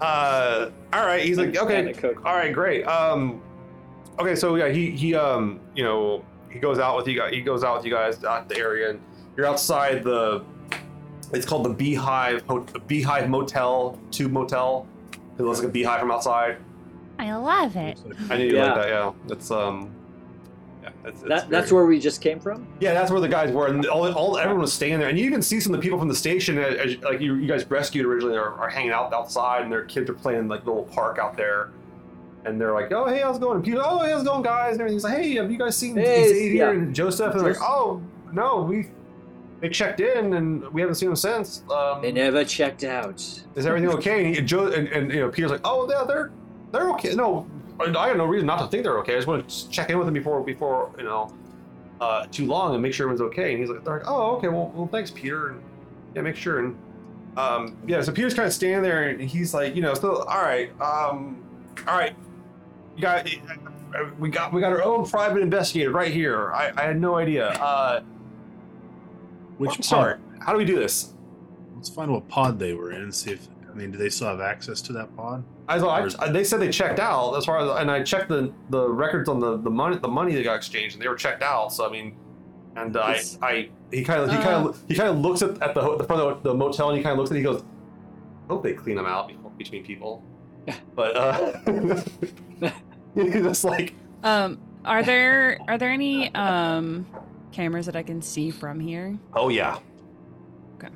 Uh, 0.00 0.70
all 0.92 1.04
right. 1.06 1.22
He's 1.24 1.38
like, 1.38 1.56
okay, 1.56 1.92
all 2.24 2.34
right, 2.36 2.52
great. 2.52 2.84
Um, 2.86 3.40
okay, 4.20 4.34
so 4.36 4.54
yeah, 4.56 4.68
he 4.68 4.90
he 4.90 5.14
um, 5.14 5.58
you 5.74 5.82
know, 5.82 6.24
he 6.50 6.58
goes 6.58 6.78
out 6.78 6.96
with 6.96 7.08
you 7.08 7.18
guys. 7.18 7.32
He 7.32 7.40
goes 7.40 7.64
out 7.64 7.76
with 7.78 7.84
you 7.86 7.90
guys 7.92 8.22
out 8.22 8.48
the 8.48 8.58
area, 8.58 8.90
and 8.90 9.00
you're 9.36 9.46
outside 9.46 10.04
the. 10.04 10.44
It's 11.32 11.44
called 11.46 11.64
the 11.64 11.70
Beehive 11.70 12.42
Ho- 12.48 12.66
Beehive 12.86 13.28
Motel, 13.28 13.98
Tube 14.10 14.32
Motel. 14.32 14.86
It 15.38 15.42
looks 15.42 15.58
like 15.58 15.68
a 15.68 15.70
beehive 15.70 16.00
from 16.00 16.10
outside. 16.10 16.56
I 17.18 17.34
love 17.34 17.76
it. 17.76 17.98
I 18.30 18.36
knew 18.38 18.46
you 18.46 18.56
Yeah. 18.56 18.66
like 18.72 18.74
that. 18.82 18.88
Yeah, 18.88 19.12
it's 19.30 19.50
um, 19.50 19.90
yeah, 20.82 20.90
it's, 21.04 21.20
it's 21.20 21.28
That, 21.28 21.48
that's 21.50 21.72
where 21.72 21.84
we 21.86 21.98
just 21.98 22.20
came 22.20 22.38
from. 22.40 22.66
Yeah, 22.80 22.94
that's 22.94 23.10
where 23.10 23.20
the 23.20 23.28
guys 23.28 23.52
were, 23.52 23.66
and 23.66 23.84
all, 23.86 24.10
all 24.12 24.38
everyone 24.38 24.60
was 24.62 24.72
staying 24.72 24.98
there. 24.98 25.08
And 25.08 25.18
you 25.18 25.24
even 25.26 25.42
see 25.42 25.60
some 25.60 25.74
of 25.74 25.80
the 25.80 25.82
people 25.82 25.98
from 25.98 26.08
the 26.08 26.14
station, 26.14 26.58
as, 26.58 26.74
as- 26.76 26.98
like 27.02 27.20
you, 27.20 27.34
you 27.34 27.46
guys 27.48 27.68
rescued 27.70 28.06
originally, 28.06 28.36
are, 28.36 28.54
are 28.54 28.68
hanging 28.68 28.92
out 28.92 29.12
outside, 29.12 29.62
and 29.62 29.72
their 29.72 29.84
kids 29.84 30.08
are 30.10 30.14
playing 30.14 30.40
in 30.40 30.48
like 30.48 30.64
the 30.64 30.70
little 30.70 30.84
park 30.84 31.18
out 31.18 31.36
there. 31.36 31.70
And 32.44 32.60
they're 32.60 32.72
like, 32.72 32.92
"Oh, 32.92 33.06
hey, 33.08 33.22
how's 33.22 33.38
it 33.38 33.40
going?" 33.40 33.56
And 33.56 33.64
people, 33.64 33.82
"Oh, 33.84 33.98
hey, 34.04 34.12
how's 34.12 34.22
it 34.22 34.26
going, 34.26 34.42
guys?" 34.44 34.72
And 34.74 34.80
everything's 34.80 35.02
like, 35.02 35.16
"Hey, 35.18 35.34
have 35.34 35.50
you 35.50 35.58
guys 35.58 35.76
seen 35.76 35.96
Hey, 35.96 36.28
Xavier 36.28 36.66
yeah. 36.72 36.78
and 36.78 36.94
Joseph?" 36.94 37.32
And 37.34 37.40
they're 37.40 37.52
like, 37.54 37.62
"Oh, 37.62 38.00
no, 38.32 38.62
we 38.62 38.86
they 39.60 39.68
checked 39.68 40.00
in, 40.00 40.34
and 40.34 40.66
we 40.72 40.80
haven't 40.80 40.96
seen 40.96 41.08
them 41.08 41.16
since." 41.16 41.62
Um, 41.70 42.02
They 42.02 42.12
never 42.12 42.44
checked 42.44 42.84
out. 42.84 43.20
is 43.54 43.66
everything 43.66 43.88
okay? 43.90 44.26
And, 44.26 44.36
he, 44.36 44.42
Joe, 44.42 44.66
and, 44.68 44.88
and 44.88 45.10
you 45.12 45.20
know, 45.20 45.28
Peter's 45.30 45.50
like, 45.50 45.60
"Oh, 45.64 45.88
yeah, 45.90 46.04
they're 46.06 46.30
they're 46.72 46.90
okay. 46.92 47.14
No, 47.14 47.46
I 47.80 47.84
I 47.96 48.08
have 48.08 48.16
no 48.16 48.26
reason 48.26 48.46
not 48.46 48.58
to 48.58 48.66
think 48.66 48.82
they're 48.84 48.98
okay. 48.98 49.14
I 49.14 49.16
just 49.16 49.26
want 49.26 49.48
to 49.48 49.70
check 49.70 49.90
in 49.90 49.98
with 49.98 50.06
them 50.06 50.14
before 50.14 50.42
before 50.42 50.90
you 50.98 51.04
know 51.04 51.32
uh, 52.00 52.26
too 52.30 52.46
long 52.46 52.74
and 52.74 52.82
make 52.82 52.92
sure 52.92 53.04
everyone's 53.08 53.22
okay." 53.32 53.52
And 53.52 53.60
he's 53.60 53.70
like, 53.70 53.84
they're 53.84 53.98
like 53.98 54.06
"Oh, 54.08 54.36
okay. 54.36 54.48
Well, 54.48 54.72
well, 54.74 54.88
thanks, 54.88 55.10
Peter. 55.10 55.48
And 55.48 55.62
yeah, 56.14 56.22
make 56.22 56.36
sure." 56.36 56.58
And 56.60 56.76
um, 57.36 57.76
yeah, 57.86 58.02
so 58.02 58.12
Peter's 58.12 58.34
kind 58.34 58.46
of 58.46 58.52
standing 58.52 58.82
there, 58.82 59.08
and 59.08 59.20
he's 59.20 59.52
like, 59.54 59.74
you 59.76 59.82
know, 59.82 59.94
so 59.94 60.22
all 60.24 60.42
right, 60.42 60.70
um, 60.80 61.42
all 61.86 61.96
right, 61.96 62.14
you 62.96 63.02
got. 63.02 63.28
We 64.18 64.28
got 64.28 64.52
we 64.52 64.60
got 64.60 64.72
our 64.72 64.82
own 64.82 65.06
private 65.06 65.40
investigator 65.40 65.90
right 65.90 66.12
here. 66.12 66.52
I, 66.52 66.70
I 66.76 66.82
had 66.82 67.00
no 67.00 67.16
idea. 67.16 67.48
Uh, 67.48 68.02
Which 69.58 69.70
I'm 69.70 69.76
pod? 69.76 69.84
sorry. 69.84 70.18
How 70.40 70.52
do 70.52 70.58
we 70.58 70.64
do 70.64 70.76
this? 70.78 71.12
Let's 71.74 71.88
find 71.88 72.10
what 72.12 72.28
pod 72.28 72.58
they 72.58 72.72
were 72.74 72.92
in 72.92 73.02
and 73.02 73.14
see 73.14 73.32
if. 73.32 73.48
I 73.70 73.74
mean, 73.78 73.90
do 73.90 73.98
they 73.98 74.08
still 74.08 74.28
have 74.28 74.40
access 74.40 74.80
to 74.82 74.92
that 74.94 75.14
pod? 75.16 75.44
I, 75.68 75.78
thought- 75.78 76.16
I, 76.22 76.30
they 76.30 76.44
said 76.44 76.60
they 76.60 76.70
checked 76.70 76.98
out 76.98 77.34
as 77.34 77.44
far 77.44 77.58
as, 77.58 77.80
and 77.80 77.90
I 77.90 78.02
checked 78.02 78.28
the, 78.28 78.52
the 78.70 78.88
records 78.88 79.28
on 79.28 79.38
the, 79.40 79.58
the 79.58 79.68
money 79.70 79.98
the 79.98 80.08
money 80.08 80.34
that 80.34 80.42
got 80.44 80.54
exchanged, 80.56 80.94
and 80.94 81.02
they 81.02 81.08
were 81.08 81.14
checked 81.16 81.42
out. 81.42 81.72
So 81.72 81.86
I 81.86 81.90
mean, 81.90 82.16
and 82.76 82.96
I, 82.96 83.20
I 83.42 83.68
he 83.90 84.02
kind 84.04 84.22
of 84.22 84.30
he 84.30 84.36
Uh. 84.36 84.42
kind 84.42 84.66
of 84.68 84.82
he 84.88 84.94
kind 84.94 85.08
of 85.10 85.18
looks 85.18 85.42
at, 85.42 85.60
at 85.62 85.74
the 85.74 85.96
the 85.98 86.04
front 86.04 86.22
of 86.22 86.42
the 86.42 86.54
motel, 86.54 86.88
and 86.90 86.96
he 86.96 87.02
kind 87.02 87.12
of 87.12 87.18
looks 87.18 87.30
at 87.30 87.36
it, 87.36 87.40
he 87.40 87.44
goes, 87.44 87.62
"Hope 88.48 88.62
they 88.62 88.72
clean 88.72 88.96
them 88.96 89.06
out 89.06 89.28
before, 89.28 89.50
between 89.58 89.84
people." 89.84 90.22
But 90.94 91.16
uh, 91.16 91.52
he's 93.14 93.32
just 93.34 93.64
like, 93.64 93.94
Um, 94.24 94.58
are 94.84 95.02
there 95.02 95.58
are 95.68 95.76
there 95.78 95.90
any 95.90 96.34
um 96.34 97.06
cameras 97.56 97.86
that 97.86 97.96
I 97.96 98.02
can 98.02 98.20
see 98.20 98.50
from 98.50 98.78
here? 98.78 99.18
"Oh 99.34 99.48
yeah, 99.48 99.78
Okay. 100.76 100.88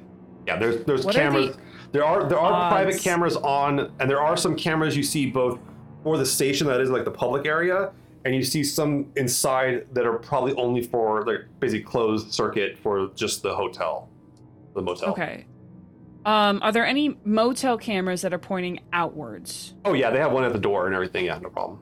yeah." 0.46 0.58
There's 0.58 0.84
there's 0.84 1.04
What 1.06 1.16
are 1.16 1.18
cameras. 1.18 1.56
There 1.92 2.04
are 2.04 2.28
there 2.28 2.38
are 2.38 2.70
private 2.70 3.00
cameras 3.00 3.36
on, 3.36 3.90
and 3.98 4.08
there 4.10 4.20
are 4.20 4.36
some 4.36 4.54
cameras 4.54 4.96
you 4.96 5.02
see 5.02 5.26
both 5.26 5.58
for 6.04 6.18
the 6.18 6.26
station 6.26 6.66
that 6.68 6.80
is 6.80 6.90
like 6.90 7.04
the 7.04 7.10
public 7.10 7.46
area, 7.46 7.90
and 8.24 8.34
you 8.34 8.44
see 8.44 8.62
some 8.62 9.06
inside 9.16 9.86
that 9.94 10.06
are 10.06 10.18
probably 10.18 10.54
only 10.54 10.82
for 10.82 11.24
like 11.24 11.40
basically 11.58 11.82
closed 11.82 12.32
circuit 12.32 12.78
for 12.78 13.10
just 13.16 13.42
the 13.42 13.54
hotel, 13.54 14.08
the 14.74 14.82
motel. 14.82 15.10
Okay. 15.10 15.46
Um, 16.26 16.60
are 16.62 16.70
there 16.70 16.84
any 16.84 17.16
motel 17.24 17.78
cameras 17.78 18.20
that 18.20 18.34
are 18.34 18.38
pointing 18.38 18.80
outwards? 18.92 19.74
Oh 19.86 19.94
yeah, 19.94 20.10
they 20.10 20.18
have 20.18 20.32
one 20.32 20.44
at 20.44 20.52
the 20.52 20.58
door 20.60 20.84
and 20.86 20.94
everything. 20.94 21.24
Yeah, 21.24 21.38
no 21.38 21.48
problem. 21.48 21.80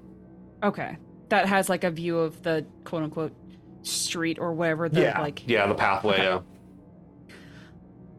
Okay. 0.63 0.97
That 1.29 1.47
has 1.47 1.69
like 1.69 1.83
a 1.85 1.91
view 1.91 2.19
of 2.19 2.41
the 2.45 2.65
quote 2.85 3.03
unquote 3.03 3.33
street 3.89 4.39
or 4.39 4.53
whatever 4.53 4.89
the 4.89 5.01
yeah, 5.03 5.21
like 5.21 5.43
yeah, 5.47 5.67
the 5.67 5.75
pathway. 5.75 6.15
Okay. 6.21 6.45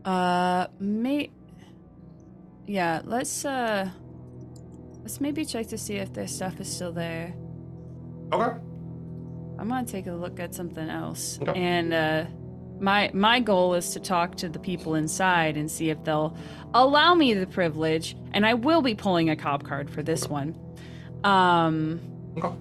Yeah. 0.06 0.12
uh 0.12 0.68
may 0.80 1.30
Yeah, 2.68 3.02
let's 3.06 3.46
uh 3.46 3.90
let's 5.02 5.20
maybe 5.22 5.46
check 5.46 5.68
to 5.68 5.78
see 5.78 5.96
if 5.96 6.14
their 6.14 6.28
stuff 6.28 6.60
is 6.60 6.72
still 6.74 6.92
there. 6.92 7.34
Okay. 8.32 8.60
I'm 9.58 9.68
gonna 9.68 9.86
take 9.86 10.08
a 10.08 10.14
look 10.14 10.40
at 10.40 10.54
something 10.56 10.90
else. 10.90 11.40
Okay. 11.42 11.60
And 11.60 11.94
uh 11.94 12.26
my 12.80 13.12
my 13.14 13.40
goal 13.42 13.74
is 13.74 13.92
to 13.92 14.00
talk 14.00 14.36
to 14.38 14.48
the 14.50 14.60
people 14.60 14.96
inside 14.96 15.58
and 15.58 15.70
see 15.70 15.90
if 15.90 16.02
they'll 16.06 16.38
allow 16.74 17.14
me 17.14 17.34
the 17.34 17.48
privilege, 17.48 18.16
and 18.32 18.46
I 18.46 18.54
will 18.54 18.82
be 18.82 18.96
pulling 18.96 19.30
a 19.30 19.36
cop 19.36 19.64
card 19.64 19.90
for 19.90 20.02
this 20.02 20.30
one. 20.30 20.56
Um 21.24 22.00
Okay. 22.38 22.56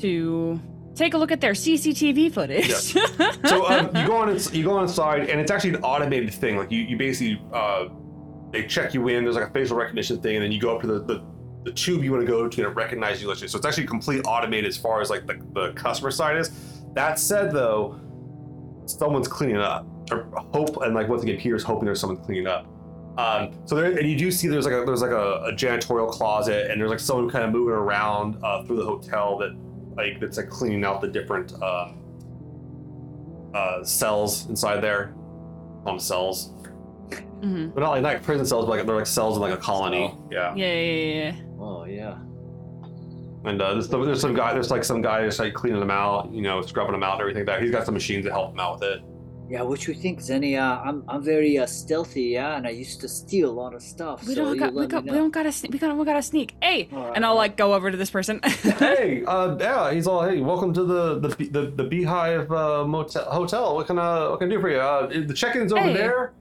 to 0.00 0.60
take 0.94 1.14
a 1.14 1.18
look 1.18 1.32
at 1.32 1.40
their 1.40 1.52
CCTV 1.52 2.32
footage. 2.32 2.94
So 3.44 3.66
um, 3.66 3.86
you 3.96 4.06
go 4.06 4.16
on, 4.16 4.30
ins- 4.30 4.54
you 4.54 4.64
go 4.64 4.80
inside, 4.80 5.28
and 5.28 5.40
it's 5.40 5.50
actually 5.50 5.70
an 5.70 5.82
automated 5.82 6.32
thing. 6.32 6.56
Like 6.56 6.70
you, 6.70 6.80
you 6.82 6.96
basically, 6.96 7.42
uh, 7.52 7.88
they 8.50 8.66
check 8.66 8.94
you 8.94 9.08
in. 9.08 9.24
There's 9.24 9.34
like 9.36 9.48
a 9.48 9.52
facial 9.52 9.76
recognition 9.76 10.20
thing, 10.20 10.36
and 10.36 10.44
then 10.44 10.52
you 10.52 10.60
go 10.60 10.74
up 10.76 10.80
to 10.82 10.86
the, 10.86 11.00
the, 11.02 11.24
the 11.64 11.72
tube 11.72 12.04
you 12.04 12.12
want 12.12 12.24
to 12.24 12.30
go 12.30 12.48
to, 12.48 12.62
and 12.62 12.70
it 12.70 12.74
recognizes 12.76 13.20
you. 13.22 13.28
literally. 13.28 13.48
So 13.48 13.58
it's 13.58 13.66
actually 13.66 13.86
complete 13.86 14.22
automated 14.26 14.68
as 14.68 14.76
far 14.76 15.00
as 15.00 15.10
like 15.10 15.26
the, 15.26 15.40
the 15.54 15.72
customer 15.72 16.10
side 16.12 16.36
is. 16.36 16.50
That 16.94 17.18
said, 17.18 17.52
though, 17.52 18.00
someone's 18.86 19.28
cleaning 19.28 19.56
up. 19.56 19.86
Or 20.10 20.28
hope, 20.52 20.82
and 20.82 20.94
like 20.94 21.08
once 21.08 21.22
again, 21.22 21.38
Peter's 21.38 21.64
hoping 21.64 21.84
there's 21.86 22.00
someone 22.00 22.22
cleaning 22.22 22.46
up. 22.46 22.66
Um, 23.18 23.52
so 23.66 23.74
there, 23.74 23.96
and 23.98 24.08
you 24.08 24.16
do 24.16 24.30
see 24.30 24.48
there's 24.48 24.64
like 24.64 24.74
a 24.74 24.84
there's 24.86 25.02
like 25.02 25.10
a, 25.10 25.44
a 25.44 25.52
janitorial 25.52 26.10
closet, 26.10 26.70
and 26.70 26.80
there's 26.80 26.90
like 26.90 27.00
someone 27.00 27.28
kind 27.28 27.44
of 27.44 27.50
moving 27.50 27.74
around 27.74 28.38
uh, 28.42 28.62
through 28.64 28.76
the 28.76 28.84
hotel 28.84 29.36
that 29.38 29.54
like 29.96 30.20
that's 30.20 30.36
like 30.36 30.48
cleaning 30.48 30.84
out 30.84 31.00
the 31.00 31.08
different. 31.08 31.52
Um, 31.62 31.98
uh, 33.54 33.84
cells 33.84 34.48
inside 34.48 34.80
there. 34.80 35.14
Um, 35.86 35.98
cells. 35.98 36.52
Mhm. 37.40 37.74
They're 37.74 37.82
not 37.82 37.90
like 37.90 38.02
not 38.02 38.22
prison 38.22 38.46
cells, 38.46 38.64
but 38.64 38.76
like 38.78 38.86
they're 38.86 38.96
like 38.96 39.06
cells 39.06 39.36
in 39.36 39.42
like 39.42 39.52
a 39.52 39.58
colony. 39.58 40.14
Yeah. 40.30 40.54
Yeah, 40.54 40.72
yeah, 40.72 40.80
yeah, 40.80 41.32
yeah. 41.32 41.42
Oh 41.60 41.84
yeah. 41.84 42.16
And 43.44 43.60
uh, 43.60 43.72
there's, 43.74 43.88
there's 43.88 44.20
some 44.20 44.34
guy, 44.34 44.52
there's 44.54 44.70
like 44.70 44.84
some 44.84 45.02
guy 45.02 45.24
just 45.26 45.40
like 45.40 45.52
cleaning 45.52 45.80
them 45.80 45.90
out, 45.90 46.32
you 46.32 46.42
know, 46.42 46.62
scrubbing 46.62 46.92
them 46.92 47.02
out 47.02 47.14
and 47.14 47.20
everything. 47.22 47.40
Like 47.44 47.56
that 47.58 47.62
he's 47.62 47.72
got 47.72 47.84
some 47.84 47.94
machines 47.94 48.24
that 48.24 48.30
help 48.32 48.52
him 48.52 48.60
out 48.60 48.80
with 48.80 48.88
it. 48.88 49.02
Yeah, 49.48 49.62
what 49.62 49.86
you 49.86 49.92
think, 49.92 50.20
Zeni? 50.20 50.56
Uh, 50.58 50.80
I'm 50.82 51.04
I'm 51.08 51.22
very 51.22 51.58
uh, 51.58 51.66
stealthy, 51.66 52.22
yeah, 52.22 52.56
and 52.56 52.66
I 52.66 52.70
used 52.70 53.00
to 53.02 53.08
steal 53.08 53.50
a 53.50 53.52
lot 53.52 53.74
of 53.74 53.82
stuff. 53.82 54.26
We 54.26 54.34
so 54.34 54.44
don't 54.44 54.54
you 54.54 54.60
got 54.60 54.72
we 54.72 54.86
got 54.86 55.04
we 55.04 55.10
don't 55.10 55.30
gotta 55.30 55.52
sneak. 55.52 55.72
We 55.72 55.78
got 55.78 55.94
we 55.96 56.04
gotta 56.04 56.22
sneak. 56.22 56.54
Hey, 56.62 56.88
Alright, 56.90 57.16
and 57.16 57.24
I'll 57.24 57.32
alright. 57.32 57.50
like 57.50 57.56
go 57.58 57.74
over 57.74 57.90
to 57.90 57.96
this 57.96 58.08
person. 58.10 58.40
hey, 58.44 59.24
uh, 59.26 59.56
yeah, 59.58 59.92
he's 59.92 60.06
all, 60.06 60.22
hey, 60.22 60.40
welcome 60.40 60.72
to 60.72 60.84
the 60.84 61.18
the 61.18 61.28
the, 61.50 61.72
the 61.76 61.84
Beehive 61.84 62.50
uh, 62.50 62.86
motel 62.86 63.24
hotel. 63.24 63.74
What 63.74 63.88
can 63.88 63.98
uh, 63.98 64.30
what 64.30 64.38
can 64.38 64.48
I 64.48 64.54
do 64.54 64.60
for 64.60 64.70
you? 64.70 64.78
Uh, 64.78 65.06
the 65.26 65.34
check-in's 65.34 65.72
over 65.72 65.82
Hey. 65.82 65.92
there. 65.94 66.32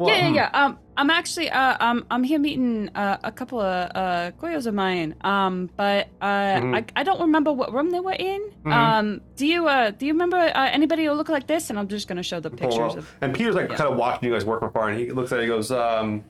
Yeah, 0.00 0.28
yeah, 0.28 0.28
yeah. 0.34 0.50
Um, 0.52 0.78
I'm 0.96 1.08
actually 1.10 1.48
uh, 1.50 1.76
um, 1.80 2.04
I'm 2.10 2.22
here 2.22 2.38
meeting 2.38 2.90
uh, 2.94 3.16
a 3.24 3.32
couple 3.32 3.60
of 3.60 3.90
uh, 3.94 4.30
coyos 4.40 4.66
of 4.66 4.74
mine. 4.74 5.14
Um, 5.22 5.70
but 5.76 6.08
uh, 6.20 6.26
Mhm. 6.60 6.76
I, 6.76 6.84
I 7.00 7.02
don't 7.02 7.20
remember 7.20 7.52
what 7.52 7.72
room 7.72 7.90
they 7.90 8.00
were 8.00 8.12
in. 8.18 8.42
Mhm. 8.64 8.72
Um, 8.72 9.20
do 9.36 9.46
you 9.46 9.66
uh, 9.68 9.90
do 9.90 10.04
you 10.06 10.12
remember 10.12 10.36
uh, 10.36 10.68
anybody 10.70 11.04
who 11.06 11.12
look 11.12 11.28
like 11.30 11.46
this? 11.46 11.70
And 11.70 11.78
I'm 11.78 11.88
just 11.88 12.08
gonna 12.08 12.22
show 12.22 12.40
the 12.40 12.50
Pull 12.50 12.58
pictures 12.58 12.92
up. 12.92 12.98
of. 12.98 13.14
And 13.22 13.34
Peter's 13.34 13.54
like 13.54 13.70
Yeah. 13.70 13.76
kind 13.76 13.90
of 13.90 13.96
watching 13.96 14.28
you 14.28 14.34
guys 14.34 14.44
work 14.44 14.60
from 14.60 14.72
far, 14.72 14.88
and 14.90 14.98
he 14.98 15.10
looks 15.10 15.32
at 15.32 15.38
it. 15.38 15.42
He 15.42 15.48
goes, 15.48 15.70
um, 15.70 16.22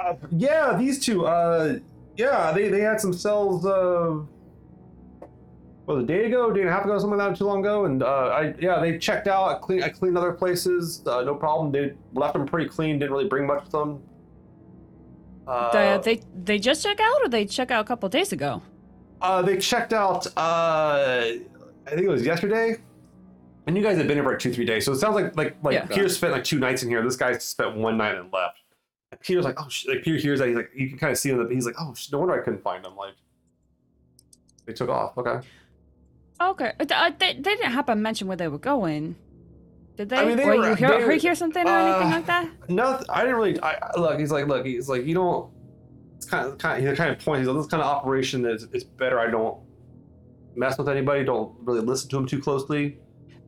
uh, 0.00 0.14
"Yeah, 0.32 0.76
these 0.76 0.98
two. 1.04 1.26
Uh, 1.26 1.78
yeah, 2.16 2.50
they 2.52 2.68
they 2.68 2.80
had 2.80 3.00
some 3.00 3.12
cells. 3.12 3.64
Uh, 3.64 4.16
what 4.16 4.37
was 5.88 6.00
it, 6.00 6.04
a 6.04 6.06
day 6.06 6.24
ago, 6.26 6.52
day 6.52 6.60
and 6.60 6.68
a 6.68 6.72
half 6.72 6.84
ago, 6.84 6.98
something 6.98 7.18
like 7.18 7.30
that, 7.30 7.38
too 7.38 7.44
long 7.44 7.60
ago. 7.60 7.86
And 7.86 8.02
uh, 8.02 8.06
I 8.06 8.54
yeah, 8.60 8.80
they 8.80 8.98
checked 8.98 9.26
out. 9.26 9.48
I 9.48 9.58
cleaned 9.58 9.84
I 9.84 9.88
cleaned 9.88 10.16
other 10.18 10.32
places. 10.32 11.02
Uh, 11.06 11.22
no 11.22 11.34
problem. 11.34 11.72
They 11.72 11.94
left 12.12 12.34
them 12.34 12.46
pretty 12.46 12.68
clean. 12.68 12.98
Didn't 12.98 13.12
really 13.12 13.28
bring 13.28 13.46
much 13.46 13.62
with 13.62 13.72
them. 13.72 14.02
Uh, 15.46 15.70
The, 15.72 16.02
they 16.02 16.22
they 16.44 16.58
just 16.58 16.82
check 16.82 17.00
out, 17.00 17.22
or 17.22 17.28
they 17.28 17.46
check 17.46 17.70
out 17.70 17.84
a 17.84 17.88
couple 17.88 18.08
days 18.08 18.32
ago. 18.32 18.62
Uh, 19.20 19.42
they 19.42 19.56
checked 19.58 19.92
out. 19.92 20.26
Uh, 20.36 21.32
I 21.86 21.90
think 21.90 22.02
it 22.02 22.08
was 22.08 22.24
yesterday, 22.24 22.76
and 23.66 23.76
you 23.76 23.82
guys 23.82 23.96
have 23.96 24.06
been 24.06 24.16
here 24.18 24.24
for 24.24 24.30
like 24.32 24.38
two, 24.38 24.52
three 24.52 24.66
days. 24.66 24.84
So 24.84 24.92
it 24.92 24.96
sounds 24.96 25.14
like 25.14 25.36
like 25.36 25.56
like 25.62 25.74
Yeah. 25.74 25.86
Peter 25.86 26.08
spent 26.08 26.32
like 26.32 26.44
two 26.44 26.58
nights 26.58 26.82
in 26.82 26.88
here. 26.90 27.02
This 27.02 27.16
guy 27.16 27.36
spent 27.38 27.76
one 27.76 27.96
night 27.96 28.14
and 28.16 28.32
left. 28.32 28.58
And 29.10 29.18
Peter's 29.20 29.46
like, 29.46 29.58
oh, 29.58 29.68
like 29.86 30.02
Peter 30.02 30.18
hears 30.18 30.38
that 30.38 30.48
he's 30.48 30.56
like, 30.56 30.70
you 30.76 30.86
can 30.90 30.98
kind 30.98 31.10
of 31.10 31.16
see 31.16 31.30
him. 31.30 31.50
He's 31.50 31.64
like, 31.64 31.76
oh, 31.80 31.94
no 32.12 32.18
wonder 32.18 32.38
I 32.38 32.44
couldn't 32.44 32.62
find 32.62 32.84
him. 32.84 32.94
Like, 32.94 33.14
they 34.66 34.74
took 34.74 34.90
off. 34.90 35.16
Okay. 35.16 35.40
Okay, 36.40 36.72
uh, 36.78 36.84
uh, 36.90 37.10
they, 37.18 37.34
they 37.34 37.42
didn't 37.42 37.72
happen 37.72 37.96
to 37.96 38.02
mention 38.02 38.28
where 38.28 38.36
they 38.36 38.48
were 38.48 38.58
going, 38.58 39.16
did 39.96 40.10
they? 40.10 40.16
I 40.16 40.24
mean, 40.24 40.36
they 40.36 40.44
or 40.44 40.56
were- 40.56 40.68
you 40.68 40.74
hear, 40.76 41.06
they 41.06 41.18
hear 41.18 41.34
something 41.34 41.66
or 41.66 41.70
anything 41.76 42.12
uh, 42.12 42.16
like 42.16 42.26
that? 42.26 42.48
No, 42.68 43.00
I 43.08 43.22
didn't 43.22 43.36
really. 43.36 43.60
I 43.60 43.76
look. 43.98 44.18
He's 44.20 44.30
like, 44.30 44.46
look. 44.46 44.64
He's 44.64 44.88
like, 44.88 45.04
you 45.04 45.14
don't. 45.14 45.50
It's 46.16 46.26
kind 46.26 46.46
of 46.46 46.58
kind 46.58 46.84
of 46.84 46.88
he 46.90 46.96
kind 46.96 47.10
of 47.10 47.18
points. 47.24 47.40
He's 47.40 47.48
like, 47.48 47.56
this 47.56 47.66
kind 47.66 47.82
of 47.82 47.88
operation 47.88 48.46
is 48.46 48.68
it's 48.72 48.84
better. 48.84 49.18
I 49.18 49.28
don't 49.28 49.58
mess 50.54 50.78
with 50.78 50.88
anybody. 50.88 51.24
Don't 51.24 51.52
really 51.62 51.80
listen 51.80 52.08
to 52.10 52.18
him 52.18 52.26
too 52.26 52.40
closely. 52.40 52.98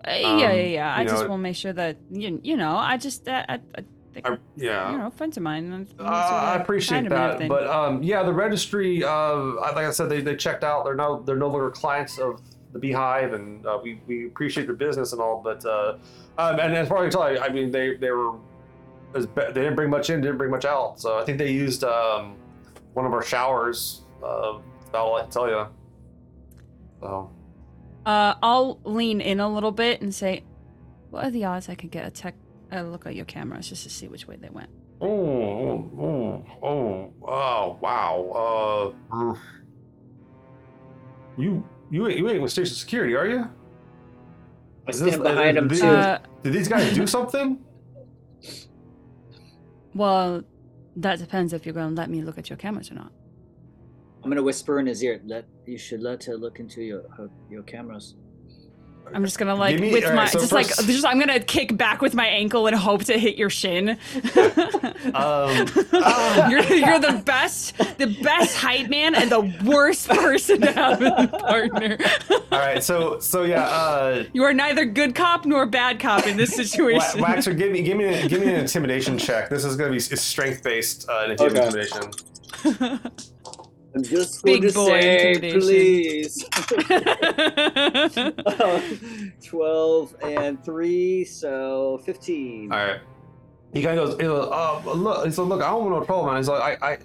Uh, 0.05 0.13
yeah, 0.13 0.29
um, 0.29 0.39
yeah, 0.41 0.53
yeah. 0.53 0.95
I 0.95 1.03
you 1.03 1.09
just 1.09 1.29
want 1.29 1.39
to 1.41 1.43
make 1.43 1.57
sure 1.57 1.73
that 1.73 1.99
you, 2.11 2.41
you 2.43 2.57
know, 2.57 2.75
I 2.75 2.97
just, 2.97 3.29
uh, 3.29 3.45
I, 3.49 3.61
I, 3.77 3.85
I, 4.25 4.39
yeah. 4.57 4.93
you 4.93 4.99
know, 4.99 5.11
friends 5.11 5.37
of 5.37 5.43
mine. 5.43 5.67
Uh, 5.67 5.69
wanna 5.69 5.79
make 5.79 5.89
sure 5.95 6.05
I 6.07 6.57
appreciate 6.57 6.97
find 6.97 7.13
'em 7.13 7.13
and 7.13 7.41
that, 7.43 7.49
but 7.49 7.67
um, 7.69 8.03
yeah, 8.03 8.23
the 8.23 8.33
registry. 8.33 9.05
Uh, 9.05 9.37
like 9.61 9.77
I 9.77 9.91
said, 9.93 10.09
they, 10.09 10.21
they 10.21 10.35
checked 10.35 10.65
out. 10.65 10.85
They're 10.85 10.97
no 10.97 11.23
they're 11.23 11.37
no 11.37 11.49
longer 11.49 11.71
clients 11.71 12.19
of 12.19 12.41
the 12.73 12.79
Beehive, 12.79 13.33
and 13.33 13.67
uh, 13.67 13.79
we, 13.83 14.01
we 14.07 14.27
appreciate 14.27 14.67
their 14.67 14.77
business 14.77 15.13
and 15.13 15.21
all. 15.21 15.41
But 15.43 15.65
uh, 15.65 15.97
um, 16.39 16.61
and 16.61 16.75
as 16.75 16.89
far 16.89 17.05
as 17.05 17.15
I 17.17 17.33
can 17.33 17.37
tell, 17.41 17.45
I 17.45 17.53
mean, 17.53 17.71
they 17.71 17.97
they 17.97 18.11
were 18.11 18.35
as 19.15 19.27
be- 19.27 19.43
they 19.43 19.53
didn't 19.63 19.77
bring 19.77 19.91
much 19.91 20.11
in, 20.11 20.21
didn't 20.21 20.39
bring 20.39 20.51
much 20.51 20.65
out. 20.65 21.01
So 21.01 21.19
I 21.19 21.25
think 21.25 21.39
they 21.39 21.51
used 21.51 21.83
um, 21.85 22.37
one 22.95 23.07
of 23.07 23.13
our 23.13 23.23
showers. 23.23 24.03
Uh, 24.23 24.59
about 24.89 25.07
all 25.07 25.17
I 25.17 25.23
can 25.23 25.31
tell 25.31 25.49
you. 25.49 25.67
So 27.01 27.31
Uh, 28.05 28.35
I'll 28.43 28.79
lean 28.85 29.21
in 29.21 29.41
a 29.41 29.49
little 29.53 29.73
bit 29.73 30.01
and 30.03 30.15
say, 30.15 30.43
"What 31.11 31.25
are 31.25 31.31
the 31.31 31.45
odds 31.45 31.69
I 31.69 31.75
could 31.75 31.91
get 31.91 32.07
a 32.07 32.11
tech 32.11 32.35
a 32.73 32.83
look 32.83 33.07
at 33.07 33.15
your 33.15 33.25
cameras 33.25 33.69
just 33.69 33.83
to 33.85 33.91
see 33.91 34.09
which 34.09 34.27
way 34.29 34.37
they 34.37 34.49
went?" 34.51 34.69
oh 35.01 35.91
oh 35.99 36.45
oh 36.63 37.13
oh 37.27 37.79
wow. 37.81 38.95
Uh, 39.13 39.35
you 41.39 41.65
you 41.91 42.07
ain't, 42.09 42.19
you 42.19 42.29
ain't 42.29 42.41
with 42.43 42.53
station 42.53 42.75
security, 42.75 43.15
are 43.15 43.27
you? 43.27 43.41
I 44.87 44.91
Is 44.91 45.01
this- 45.01 45.15
stand 45.15 45.23
behind 45.25 45.59
uh, 45.59 45.63
him 45.63 45.69
these- 45.69 45.81
too. 45.81 45.87
Uh, 45.87 46.19
Did 46.43 46.53
these 46.53 46.69
guys 46.69 46.95
do 46.95 47.07
something? 47.07 47.59
well, 49.95 50.43
that 50.97 51.19
depends 51.19 51.53
if 51.53 51.65
you're 51.67 51.75
going 51.75 51.89
to 51.95 51.95
let 52.01 52.11
me 52.11 52.23
look 52.23 52.39
at 52.39 52.49
your 52.51 52.57
cameras 52.57 52.91
or 52.91 52.95
not. 52.95 53.13
I'm 54.23 54.29
gonna 54.31 54.43
whisper 54.43 54.79
in 54.79 54.85
his 54.87 55.03
ear. 55.03 55.19
Let 55.25 55.47
you 55.67 55.79
should 55.79 56.01
let 56.03 56.25
her 56.25 56.37
look 56.37 56.61
into 56.61 56.83
your 56.83 57.09
her, 57.17 57.31
your 57.49 57.63
cameras. 57.63 58.17
I'm 59.13 59.25
just 59.25 59.39
gonna 59.39 59.55
like 59.55 59.79
me- 59.81 59.93
with 59.93 60.05
alright, 60.05 60.17
my 60.17 60.27
so 60.27 60.39
just 60.41 60.53
first- 60.53 60.79
like 60.79 60.87
just 60.89 61.05
I'm 61.07 61.19
gonna 61.19 61.41
kick 61.41 61.77
back 61.77 62.01
with 62.01 62.15
my 62.15 62.27
ankle 62.27 62.67
and 62.67 62.77
hope 62.77 63.05
to 63.05 63.19
hit 63.19 63.37
your 63.37 63.51
shin. 63.51 63.91
Um, 65.15 65.67
you're 66.51 66.63
you're 66.65 66.99
the 67.01 67.23
best 67.25 67.77
the 67.99 68.17
best 68.23 68.57
hype 68.57 68.89
man 68.89 69.15
and 69.15 69.31
the 69.31 69.41
worst 69.65 70.09
person 70.09 70.61
to 70.61 70.73
have 70.73 71.03
as 71.03 71.25
a 71.25 71.29
partner. 71.29 71.99
All 72.53 72.59
right, 72.59 72.83
so 72.83 73.19
so 73.21 73.43
yeah, 73.45 73.65
uh, 73.65 74.25
You 74.33 74.45
are 74.45 74.53
neither 74.53 74.85
good 74.85 75.15
cop 75.15 75.45
nor 75.47 75.67
bad 75.67 75.99
cop 76.01 76.27
in 76.27 76.37
this 76.37 76.55
situation. 76.63 77.21
Waxor, 77.21 77.57
give 77.57 77.73
me 77.73 77.83
give 77.83 77.97
me 77.97 78.05
an, 78.07 78.29
give 78.29 78.41
me 78.41 78.49
an 78.49 78.61
intimidation 78.61 79.19
check. 79.19 79.49
This 79.51 79.65
is 79.65 79.77
gonna 79.77 79.91
be 79.93 80.01
strength 80.01 80.63
based 80.63 81.09
uh, 81.09 81.35
Okay. 81.41 81.87
intimidation. 83.95 83.95
I'm 83.95 84.03
just 84.03 84.45
Big 84.45 84.63
going 84.63 84.73
to 84.73 84.79
boy 84.79 85.01
say, 85.01 85.33
intimidation. 85.35 85.61
please. 85.61 86.45
Twelve 89.47 90.17
and 90.23 90.65
three, 90.65 91.25
so 91.25 92.01
fifteen. 92.05 92.73
All 92.73 92.79
right. 92.79 93.01
He 93.73 93.83
kind 93.83 93.99
of 93.99 94.09
goes, 94.11 94.17
he 94.19 94.25
goes 94.25 94.49
uh, 94.51 94.93
look. 94.93 95.25
He 95.27 95.33
said, 95.33 95.43
look, 95.43 95.63
I 95.63 95.71
don't 95.71 95.85
want 95.85 96.01
no 96.01 96.05
trouble, 96.05 96.27
man. 96.27 96.37
He's 96.39 96.49
like, 96.49 96.83
I, 96.83 96.93
I, 96.93 96.99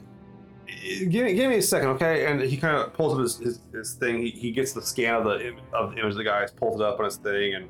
give 1.09 1.25
me 1.25 1.33
give 1.33 1.49
me 1.49 1.57
a 1.57 1.61
second, 1.61 1.89
okay? 1.89 2.25
And 2.25 2.41
he 2.41 2.57
kind 2.57 2.75
of 2.75 2.93
pulls 2.93 3.13
up 3.13 3.19
his, 3.19 3.37
his, 3.37 3.59
his 3.71 3.93
thing. 3.93 4.19
He, 4.19 4.31
he 4.31 4.51
gets 4.51 4.73
the 4.73 4.81
scan 4.81 5.15
of 5.15 5.25
the 5.25 5.55
of 5.73 5.91
the 5.91 5.99
image 5.99 6.11
of 6.11 6.17
the 6.17 6.23
guy, 6.23 6.47
pulls 6.55 6.81
it 6.81 6.85
up 6.85 6.99
on 6.99 7.05
his 7.05 7.17
thing, 7.17 7.53
and 7.55 7.69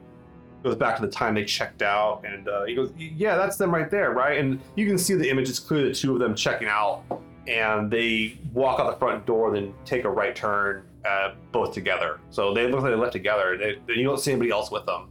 goes 0.63 0.75
back 0.75 0.95
to 0.95 1.01
the 1.01 1.11
time 1.11 1.35
they 1.35 1.43
checked 1.43 1.81
out. 1.81 2.23
And 2.25 2.47
uh, 2.47 2.63
he 2.63 2.73
goes, 2.73 2.93
yeah, 2.97 3.35
that's 3.35 3.57
them 3.57 3.73
right 3.73 3.89
there, 3.91 4.11
right? 4.11 4.39
And 4.39 4.61
you 4.75 4.87
can 4.87 4.97
see 4.97 5.13
the 5.13 5.29
image. 5.29 5.49
It's 5.49 5.59
clear 5.59 5.87
the 5.87 5.93
two 5.93 6.13
of 6.13 6.19
them 6.19 6.33
checking 6.33 6.69
out, 6.69 7.03
and 7.47 7.89
they 7.91 8.37
walk 8.53 8.79
out 8.79 8.91
the 8.91 8.97
front 8.97 9.25
door, 9.25 9.53
then 9.53 9.73
take 9.85 10.03
a 10.05 10.09
right 10.09 10.35
turn, 10.35 10.83
uh, 11.07 11.33
both 11.51 11.73
together. 11.73 12.19
So 12.29 12.53
they 12.53 12.67
look 12.69 12.81
like 12.81 12.91
they 12.91 12.97
left 12.97 13.13
together. 13.13 13.57
They, 13.57 13.79
they- 13.87 13.93
you 13.99 14.03
don't 14.03 14.19
see 14.19 14.31
anybody 14.31 14.51
else 14.51 14.71
with 14.71 14.85
them. 14.85 15.09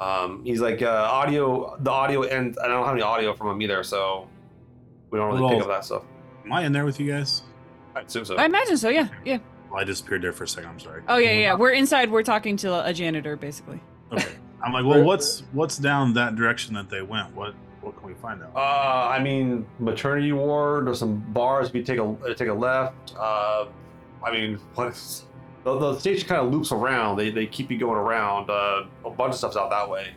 Um, 0.00 0.44
he's 0.44 0.60
like 0.60 0.80
uh, 0.80 1.08
audio, 1.10 1.76
the 1.80 1.90
audio, 1.90 2.22
and 2.22 2.56
I 2.62 2.68
don't 2.68 2.84
have 2.84 2.94
any 2.94 3.02
audio 3.02 3.34
from 3.34 3.48
him 3.48 3.62
either, 3.62 3.82
so 3.82 4.28
we 5.10 5.18
don't 5.18 5.28
really 5.34 5.40
pick 5.48 5.58
Well- 5.58 5.70
up 5.70 5.80
that 5.80 5.84
stuff. 5.84 6.02
Am 6.44 6.52
I 6.52 6.64
in 6.64 6.72
there 6.72 6.84
with 6.84 6.98
you 7.00 7.10
guys? 7.10 7.42
I 7.94 8.00
assume 8.02 8.24
so. 8.24 8.36
I 8.36 8.44
imagine 8.46 8.76
so. 8.76 8.88
Yeah, 8.88 9.08
yeah. 9.24 9.38
Well, 9.70 9.80
I 9.80 9.84
disappeared 9.84 10.22
there 10.22 10.32
for 10.32 10.44
a 10.44 10.48
second. 10.48 10.70
I'm 10.70 10.78
sorry. 10.80 11.02
Oh 11.08 11.16
yeah, 11.18 11.32
yeah. 11.32 11.40
yeah. 11.40 11.54
We're 11.54 11.72
inside. 11.72 12.10
We're 12.10 12.22
talking 12.22 12.56
to 12.58 12.86
a 12.86 12.92
janitor, 12.92 13.36
basically. 13.36 13.80
Okay. 14.12 14.32
I'm 14.64 14.72
like, 14.72 14.84
well, 14.86 15.02
what's 15.02 15.40
what's 15.52 15.76
down 15.76 16.14
that 16.14 16.36
direction 16.36 16.74
that 16.74 16.88
they 16.88 17.02
went? 17.02 17.34
What 17.34 17.54
what 17.80 17.96
can 17.96 18.06
we 18.06 18.14
find 18.14 18.42
out? 18.42 18.52
Uh, 18.54 19.08
I 19.08 19.22
mean, 19.22 19.66
maternity 19.78 20.32
ward. 20.32 20.86
There's 20.86 20.98
some 20.98 21.18
bars. 21.32 21.68
If 21.68 21.74
you 21.74 21.82
take 21.82 21.98
a 21.98 22.04
uh, 22.04 22.34
take 22.34 22.48
a 22.48 22.54
left. 22.54 23.14
Uh, 23.16 23.66
I 24.24 24.32
mean, 24.32 24.58
what's 24.74 25.24
the, 25.64 25.78
the 25.78 25.98
station 25.98 26.28
kind 26.28 26.40
of 26.44 26.52
loops 26.52 26.72
around. 26.72 27.16
They, 27.16 27.30
they 27.30 27.46
keep 27.46 27.70
you 27.70 27.78
going 27.78 27.98
around. 27.98 28.50
Uh, 28.50 28.84
a 29.04 29.10
bunch 29.10 29.32
of 29.32 29.38
stuff's 29.38 29.56
out 29.56 29.70
that 29.70 29.88
way. 29.88 30.08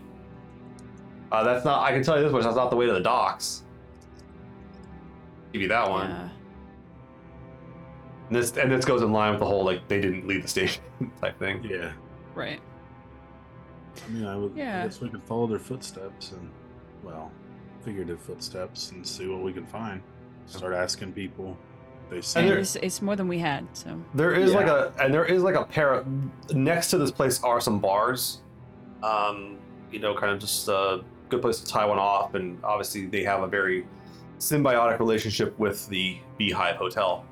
Uh, 1.31 1.43
that's 1.43 1.63
not. 1.65 1.83
I 1.83 1.91
can 1.91 2.03
tell 2.03 2.17
you 2.17 2.23
this 2.23 2.31
much. 2.31 2.43
That's 2.43 2.55
not 2.55 2.69
the 2.69 2.75
way 2.75 2.85
to 2.87 2.93
the 2.93 2.99
docks. 2.99 3.63
Give 5.53 5.61
you 5.61 5.67
that 5.67 5.89
one. 5.89 6.09
Yeah. 6.09 6.29
And 8.27 8.35
this 8.35 8.55
and 8.57 8.71
this 8.71 8.85
goes 8.85 9.01
in 9.01 9.11
line 9.11 9.31
with 9.31 9.39
the 9.39 9.45
whole 9.45 9.63
like 9.65 9.87
they 9.87 9.99
didn't 9.99 10.25
leave 10.27 10.41
the 10.41 10.47
station 10.47 10.81
type 11.21 11.37
thing. 11.37 11.63
yeah. 11.63 11.91
Right. 12.33 12.61
I 14.05 14.09
mean, 14.09 14.25
I, 14.25 14.37
would, 14.37 14.55
Yeah. 14.55 14.81
I 14.81 14.83
guess 14.85 15.01
we 15.01 15.09
could 15.09 15.23
follow 15.23 15.47
their 15.47 15.59
footsteps 15.59 16.31
and, 16.31 16.49
well, 17.03 17.29
figurative 17.83 18.19
footsteps 18.21 18.91
and 18.91 19.05
see 19.05 19.27
what 19.27 19.41
we 19.41 19.53
can 19.53 19.65
find. 19.65 20.01
Start 20.45 20.73
asking 20.73 21.13
people. 21.13 21.57
They 22.09 22.21
see. 22.21 22.39
And 22.39 22.45
And 22.47 22.51
there- 22.55 22.59
it's, 22.61 22.75
it's 22.77 23.01
more 23.01 23.15
than 23.15 23.27
we 23.27 23.39
had. 23.39 23.67
So 23.73 23.99
There 24.13 24.33
is 24.33 24.53
like 24.53 24.67
a 24.67 24.93
and 24.99 25.13
there 25.13 25.25
is 25.25 25.43
like 25.43 25.55
a 25.55 25.63
pair 25.63 26.03
next 26.53 26.89
to 26.91 26.97
this 26.97 27.11
place 27.11 27.41
are 27.43 27.61
some 27.61 27.79
bars. 27.79 28.41
Um, 29.03 29.57
you 29.91 29.99
know, 29.99 30.13
kind 30.15 30.31
of 30.31 30.39
just 30.39 30.67
a 30.67 31.03
good 31.29 31.41
place 31.41 31.59
to 31.61 31.65
tie 31.65 31.85
one 31.85 31.97
off, 31.99 32.35
and 32.35 32.59
obviously 32.63 33.05
they 33.07 33.23
have 33.23 33.43
a 33.43 33.47
very 33.47 33.85
symbiotic 34.39 34.99
relationship 34.99 35.57
with 35.59 35.87
the 35.87 36.17
Beehive 36.37 36.75
Hotel. 36.75 37.25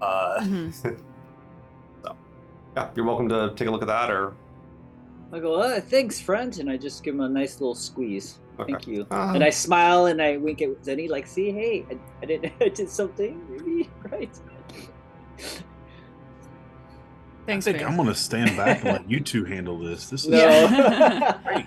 Uh, 0.00 0.38
Mhm. 0.42 0.98
yeah, 2.76 2.90
you're 2.94 3.04
welcome 3.04 3.28
to 3.28 3.52
take 3.56 3.68
a 3.68 3.70
look 3.70 3.82
at 3.82 3.88
that, 3.88 4.10
or 4.10 4.34
I 5.32 5.40
go, 5.40 5.60
oh, 5.62 5.80
thanks, 5.80 6.20
friend, 6.20 6.56
and 6.58 6.70
I 6.70 6.76
just 6.76 7.02
give 7.02 7.14
him 7.14 7.20
a 7.20 7.28
nice 7.28 7.60
little 7.60 7.74
squeeze. 7.74 8.38
Okay. 8.60 8.72
Thank 8.72 8.86
you. 8.86 9.06
Uh, 9.10 9.32
And 9.34 9.44
I 9.44 9.50
smile 9.50 10.06
and 10.06 10.20
I 10.20 10.36
wink 10.36 10.62
at 10.62 10.82
Zeni, 10.82 11.08
like, 11.08 11.26
see, 11.26 11.50
hey, 11.52 11.86
I, 11.90 11.98
I 12.22 12.26
did, 12.26 12.52
I 12.60 12.68
did 12.68 12.88
something, 12.90 13.40
maybe, 13.50 13.88
right? 14.10 14.30
Thanks, 17.46 17.66
I 17.66 17.72
think 17.72 17.78
Faith. 17.82 17.90
I'm 17.90 17.96
gonna 17.96 18.14
stand 18.14 18.56
back 18.56 18.78
and 18.84 18.92
let 18.92 19.10
you 19.10 19.20
two 19.20 19.44
handle 19.44 19.78
this. 19.78 20.10
This 20.10 20.24
is 20.24 20.30
No. 20.30 20.38
Yeah. 20.38 21.38
I 21.46 21.66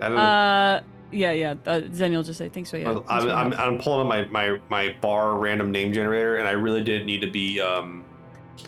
don't 0.00 0.14
know. 0.14 0.16
uh, 0.16 0.80
yeah, 1.12 1.30
yeah. 1.32 1.54
Uh, 1.66 1.82
Zen 1.92 2.12
will 2.12 2.22
just 2.22 2.38
say 2.38 2.48
thanks, 2.48 2.70
Faith. 2.70 2.82
Yeah, 2.82 2.90
I'm, 2.90 3.02
thanks, 3.04 3.24
I'm, 3.24 3.30
I'm, 3.30 3.52
I'm 3.52 3.78
pulling 3.78 4.00
up 4.00 4.08
my, 4.08 4.24
my, 4.50 4.58
my 4.68 4.96
bar 5.00 5.36
random 5.36 5.70
name 5.70 5.92
generator, 5.92 6.38
and 6.38 6.48
I 6.48 6.52
really 6.52 6.82
didn't 6.82 7.06
need 7.06 7.20
to 7.20 7.30
be. 7.30 7.60
Um, 7.60 8.04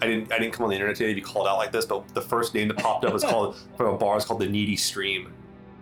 I 0.02 0.06
didn't 0.06 0.32
I 0.32 0.38
didn't 0.38 0.52
come 0.52 0.64
on 0.64 0.70
the 0.70 0.76
internet 0.76 0.96
today 0.96 1.08
to 1.10 1.14
be 1.14 1.20
called 1.20 1.46
out 1.48 1.56
like 1.56 1.72
this, 1.72 1.86
but 1.86 2.06
the 2.14 2.20
first 2.20 2.54
name 2.54 2.68
that 2.68 2.76
popped 2.78 3.04
up 3.04 3.12
was 3.12 3.22
called 3.24 3.56
from 3.76 3.94
a 3.94 3.96
bar 3.98 4.16
is 4.16 4.24
called 4.24 4.40
the 4.40 4.48
Needy 4.48 4.76
Stream. 4.76 5.32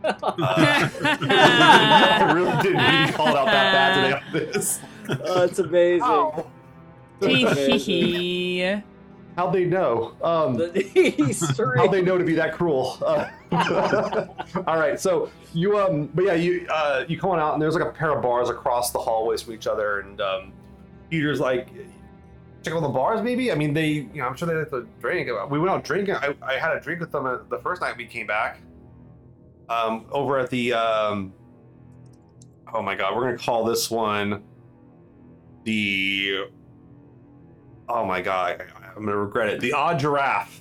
Uh, 0.04 0.34
I 0.38 2.32
really 2.34 2.62
didn't 2.62 2.78
need 2.78 3.06
to 3.06 3.12
be 3.12 3.12
called 3.12 3.36
out 3.36 3.46
that 3.46 3.72
bad 3.72 3.94
today 3.94 4.14
on 4.14 4.52
this. 4.52 4.80
oh, 5.08 5.42
it's 5.42 5.58
amazing. 5.58 6.02
Ow. 6.02 6.50
Hee 7.20 7.46
hee 7.46 7.78
hee. 7.78 8.82
How'd 9.36 9.54
they 9.54 9.64
know? 9.64 10.14
Um, 10.22 10.58
How'd 10.58 11.92
they 11.92 12.02
know 12.02 12.18
to 12.18 12.24
be 12.24 12.34
that 12.34 12.52
cruel? 12.52 12.98
Uh, 13.04 13.30
all 14.66 14.78
right, 14.78 15.00
so 15.00 15.30
you 15.54 15.78
um, 15.78 16.10
but 16.14 16.24
yeah, 16.24 16.34
you 16.34 16.66
uh, 16.70 17.04
you 17.08 17.18
come 17.18 17.30
on 17.30 17.38
out 17.38 17.54
and 17.54 17.62
there's 17.62 17.74
like 17.74 17.84
a 17.84 17.92
pair 17.92 18.10
of 18.10 18.22
bars 18.22 18.50
across 18.50 18.90
the 18.90 18.98
hallways 18.98 19.40
from 19.40 19.54
each 19.54 19.66
other, 19.66 20.00
and 20.00 20.20
um, 20.20 20.52
Peter's 21.08 21.40
like, 21.40 21.68
check 22.62 22.74
out 22.74 22.80
the 22.80 22.88
bars, 22.88 23.22
maybe. 23.22 23.52
I 23.52 23.54
mean, 23.54 23.74
they, 23.74 23.88
you 23.88 24.08
know, 24.14 24.26
I'm 24.26 24.36
sure 24.36 24.48
they 24.48 24.54
have 24.54 24.70
to 24.70 24.86
drink. 25.00 25.28
We 25.50 25.58
went 25.58 25.70
out 25.70 25.84
drinking. 25.84 26.14
I, 26.16 26.34
I 26.42 26.54
had 26.54 26.76
a 26.76 26.80
drink 26.80 27.00
with 27.00 27.12
them 27.12 27.26
uh, 27.26 27.38
the 27.48 27.58
first 27.58 27.80
night 27.80 27.96
we 27.96 28.06
came 28.06 28.26
back. 28.26 28.60
Um, 29.72 30.06
over 30.10 30.38
at 30.38 30.50
the 30.50 30.72
um, 30.74 31.32
oh 32.72 32.82
my 32.82 32.94
god, 32.94 33.16
we're 33.16 33.24
gonna 33.24 33.38
call 33.38 33.64
this 33.64 33.90
one 33.90 34.42
the 35.64 36.46
oh 37.88 38.04
my 38.04 38.20
god, 38.20 38.64
I'm 38.96 39.04
gonna 39.04 39.16
regret 39.16 39.48
it. 39.48 39.60
The 39.60 39.72
odd 39.72 39.98
giraffe. 39.98 40.60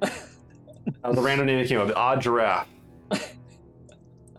That 0.00 1.08
was 1.08 1.18
a 1.18 1.22
random 1.22 1.46
name 1.46 1.58
that 1.60 1.68
came 1.68 1.80
up. 1.80 1.86
The 1.88 1.96
odd 1.96 2.20
giraffe. 2.22 2.68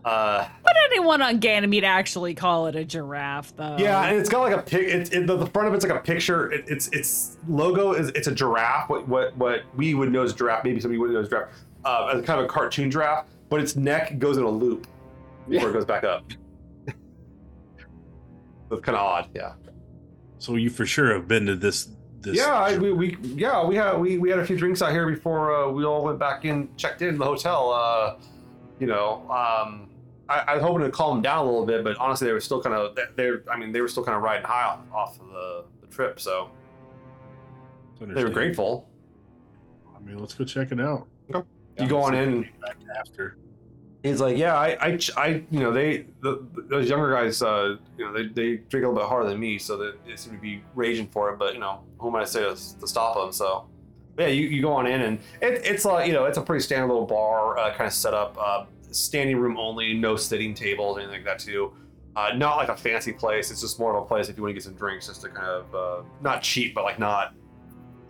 Uh, 0.04 0.46
Why 0.60 0.72
anyone 0.90 1.22
on 1.22 1.38
Ganymede 1.38 1.82
actually 1.82 2.34
call 2.34 2.66
it 2.66 2.76
a 2.76 2.84
giraffe, 2.84 3.56
though? 3.56 3.76
yeah, 3.78 4.04
and 4.04 4.18
it's 4.18 4.28
got 4.28 4.42
like 4.42 4.54
a 4.54 4.60
pic. 4.60 4.86
It's 4.86 5.08
it, 5.08 5.26
the, 5.26 5.36
the 5.36 5.46
front 5.46 5.68
of 5.68 5.74
it's 5.74 5.82
like 5.82 5.98
a 5.98 6.02
picture. 6.02 6.52
It, 6.52 6.66
it's 6.68 6.88
its 6.88 7.38
logo 7.48 7.92
is 7.92 8.08
it's 8.10 8.26
a 8.26 8.34
giraffe. 8.34 8.90
What 8.90 9.08
what 9.08 9.34
what 9.38 9.62
we 9.74 9.94
would 9.94 10.12
know 10.12 10.22
as 10.22 10.34
giraffe. 10.34 10.62
Maybe 10.64 10.78
somebody 10.80 10.98
wouldn't 10.98 11.14
know 11.14 11.22
as 11.22 11.28
giraffe. 11.30 11.48
Uh, 11.86 12.12
as 12.14 12.24
kind 12.24 12.38
of 12.38 12.44
a 12.44 12.48
cartoon 12.48 12.90
giraffe, 12.90 13.26
but 13.54 13.60
its 13.60 13.76
neck 13.76 14.18
goes 14.18 14.36
in 14.36 14.42
a 14.42 14.50
loop 14.50 14.88
before 15.48 15.70
it 15.70 15.74
goes 15.74 15.84
back 15.84 16.02
up. 16.02 16.28
That's 18.68 18.82
kind 18.82 18.96
of 18.96 19.04
odd. 19.04 19.28
Yeah. 19.32 19.52
so 20.40 20.56
you 20.56 20.70
for 20.70 20.84
sure 20.84 21.14
have 21.14 21.28
been 21.28 21.46
to 21.46 21.54
this. 21.54 21.90
this 22.20 22.36
yeah, 22.36 22.52
I, 22.52 22.76
we, 22.76 22.92
we 22.92 23.16
yeah 23.22 23.64
we 23.64 23.76
had 23.76 23.96
we, 23.96 24.18
we 24.18 24.28
had 24.28 24.40
a 24.40 24.44
few 24.44 24.56
drinks 24.56 24.82
out 24.82 24.90
here 24.90 25.08
before 25.08 25.54
uh, 25.54 25.70
we 25.70 25.84
all 25.84 26.02
went 26.02 26.18
back 26.18 26.44
in, 26.44 26.68
checked 26.76 27.00
in 27.00 27.16
the 27.16 27.24
hotel. 27.24 27.70
Uh, 27.70 28.16
you 28.80 28.88
know, 28.88 29.20
um, 29.30 29.88
I, 30.28 30.40
I 30.48 30.54
was 30.54 30.64
hoping 30.64 30.82
to 30.82 30.90
calm 30.90 31.18
them 31.18 31.22
down 31.22 31.38
a 31.38 31.44
little 31.44 31.64
bit, 31.64 31.84
but 31.84 31.96
honestly, 31.98 32.26
they 32.26 32.32
were 32.32 32.40
still 32.40 32.60
kind 32.60 32.74
of 32.74 32.98
they're 33.14 33.44
I 33.48 33.56
mean 33.56 33.70
they 33.70 33.82
were 33.82 33.88
still 33.88 34.02
kind 34.04 34.16
of 34.16 34.22
riding 34.24 34.44
high 34.44 34.64
off, 34.64 34.80
off 34.92 35.20
of 35.20 35.28
the, 35.28 35.64
the 35.80 35.86
trip, 35.86 36.18
so 36.18 36.50
they 38.00 38.24
were 38.24 38.30
grateful. 38.30 38.90
I 39.96 40.00
mean, 40.00 40.18
let's 40.18 40.34
go 40.34 40.44
check 40.44 40.72
it 40.72 40.80
out. 40.80 41.06
Okay. 41.32 41.46
You 41.78 41.86
go 41.86 42.02
on 42.02 42.16
in. 42.16 42.50
after. 42.98 43.36
He's 44.04 44.20
like, 44.20 44.36
yeah, 44.36 44.54
I, 44.54 44.76
I, 44.86 44.98
I 45.16 45.26
you 45.50 45.60
know, 45.60 45.72
they, 45.72 46.04
the, 46.20 46.46
those 46.68 46.90
younger 46.90 47.10
guys, 47.10 47.40
uh, 47.40 47.76
you 47.96 48.04
know, 48.04 48.12
they, 48.12 48.26
they 48.26 48.56
drink 48.56 48.84
a 48.84 48.88
little 48.88 48.96
bit 48.96 49.08
harder 49.08 49.30
than 49.30 49.40
me, 49.40 49.58
so 49.58 49.78
that 49.78 50.04
they 50.04 50.14
seem 50.14 50.34
to 50.34 50.38
be 50.38 50.62
raging 50.74 51.08
for 51.08 51.32
it. 51.32 51.38
But 51.38 51.54
you 51.54 51.60
know, 51.60 51.80
who 51.98 52.08
am 52.08 52.16
I 52.16 52.20
to 52.20 52.26
say 52.26 52.40
to, 52.42 52.80
to 52.80 52.86
stop 52.86 53.16
them? 53.16 53.32
So, 53.32 53.66
yeah, 54.18 54.26
you, 54.26 54.46
you 54.46 54.60
go 54.60 54.74
on 54.74 54.86
in, 54.86 55.00
and 55.00 55.18
it, 55.40 55.62
it's 55.64 55.86
like, 55.86 56.06
you 56.06 56.12
know, 56.12 56.26
it's 56.26 56.36
a 56.36 56.42
pretty 56.42 56.62
standard 56.62 56.88
little 56.88 57.06
bar 57.06 57.58
uh, 57.58 57.72
kind 57.74 57.88
of 57.88 57.94
setup, 57.94 58.36
uh, 58.38 58.66
standing 58.90 59.38
room 59.38 59.56
only, 59.56 59.94
no 59.94 60.16
sitting 60.16 60.52
tables, 60.52 60.98
anything 60.98 61.14
like 61.14 61.24
that 61.24 61.38
too. 61.38 61.72
Uh, 62.14 62.32
not 62.36 62.58
like 62.58 62.68
a 62.68 62.76
fancy 62.76 63.10
place. 63.10 63.50
It's 63.50 63.62
just 63.62 63.80
more 63.80 63.96
of 63.96 64.02
a 64.02 64.06
place 64.06 64.28
if 64.28 64.36
you 64.36 64.42
want 64.42 64.50
to 64.50 64.54
get 64.54 64.64
some 64.64 64.74
drinks, 64.74 65.06
just 65.06 65.22
to 65.22 65.30
kind 65.30 65.48
of 65.48 65.74
uh, 65.74 66.02
not 66.20 66.42
cheap, 66.42 66.74
but 66.74 66.84
like 66.84 66.98
not. 66.98 67.34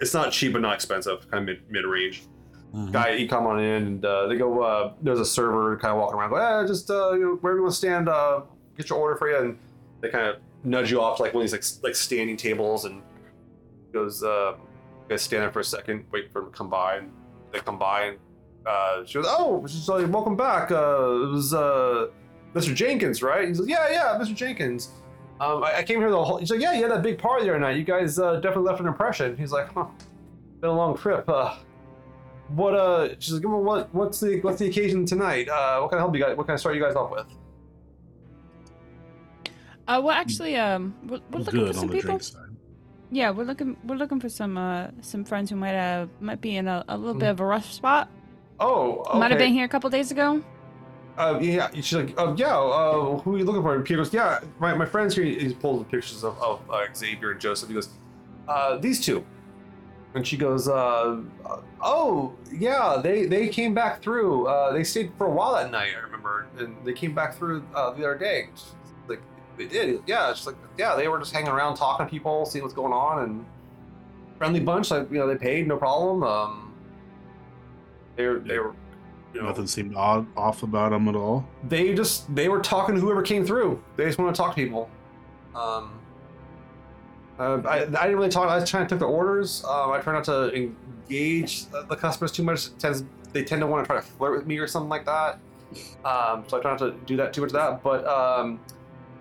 It's 0.00 0.12
not 0.12 0.32
cheap, 0.32 0.54
but 0.54 0.60
not 0.60 0.74
expensive, 0.74 1.30
kind 1.30 1.48
of 1.48 1.56
mid 1.56 1.70
mid 1.70 1.84
range 1.84 2.24
Mhm. 2.74 2.90
guy 2.90 3.10
you 3.10 3.28
come 3.28 3.46
on 3.46 3.60
in 3.60 3.82
and 3.86 4.04
uh, 4.04 4.26
they 4.26 4.36
go 4.36 4.60
uh, 4.62 4.92
there's 5.00 5.20
a 5.20 5.24
server 5.24 5.76
kind 5.76 5.92
of 5.92 6.00
walking 6.00 6.18
around 6.18 6.30
go 6.30 6.36
eh, 6.36 6.66
just 6.66 6.90
uh, 6.90 7.12
you 7.12 7.20
know, 7.20 7.34
wherever 7.36 7.58
you 7.58 7.62
want 7.62 7.72
to 7.72 7.78
stand 7.78 8.08
uh, 8.08 8.40
get 8.76 8.90
your 8.90 8.98
order 8.98 9.16
for 9.16 9.30
you 9.30 9.36
and 9.38 9.56
they 10.00 10.08
kind 10.08 10.26
of 10.26 10.36
nudge 10.64 10.90
you 10.90 11.00
off 11.00 11.20
like 11.20 11.32
one 11.34 11.44
of 11.44 11.50
these 11.50 11.78
like, 11.80 11.84
like 11.84 11.94
standing 11.94 12.36
tables 12.36 12.84
and 12.84 13.00
goes 13.92 14.24
uh, 14.24 14.54
you 14.56 15.08
guys 15.08 15.22
stand 15.22 15.42
there 15.42 15.52
for 15.52 15.60
a 15.60 15.64
second 15.64 16.04
wait 16.10 16.32
for 16.32 16.40
them 16.42 16.50
to 16.50 16.56
come 16.56 16.68
by 16.68 16.96
and 16.96 17.12
they 17.52 17.60
come 17.60 17.78
by 17.78 18.06
and 18.06 18.18
uh, 18.66 19.04
she 19.04 19.14
goes 19.14 19.26
oh 19.28 19.64
she's 19.68 19.88
like, 19.88 20.10
welcome 20.10 20.34
back 20.36 20.72
uh, 20.72 20.74
it 21.22 21.30
was 21.30 21.52
Mr. 21.52 22.74
Jenkins 22.74 23.22
right 23.22 23.46
he's 23.46 23.60
like 23.60 23.68
yeah 23.68 23.88
yeah 23.88 24.18
Mr. 24.20 24.34
Jenkins 24.34 24.90
um, 25.40 25.62
I, 25.62 25.78
I 25.78 25.82
came 25.84 26.00
here 26.00 26.10
the 26.10 26.24
whole 26.24 26.38
he's 26.38 26.50
like 26.50 26.60
yeah 26.60 26.72
you 26.72 26.82
had 26.82 26.90
that 26.90 27.02
big 27.04 27.18
party 27.18 27.44
the 27.44 27.50
other 27.50 27.60
night 27.60 27.76
you 27.76 27.84
guys 27.84 28.16
definitely 28.16 28.64
left 28.64 28.80
an 28.80 28.88
impression 28.88 29.36
he's 29.36 29.52
like 29.52 29.72
huh 29.72 29.86
been 30.60 30.70
a 30.70 30.72
long 30.74 30.96
trip 30.96 31.28
what 32.48 32.74
uh 32.74 33.08
she's 33.18 33.34
like 33.34 33.44
well, 33.44 33.62
what 33.62 33.92
what's 33.94 34.20
the 34.20 34.40
what's 34.42 34.58
the 34.58 34.66
occasion 34.66 35.06
tonight 35.06 35.48
uh 35.48 35.78
what 35.80 35.90
kind 35.90 35.98
of 35.98 36.04
help 36.06 36.14
you 36.14 36.22
guys 36.22 36.36
what 36.36 36.46
kind 36.46 36.54
of 36.54 36.60
start 36.60 36.74
you 36.74 36.82
guys 36.82 36.94
off 36.94 37.10
with 37.10 37.26
Uh, 39.86 40.00
well, 40.02 40.12
actually, 40.16 40.56
um, 40.56 40.94
we're, 41.02 41.18
we're 41.18 41.20
Well, 41.30 41.40
looking 41.44 41.60
good 41.60 41.66
for 41.68 41.72
some 41.74 41.82
on 41.82 41.86
the 41.88 41.92
people. 42.00 42.18
side. 42.20 42.40
Yeah, 43.10 43.30
we're 43.32 43.44
looking. 43.44 43.76
We're 43.84 43.96
looking 43.96 44.18
for 44.18 44.30
some 44.30 44.56
uh 44.56 44.88
some 45.02 45.24
friends 45.26 45.50
who 45.50 45.56
might 45.56 45.76
have 45.76 46.08
might 46.20 46.40
be 46.40 46.56
in 46.56 46.66
a, 46.68 46.82
a 46.88 46.96
little 46.96 47.12
Hmm. 47.12 47.18
bit 47.20 47.28
of 47.30 47.40
a 47.40 47.44
rough 47.44 47.70
spot. 47.70 48.08
oh 48.60 49.02
okay. 49.10 49.18
Might 49.18 49.30
have 49.30 49.38
been 49.38 49.52
here 49.52 49.66
a 49.66 49.68
couple 49.68 49.90
days 49.90 50.10
ago. 50.10 50.42
uh 51.18 51.38
yeah 51.40 51.68
she's 51.74 51.92
like 51.92 52.18
uh, 52.18 52.32
yeah 52.36 52.56
uh 52.58 53.18
who 53.18 53.34
are 53.34 53.38
you 53.38 53.44
looking 53.44 53.62
for 53.62 53.74
and 53.76 53.84
Peter 53.84 53.98
goes 53.98 54.12
yeah 54.12 54.40
my, 54.58 54.74
my 54.74 54.86
friends 54.86 55.14
here 55.14 55.24
he 55.24 55.52
pulls 55.54 55.78
the 55.78 55.84
pictures 55.84 56.24
of, 56.24 56.34
of 56.42 56.58
uh, 56.68 56.86
Xavier 56.96 57.30
and 57.32 57.40
Joseph 57.40 57.68
he 57.68 57.74
goes 57.74 57.90
uh 58.48 58.76
these 58.78 58.98
two 59.04 59.22
and 60.14 60.26
she 60.26 60.36
goes 60.36 60.68
uh 60.68 61.20
oh 61.82 62.32
yeah 62.52 63.00
they 63.02 63.26
they 63.26 63.48
came 63.48 63.74
back 63.74 64.00
through 64.02 64.46
uh 64.46 64.72
they 64.72 64.84
stayed 64.84 65.12
for 65.18 65.26
a 65.26 65.30
while 65.30 65.54
that 65.54 65.70
night 65.70 65.92
I 65.96 66.00
remember 66.00 66.46
and 66.58 66.76
they 66.84 66.92
came 66.92 67.14
back 67.14 67.34
through 67.36 67.64
uh, 67.74 67.90
the 67.92 68.04
other 68.04 68.18
day 68.18 68.48
She's 68.54 68.72
like 69.08 69.20
they 69.58 69.66
did 69.66 70.02
yeah 70.06 70.32
she's 70.32 70.46
like 70.46 70.56
yeah 70.78 70.94
they 70.94 71.08
were 71.08 71.18
just 71.18 71.32
hanging 71.32 71.48
around 71.50 71.76
talking 71.76 72.06
to 72.06 72.10
people 72.10 72.46
seeing 72.46 72.62
what's 72.62 72.74
going 72.74 72.92
on 72.92 73.24
and 73.24 73.44
friendly 74.38 74.60
bunch 74.60 74.90
like 74.90 75.10
you 75.10 75.18
know 75.18 75.26
they 75.26 75.36
paid 75.36 75.66
no 75.66 75.76
problem 75.76 76.22
um 76.22 76.72
they 78.16 78.26
were 78.26 78.38
they 78.38 78.58
were 78.58 78.74
you 79.32 79.40
know 79.40 79.48
Nothing 79.48 79.66
seemed 79.66 79.96
odd 79.96 80.28
off 80.36 80.62
about 80.62 80.90
them 80.92 81.08
at 81.08 81.16
all. 81.16 81.44
they 81.66 81.92
just 81.92 82.32
they 82.32 82.48
were 82.48 82.60
talking 82.60 82.94
to 82.94 83.00
whoever 83.00 83.20
came 83.20 83.44
through. 83.44 83.82
They 83.96 84.04
just 84.04 84.16
want 84.16 84.32
to 84.32 84.40
talk 84.40 84.54
to 84.54 84.62
people. 84.62 84.88
Um, 85.56 85.98
uh, 87.38 87.60
I, 87.66 87.82
I 87.82 87.86
didn't 87.86 88.16
really 88.16 88.28
talk. 88.28 88.48
I 88.48 88.56
was 88.56 88.68
trying 88.68 88.86
to 88.86 88.94
take 88.94 89.00
the 89.00 89.06
orders. 89.06 89.64
Um, 89.64 89.90
I 89.92 90.00
try 90.00 90.12
not 90.12 90.24
to 90.24 90.52
engage 90.54 91.66
the 91.66 91.96
customers 91.96 92.32
too 92.32 92.42
much. 92.42 92.76
Tends 92.78 93.04
they 93.32 93.44
tend 93.44 93.60
to 93.60 93.66
want 93.66 93.84
to 93.84 93.86
try 93.86 93.96
to 94.00 94.06
flirt 94.06 94.36
with 94.36 94.46
me 94.46 94.58
or 94.58 94.66
something 94.66 94.88
like 94.88 95.04
that. 95.04 95.38
Um, 96.04 96.44
so 96.46 96.58
I 96.58 96.60
try 96.60 96.70
not 96.70 96.78
to 96.78 96.92
do 97.04 97.16
that 97.16 97.32
too 97.32 97.40
much 97.40 97.48
of 97.48 97.54
that. 97.54 97.82
But 97.82 98.06
um, 98.06 98.60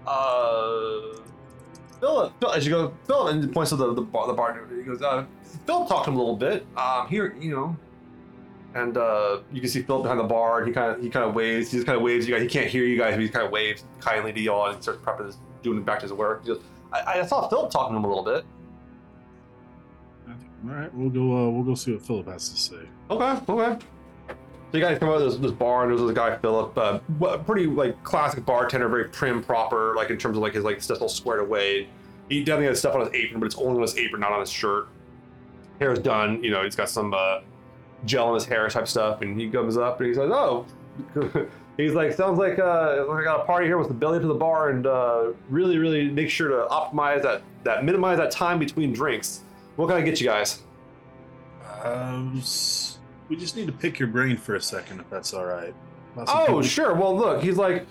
uh, 0.06 1.20
Philip, 2.00 2.34
Phil, 2.40 2.52
as 2.52 2.66
you 2.66 2.72
go, 2.72 2.94
Philip, 3.08 3.34
and 3.34 3.54
points 3.54 3.72
to 3.72 3.76
the 3.76 3.94
the, 3.94 4.02
bar, 4.02 4.28
the. 4.28 4.76
He 4.76 4.84
goes, 4.84 5.02
uh, 5.02 5.26
talked 5.66 6.06
to 6.06 6.12
him 6.12 6.16
a 6.16 6.20
little 6.20 6.38
bit. 6.38 6.66
Um, 6.78 7.08
here, 7.08 7.36
you 7.40 7.56
know, 7.56 7.76
and 8.76 8.98
uh, 8.98 9.40
you 9.52 9.62
can 9.62 9.70
see 9.70 9.82
Philip 9.82 10.04
behind 10.04 10.20
the 10.20 10.26
bar, 10.26 10.60
and 10.60 10.68
he 10.68 10.74
kind 10.74 10.96
of 10.96 11.02
he 11.02 11.10
kind 11.10 11.26
of 11.26 11.34
waves. 11.34 11.72
He 11.72 11.78
just 11.78 11.88
kind 11.88 11.96
of 11.96 12.04
waves. 12.04 12.28
You 12.28 12.36
guys, 12.36 12.44
he 12.44 12.48
can't 12.48 12.70
hear 12.70 12.86
you 12.86 12.98
guys, 12.98 13.16
but 13.16 13.22
he 13.22 13.30
kind 13.30 13.46
of 13.46 13.52
waves 13.52 13.84
kindly 14.00 14.32
to 14.34 14.40
y'all 14.40 14.70
and 14.70 14.82
starts 14.82 15.02
prepping 15.02 15.36
doing 15.64 15.82
back 15.82 16.00
to 16.00 16.04
his 16.04 16.14
work. 16.14 16.42
He 16.44 16.50
goes, 16.50 16.62
I, 16.94 17.20
I 17.20 17.26
saw 17.26 17.48
Philip 17.48 17.72
talking 17.72 17.94
to 17.94 17.98
him 17.98 18.06
a 18.06 18.08
little 18.08 18.24
bit. 18.24 18.46
All 20.66 20.76
right, 20.76 20.94
we'll 20.94 21.10
go. 21.10 21.36
Uh, 21.36 21.50
we'll 21.50 21.64
go 21.64 21.76
see 21.76 21.92
what 21.92 22.02
Philip 22.02 22.28
has 22.28 22.50
to 22.50 22.58
say. 22.58 22.88
Okay, 23.10 23.52
okay. 23.52 23.86
So 24.30 24.78
you 24.78 24.84
guys 24.84 24.98
come 24.98 25.10
out 25.10 25.22
of 25.22 25.32
this, 25.32 25.36
this 25.36 25.52
bar, 25.52 25.84
and 25.84 25.92
there's 25.92 26.02
this 26.02 26.16
guy 26.16 26.38
Philip, 26.38 26.76
uh, 26.78 27.00
pretty 27.40 27.68
like 27.68 28.02
classic 28.04 28.46
bartender, 28.46 28.88
very 28.88 29.10
prim, 29.10 29.44
proper, 29.44 29.94
like 29.96 30.10
in 30.10 30.18
terms 30.18 30.38
of 30.38 30.42
like 30.42 30.54
his 30.54 30.64
like 30.64 30.82
stuff 30.82 31.02
all 31.02 31.10
squared 31.10 31.42
away. 31.42 31.90
He 32.30 32.44
definitely 32.44 32.68
has 32.68 32.80
stuff 32.80 32.96
on 32.96 33.02
his 33.02 33.14
apron, 33.14 33.40
but 33.40 33.48
it's 33.48 33.58
only 33.58 33.76
on 33.76 33.82
his 33.82 33.98
apron, 33.98 34.22
not 34.22 34.32
on 34.32 34.40
his 34.40 34.50
shirt. 34.50 34.88
Hair's 35.80 36.00
done, 36.00 36.44
you 36.44 36.50
know. 36.50 36.64
He's 36.64 36.76
got 36.76 36.90
some 36.90 37.14
uh, 37.14 37.42
gel 38.06 38.30
in 38.30 38.36
his 38.36 38.46
hair 38.46 38.68
type 38.70 38.88
stuff, 38.88 39.22
and 39.22 39.40
he 39.40 39.50
comes 39.50 39.78
up 39.78 40.00
and 40.00 40.08
he 40.08 40.14
says, 40.14 40.32
"Oh." 40.32 40.66
He's 41.78 41.94
like, 41.94 42.14
sounds 42.14 42.38
like 42.38 42.60
uh, 42.60 43.06
I 43.10 43.24
got 43.24 43.42
a 43.42 43.46
party 43.46 43.66
here 43.66 43.78
with 43.80 43.88
the 43.88 43.94
belly 43.96 44.20
to 44.20 44.28
the 44.28 44.34
bar, 44.36 44.70
and 44.70 44.86
uh, 44.86 45.32
really, 45.50 45.78
really 45.80 46.08
make 46.10 46.30
sure 46.30 46.50
to 46.50 46.68
optimize 46.70 47.24
that, 47.24 47.42
that 47.64 47.84
minimize 47.84 48.18
that 48.20 48.30
time 48.32 48.60
between 48.60 48.94
drinks. 48.94 49.42
What 49.76 49.88
can 49.88 49.98
I 49.98 50.02
get 50.02 50.22
you 50.22 50.28
guys? 50.28 50.62
Um, 51.84 52.36
we 53.28 53.36
just 53.36 53.56
need 53.56 53.66
to 53.68 53.74
pick 53.74 54.00
your 54.00 54.08
brain 54.08 54.38
for 54.38 54.56
a 54.56 54.62
second, 54.62 55.00
if 55.00 55.10
that's 55.10 55.34
all 55.34 55.46
right. 55.46 55.74
Oh, 56.16 56.46
people- 56.46 56.62
sure. 56.62 56.94
Well, 56.94 57.16
look, 57.18 57.42
he's 57.42 57.58
like, 57.58 57.86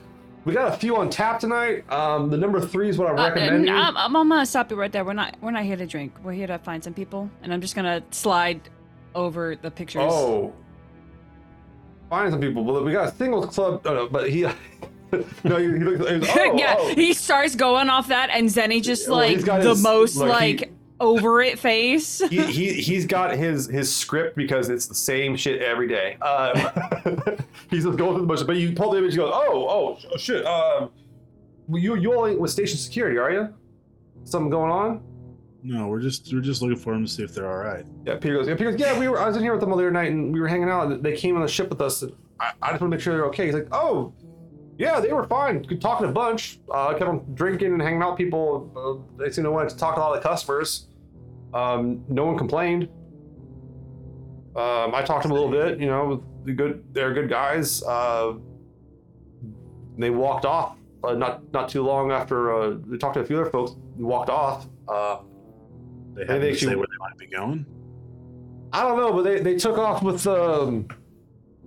we 0.45 0.53
got 0.53 0.73
a 0.73 0.77
few 0.77 0.97
on 0.97 1.11
tap 1.11 1.41
tonight. 1.41 1.91
Um, 1.91 2.31
the 2.31 2.37
number 2.37 2.61
three 2.61 2.89
is 2.89 2.99
what 2.99 3.09
I'm 3.11 3.19
Uh, 3.19 3.29
recommending. 3.29 3.69
and 3.69 3.77
I'm, 3.79 3.97
I'm 3.97 4.13
gonna 4.29 4.47
stop 4.47 4.71
you 4.71 4.77
right 4.77 4.91
there. 4.93 5.05
We're 5.05 5.13
not 5.13 5.37
we're 5.41 5.51
not 5.53 5.63
here 5.65 5.77
to 5.77 5.87
drink. 5.87 6.15
We're 6.23 6.33
here 6.33 6.47
to 6.49 6.59
find 6.59 6.83
some 6.83 6.95
people, 6.95 7.31
and 7.43 7.53
I'm 7.53 7.61
just 7.61 7.75
gonna 7.77 8.03
slide 8.11 8.61
over 9.15 9.55
the 9.57 9.71
pictures. 9.71 10.03
Oh, 10.05 10.53
find 12.13 12.31
some 12.31 12.41
people. 12.41 12.63
but 12.63 12.85
we 12.85 12.93
got 12.93 13.09
a 13.09 13.17
singles 13.17 13.47
club. 13.55 13.81
Oh, 13.87 13.95
no, 13.95 14.09
but 14.09 14.29
he. 14.29 14.43
no, 15.45 15.57
he, 15.57 15.65
he 15.65 15.79
looks. 15.79 16.11
He 16.11 16.19
was, 16.19 16.29
oh, 16.37 16.57
yeah, 16.59 16.77
oh. 16.79 16.95
he 16.95 17.15
starts 17.15 17.57
going 17.57 17.89
off 17.89 18.09
that, 18.09 18.29
and 18.31 18.49
Zeni 18.49 18.83
just 18.83 19.09
Well, 19.09 19.19
like 19.19 19.41
the 19.45 19.71
his- 19.71 19.83
most 19.83 20.17
like, 20.17 20.29
like, 20.29 20.61
he- 20.61 20.67
over 21.01 21.41
it 21.41 21.59
face. 21.59 22.21
he, 22.29 22.43
he 22.59 22.73
he's 22.75 23.07
got 23.07 23.37
his 23.37 23.67
his 23.67 23.95
script 23.95 24.37
because 24.37 24.69
it's 24.69 24.87
the 24.87 24.95
same 24.95 25.37
shit 25.37 25.63
every 25.63 25.89
day. 25.89 26.17
Uh, 26.21 26.71
he's 27.71 27.85
just 27.85 27.97
going 27.97 28.13
through 28.15 28.21
the 28.21 28.27
motions. 28.27 28.47
But 28.47 28.57
you 28.57 28.73
pull 28.73 28.91
the 28.91 28.99
image, 28.99 29.15
you 29.15 29.23
go, 29.23 29.33
oh, 29.33 29.67
oh, 29.69 30.17
sh- 30.19 30.23
shit. 30.23 30.47
Um, 30.47 30.91
you 31.73 31.97
you 31.97 32.13
all 32.13 32.27
ain't 32.27 32.39
with 32.39 32.51
station 32.51 32.77
security, 32.77 33.17
are 33.17 33.33
you? 33.33 33.55
Something 34.25 34.51
going 34.51 34.71
on? 34.71 35.03
No, 35.65 35.87
we're 35.87 36.01
just 36.01 36.33
we're 36.33 36.41
just 36.41 36.61
looking 36.61 36.77
for 36.77 36.93
them 36.93 37.07
to 37.07 37.11
see 37.11 37.23
if 37.23 37.35
they're 37.35 37.51
all 37.51 37.65
right. 37.65 37.85
Yeah, 38.05 38.17
Peter 38.17 38.35
goes. 38.35 38.49
Yeah, 38.49 38.57
Peter 38.57 38.73
goes. 38.73 38.81
Yeah, 38.81 38.99
we 38.99 39.07
were. 39.09 39.21
I 39.21 39.29
was 39.29 39.37
in 39.37 39.43
here 39.43 39.53
with 39.53 39.61
them 39.61 39.71
the 39.71 39.77
other 39.77 39.91
night, 39.93 40.11
and 40.11 40.33
we 40.33 40.41
were 40.41 40.49
hanging 40.49 40.69
out. 40.69 41.03
They 41.03 41.17
came 41.17 41.37
on 41.37 41.43
the 41.43 41.49
ship 41.49 41.71
with 41.71 41.81
us. 41.81 42.03
And 42.03 42.13
I, 42.41 42.53
I 42.61 42.71
just 42.71 42.81
want 42.81 42.91
to 42.91 42.97
make 42.97 43.01
sure 43.01 43.15
they're 43.15 43.27
okay. 43.27 43.47
He's 43.47 43.55
like, 43.55 43.69
oh, 43.71 44.13
yeah, 44.77 44.99
they 44.99 45.13
were 45.13 45.25
fine. 45.29 45.63
Good 45.63 45.81
talking 45.81 46.09
a 46.09 46.13
bunch. 46.13 46.59
Uh, 46.69 46.93
kept 46.95 47.03
on 47.03 47.25
drinking 47.35 47.73
and 47.73 47.81
hanging 47.81 48.03
out. 48.03 48.17
People, 48.17 49.07
uh, 49.17 49.23
they 49.23 49.31
seemed 49.31 49.45
to 49.45 49.53
want 49.53 49.71
to 49.71 49.77
talk 49.77 49.95
to 49.95 50.01
a 50.01 50.03
lot 50.03 50.17
of 50.17 50.23
the 50.23 50.29
customers. 50.29 50.89
Um, 51.55 52.05
no 52.09 52.25
one 52.25 52.37
complained. 52.37 52.89
Um, 54.57 54.95
I 54.95 55.03
talked 55.03 55.23
to 55.23 55.29
them 55.29 55.37
a 55.37 55.41
little 55.41 55.51
bit. 55.51 55.79
You 55.79 55.87
know, 55.87 56.25
the 56.45 56.53
good. 56.53 56.85
They're 56.93 57.15
good 57.15 57.29
guys. 57.29 57.85
Uh, 57.85 58.35
they 59.97 60.11
walked 60.11 60.45
off. 60.45 60.77
Uh, 61.05 61.15
not 61.15 61.53
not 61.53 61.69
too 61.69 61.83
long 61.83 62.11
after 62.11 62.53
uh, 62.53 62.77
they 62.87 62.97
talked 62.97 63.15
to 63.15 63.21
a 63.21 63.25
few 63.25 63.41
other 63.41 63.51
folks. 63.51 63.77
Walked 63.97 64.31
off. 64.31 64.67
Uh, 64.89 65.19
They 66.15 66.25
They 66.25 66.33
have 66.33 66.43
to 66.43 66.55
say 66.55 66.75
where 66.75 66.87
they 66.87 66.99
might 66.99 67.19
be 67.19 67.27
going. 67.27 67.67
I 68.73 68.83
don't 68.83 68.97
know, 68.97 69.13
but 69.13 69.23
they, 69.23 69.41
they 69.41 69.57
took 69.57 69.79
off 69.79 70.03
with 70.03 70.27
um, 70.27 70.89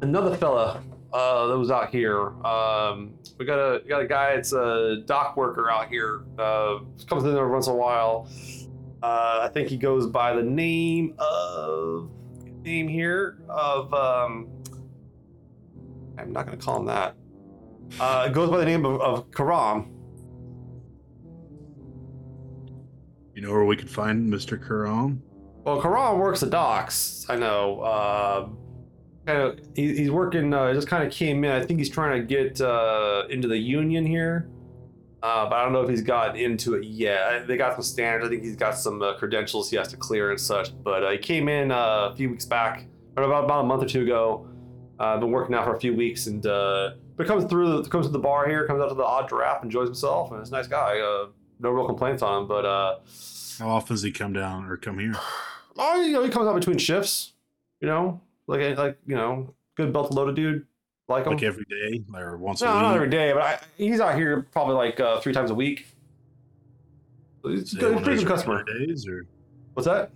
another 0.02 0.36
fella 0.36 0.82
uh, 1.14 1.48
that 1.48 1.58
was 1.58 1.72
out 1.72 1.90
here. 1.90 2.30
Um, 2.46 3.14
we 3.38 3.46
got 3.46 3.60
a 3.60 3.80
got 3.88 4.02
a 4.02 4.08
guy 4.08 4.36
that's 4.36 4.54
a 4.54 5.04
dock 5.06 5.38
worker 5.38 5.70
out 5.70 5.88
here. 5.88 6.24
Uh, 6.38 6.80
comes 7.08 7.24
in 7.24 7.36
every 7.36 7.52
once 7.52 7.68
in 7.68 7.74
a 7.74 7.76
while. 7.76 8.30
Uh, 9.04 9.40
I 9.44 9.50
think 9.54 9.70
he 9.70 9.78
goes 9.78 10.08
by 10.08 10.34
the 10.34 10.44
name 10.44 11.16
of 11.20 12.10
name 12.64 12.88
here 12.88 13.38
of 13.48 13.94
um, 13.94 14.50
I'm 16.18 16.34
not 16.34 16.48
going 16.48 16.58
to 16.58 16.66
call 16.66 16.80
him 16.80 16.86
that. 16.86 17.16
Uh, 18.00 18.26
it 18.28 18.34
goes 18.34 18.50
by 18.50 18.58
the 18.58 18.66
name 18.66 18.86
of, 18.86 19.00
of 19.00 19.32
Karam. 19.32 19.95
You 23.36 23.42
know 23.42 23.52
where 23.52 23.66
we 23.66 23.76
could 23.76 23.90
find 23.90 24.32
Mr. 24.32 24.58
Karam? 24.66 25.22
Well, 25.66 25.82
Karam 25.82 26.20
works 26.20 26.40
the 26.40 26.50
docks. 26.50 27.26
I 27.28 27.36
know. 27.36 27.82
Uh, 27.82 28.48
kind 29.26 29.42
of, 29.42 29.60
he, 29.76 29.94
he's 29.96 30.10
working. 30.10 30.54
Uh, 30.54 30.74
just 30.74 30.88
kind 30.88 31.06
of 31.06 31.12
came 31.12 31.44
in. 31.44 31.52
I 31.52 31.64
think 31.66 31.80
he's 31.80 31.90
trying 31.90 32.22
to 32.22 32.26
get 32.26 32.62
uh, 32.62 33.24
into 33.30 33.50
the 33.50 33.58
union 33.58 34.06
here, 34.06 34.48
uh, 35.22 35.50
but 35.50 35.56
I 35.56 35.64
don't 35.64 35.74
know 35.74 35.82
if 35.82 35.90
he's 35.90 36.02
gotten 36.02 36.38
into 36.38 36.76
it 36.76 36.86
yet. 36.86 37.46
They 37.46 37.58
got 37.58 37.74
some 37.74 37.84
standards. 37.84 38.28
I 38.28 38.30
think 38.30 38.44
he's 38.44 38.56
got 38.56 38.78
some 38.78 39.02
uh, 39.02 39.18
credentials 39.18 39.70
he 39.70 39.76
has 39.76 39.90
to 39.90 39.98
clear 39.98 40.32
and 40.32 40.40
such. 40.40 40.72
But 40.82 41.04
uh, 41.04 41.12
he 41.12 41.18
came 41.18 41.50
in 41.50 41.72
uh, 41.72 42.12
a 42.12 42.16
few 42.16 42.30
weeks 42.30 42.46
back, 42.46 42.86
or 43.18 43.24
about 43.24 43.44
about 43.44 43.66
a 43.66 43.68
month 43.68 43.84
or 43.84 43.88
two 43.88 44.04
ago. 44.04 44.48
Uh, 44.98 45.18
been 45.18 45.32
working 45.32 45.54
out 45.54 45.66
for 45.66 45.76
a 45.76 45.80
few 45.80 45.94
weeks, 45.94 46.28
and 46.28 46.46
uh, 46.46 46.92
but 47.18 47.28
comes 47.28 47.44
through. 47.46 47.84
Comes 47.86 48.06
to 48.06 48.12
the 48.14 48.20
bar 48.20 48.48
here. 48.48 48.66
Comes 48.66 48.82
out 48.82 48.88
to 48.88 48.96
the 48.96 49.04
odd 49.04 49.28
giraffe. 49.28 49.62
Enjoys 49.62 49.90
himself, 49.90 50.32
and 50.32 50.40
it's 50.40 50.52
a 50.52 50.54
nice 50.54 50.68
guy. 50.68 51.00
Uh, 51.00 51.28
no 51.60 51.70
real 51.70 51.86
complaints 51.86 52.22
on 52.22 52.44
him, 52.44 52.48
but. 52.48 52.66
Uh, 52.66 52.98
How 53.60 53.70
often 53.70 53.96
does 53.96 54.04
he 54.04 54.12
come 54.12 54.34
down 54.34 54.66
or 54.66 54.78
come 54.78 55.00
here? 55.00 55.16
Oh, 55.78 56.02
you 56.02 56.14
know, 56.14 56.24
he 56.24 56.30
comes 56.30 56.48
out 56.48 56.56
between 56.56 56.78
shifts. 56.78 57.34
You 57.82 57.90
know, 57.90 58.22
like 58.48 58.78
like 58.78 58.98
you 59.06 59.14
know, 59.14 59.54
good 59.76 59.92
belt 59.92 60.14
loaded 60.14 60.38
dude. 60.38 60.66
Like 61.10 61.26
him. 61.26 61.34
Like 61.34 61.44
every 61.44 61.66
day 61.66 62.02
or 62.16 62.38
once 62.38 62.62
no, 62.62 62.70
a 62.70 62.74
week? 62.74 62.82
not 62.82 62.96
every 62.96 63.10
day, 63.10 63.34
but 63.34 63.42
I, 63.42 63.60
he's 63.76 64.00
out 64.00 64.16
here 64.16 64.48
probably 64.54 64.76
like 64.76 65.02
uh, 65.02 65.20
three 65.20 65.34
times 65.34 65.52
a 65.52 65.54
week. 65.54 65.86
So 67.44 67.50
He's, 67.50 67.74
a 67.76 67.78
pretty 67.78 68.20
good 68.20 68.28
customer. 68.28 68.64
Days 68.64 69.06
or 69.06 69.26
What's 69.74 69.86
that? 69.86 70.12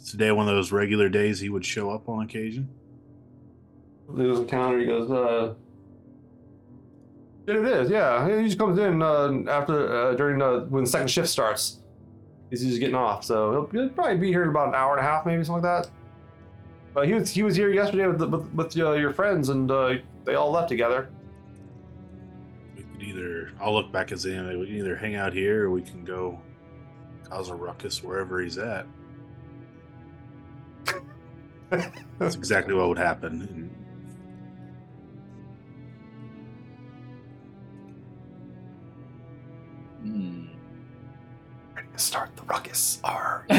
is 0.00 0.10
today 0.10 0.32
one 0.32 0.48
of 0.48 0.54
those 0.54 0.72
regular 0.72 1.10
days 1.10 1.38
he 1.38 1.50
would 1.50 1.66
show 1.66 1.90
up 1.90 2.08
on 2.08 2.24
occasion? 2.24 2.68
He 4.10 4.22
goes 4.22 4.38
on 4.38 4.46
the 4.46 4.50
counter. 4.50 4.78
He 4.80 4.86
goes, 4.86 5.10
uh, 5.10 5.14
"Yeah, 5.14 5.54
it 7.46 7.56
is. 7.56 7.90
Yeah, 7.90 8.38
he 8.38 8.46
just 8.46 8.58
comes 8.58 8.78
in 8.78 9.02
uh, 9.02 9.32
after 9.48 9.94
uh, 9.94 10.14
during 10.14 10.40
uh, 10.40 10.60
when 10.60 10.84
the 10.84 10.90
second 10.90 11.08
shift 11.08 11.28
starts. 11.28 11.80
He's 12.50 12.62
just 12.62 12.80
getting 12.80 12.94
off, 12.94 13.24
so 13.24 13.50
he'll, 13.50 13.66
he'll 13.66 13.88
probably 13.90 14.16
be 14.16 14.28
here 14.28 14.44
in 14.44 14.50
about 14.50 14.68
an 14.68 14.74
hour 14.74 14.96
and 14.96 15.04
a 15.04 15.08
half, 15.08 15.26
maybe 15.26 15.42
something 15.42 15.62
like 15.62 15.84
that. 15.84 15.90
But 16.92 17.08
he 17.08 17.14
was 17.14 17.30
he 17.30 17.42
was 17.42 17.56
here 17.56 17.70
yesterday 17.70 18.06
with 18.06 18.18
the, 18.18 18.28
with, 18.28 18.54
with 18.54 18.78
uh, 18.78 18.92
your 18.92 19.12
friends, 19.12 19.48
and 19.48 19.70
uh, 19.70 19.94
they 20.24 20.36
all 20.36 20.52
left 20.52 20.68
together. 20.68 21.10
We 22.76 22.82
could 22.84 23.02
either 23.02 23.52
I'll 23.60 23.74
look 23.74 23.90
back 23.90 24.12
and 24.12 24.20
say 24.20 24.38
we 24.56 24.66
can 24.66 24.76
either 24.76 24.96
hang 24.96 25.16
out 25.16 25.32
here 25.32 25.64
or 25.64 25.70
we 25.70 25.82
can 25.82 26.04
go 26.04 26.40
cause 27.28 27.48
a 27.48 27.54
ruckus 27.54 28.02
wherever 28.02 28.40
he's 28.40 28.58
at. 28.58 28.86
That's 32.18 32.36
exactly 32.36 32.74
what 32.74 32.88
would 32.88 32.98
happen. 32.98 33.42
And 33.42 33.83
Hmm. 40.04 40.44
Ready 41.74 41.88
to 41.92 41.98
start 41.98 42.36
the 42.36 42.42
ruckus. 42.42 43.00
Are 43.02 43.46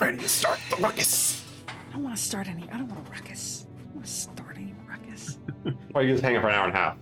ready 0.00 0.18
to 0.18 0.28
start 0.28 0.58
the 0.70 0.76
ruckus. 0.76 1.42
I 1.66 1.92
don't 1.92 2.02
want 2.04 2.16
to 2.16 2.22
start 2.22 2.46
any. 2.46 2.68
I 2.70 2.76
don't 2.76 2.88
want 2.88 3.06
a 3.06 3.10
ruckus. 3.10 3.66
I 3.66 3.82
don't 3.84 3.94
want 3.94 4.06
to 4.06 4.12
start 4.12 4.56
any 4.56 4.74
ruckus. 4.88 5.38
Or 5.94 6.02
you 6.02 6.12
just 6.12 6.22
hanging 6.22 6.40
for 6.42 6.48
an 6.48 6.54
hour 6.54 6.66
and 6.66 6.74
a 6.74 6.76
half. 6.76 6.96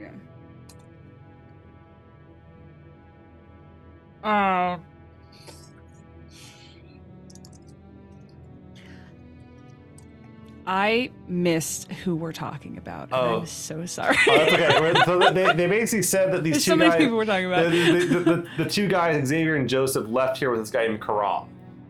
Yeah. 0.00 0.10
Uh, 4.28 4.78
I 10.72 11.10
missed 11.26 11.90
who 11.90 12.14
we're 12.14 12.30
talking 12.30 12.78
about. 12.78 13.04
and 13.04 13.14
Oh. 13.14 13.40
I'm 13.40 13.46
so 13.46 13.84
sorry. 13.86 14.16
Oh, 14.28 14.36
that's 14.36 14.52
okay. 14.52 15.02
So 15.04 15.18
they, 15.32 15.52
they 15.54 15.66
basically 15.66 16.04
said 16.04 16.32
that 16.32 16.44
these 16.44 16.52
There's 16.52 16.64
two 16.64 16.70
so 16.70 16.76
many 16.76 16.90
guys, 16.92 16.98
people 17.00 17.16
we're 17.16 17.24
talking 17.24 17.46
about. 17.46 17.72
the, 17.72 17.90
the, 17.90 18.06
the, 18.06 18.20
the, 18.20 18.48
the 18.58 18.70
two 18.70 18.86
guys, 18.86 19.26
Xavier 19.26 19.56
and 19.56 19.68
Joseph, 19.68 20.06
left 20.08 20.36
here 20.38 20.52
with 20.52 20.60
this 20.60 20.70
guy 20.70 20.86
named 20.86 21.02
Karam. 21.02 21.48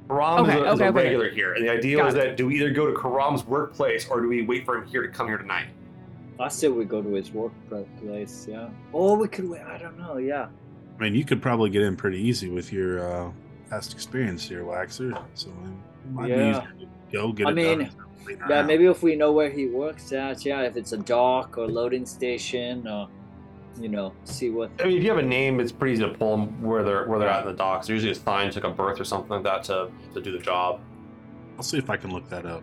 Karam 0.09 0.45
Okay, 0.45 0.53
is, 0.53 0.57
a, 0.57 0.65
is 0.65 0.73
okay, 0.73 0.85
a 0.85 0.89
okay. 0.89 0.91
regular 1.05 1.29
here, 1.31 1.53
and 1.53 1.63
the 1.65 1.71
idea 1.71 1.99
Got 1.99 2.07
was 2.07 2.15
it. 2.15 2.19
that 2.19 2.37
do 2.39 2.47
we 2.47 2.57
either 2.57 2.71
go 2.71 2.87
to 2.91 2.99
Karam's 2.99 3.45
workplace 3.47 4.09
or 4.09 4.23
do 4.23 4.29
we 4.29 4.41
wait 4.43 4.65
for 4.65 4.79
him 4.79 4.87
here 4.87 5.03
to 5.03 5.09
come 5.09 5.27
here 5.27 5.37
tonight? 5.37 5.67
I 6.41 6.49
said 6.49 6.73
we 6.73 6.87
go 6.87 7.03
to 7.03 7.13
his 7.13 7.31
workplace, 7.33 8.47
yeah. 8.49 8.71
Or 8.93 9.15
we 9.19 9.29
could 9.29 9.47
wait. 9.47 9.61
I 9.61 9.77
don't 9.77 9.99
know, 9.99 10.17
yeah. 10.17 10.49
I 10.99 11.03
mean, 11.03 11.15
you 11.15 11.27
could 11.27 11.43
probably 11.43 11.69
get 11.69 11.83
in 11.83 11.97
pretty 11.97 12.19
easy 12.19 12.49
with 12.49 12.73
your 12.73 13.27
uh, 13.29 13.31
past 13.69 13.93
experience 13.93 14.43
here, 14.49 14.65
Waxor. 14.65 15.23
So 15.35 15.51
it 15.51 16.13
might 16.13 16.31
Yeah. 16.31 16.37
be 16.37 16.43
easier 16.51 16.63
to 16.81 16.87
go 17.13 17.33
get 17.33 17.47
I 17.47 17.51
it 17.51 17.55
mean, 17.55 17.79
done. 17.81 17.91
Instead 18.21 18.33
of 18.35 18.41
waiting 18.41 18.51
Yeah, 18.51 18.57
around. 18.59 18.67
maybe 18.67 18.87
if 18.87 19.03
we 19.03 19.17
know 19.17 19.33
where 19.33 19.51
he 19.51 19.67
works 19.67 20.13
at, 20.13 20.45
yeah, 20.45 20.63
if 20.63 20.77
it's 20.77 20.93
a 20.93 20.99
dock 20.99 21.59
or 21.59 21.67
loading 21.67 22.07
station 22.07 22.87
or, 22.87 23.09
you 23.81 23.89
know, 23.89 24.13
see 24.25 24.51
what. 24.51 24.71
I 24.81 24.85
mean, 24.85 24.99
if 24.99 25.03
you 25.03 25.09
have 25.11 25.19
a 25.19 25.23
name, 25.23 25.61
it's 25.61 25.73
pretty 25.73 25.95
easy 25.95 26.03
to 26.03 26.11
pull 26.15 26.37
them 26.37 26.63
where 26.63 26.83
they're 26.83 27.07
where 27.07 27.19
they're 27.19 27.29
at 27.29 27.43
in 27.47 27.53
the 27.53 27.57
docks. 27.57 27.87
They're 27.87 27.95
usually 27.97 28.13
assigned 28.13 28.53
to 28.53 28.61
like 28.61 28.73
a 28.73 28.75
berth 28.75 29.01
or 29.01 29.05
something 29.05 29.31
like 29.31 29.43
that 29.45 29.65
to, 29.65 29.91
to 30.15 30.21
do 30.21 30.33
the 30.33 30.39
job. 30.39 30.81
I'll 31.57 31.63
see 31.63 31.79
if 31.79 31.89
I 31.91 31.97
can 31.97 32.13
look 32.13 32.29
that 32.31 32.47
up. 32.47 32.63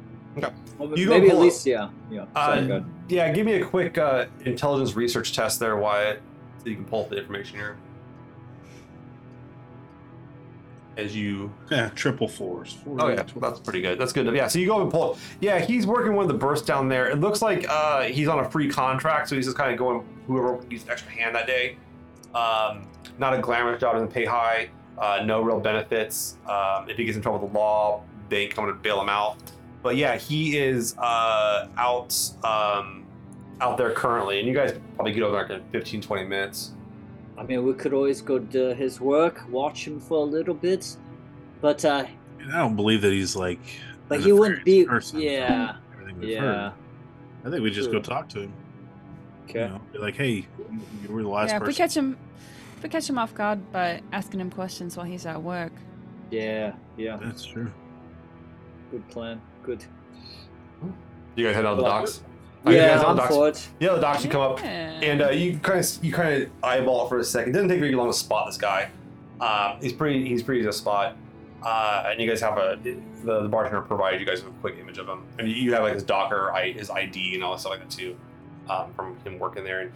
Well, 0.77 0.97
You 0.97 1.07
go 1.07 1.11
maybe 1.13 1.27
at 1.27 1.33
pull 1.33 1.41
least, 1.41 1.65
yeah. 1.65 1.89
Yeah. 2.11 2.25
Sorry, 2.35 2.59
Uh, 2.59 2.67
go 2.67 2.85
yeah, 3.09 3.31
give 3.31 3.45
me 3.45 3.53
a 3.53 3.65
quick 3.65 3.97
uh, 3.97 4.25
intelligence 4.45 4.95
research 4.95 5.33
test 5.33 5.59
there, 5.59 5.77
Wyatt, 5.77 6.21
so 6.63 6.69
you 6.69 6.75
can 6.75 6.85
pull 6.85 7.03
up 7.03 7.09
the 7.09 7.17
information 7.17 7.57
here. 7.57 7.77
As 10.97 11.15
you 11.15 11.53
Yeah, 11.69 11.89
triple 11.89 12.27
fours. 12.27 12.73
Four, 12.73 12.97
Oh 12.99 13.07
yeah, 13.09 13.23
that's 13.39 13.59
pretty 13.59 13.81
good. 13.81 13.99
That's 13.99 14.11
good. 14.11 14.33
Yeah, 14.35 14.47
so 14.47 14.57
you 14.57 14.65
go 14.65 14.81
and 14.81 14.91
pull. 14.91 15.17
Yeah, 15.39 15.59
he's 15.59 15.85
working 15.85 16.15
one 16.15 16.23
of 16.23 16.27
the 16.27 16.37
bursts 16.37 16.65
down 16.65 16.89
there. 16.89 17.07
It 17.07 17.19
looks 17.19 17.41
like 17.41 17.67
uh, 17.69 18.03
he's 18.03 18.27
on 18.27 18.39
a 18.39 18.49
free 18.49 18.67
contract, 18.67 19.29
so 19.29 19.35
he's 19.35 19.45
just 19.45 19.57
kind 19.57 19.71
of 19.71 19.77
going 19.77 20.03
whoever 20.25 20.59
needs 20.67 20.83
an 20.83 20.89
extra 20.89 21.11
hand 21.11 21.35
that 21.35 21.45
day. 21.45 21.77
Um, 22.33 22.87
not 23.19 23.33
a 23.33 23.39
glamorous 23.39 23.79
job, 23.79 23.93
doesn't 23.93 24.11
pay 24.11 24.25
high. 24.25 24.69
Uh, 24.97 25.21
no 25.23 25.41
real 25.41 25.59
benefits. 25.59 26.37
Um, 26.49 26.89
if 26.89 26.97
he 26.97 27.05
gets 27.05 27.15
in 27.15 27.21
trouble 27.21 27.39
with 27.39 27.51
the 27.51 27.57
law, 27.57 28.01
they 28.29 28.47
coming 28.47 28.71
to 28.71 28.79
bail 28.79 28.99
him 28.99 29.09
out. 29.09 29.37
But 29.83 29.95
yeah, 29.95 30.17
he 30.17 30.57
is 30.57 30.97
uh, 30.97 31.67
out 31.77 32.19
um, 32.43 33.05
out 33.61 33.77
there 33.77 33.91
currently, 33.91 34.39
and 34.39 34.47
you 34.47 34.53
guys 34.53 34.73
probably 34.95 35.13
get 35.13 35.23
over 35.23 35.45
there 35.47 35.57
in 35.57 35.63
15, 35.71 36.01
20 36.01 36.23
minutes. 36.23 36.71
I 37.37 37.43
mean, 37.43 37.63
we 37.65 37.73
could 37.73 37.93
always 37.93 38.21
go 38.21 38.39
to 38.39 38.73
his 38.73 38.99
work, 38.99 39.43
watch 39.49 39.85
him 39.85 39.99
for 39.99 40.17
a 40.17 40.23
little 40.29 40.55
bit. 40.55 40.97
But, 41.61 41.83
uh, 41.85 42.05
And 42.39 42.51
I 42.51 42.57
don't 42.59 42.75
believe 42.75 43.01
that 43.01 43.11
he's 43.11 43.35
like. 43.35 43.59
but 44.07 44.21
he 44.21 44.31
wouldn't 44.31 44.63
be. 44.65 44.85
person 44.85 45.19
Yeah. 45.19 45.73
from 45.73 45.81
everything 46.01 46.19
we've 46.19 46.29
Yeah. 46.29 46.41
heard. 46.41 46.73
I 47.45 47.49
think 47.49 47.61
we 47.63 47.69
just 47.71 47.91
go 47.91 47.99
talk 47.99 48.29
to 48.29 48.41
him. 48.41 48.53
Okay. 49.49 49.61
You 49.63 49.67
know, 49.69 49.81
be 49.93 49.99
like, 49.99 50.15
hey, 50.15 50.47
you 51.03 51.09
were 51.09 51.21
the 51.21 51.27
last 51.29 51.49
yeah, 51.51 51.57
if 51.57 51.67
we 51.67 51.73
catch 51.73 51.95
him, 51.95 52.17
if 52.77 52.83
we 52.83 52.89
catch 52.89 53.09
him 53.09 53.17
off 53.17 53.33
guard 53.33 53.71
by 53.71 54.01
asking 54.11 54.39
him 54.41 54.49
questions 54.49 54.97
while 54.97 55.05
he's 55.05 55.25
at 55.25 55.41
work, 55.41 55.71
Yeah. 56.31 56.73
Yeah. 56.97 57.17
That's 57.17 57.45
true. 57.45 57.71
Good 58.91 59.07
plan. 59.09 59.39
Good. 59.63 59.83
You 61.35 61.45
guys 61.45 61.55
head 61.55 61.65
out 61.65 61.75
the 61.77 61.83
docks. 61.83 62.23
Guys 62.67 62.75
Yeah, 62.75 62.81
head 62.81 62.97
out 62.99 63.05
I'm 63.07 63.15
the 63.15 63.21
docks. 63.23 63.35
for 63.35 63.47
it. 63.49 63.67
Yeah, 63.79 63.93
the 63.95 64.01
docks. 64.01 64.23
You 64.23 64.29
come 64.29 64.41
up. 64.41 64.59
Yeah. 64.59 64.67
And 65.01 65.21
uh, 65.21 65.29
you 65.29 65.57
kind 65.59 65.79
of 65.79 66.03
you 66.03 66.11
kind 66.13 66.43
of 66.43 66.49
eyeball 66.63 67.05
it 67.05 67.09
for 67.09 67.19
a 67.19 67.23
second. 67.23 67.49
It 67.49 67.53
doesn't 67.53 67.69
take 67.69 67.79
very 67.79 67.95
long 67.95 68.07
to 68.07 68.13
spot 68.13 68.47
this 68.47 68.57
guy. 68.57 68.89
Uh, 69.39 69.77
he's 69.81 69.93
pretty 69.93 70.27
he's 70.27 70.41
pretty 70.43 70.61
easy 70.61 70.67
to 70.69 70.73
spot. 70.73 71.15
Uh, 71.63 72.03
and 72.07 72.21
you 72.21 72.29
guys 72.29 72.39
have 72.41 72.57
a 72.57 72.77
the, 72.83 72.97
the 73.23 73.47
bartender 73.49 73.81
provided 73.81 74.19
you 74.19 74.25
guys 74.25 74.43
with 74.43 74.53
a 74.53 74.57
quick 74.59 74.77
image 74.79 74.97
of 74.99 75.07
him, 75.09 75.23
and 75.39 75.49
you 75.49 75.73
have 75.73 75.83
like 75.83 75.93
his 75.95 76.03
Docker, 76.03 76.51
I, 76.53 76.71
his 76.71 76.89
ID, 76.89 77.35
and 77.35 77.43
all 77.43 77.51
that 77.53 77.59
stuff 77.59 77.71
like 77.71 77.79
that 77.81 77.89
too, 77.89 78.15
um, 78.69 78.93
from 78.93 79.17
him 79.25 79.39
working 79.39 79.63
there. 79.63 79.81
And 79.81 79.91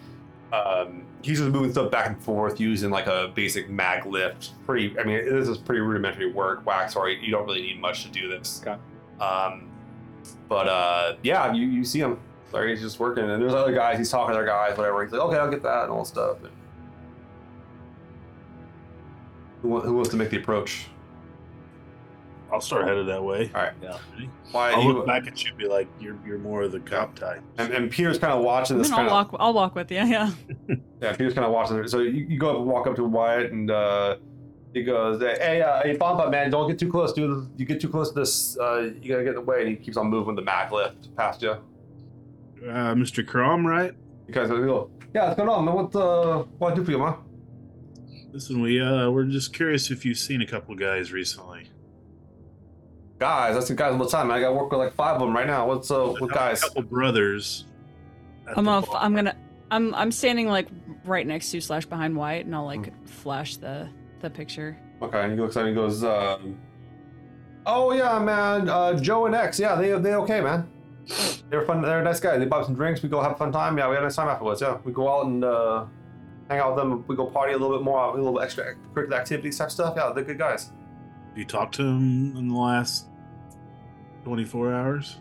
um, 0.53 1.03
he's 1.21 1.37
just 1.39 1.49
moving 1.51 1.71
stuff 1.71 1.91
back 1.91 2.07
and 2.07 2.21
forth 2.21 2.59
using 2.59 2.89
like 2.89 3.07
a 3.07 3.31
basic 3.35 3.69
mag 3.69 4.05
lift. 4.05 4.51
Pretty, 4.65 4.99
I 4.99 5.03
mean, 5.03 5.23
this 5.23 5.47
is 5.47 5.57
pretty 5.59 5.81
rudimentary 5.81 6.31
work. 6.31 6.65
Wax, 6.65 6.95
or 6.95 7.09
you 7.09 7.31
don't 7.31 7.45
really 7.45 7.61
need 7.61 7.79
much 7.79 8.03
to 8.03 8.09
do 8.09 8.27
this. 8.27 8.61
Okay. 8.65 8.77
Um, 9.23 9.69
but 10.49 10.67
uh, 10.67 11.15
yeah, 11.23 11.53
you, 11.53 11.67
you 11.67 11.85
see 11.85 11.99
him. 11.99 12.19
Sorry, 12.51 12.71
he's 12.71 12.81
just 12.81 12.99
working, 12.99 13.29
and 13.29 13.41
there's 13.41 13.53
other 13.53 13.71
guys. 13.73 13.97
He's 13.97 14.09
talking 14.09 14.33
to 14.33 14.37
other 14.39 14.45
guys, 14.47 14.77
whatever. 14.77 15.01
He's 15.03 15.13
like, 15.13 15.21
okay, 15.21 15.37
I'll 15.37 15.49
get 15.49 15.63
that 15.63 15.83
and 15.83 15.91
all 15.91 16.03
stuff. 16.05 16.37
And 16.43 16.51
who, 19.61 19.79
who 19.79 19.93
wants 19.93 20.09
to 20.09 20.17
make 20.17 20.29
the 20.31 20.37
approach? 20.37 20.87
I'll 22.51 22.59
start 22.59 22.85
headed 22.85 23.07
that 23.07 23.23
way. 23.23 23.49
All 23.55 23.61
right. 23.61 23.73
Yeah. 23.81 23.97
Why? 24.51 24.71
I'll 24.71 24.83
you- 24.83 24.91
look 24.93 25.07
back 25.07 25.25
at 25.27 25.41
you 25.43 25.49
and 25.51 25.57
be 25.57 25.67
like, 25.69 25.87
you're 26.01 26.17
you're 26.25 26.37
more 26.39 26.63
of 26.63 26.73
the 26.73 26.81
cop 26.81 27.15
type. 27.15 27.41
and, 27.57 27.71
and 27.73 27.89
Peter's 27.89 28.19
kind 28.19 28.33
of 28.33 28.43
watching 28.43 28.77
this. 28.77 28.89
then 28.89 28.97
Kind 28.97 29.09
I'll 29.09 29.19
of, 29.19 29.31
walk. 29.31 29.41
I'll 29.41 29.53
walk 29.53 29.75
with 29.75 29.89
you. 29.89 29.97
Yeah. 29.99 30.31
yeah, 31.01 31.13
Peter's 31.15 31.33
kind 31.33 31.45
of 31.45 31.53
watching. 31.53 31.77
it. 31.77 31.89
So 31.89 31.99
you, 31.99 32.25
you 32.27 32.37
go 32.37 32.49
up 32.49 32.57
and 32.57 32.65
walk 32.65 32.87
up 32.87 32.95
to 32.97 33.05
Wyatt, 33.05 33.53
and 33.53 33.71
uh, 33.71 34.17
he 34.73 34.83
goes, 34.83 35.21
"Hey, 35.21 35.61
uh, 35.61 35.81
hey, 35.83 35.95
Bomba, 35.95 36.29
man, 36.29 36.49
don't 36.51 36.67
get 36.69 36.77
too 36.77 36.91
close, 36.91 37.13
dude. 37.13 37.49
You 37.55 37.65
get 37.65 37.79
too 37.79 37.87
close 37.87 38.09
to 38.09 38.15
this, 38.19 38.57
uh, 38.59 38.89
you 39.01 39.09
gotta 39.09 39.23
get 39.23 39.29
in 39.29 39.35
the 39.35 39.41
way." 39.41 39.61
And 39.61 39.69
he 39.69 39.75
keeps 39.77 39.95
on 39.95 40.07
moving 40.09 40.35
the 40.35 40.41
mag 40.41 40.73
lift 40.73 41.15
past 41.15 41.41
you. 41.41 41.55
Uh, 42.63 42.93
Mr. 42.93 43.27
Karam, 43.27 43.65
right? 43.65 43.93
You 44.27 44.33
guys 44.33 44.49
go, 44.49 44.89
"Yeah, 45.13 45.25
what's 45.25 45.37
going 45.37 45.49
on, 45.49 45.65
man? 45.65 45.73
What 45.75 45.95
uh, 45.95 46.43
what 46.59 46.73
I 46.73 46.75
do 46.75 46.83
for 46.85 46.91
you, 46.91 46.99
man?" 46.99 47.15
Listen, 48.31 48.61
we 48.61 48.79
uh 48.79 49.09
we're 49.09 49.25
just 49.25 49.53
curious 49.53 49.91
if 49.91 50.05
you've 50.05 50.17
seen 50.17 50.41
a 50.41 50.45
couple 50.45 50.73
guys 50.75 51.11
recently. 51.11 51.69
Guys, 53.19 53.55
I 53.57 53.59
see 53.59 53.75
guys 53.75 53.91
all 53.93 53.97
the 53.99 54.07
time. 54.07 54.27
Man. 54.27 54.37
I 54.37 54.41
gotta 54.41 54.53
work 54.55 54.71
with 54.71 54.79
like 54.79 54.93
five 54.93 55.15
of 55.15 55.21
them 55.21 55.35
right 55.35 55.47
now. 55.47 55.67
What's 55.67 55.91
uh, 55.91 55.99
what 56.05 56.31
A 56.31 56.33
guys? 56.33 56.63
couple 56.63 56.83
brothers. 56.83 57.65
at 58.47 58.57
I'm 58.57 58.63
the 58.65 58.71
gonna. 58.71 58.85
bar. 58.87 58.95
I'm 59.01 59.15
gonna. 59.15 59.35
I'm. 59.71 59.93
I'm 59.95 60.11
standing 60.11 60.47
like 60.47 60.67
right 61.05 61.25
next 61.25 61.51
to 61.51 61.61
slash 61.61 61.85
behind 61.85 62.15
Wyatt, 62.15 62.45
and 62.45 62.55
I'll 62.55 62.65
like 62.65 62.91
Hmm. 62.93 63.05
flash 63.05 63.57
the 63.57 63.89
the 64.21 64.29
picture. 64.29 64.77
Okay, 65.01 65.19
and 65.23 65.33
he 65.33 65.39
looks 65.39 65.57
at 65.57 65.63
me 65.63 65.69
and 65.69 65.75
goes, 65.77 66.03
um, 66.03 66.57
"Oh 67.65 67.91
yeah, 67.91 68.17
man, 68.19 68.69
uh, 68.69 68.93
Joe 68.99 69.25
and 69.25 69.33
X, 69.35 69.59
yeah, 69.59 69.75
they 69.75 69.89
they 69.99 70.13
okay, 70.15 70.41
man. 70.41 70.67
They're 71.49 71.65
fun. 71.65 71.81
They're 71.81 72.01
nice 72.03 72.19
guys. 72.19 72.39
They 72.39 72.45
bought 72.45 72.65
some 72.65 72.75
drinks. 72.75 73.01
We 73.03 73.09
go 73.09 73.21
have 73.21 73.33
a 73.33 73.35
fun 73.35 73.51
time. 73.51 73.77
Yeah, 73.77 73.87
we 73.89 73.95
had 73.95 74.03
a 74.03 74.05
nice 74.07 74.15
time 74.15 74.27
afterwards. 74.29 74.61
Yeah, 74.61 74.77
we 74.83 74.91
go 74.93 75.09
out 75.13 75.25
and 75.25 75.43
uh, 75.43 75.85
hang 76.49 76.59
out 76.59 76.75
with 76.75 76.83
them. 76.83 77.03
We 77.07 77.15
go 77.15 77.25
party 77.25 77.53
a 77.53 77.57
little 77.57 77.75
bit 77.77 77.83
more, 77.83 77.99
a 78.05 78.13
little 78.13 78.39
extra 78.39 78.75
curricular 78.93 79.17
activities 79.19 79.57
type 79.57 79.71
stuff. 79.71 79.93
Yeah, 79.97 80.11
they're 80.13 80.23
good 80.23 80.37
guys. 80.37 80.71
you 81.35 81.43
talked 81.45 81.75
to 81.75 81.83
him 81.83 82.35
in 82.37 82.47
the 82.47 82.55
last 82.55 83.07
24 84.23 84.73
hours? 84.73 85.17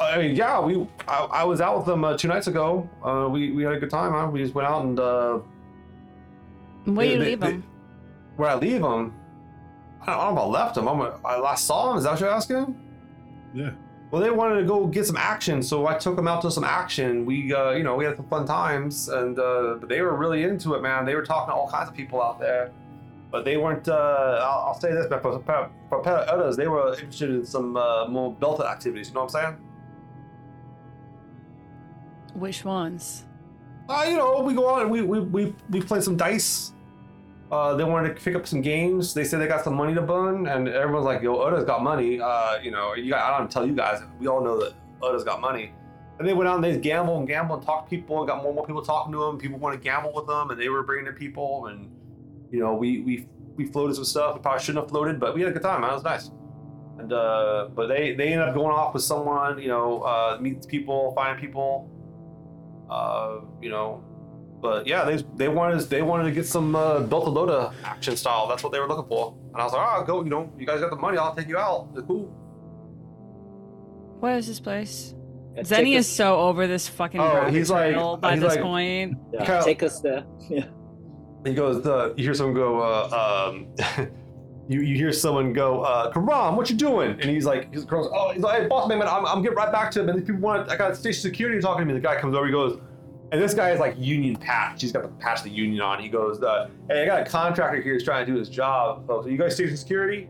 I 0.00 0.18
mean, 0.18 0.34
yeah, 0.36 0.60
we 0.60 0.86
I, 1.06 1.18
I 1.30 1.44
was 1.44 1.60
out 1.60 1.76
with 1.76 1.86
them 1.86 2.02
uh, 2.04 2.16
two 2.16 2.26
nights 2.28 2.48
ago. 2.48 2.88
Uh, 3.04 3.28
we 3.30 3.52
we 3.52 3.62
had 3.62 3.74
a 3.74 3.78
good 3.78 3.90
time. 3.90 4.12
Huh? 4.12 4.28
We 4.30 4.40
just 4.42 4.54
went 4.54 4.66
out 4.66 4.84
and 4.84 4.98
uh, 4.98 5.38
Where 6.84 6.94
They- 7.06 7.12
you 7.12 7.18
they- 7.18 7.24
leave 7.26 7.40
they- 7.40 7.50
them? 7.52 7.64
where 8.36 8.48
I 8.50 8.54
leave 8.56 8.80
them. 8.80 9.14
I 10.04 10.06
don't, 10.16 10.34
know 10.34 10.40
if 10.40 10.46
I 10.46 10.46
left 10.48 10.74
them. 10.74 10.88
I'm, 10.88 11.00
I 11.24 11.38
last 11.38 11.64
saw 11.66 11.88
them. 11.90 11.98
Is 11.98 12.04
that 12.04 12.12
what 12.12 12.20
you're 12.20 12.30
asking? 12.30 12.74
Yeah. 13.54 13.70
Well, 14.12 14.20
they 14.20 14.30
wanted 14.30 14.56
to 14.60 14.64
go 14.64 14.86
get 14.86 15.06
some 15.06 15.16
action, 15.16 15.62
so 15.62 15.86
I 15.86 15.96
took 15.96 16.16
them 16.16 16.28
out 16.28 16.42
to 16.42 16.50
some 16.50 16.64
action. 16.64 17.24
We, 17.24 17.54
uh, 17.54 17.70
you 17.70 17.82
know, 17.82 17.96
we 17.96 18.04
had 18.04 18.14
some 18.14 18.26
fun 18.26 18.46
times, 18.46 19.08
and 19.08 19.38
uh, 19.38 19.78
but 19.80 19.88
they 19.88 20.02
were 20.02 20.14
really 20.14 20.44
into 20.44 20.74
it, 20.74 20.82
man. 20.82 21.06
They 21.06 21.14
were 21.14 21.24
talking 21.24 21.50
to 21.50 21.54
all 21.54 21.66
kinds 21.70 21.88
of 21.88 21.94
people 21.94 22.20
out 22.20 22.38
there, 22.38 22.72
but 23.30 23.46
they 23.46 23.56
weren't. 23.56 23.88
Uh, 23.88 24.38
I'll, 24.42 24.66
I'll 24.66 24.78
say 24.78 24.92
this, 24.92 25.06
for, 25.06 25.40
for, 25.40 25.70
for 25.88 26.06
others, 26.06 26.58
they 26.58 26.68
were 26.68 26.90
interested 26.90 27.30
in 27.30 27.46
some 27.46 27.74
uh, 27.74 28.06
more 28.06 28.34
belted 28.34 28.66
activities. 28.66 29.08
You 29.08 29.14
know 29.14 29.24
what 29.24 29.34
I'm 29.34 29.42
saying? 29.44 29.56
Which 32.34 32.66
ones? 32.66 33.24
Uh, 33.88 34.04
you 34.10 34.18
know, 34.18 34.42
we 34.42 34.52
go 34.52 34.68
out 34.74 34.82
and 34.82 34.90
we 34.90 35.00
we 35.00 35.20
we, 35.20 35.54
we 35.70 35.80
play 35.80 36.02
some 36.02 36.18
dice. 36.18 36.74
Uh, 37.52 37.74
they 37.74 37.84
wanted 37.84 38.16
to 38.16 38.22
pick 38.22 38.34
up 38.34 38.46
some 38.46 38.62
games. 38.62 39.12
They 39.12 39.24
said 39.24 39.38
they 39.38 39.46
got 39.46 39.62
some 39.62 39.74
money 39.74 39.92
to 39.94 40.00
burn, 40.00 40.46
and 40.46 40.66
everyone's 40.68 41.04
like, 41.04 41.20
"Yo, 41.20 41.36
Oda's 41.36 41.64
got 41.64 41.82
money." 41.82 42.18
Uh, 42.18 42.58
you 42.62 42.70
know, 42.70 42.94
you 42.94 43.14
I 43.14 43.36
don't 43.36 43.50
tell 43.50 43.66
you 43.66 43.74
guys. 43.74 44.02
We 44.18 44.26
all 44.26 44.42
know 44.42 44.58
that 44.58 44.72
Oda's 45.02 45.22
got 45.22 45.38
money. 45.42 45.74
And 46.18 46.26
they 46.26 46.32
went 46.32 46.48
out 46.48 46.56
and 46.56 46.64
they 46.64 46.78
gamble 46.78 47.18
and 47.18 47.28
gamble 47.28 47.56
and 47.56 47.64
talk 47.64 47.84
to 47.84 47.90
people 47.90 48.20
and 48.20 48.28
got 48.28 48.38
more 48.38 48.46
and 48.46 48.54
more 48.54 48.66
people 48.66 48.80
talking 48.80 49.12
to 49.12 49.18
them. 49.18 49.38
People 49.38 49.58
want 49.58 49.74
to 49.74 49.80
gamble 49.80 50.12
with 50.14 50.26
them, 50.26 50.50
and 50.50 50.58
they 50.58 50.70
were 50.70 50.82
bringing 50.82 51.06
in 51.08 51.12
people. 51.12 51.66
And 51.66 51.90
you 52.50 52.60
know, 52.60 52.74
we 52.74 53.00
we 53.00 53.28
we 53.56 53.66
floated 53.66 53.96
some 53.96 54.06
stuff. 54.06 54.34
We 54.34 54.40
probably 54.40 54.62
shouldn't 54.62 54.84
have 54.84 54.90
floated, 54.90 55.20
but 55.20 55.34
we 55.34 55.42
had 55.42 55.50
a 55.50 55.52
good 55.52 55.62
time. 55.62 55.82
Man. 55.82 55.90
It 55.90 55.94
was 55.94 56.04
nice. 56.04 56.30
And 56.98 57.12
uh, 57.12 57.68
but 57.74 57.88
they 57.88 58.14
they 58.14 58.32
ended 58.32 58.48
up 58.48 58.54
going 58.54 58.72
off 58.72 58.94
with 58.94 59.02
someone. 59.02 59.58
You 59.58 59.68
know, 59.68 60.00
uh, 60.02 60.38
meet 60.40 60.66
people, 60.68 61.12
find 61.14 61.38
people. 61.38 61.90
Uh, 62.88 63.40
you 63.60 63.68
know, 63.68 64.04
but 64.62 64.86
yeah, 64.86 65.04
they 65.04 65.16
they 65.36 65.48
wanted 65.48 65.80
they 65.90 66.00
wanted 66.02 66.24
to 66.24 66.30
get 66.30 66.46
some 66.46 66.74
uh, 66.74 67.00
built 67.00 67.26
a 67.26 67.30
Loda 67.30 67.72
action 67.84 68.16
style. 68.16 68.46
That's 68.48 68.62
what 68.62 68.72
they 68.72 68.78
were 68.80 68.88
looking 68.88 69.08
for. 69.08 69.34
And 69.52 69.60
I 69.60 69.64
was 69.64 69.72
like, 69.74 69.86
oh, 69.86 70.04
go. 70.04 70.22
You 70.24 70.30
know, 70.30 70.52
you 70.58 70.64
guys 70.64 70.80
got 70.80 70.90
the 70.90 70.96
money. 70.96 71.18
I'll 71.18 71.34
take 71.34 71.48
you 71.48 71.58
out. 71.58 71.88
It's 71.94 72.06
cool. 72.06 72.26
What 74.20 74.34
is 74.34 74.46
this 74.46 74.60
place? 74.60 75.14
Yeah, 75.56 75.62
Zeni 75.62 75.94
is 75.96 76.06
us- 76.06 76.12
so 76.16 76.38
over 76.40 76.66
this 76.66 76.88
fucking 76.88 77.20
Oh, 77.20 77.50
he's 77.50 77.70
like- 77.70 77.92
trail 77.92 78.16
by 78.16 78.32
he's 78.34 78.40
this 78.40 78.54
like- 78.54 78.62
point. 78.62 79.18
yeah, 79.32 79.44
Kyle- 79.44 79.64
take 79.64 79.82
us 79.82 80.00
there. 80.00 80.24
Yeah. 80.48 80.64
He 81.44 81.54
goes, 81.54 81.84
uh, 81.84 82.14
you 82.16 82.22
hear 82.22 82.34
someone 82.34 82.54
go, 82.54 82.78
uh, 82.80 83.50
um, 83.50 83.66
you, 84.68 84.80
you 84.80 84.94
hear 84.94 85.10
someone 85.12 85.52
go, 85.52 85.80
uh, 85.82 86.08
Karam, 86.12 86.54
what 86.54 86.70
you 86.70 86.76
doing? 86.76 87.10
And 87.20 87.24
he's 87.24 87.44
like, 87.44 87.72
he's, 87.74 87.84
goes, 87.84 88.08
oh, 88.14 88.30
he's 88.32 88.42
like, 88.44 88.62
hey, 88.62 88.68
boss 88.68 88.88
man, 88.88 89.00
man, 89.00 89.08
I'm, 89.08 89.26
I'm 89.26 89.42
getting 89.42 89.56
right 89.58 89.72
back 89.72 89.90
to 89.90 90.00
him. 90.02 90.08
And 90.08 90.20
these 90.20 90.24
people 90.26 90.40
want, 90.40 90.70
I 90.70 90.76
got 90.76 90.96
station 90.96 91.20
security 91.20 91.60
talking 91.60 91.80
to 91.80 91.92
me. 91.92 91.94
The 91.98 92.00
guy 92.06 92.20
comes 92.20 92.36
over, 92.36 92.46
he 92.46 92.52
goes, 92.52 92.78
and 93.32 93.40
this 93.40 93.54
guy 93.54 93.70
is 93.70 93.80
like 93.80 93.94
union 93.98 94.36
patch. 94.36 94.82
He's 94.82 94.92
got 94.92 95.02
the 95.02 95.08
patch 95.08 95.38
of 95.38 95.44
the 95.44 95.50
union 95.50 95.80
on. 95.80 96.00
He 96.00 96.08
goes, 96.08 96.42
uh, 96.42 96.68
hey, 96.88 97.02
I 97.02 97.06
got 97.06 97.26
a 97.26 97.30
contractor 97.30 97.80
here 97.80 97.94
who's 97.94 98.04
trying 98.04 98.26
to 98.26 98.32
do 98.32 98.38
his 98.38 98.50
job. 98.50 99.04
So, 99.06 99.22
so 99.22 99.28
you 99.28 99.38
guys 99.38 99.54
station 99.54 99.74
security? 99.76 100.28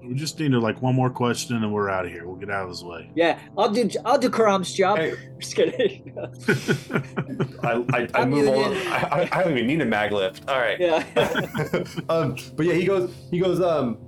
We 0.00 0.14
just 0.14 0.38
need 0.38 0.52
to 0.52 0.60
like 0.60 0.80
one 0.80 0.94
more 0.94 1.10
question 1.10 1.56
and 1.56 1.72
we're 1.72 1.90
out 1.90 2.04
of 2.04 2.12
here. 2.12 2.24
We'll 2.26 2.36
get 2.36 2.50
out 2.50 2.62
of 2.64 2.68
his 2.68 2.84
way. 2.84 3.10
Yeah, 3.16 3.38
I'll 3.58 3.70
do 3.70 3.88
I'll 4.04 4.18
do 4.18 4.30
Karam's 4.30 4.72
job. 4.72 4.98
Hey, 4.98 5.14
Just 5.40 5.56
kidding. 5.56 6.14
I, 7.64 7.84
I, 7.92 8.00
I 8.02 8.08
I'm 8.14 8.30
move 8.30 8.48
all, 8.48 8.62
union. 8.62 8.86
I, 8.92 8.98
I- 8.98 9.28
I 9.32 9.42
don't 9.42 9.52
even 9.56 9.66
need 9.66 9.80
a 9.80 9.84
mag 9.86 10.12
lift. 10.12 10.48
All 10.48 10.58
right. 10.60 10.78
yeah. 10.78 11.04
um, 12.08 12.36
but 12.54 12.66
yeah, 12.66 12.74
he 12.74 12.84
goes, 12.84 13.12
he 13.32 13.40
goes, 13.40 13.60
um, 13.60 13.98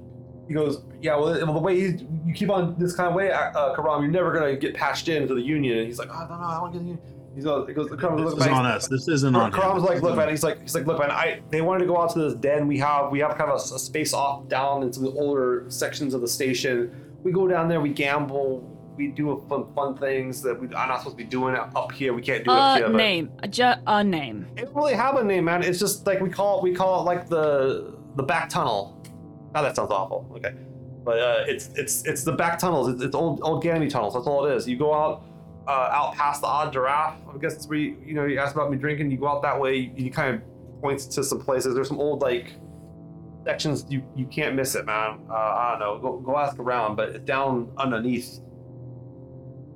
he 0.47 0.55
goes, 0.55 0.85
yeah. 1.01 1.17
Well, 1.17 1.33
well 1.45 1.55
the 1.55 1.61
way 1.61 1.77
you, 1.81 2.07
you 2.25 2.35
keep 2.35 2.51
on 2.51 2.79
this 2.79 2.95
kind 2.95 3.09
of 3.09 3.15
way, 3.15 3.33
uh, 3.33 3.75
Karam, 3.75 4.03
you're 4.03 4.13
never 4.13 4.33
gonna 4.33 4.55
get 4.55 4.75
patched 4.77 5.09
into 5.09 5.35
the 5.35 5.43
union. 5.43 5.79
And 5.79 5.87
he's 5.89 5.99
like, 5.99 6.11
oh, 6.13 6.27
no, 6.29 6.37
no, 6.37 6.45
I 6.45 6.61
don't 6.61 6.73
get 6.73 6.83
in. 6.83 7.16
He 7.37 7.43
goes, 7.43 7.69
he 7.69 7.75
goes, 7.75 7.91
Karam's 7.91 8.23
this 8.23 8.31
look, 8.33 8.39
is 8.41 8.47
man. 8.47 8.55
on 8.55 8.65
us. 8.67 8.89
This 8.89 9.09
isn't 9.09 9.37
on 9.37 9.53
him. 9.53 9.61
Karam's 9.61 9.83
like, 9.83 10.01
look, 10.01 10.17
man. 10.17 10.31
He's 10.31 10.43
like, 10.43 10.63
he's 10.63 10.75
like, 10.75 10.87
look, 10.87 10.99
man. 10.99 11.11
I 11.11 11.43
they 11.51 11.61
wanted 11.61 11.81
to 11.81 11.87
go 11.87 12.01
out 12.01 12.11
to 12.15 12.19
this 12.19 12.35
den. 12.35 12.67
We 12.67 12.79
have, 12.79 13.11
we 13.11 13.19
have 13.21 13.37
kind 13.37 13.51
of 13.51 13.61
a, 13.61 13.75
a 13.75 13.79
space 13.79 14.15
off 14.15 14.49
down 14.49 14.83
into 14.83 15.01
the 15.01 15.11
older 15.11 15.67
sections 15.69 16.15
of 16.15 16.23
the 16.23 16.29
station. 16.29 16.91
We 17.23 17.33
go 17.33 17.47
down 17.47 17.69
there, 17.69 17.81
we 17.83 17.91
gamble. 17.91 18.73
We 18.97 19.09
do 19.09 19.33
a 19.33 19.49
fun, 19.49 19.67
fun 19.75 19.99
things 19.99 20.41
that 20.41 20.59
we, 20.59 20.69
I'm 20.69 20.89
not 20.89 21.01
supposed 21.01 21.19
to 21.19 21.23
be 21.23 21.29
doing 21.29 21.55
up 21.55 21.93
here. 21.93 22.15
We 22.15 22.23
can't 22.23 22.43
do 22.43 22.51
it 22.51 22.57
up 22.57 22.77
A 22.77 22.87
here. 22.87 22.89
name. 22.97 23.31
A, 23.43 23.49
ju- 23.49 23.75
a 23.87 24.03
name. 24.03 24.47
it 24.57 24.65
don't 24.65 24.75
really 24.75 24.95
have 24.95 25.17
a 25.17 25.23
name, 25.23 25.45
man. 25.45 25.63
It's 25.63 25.79
just 25.79 26.07
like 26.07 26.21
we 26.23 26.31
call 26.31 26.59
it. 26.59 26.63
We 26.63 26.75
call 26.75 27.01
it 27.01 27.05
like 27.05 27.29
the 27.29 27.93
the 28.15 28.23
back 28.23 28.49
tunnel. 28.49 28.99
Oh, 29.55 29.63
that 29.63 29.77
sounds 29.77 29.91
awful. 29.91 30.27
Okay, 30.37 30.55
but 31.05 31.19
uh, 31.19 31.45
it's 31.47 31.69
it's 31.77 32.07
it's 32.07 32.25
the 32.25 32.33
back 32.33 32.59
tunnels. 32.59 32.89
It's, 32.89 33.03
it's 33.03 33.15
old 33.15 33.41
old 33.43 33.63
Ganymede 33.63 33.91
tunnels. 33.91 34.15
That's 34.15 34.27
all 34.27 34.47
it 34.47 34.55
is. 34.57 34.67
You 34.67 34.79
go 34.79 34.95
out 34.95 35.23
uh, 35.67 35.91
out 35.93 36.15
past 36.15 36.41
the 36.41 36.47
odd 36.47 36.73
giraffe. 36.73 37.19
I 37.33 37.39
guess 37.39 37.55
it's 37.55 37.67
where 37.67 37.79
you, 37.79 37.97
you 38.05 38.15
know 38.15 38.25
you 38.25 38.39
asked 38.39 38.55
about 38.55 38.71
me 38.71 38.77
drinking. 38.77 39.11
You 39.11 39.19
go 39.19 39.29
out 39.29 39.43
that 39.43 39.59
way. 39.59 39.93
You, 39.97 40.11
kind 40.11 40.37
of 40.37 40.81
points 40.81 41.07
to 41.07 41.25
some 41.25 41.41
places. 41.41 41.75
There's 41.75 41.89
some 41.89 41.99
old 42.01 42.23
like 42.23 42.53
sections. 43.45 43.85
You 43.89 44.03
you 44.15 44.27
can't 44.27 44.55
miss 44.55 44.75
it, 44.75 44.87
man. 44.87 45.21
Uh, 45.29 45.35
I 45.35 45.71
don't 45.73 45.81
know. 45.81 45.99
Go 45.99 46.19
go 46.19 46.39
ask 46.39 46.59
around, 46.59 46.97
but 46.97 47.11
it's 47.11 47.25
down 47.25 47.73
underneath. 47.77 48.41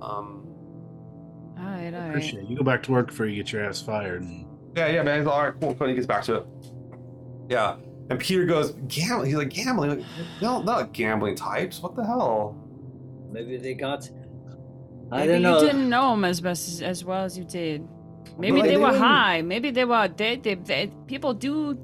Um. 0.01 0.47
All 1.59 1.67
right, 1.67 1.93
all 1.93 2.01
right. 2.01 2.09
Appreciate 2.09 2.45
it. 2.45 2.49
You 2.49 2.57
go 2.57 2.65
back 2.65 2.83
to 2.85 2.93
work 2.93 3.09
before 3.09 3.27
you 3.27 3.37
get 3.37 3.53
your 3.53 3.65
ass 3.65 3.83
fired. 3.83 4.23
And 4.23 4.47
Yeah, 4.77 4.89
yeah, 4.89 5.03
man. 5.03 5.19
He's 5.19 5.27
all 5.27 5.43
right, 5.43 5.55
cool. 5.61 5.75
Cool. 5.75 5.89
He 5.89 5.95
gets 5.95 6.07
back 6.07 6.25
to 6.25 6.37
it. 6.37 6.47
Yeah. 7.51 7.77
And 8.09 8.19
Peter 8.19 8.45
goes, 8.45 8.73
gambling. 8.89 9.27
He's 9.27 9.37
like, 9.37 9.51
gambling? 9.51 9.91
Like, 9.91 10.07
no, 10.43 10.62
not 10.62 10.93
gambling 10.93 11.37
types. 11.37 11.81
What 11.81 11.95
the 11.95 12.05
hell? 12.05 12.57
Maybe 13.31 13.57
they 13.57 13.75
got. 13.75 14.11
I 15.12 15.27
Maybe 15.27 15.43
don't 15.43 15.61
you 15.61 15.66
didn't 15.66 15.89
know 15.89 16.11
them 16.11 16.24
as 16.24 16.41
best 16.41 16.69
as, 16.69 16.82
as 16.82 17.05
well 17.05 17.24
as 17.24 17.37
you 17.37 17.45
did. 17.45 17.87
Maybe 18.39 18.59
like, 18.61 18.62
they 18.65 18.69
they 18.70 18.77
were 18.77 18.87
didn't- 18.91 19.03
high. 19.03 19.43
Maybe 19.43 19.70
they 19.70 19.85
were. 19.85 20.09
They, 20.09 20.37
they, 20.37 20.55
they 20.55 20.93
people 21.07 21.35
do. 21.35 21.77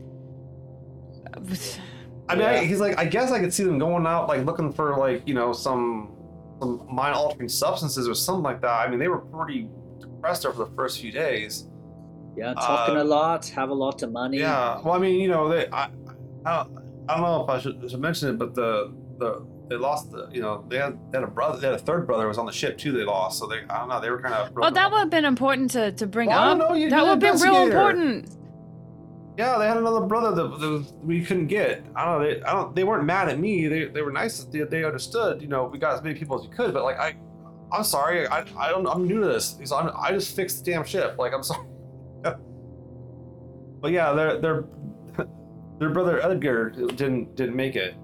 I 1.34 1.40
mean, 1.40 1.56
Yeah. 2.40 2.60
I, 2.60 2.64
he's 2.64 2.80
like, 2.80 2.98
I 2.98 3.04
guess 3.04 3.30
I 3.30 3.38
could 3.40 3.52
see 3.52 3.64
them 3.64 3.78
going 3.78 4.06
out 4.06 4.28
like 4.28 4.44
looking 4.44 4.72
for 4.72 4.96
like 4.96 5.26
you 5.26 5.34
know 5.34 5.52
some 5.52 6.12
some 6.60 6.86
mind 6.90 7.14
altering 7.14 7.48
substances 7.48 8.08
or 8.08 8.14
something 8.14 8.42
like 8.42 8.60
that. 8.62 8.70
I 8.70 8.88
mean, 8.88 8.98
they 8.98 9.08
were 9.08 9.18
pretty 9.18 9.68
depressed 10.00 10.46
over 10.46 10.64
the 10.64 10.70
first 10.74 11.00
few 11.00 11.12
days. 11.12 11.68
Yeah, 12.36 12.54
talking 12.54 12.96
Uh, 12.96 13.02
a 13.02 13.04
lot, 13.04 13.46
have 13.48 13.70
a 13.70 13.74
lot 13.74 14.02
of 14.02 14.12
money. 14.12 14.38
Yeah. 14.38 14.80
Well, 14.82 14.94
I 14.94 14.98
mean, 14.98 15.20
you 15.20 15.28
know, 15.28 15.48
they 15.48 15.68
I 15.68 15.84
I 16.44 16.56
don't, 16.64 16.78
I 17.08 17.14
don't 17.14 17.22
know 17.22 17.44
if 17.44 17.50
I 17.50 17.58
should, 17.58 17.90
should 17.90 18.00
mention 18.00 18.28
it, 18.30 18.38
but 18.38 18.54
the 18.54 18.92
the 19.18 19.46
they 19.68 19.76
lost 19.76 20.12
the 20.12 20.28
you 20.32 20.40
know 20.40 20.64
they 20.68 20.78
had, 20.78 20.98
they 21.10 21.18
had 21.18 21.24
a 21.24 21.30
brother 21.30 21.58
they 21.58 21.66
had 21.66 21.74
a 21.74 21.78
third 21.78 22.06
brother 22.06 22.28
was 22.28 22.38
on 22.38 22.46
the 22.46 22.52
ship 22.52 22.78
too. 22.78 22.92
They 22.92 23.04
lost, 23.04 23.38
so 23.38 23.46
they 23.46 23.62
I 23.68 23.78
don't 23.80 23.88
know 23.88 24.00
they 24.00 24.10
were 24.10 24.20
kind 24.20 24.34
of. 24.34 24.52
Oh, 24.56 24.70
that 24.70 24.90
would 24.90 24.98
have 24.98 25.10
been 25.10 25.24
important 25.24 25.70
to, 25.72 25.92
to 25.92 26.06
bring 26.06 26.28
Well, 26.28 26.38
I 26.38 26.50
up. 26.52 26.58
don't 26.58 26.68
know, 26.70 26.74
you- 26.76 26.90
that 26.90 27.02
would 27.02 27.22
have 27.22 27.40
been 27.40 27.40
real 27.40 27.62
important. 27.64 28.30
Yeah, 29.38 29.58
they 29.58 29.66
had 29.68 29.76
another 29.76 30.00
brother 30.00 30.34
that, 30.34 30.58
that 30.60 30.86
we 31.02 31.22
couldn't 31.22 31.48
get. 31.48 31.84
I 31.94 32.06
don't 32.06 32.22
know. 32.22 32.26
They, 32.26 32.42
I 32.42 32.52
don't. 32.54 32.74
They 32.74 32.84
weren't 32.84 33.04
mad 33.04 33.28
at 33.28 33.38
me. 33.38 33.66
They, 33.68 33.84
they 33.84 34.00
were 34.00 34.10
nice. 34.10 34.44
They, 34.44 34.60
they 34.62 34.82
understood. 34.82 35.42
You 35.42 35.48
know, 35.48 35.64
we 35.66 35.78
got 35.78 35.92
as 35.94 36.02
many 36.02 36.18
people 36.18 36.40
as 36.40 36.48
we 36.48 36.56
could. 36.56 36.72
But 36.72 36.84
like, 36.84 36.98
I, 36.98 37.16
I'm 37.70 37.84
sorry. 37.84 38.26
I, 38.28 38.46
I 38.58 38.70
don't. 38.70 38.86
I'm 38.86 39.06
new 39.06 39.20
to 39.20 39.26
this. 39.26 39.58
So 39.64 39.76
I'm, 39.76 39.90
I 39.94 40.10
just 40.12 40.34
fixed 40.34 40.64
the 40.64 40.70
damn 40.72 40.84
ship. 40.84 41.16
Like, 41.18 41.34
I'm 41.34 41.42
sorry. 41.50 41.66
but 43.82 43.92
yeah, 43.92 44.12
their 44.14 44.40
their 44.40 44.64
their 45.80 45.90
brother 45.90 46.18
Edgar 46.22 46.70
didn't 46.70 47.36
didn't 47.36 47.56
make 47.56 47.76
it. 47.76 47.94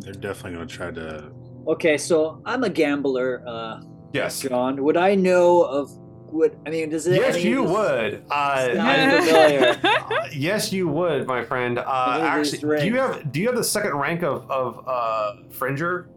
They're 0.00 0.12
definitely 0.14 0.52
going 0.56 0.68
to 0.68 0.74
try 0.74 0.90
to. 0.90 1.30
Okay, 1.68 1.96
so 1.98 2.42
I'm 2.44 2.64
a 2.64 2.70
gambler, 2.70 3.42
uh, 3.46 3.80
Yes. 4.12 4.40
John. 4.40 4.82
Would 4.82 4.96
I 4.96 5.14
know 5.14 5.62
of? 5.62 5.90
Would 6.32 6.58
I 6.66 6.70
mean? 6.70 6.90
Does 6.90 7.06
it? 7.06 7.16
Yes, 7.20 7.42
you 7.44 7.62
this- 7.62 7.70
would. 7.70 8.24
Uh, 8.30 8.34
uh, 8.34 10.26
yes, 10.32 10.72
you 10.72 10.88
would, 10.88 11.26
my 11.26 11.44
friend. 11.44 11.78
Uh, 11.78 11.82
Look 11.82 12.22
at 12.22 12.38
these 12.38 12.54
actually, 12.54 12.80
do 12.80 12.86
you 12.86 12.96
have 12.98 13.32
do 13.32 13.40
you 13.40 13.46
have 13.48 13.56
the 13.56 13.64
second 13.64 13.94
rank 13.96 14.22
of 14.22 14.50
of 14.50 14.82
uh, 14.88 15.32
Fringer? 15.50 16.08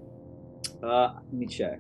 Uh, 0.83 1.13
let 1.15 1.33
me 1.33 1.45
check. 1.45 1.79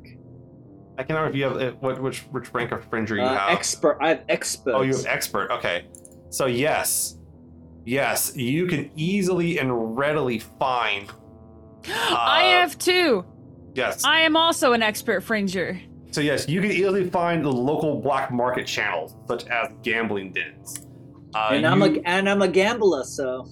I 0.97 1.03
can't 1.03 1.09
remember 1.17 1.29
if 1.29 1.35
you 1.35 1.43
have 1.45 1.75
what 1.81 2.01
which 2.01 2.21
which 2.31 2.53
rank 2.53 2.71
of 2.71 2.83
Fringer 2.85 3.15
you 3.15 3.21
Uh, 3.23 3.35
have. 3.37 3.49
expert. 3.51 3.97
I 4.01 4.09
have 4.09 4.23
expert. 4.29 4.73
Oh, 4.73 4.81
you 4.81 4.95
have 4.95 5.05
expert. 5.07 5.49
Okay. 5.51 5.85
So 6.29 6.45
yes, 6.47 7.17
yes, 7.85 8.35
you 8.35 8.65
can 8.67 8.91
easily 8.95 9.57
and 9.59 9.97
readily 9.97 10.39
find. 10.39 11.09
I 11.87 12.45
Uh, 12.55 12.59
have 12.61 12.77
two. 12.77 13.25
Yes. 13.75 14.03
I 14.05 14.21
am 14.21 14.35
also 14.37 14.73
an 14.73 14.83
expert 14.83 15.21
fringer. 15.21 15.79
So 16.11 16.21
yes, 16.21 16.47
you 16.47 16.61
can 16.61 16.71
easily 16.71 17.09
find 17.09 17.43
the 17.43 17.51
local 17.51 17.99
black 17.99 18.31
market 18.31 18.67
channels, 18.67 19.15
such 19.27 19.47
as 19.47 19.69
gambling 19.81 20.31
dens. 20.33 20.85
Uh, 21.33 21.49
and 21.53 21.65
I'm 21.65 21.81
you- 21.81 22.01
a 22.05 22.07
and 22.07 22.29
I'm 22.29 22.41
a 22.43 22.47
gambler, 22.47 23.03
so 23.03 23.47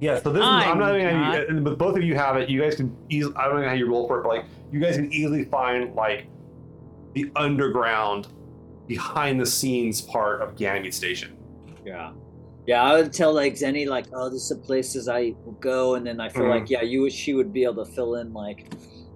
Yeah, 0.00 0.18
so 0.20 0.32
this 0.32 0.40
is, 0.40 0.46
I'm 0.48 0.72
I'm 0.72 0.78
not 0.78 0.96
even 0.98 1.20
not. 1.20 1.32
gonna, 1.34 1.44
and 1.48 1.64
but 1.64 1.78
both 1.78 1.96
of 1.96 2.02
you 2.02 2.16
have 2.16 2.36
it. 2.36 2.48
You 2.48 2.60
guys 2.60 2.74
can 2.74 2.96
easily, 3.10 3.34
I 3.36 3.46
don't 3.48 3.60
know 3.62 3.68
how 3.68 3.74
you 3.74 3.86
roll 3.88 4.08
for 4.08 4.18
it, 4.18 4.22
but 4.24 4.28
like, 4.30 4.44
you 4.72 4.80
guys 4.80 4.96
can 4.96 5.12
easily 5.12 5.44
find 5.44 5.94
like 5.94 6.26
the 7.14 7.30
underground, 7.36 8.26
behind 8.88 9.38
the 9.40 9.46
scenes 9.46 10.00
part 10.00 10.42
of 10.42 10.56
Ganymede 10.56 10.92
Station. 10.94 11.36
yeah, 11.84 12.10
yeah. 12.70 12.82
I 12.82 12.94
would 12.96 13.12
tell 13.12 13.32
like 13.34 13.54
Zeni 13.54 13.86
like, 13.96 14.06
oh, 14.12 14.28
this 14.30 14.42
is 14.42 14.48
the 14.50 14.62
places 14.68 15.08
I 15.08 15.34
will 15.44 15.58
go, 15.60 15.94
and 15.96 16.06
then 16.06 16.20
I 16.20 16.28
feel 16.28 16.44
Mhm. 16.44 16.50
like 16.56 16.70
yeah, 16.70 16.82
you 16.82 17.06
or 17.06 17.10
she 17.10 17.34
would 17.34 17.52
be 17.52 17.64
able 17.64 17.84
to 17.84 17.90
fill 17.96 18.14
in 18.20 18.32
like, 18.32 18.60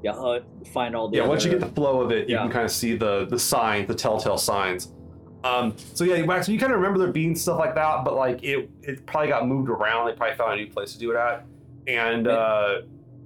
yeah, 0.02 0.12
uh, 0.12 0.40
find 0.72 0.94
all 0.96 1.08
the 1.08 1.16
Yeah, 1.18 1.26
once 1.26 1.44
you 1.44 1.50
get 1.50 1.60
the 1.60 1.74
flow 1.80 2.00
of 2.02 2.10
it, 2.10 2.28
you 2.28 2.34
Yeah. 2.34 2.42
can 2.42 2.50
kind 2.50 2.64
of 2.64 2.70
see 2.70 2.96
the 2.96 3.26
the 3.34 3.38
signs, 3.38 3.86
the 3.88 3.94
telltale 3.94 4.38
signs. 4.38 4.82
Um, 5.44 5.74
so 5.98 6.04
yeah, 6.04 6.22
Wax, 6.24 6.48
you 6.48 6.58
kind 6.58 6.72
of 6.72 6.78
remember 6.80 6.98
there 6.98 7.12
being 7.12 7.34
stuff 7.36 7.58
like 7.58 7.74
that, 7.74 8.04
but 8.04 8.14
like 8.16 8.42
it, 8.42 8.70
it 8.82 9.04
probably 9.06 9.28
got 9.28 9.46
moved 9.46 9.68
around. 9.68 10.06
They 10.06 10.14
probably 10.14 10.36
found 10.36 10.52
a 10.54 10.56
new 10.56 10.70
place 10.70 10.92
to 10.94 10.98
do 10.98 11.10
it 11.12 11.16
at, 11.16 11.44
and 11.86 12.26
uh, 12.26 12.80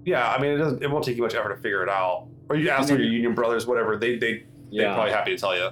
yeah, 0.05 0.29
I 0.35 0.41
mean, 0.41 0.51
it 0.53 0.59
doesn't, 0.59 0.83
it 0.83 0.91
won't 0.91 1.05
take 1.05 1.17
you 1.17 1.23
much 1.23 1.35
effort 1.37 1.55
to 1.55 1.61
figure 1.63 1.83
it 1.85 1.89
out. 1.89 2.27
Or 2.51 2.57
you 2.57 2.71
ask 2.71 2.81
And 2.81 2.89
for 2.89 2.95
then- 2.95 3.03
your 3.05 3.13
union 3.13 3.35
brothers, 3.35 3.67
whatever. 3.67 3.97
They 3.97 4.17
they 4.17 4.33
they're 4.73 4.93
probably 4.95 5.13
happy 5.13 5.31
to 5.35 5.39
tell 5.39 5.57
you. 5.57 5.69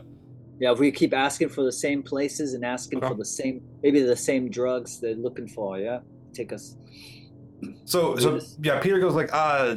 Yeah, 0.58 0.72
if 0.72 0.78
we 0.78 0.90
keep 0.90 1.12
asking 1.12 1.50
for 1.50 1.62
the 1.64 1.72
same 1.72 2.02
places 2.02 2.54
and 2.54 2.64
asking 2.64 2.98
Okay. 2.98 3.08
for 3.08 3.14
the 3.14 3.24
same, 3.24 3.60
maybe 3.82 4.00
the 4.00 4.16
same 4.16 4.48
drugs 4.50 5.00
they're 5.00 5.14
looking 5.14 5.46
for, 5.48 5.78
yeah, 5.78 6.00
take 6.32 6.52
us. 6.52 6.76
So 7.84 8.16
so 8.16 8.40
yeah, 8.62 8.80
Peter 8.80 8.98
goes 8.98 9.14
like, 9.14 9.28
uh, 9.32 9.76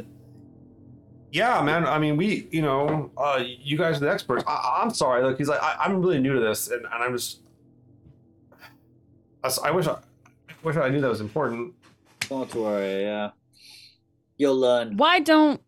yeah, 1.32 1.62
man. 1.62 1.86
I 1.86 2.00
mean, 2.00 2.16
we, 2.18 2.48
you 2.52 2.62
know, 2.62 3.12
uh, 3.18 3.44
you 3.46 3.78
guys 3.78 3.98
are 3.98 4.06
the 4.06 4.12
experts. 4.12 4.44
I, 4.48 4.80
I'm 4.82 4.94
sorry, 4.94 5.24
like 5.24 5.38
he's 5.38 5.50
like, 5.50 5.62
I, 5.62 5.76
I'm 5.82 6.02
really 6.02 6.20
new 6.20 6.34
to 6.34 6.40
this, 6.40 6.70
and, 6.70 6.86
and 6.86 7.04
I'm 7.04 7.14
just, 7.14 7.42
I, 9.44 9.48
s- 9.48 9.60
I 9.64 9.72
wish 9.72 9.86
I, 9.88 9.94
I 9.94 10.54
wish 10.64 10.76
I 10.78 10.90
knew 10.90 11.02
that 11.02 11.10
was 11.10 11.22
important. 11.22 11.74
Don't 12.30 12.54
worry, 12.56 13.04
yeah, 13.04 13.32
you'll 14.38 14.58
learn. 14.60 14.98
Why 14.98 15.20
don't 15.20 15.62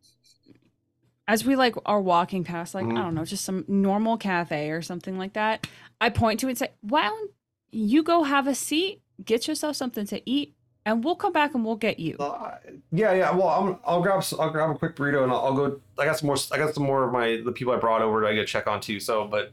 as 1.32 1.46
we 1.46 1.56
like 1.56 1.76
are 1.86 2.02
walking 2.02 2.44
past 2.44 2.76
like 2.76 2.86
Mhm. 2.86 2.98
I 2.98 3.02
don't 3.04 3.16
know, 3.16 3.24
just 3.26 3.46
some 3.46 3.64
normal 3.68 4.18
cafe 4.18 4.70
or 4.72 4.82
something 4.82 5.18
like 5.18 5.34
that, 5.34 5.66
I 6.02 6.10
point 6.10 6.40
to 6.42 6.48
it 6.48 6.52
and 6.52 6.58
say, 6.58 6.70
Why 6.82 7.04
don't 7.04 7.32
you 7.72 8.04
go 8.04 8.24
have 8.24 8.48
a 8.48 8.56
seat, 8.56 9.02
get 9.24 9.48
yourself 9.48 9.76
something 9.78 10.06
to 10.08 10.22
eat, 10.30 10.54
and 10.86 11.04
we'll 11.04 11.16
come 11.16 11.32
back 11.32 11.54
and 11.56 11.64
we'll 11.64 11.78
get 11.78 12.00
you. 12.00 12.18
Uh, 12.20 12.58
yeah, 12.92 13.14
yeah. 13.14 13.32
Well, 13.32 13.48
I'm, 13.48 13.78
I'll 13.86 14.02
grab, 14.02 14.24
i'll 14.40 14.50
grab 14.50 14.70
a 14.72 14.76
quick 14.76 14.96
burrito, 14.98 15.24
and 15.24 15.32
I'll, 15.32 15.46
I'll 15.46 15.54
go. 15.54 15.80
I 15.98 16.06
got 16.06 16.18
some 16.20 16.28
more. 16.28 16.36
I 16.52 16.58
got 16.58 16.74
some 16.74 16.84
more 16.84 17.04
of 17.06 17.14
my 17.14 17.42
the 17.46 17.52
people 17.54 17.72
I 17.72 17.78
brought 17.78 18.02
over. 18.02 18.20
that 18.22 18.28
I 18.28 18.34
get 18.34 18.42
to 18.42 18.46
check 18.48 18.68
on 18.68 18.82
too. 18.82 19.00
So, 19.00 19.26
but 19.26 19.52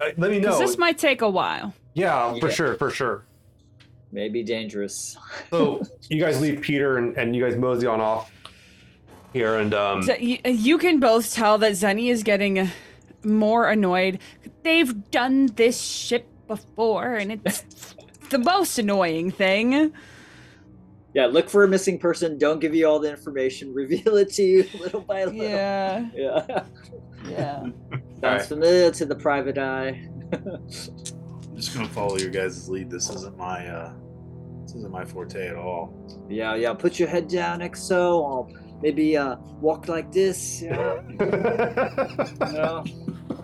uh, 0.00 0.10
let 0.18 0.30
me 0.30 0.38
know. 0.38 0.56
This 0.58 0.78
might 0.78 0.98
take 0.98 1.20
a 1.22 1.28
while. 1.30 1.72
yeah, 1.94 2.32
for 2.38 2.46
Yeah. 2.48 2.52
sure, 2.58 2.74
for 2.76 2.90
sure. 2.90 3.24
May 4.12 4.28
be 4.28 4.42
dangerous. 4.42 5.18
So 5.50 5.82
you 6.08 6.20
guys 6.20 6.40
leave 6.40 6.60
Peter, 6.62 6.98
and, 6.98 7.16
and 7.16 7.34
you 7.34 7.42
guys 7.44 7.56
mosey 7.56 7.86
on 7.86 8.00
off 8.00 8.30
here, 9.32 9.56
and 9.56 9.74
um. 9.74 10.02
So 10.02 10.14
you, 10.14 10.38
you 10.44 10.78
can 10.78 11.00
both 11.00 11.32
tell 11.32 11.58
that 11.58 11.72
Zeni 11.72 12.10
is 12.10 12.22
getting 12.22 12.68
more 13.24 13.68
annoyed. 13.68 14.18
They've 14.62 15.10
done 15.10 15.46
this 15.56 15.80
ship 15.80 16.26
before, 16.46 17.14
and 17.14 17.32
it's 17.44 17.64
the 18.30 18.38
most 18.38 18.78
annoying 18.78 19.30
thing. 19.30 19.92
Yeah, 21.14 21.26
look 21.26 21.48
for 21.48 21.64
a 21.64 21.68
missing 21.68 21.98
person. 21.98 22.38
Don't 22.38 22.60
give 22.60 22.74
you 22.74 22.86
all 22.86 22.98
the 22.98 23.10
information. 23.10 23.72
Reveal 23.74 24.16
it 24.16 24.30
to 24.34 24.42
you 24.42 24.64
little 24.78 25.00
by 25.00 25.24
little. 25.24 25.42
Yeah, 25.42 26.06
Yeah. 26.14 26.64
yeah. 27.28 27.60
Sounds 27.60 27.74
Alright. 28.22 28.42
familiar 28.42 28.90
to 28.90 29.06
the 29.06 29.14
private 29.16 29.58
eye. 29.58 30.08
I'm 30.32 30.68
just 31.56 31.74
gonna 31.74 31.88
follow 31.88 32.18
your 32.18 32.30
guys' 32.30 32.68
lead. 32.68 32.90
This 32.90 33.08
isn't 33.10 33.36
my 33.38 33.66
uh 33.66 33.92
this 34.62 34.74
isn't 34.74 34.92
my 34.92 35.04
forte 35.04 35.48
at 35.48 35.56
all. 35.56 35.92
yeah, 36.28 36.54
yeah. 36.54 36.74
Put 36.74 36.98
your 36.98 37.08
head 37.08 37.26
down, 37.28 37.60
XO. 37.60 38.20
Or 38.20 38.48
maybe 38.82 39.16
uh, 39.16 39.36
walk 39.60 39.88
like 39.88 40.12
this. 40.12 40.62
Yeah. 40.62 41.00
No. 42.40 42.84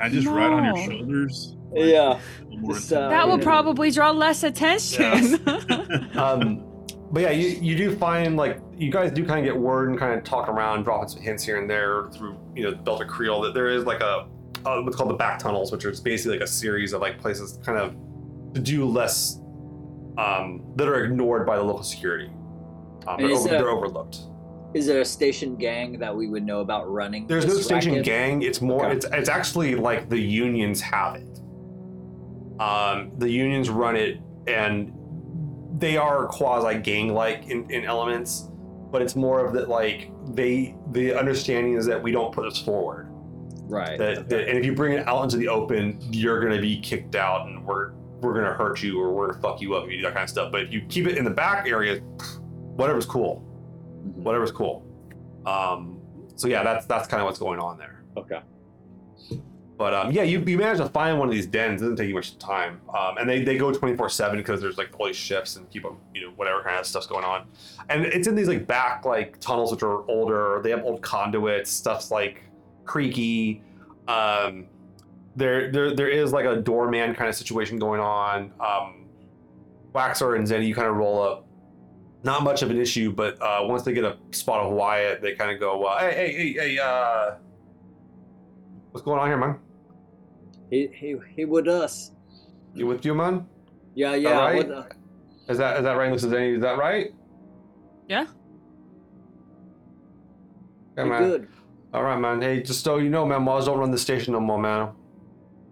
I 0.00 0.08
just 0.08 0.26
ride 0.26 0.52
on 0.52 0.64
your 0.64 0.74
No. 0.74 0.84
shoulders. 0.98 1.56
Yeah. 1.74 2.20
A 2.40 2.44
little 2.44 2.58
more 2.60 2.74
Just, 2.74 2.92
uh. 2.92 3.08
That 3.08 3.26
will 3.28 3.38
yeah. 3.38 3.44
probably 3.44 3.90
draw 3.90 4.10
less 4.10 4.42
attention. 4.42 5.40
um, 6.16 6.64
but 7.10 7.22
yeah, 7.22 7.30
you, 7.30 7.48
you 7.60 7.76
do 7.76 7.96
find 7.96 8.36
like 8.36 8.60
you 8.76 8.90
guys 8.90 9.12
do 9.12 9.24
kind 9.24 9.38
of 9.40 9.44
get 9.44 9.56
word 9.60 9.88
and 9.90 9.98
kind 9.98 10.16
of 10.18 10.24
talk 10.24 10.48
around, 10.48 10.82
dropping 10.84 11.08
some 11.08 11.22
hints 11.22 11.44
here 11.44 11.58
and 11.60 11.68
there 11.70 12.08
through 12.12 12.38
you 12.56 12.64
know 12.64 12.72
Belter 12.76 13.06
Creole 13.06 13.40
that 13.42 13.54
there 13.54 13.68
is 13.68 13.84
like 13.84 14.00
a 14.00 14.26
uh, 14.66 14.80
what's 14.82 14.96
called 14.96 15.10
the 15.10 15.14
back 15.14 15.38
tunnels, 15.38 15.70
which 15.70 15.84
is 15.84 16.00
basically 16.00 16.38
like 16.38 16.44
a 16.44 16.50
series 16.50 16.92
of 16.92 17.00
like 17.00 17.18
places 17.20 17.58
kind 17.64 17.78
of 17.78 17.94
to 18.54 18.60
do 18.60 18.84
less 18.84 19.38
um, 20.18 20.64
that 20.76 20.88
are 20.88 21.04
ignored 21.04 21.46
by 21.46 21.56
the 21.56 21.62
local 21.62 21.82
security. 21.82 22.30
Um, 23.06 23.16
they're, 23.18 23.30
over, 23.30 23.48
there- 23.48 23.58
they're 23.58 23.70
overlooked. 23.70 24.18
Is 24.74 24.86
there 24.86 25.00
a 25.00 25.04
station 25.04 25.54
gang 25.54 26.00
that 26.00 26.14
we 26.14 26.26
would 26.26 26.44
know 26.44 26.60
about 26.60 26.90
running? 26.90 27.28
There's 27.28 27.46
no 27.46 27.54
station 27.54 27.92
racket? 27.92 28.04
gang. 28.04 28.42
It's 28.42 28.60
more. 28.60 28.86
Okay. 28.86 28.96
It's 28.96 29.06
it's 29.12 29.28
actually 29.28 29.76
like 29.76 30.08
the 30.08 30.18
unions 30.18 30.80
have 30.80 31.14
it. 31.14 31.40
Um, 32.60 33.12
the 33.18 33.30
unions 33.30 33.70
run 33.70 33.94
it, 33.94 34.20
and 34.48 34.92
they 35.78 35.96
are 35.96 36.26
quasi 36.26 36.80
gang 36.80 37.14
like 37.14 37.46
in, 37.46 37.70
in 37.70 37.84
elements, 37.84 38.48
but 38.90 39.00
it's 39.00 39.14
more 39.14 39.46
of 39.46 39.54
that 39.54 39.68
like 39.68 40.10
they 40.34 40.74
the 40.90 41.16
understanding 41.16 41.74
is 41.74 41.86
that 41.86 42.02
we 42.02 42.10
don't 42.10 42.34
put 42.34 42.42
this 42.42 42.58
forward. 42.58 43.06
Right. 43.66 43.96
That, 43.96 44.28
that 44.28 44.48
and 44.48 44.58
if 44.58 44.64
you 44.64 44.74
bring 44.74 44.94
it 44.94 45.06
out 45.06 45.22
into 45.22 45.36
the 45.36 45.48
open, 45.48 46.00
you're 46.10 46.40
gonna 46.40 46.60
be 46.60 46.80
kicked 46.80 47.14
out, 47.14 47.46
and 47.46 47.64
we're 47.64 47.92
we're 48.20 48.34
gonna 48.34 48.54
hurt 48.54 48.82
you 48.82 49.00
or 49.00 49.12
we're 49.12 49.28
gonna 49.28 49.40
fuck 49.40 49.60
you 49.60 49.74
up 49.74 49.84
if 49.84 49.92
you 49.92 49.98
do 49.98 50.02
that 50.02 50.14
kind 50.14 50.24
of 50.24 50.30
stuff. 50.30 50.50
But 50.50 50.62
if 50.62 50.72
you 50.72 50.82
keep 50.88 51.06
it 51.06 51.16
in 51.16 51.24
the 51.24 51.30
back 51.30 51.68
area, 51.68 52.00
whatever's 52.76 53.06
cool 53.06 53.53
Mhm. 54.04 54.14
whatever's 54.22 54.52
cool. 54.52 54.84
Um, 55.46 56.00
so 56.36 56.48
yeah, 56.48 56.62
that's 56.62 56.86
that's 56.86 57.08
kind 57.08 57.20
of 57.20 57.26
what's 57.26 57.38
going 57.38 57.60
on 57.60 57.78
there. 57.78 58.02
Okay. 58.16 58.40
But 59.76 59.92
um, 59.92 60.12
yeah, 60.12 60.22
you, 60.22 60.38
you 60.46 60.56
manage 60.56 60.78
to 60.78 60.88
find 60.88 61.18
one 61.18 61.26
of 61.28 61.34
these 61.34 61.46
dens. 61.46 61.82
It 61.82 61.86
doesn't 61.86 61.96
take 61.96 62.08
you 62.08 62.14
much 62.14 62.38
time. 62.38 62.80
Um, 62.96 63.18
and 63.18 63.28
they, 63.28 63.42
they 63.42 63.58
go 63.58 63.72
24 63.72 64.08
seven 64.08 64.38
because 64.38 64.60
there's 64.60 64.78
like 64.78 64.90
all 65.00 65.06
these 65.06 65.16
shifts 65.16 65.56
and 65.56 65.68
keep 65.68 65.82
them, 65.82 65.96
you 66.14 66.22
know, 66.22 66.32
whatever 66.36 66.62
kind 66.62 66.78
of 66.78 66.86
stuff's 66.86 67.08
going 67.08 67.24
on. 67.24 67.46
And 67.88 68.04
it's 68.06 68.28
in 68.28 68.36
these 68.36 68.46
like 68.46 68.68
back 68.68 69.04
like 69.04 69.40
tunnels 69.40 69.72
which 69.72 69.82
are 69.82 70.08
older. 70.08 70.60
They 70.62 70.70
have 70.70 70.84
old 70.84 71.02
conduits. 71.02 71.72
Stuff's 71.72 72.12
like 72.12 72.44
creaky. 72.84 73.62
Um, 74.06 74.66
there 75.34 75.72
there 75.72 75.92
there 75.92 76.08
is 76.08 76.32
like 76.32 76.44
a 76.44 76.54
doorman 76.54 77.12
kind 77.16 77.28
of 77.28 77.34
situation 77.34 77.76
going 77.76 78.00
on. 78.00 78.52
Um, 78.60 79.06
Waxor 79.92 80.36
and 80.36 80.46
Zeni, 80.46 80.68
you 80.68 80.74
kind 80.74 80.86
of 80.86 80.94
roll 80.94 81.20
up 81.20 81.46
not 82.24 82.42
much 82.42 82.62
of 82.62 82.70
an 82.70 82.78
issue. 82.78 83.12
But 83.12 83.40
uh, 83.40 83.60
once 83.62 83.82
they 83.82 83.92
get 83.92 84.04
a 84.04 84.16
spot 84.32 84.66
of 84.66 84.72
Wyatt, 84.72 85.22
they 85.22 85.34
kind 85.34 85.50
of 85.50 85.60
go, 85.60 85.84
uh, 85.84 86.00
"Hey, 86.00 86.14
hey, 86.14 86.32
hey, 86.32 86.52
hey, 86.52 86.78
uh, 86.78 87.34
what's 88.90 89.04
going 89.04 89.20
on 89.20 89.28
here, 89.28 89.36
man? 89.36 89.58
He 90.70 90.88
he 90.92 91.16
he 91.36 91.44
with 91.44 91.68
us. 91.68 92.12
You 92.74 92.86
with 92.86 93.04
you, 93.04 93.14
man? 93.14 93.46
Yeah, 93.94 94.14
yeah. 94.14 94.38
right? 94.38 94.56
with, 94.56 94.70
uh, 94.70 94.84
Is 95.48 95.58
that 95.58 95.76
is 95.76 95.84
that 95.84 95.92
right, 95.92 96.12
Mrs. 96.12 96.56
Is 96.56 96.62
that 96.62 96.78
right? 96.78 97.12
Yeah. 98.08 98.26
Yeah, 100.96 101.04
man. 101.04 101.22
good. 101.22 101.48
All 101.92 102.02
right, 102.02 102.18
man. 102.18 102.42
Hey, 102.42 102.62
just 102.62 102.82
so 102.82 102.98
you 102.98 103.08
know, 103.08 103.24
man, 103.24 103.42
Mars 103.42 103.66
don't 103.66 103.78
run 103.78 103.90
the 103.90 103.98
station 103.98 104.32
no 104.32 104.40
more, 104.40 104.58
man. 104.58 104.90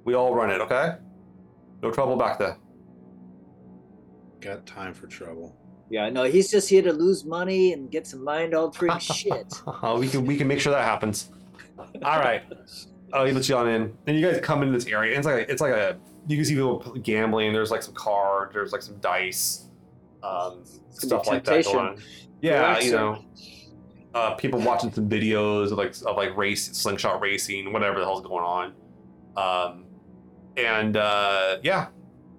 We 0.05 0.15
all 0.15 0.35
run 0.35 0.51
it, 0.51 0.61
okay? 0.61 0.97
No 1.83 1.91
trouble 1.91 2.17
back 2.17 2.39
there. 2.39 2.57
Got 4.41 4.67
time 4.67 4.95
for 4.95 5.07
trouble. 5.07 5.57
Yeah, 5.93 6.09
no, 6.09 6.23
he's 6.23 6.51
just 6.51 6.71
here 6.71 6.81
to 6.81 6.93
lose 6.95 7.27
money 7.27 7.75
and 7.75 7.91
get 7.91 8.07
some 8.07 8.25
mind 8.25 8.55
altering 8.55 8.99
shit. 8.99 9.53
Uh, 9.67 9.95
we 10.01 10.09
can 10.09 10.25
we 10.25 10.39
can 10.39 10.49
make 10.49 10.59
sure 10.59 10.73
that 10.73 10.85
happens. 10.85 11.31
All 11.79 12.19
right. 12.19 12.43
Oh, 13.15 13.27
he 13.27 13.33
lets 13.33 13.47
you 13.47 13.55
on 13.59 13.69
in. 13.69 13.95
And 14.07 14.19
you 14.19 14.27
guys 14.27 14.41
come 14.41 14.63
into 14.63 14.73
this 14.73 14.87
area. 14.87 15.15
And 15.15 15.19
it's 15.19 15.27
like 15.27 15.47
a, 15.47 15.53
it's 15.53 15.61
like 15.61 15.75
a 15.75 15.99
you 16.27 16.35
can 16.35 16.47
see 16.47 16.55
people 16.55 16.79
gambling. 17.03 17.53
There's 17.53 17.71
like 17.71 17.83
some 17.83 17.93
cards. 17.93 18.55
There's 18.55 18.73
like 18.73 18.81
some 18.81 18.97
dice, 19.01 19.69
um, 20.23 20.65
stuff 20.89 21.27
like 21.27 21.45
that 21.45 21.63
going 21.63 21.77
on. 21.77 22.03
Yeah, 22.41 22.81
you 22.81 22.93
know, 22.93 23.23
uh, 24.15 24.35
people 24.37 24.61
watching 24.61 24.91
some 24.95 25.11
videos 25.11 25.73
of 25.73 25.73
like 25.73 25.95
of 26.07 26.17
like 26.17 26.35
race 26.39 26.75
slingshot 26.75 27.21
racing, 27.21 27.71
whatever 27.71 27.99
the 27.99 28.07
hell's 28.07 28.23
going 28.23 28.45
on. 28.45 28.73
Um, 29.37 29.85
and 30.57 30.97
uh, 30.97 31.59
yeah, 31.63 31.89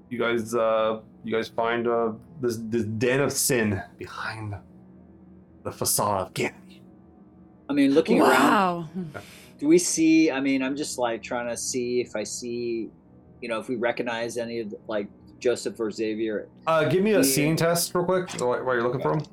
you 0.10 0.18
guys 0.18 0.56
uh, 0.56 1.02
you 1.24 1.32
guys 1.34 1.48
find 1.48 1.88
uh, 1.88 2.12
this 2.41 2.58
this 2.64 2.84
den 2.84 3.20
of 3.22 3.32
sin 3.32 3.82
behind 3.98 4.56
the 5.64 5.72
facade 5.72 6.22
of 6.28 6.34
Ganymede. 6.34 6.82
I 7.70 7.74
mean, 7.74 7.91
looking 7.94 8.22
around, 8.22 8.34
wow. 8.34 8.90
do 9.58 9.68
we 9.68 9.78
see? 9.80 10.30
I 10.30 10.40
mean, 10.41 10.62
I'm 10.62 10.76
just 10.76 10.98
like 10.98 11.24
trying 11.24 11.48
to 11.48 11.56
see 11.56 12.02
if 12.02 12.16
I 12.16 12.24
see, 12.24 12.90
you 13.41 13.48
know, 13.50 13.60
if 13.60 13.70
we 13.70 13.76
recognize 13.78 14.38
any 14.38 14.60
of 14.60 14.70
the, 14.72 14.78
like 14.88 15.08
Joseph 15.40 15.80
or 15.80 15.90
Xavier. 15.90 16.50
Uh, 16.68 16.84
give 16.86 17.02
me 17.04 17.12
a 17.14 17.18
Yeah. 17.18 17.24
scene 17.24 17.56
test 17.56 17.95
real 17.95 18.04
quick 18.06 18.30
while 18.34 18.64
while 18.64 18.76
you're 18.76 18.84
looking 18.84 19.02
for 19.02 19.16
them. 19.16 19.26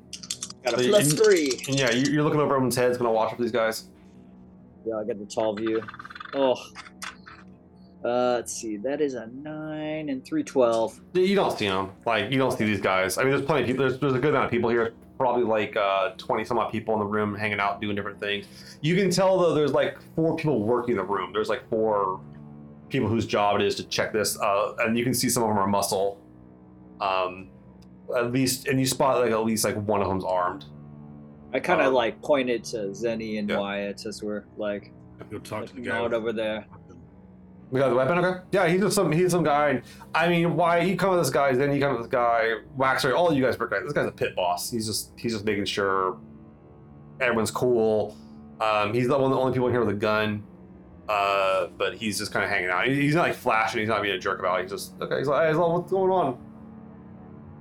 Got 0.63 0.75
So 0.75 0.79
a 0.79 0.83
you- 0.83 0.89
plus 0.89 1.11
you- 1.11 1.17
three. 1.23 1.61
And 1.67 1.77
yeah, 1.79 1.91
you- 1.91 2.11
you're 2.11 2.23
looking 2.23 2.39
over 2.39 2.53
everyone's 2.53 2.75
heads, 2.75 2.97
gonna 2.97 3.11
watch 3.11 3.35
for 3.35 3.41
these 3.41 3.51
guys. 3.51 3.89
Yeah, 4.85 4.95
I 4.95 5.03
got 5.03 5.19
the 5.19 5.25
tall 5.25 5.53
view. 5.55 5.81
Oh. 6.33 6.55
Uh, 8.03 8.33
let's 8.37 8.51
see. 8.53 8.77
That 8.77 8.99
is 9.01 9.13
a 9.13 9.27
nine 9.27 10.09
and 10.09 10.25
three 10.25 10.43
twelve. 10.43 10.99
You 11.13 11.35
don't 11.35 11.57
see 11.57 11.67
them. 11.67 11.91
Like 12.05 12.31
you 12.31 12.37
don't 12.39 12.51
see 12.57 12.65
these 12.65 12.81
guys. 12.81 13.17
I 13.17 13.21
mean, 13.23 13.31
there's 13.31 13.45
plenty 13.45 13.61
of 13.61 13.67
people. 13.67 13.87
There's, 13.87 13.99
there's 13.99 14.13
a 14.13 14.19
good 14.19 14.31
amount 14.31 14.45
of 14.45 14.51
people 14.51 14.69
here. 14.69 14.93
Probably 15.19 15.43
like 15.43 15.75
uh, 15.77 16.11
20 16.17 16.43
some 16.45 16.57
odd 16.57 16.71
people 16.71 16.95
in 16.95 16.99
the 16.99 17.05
room 17.05 17.35
hanging 17.35 17.59
out, 17.59 17.79
doing 17.79 17.95
different 17.95 18.19
things. 18.19 18.47
You 18.81 18.95
can 18.95 19.11
tell 19.11 19.37
though. 19.39 19.53
There's 19.53 19.71
like 19.73 19.97
four 20.15 20.35
people 20.35 20.63
working 20.63 20.95
the 20.95 21.03
room. 21.03 21.31
There's 21.31 21.47
like 21.49 21.69
four 21.69 22.19
people 22.89 23.07
whose 23.07 23.27
job 23.27 23.59
it 23.61 23.65
is 23.67 23.75
to 23.75 23.83
check 23.83 24.11
this. 24.13 24.39
Uh, 24.39 24.73
and 24.79 24.97
you 24.97 25.03
can 25.03 25.13
see 25.13 25.29
some 25.29 25.43
of 25.43 25.49
them 25.49 25.59
are 25.59 25.67
muscle. 25.67 26.19
Um, 26.99 27.49
at 28.17 28.31
least, 28.31 28.67
and 28.67 28.79
you 28.79 28.85
spot 28.87 29.21
like 29.21 29.31
at 29.31 29.45
least 29.45 29.63
like 29.63 29.75
one 29.75 30.01
of 30.01 30.07
them's 30.07 30.23
armed. 30.25 30.65
I 31.53 31.59
kind 31.59 31.81
of 31.81 31.87
Um, 31.87 31.93
like 31.93 32.19
pointed 32.23 32.63
to 32.65 32.77
Zeni 32.87 33.37
and 33.37 33.47
yeah. 33.49 33.59
Wyatt 33.59 34.05
as 34.07 34.23
we're 34.23 34.45
like 34.57 34.91
Go 35.29 35.37
talk 35.37 35.67
to 35.67 35.75
the 35.75 35.81
guy. 35.81 35.99
nod 35.99 36.13
over 36.13 36.33
there. 36.33 36.65
We 37.71 37.79
got 37.79 37.87
the 37.87 37.95
weapon, 37.95 38.17
okay? 38.17 38.41
Yeah, 38.51 38.67
he's 38.67 38.81
just 38.81 38.95
some 38.95 39.11
he's 39.13 39.31
some 39.31 39.43
guy. 39.45 39.69
And 39.69 39.81
I 40.13 40.27
mean, 40.27 40.57
why 40.57 40.83
he 40.83 40.97
come 40.97 41.11
with 41.11 41.21
this 41.21 41.29
guy, 41.29 41.53
then 41.53 41.71
he 41.71 41.79
come 41.79 41.93
with 41.93 42.01
this 42.01 42.11
guy, 42.11 42.55
Waxor, 42.77 43.15
all 43.15 43.33
you 43.33 43.41
guys 43.41 43.57
work 43.57 43.71
guys. 43.71 43.83
This 43.83 43.93
guy's 43.93 44.07
a 44.07 44.11
pit 44.11 44.35
boss. 44.35 44.69
He's 44.69 44.85
just 44.85 45.13
he's 45.17 45.31
just 45.31 45.45
making 45.45 45.65
sure 45.65 46.17
everyone's 47.21 47.49
cool. 47.49 48.17
Um, 48.59 48.93
he's 48.93 49.07
the 49.07 49.17
one 49.17 49.31
of 49.31 49.31
the 49.31 49.37
only 49.37 49.53
people 49.53 49.67
in 49.67 49.73
here 49.73 49.83
with 49.83 49.95
a 49.95 49.99
gun. 49.99 50.43
Uh, 51.07 51.67
but 51.77 51.95
he's 51.95 52.17
just 52.17 52.31
kind 52.31 52.43
of 52.43 52.51
hanging 52.51 52.69
out. 52.69 52.87
He's 52.87 53.15
not 53.15 53.23
like 53.23 53.35
flashing. 53.35 53.79
He's 53.79 53.89
not 53.89 54.01
being 54.01 54.15
a 54.15 54.19
jerk 54.19 54.39
about 54.39 54.59
it. 54.59 54.63
He's 54.63 54.71
just 54.71 55.01
okay. 55.01 55.17
He's 55.17 55.27
like, 55.27 55.47
hey, 55.47 55.53
so 55.53 55.67
what's 55.69 55.91
going 55.91 56.11
on? 56.11 56.33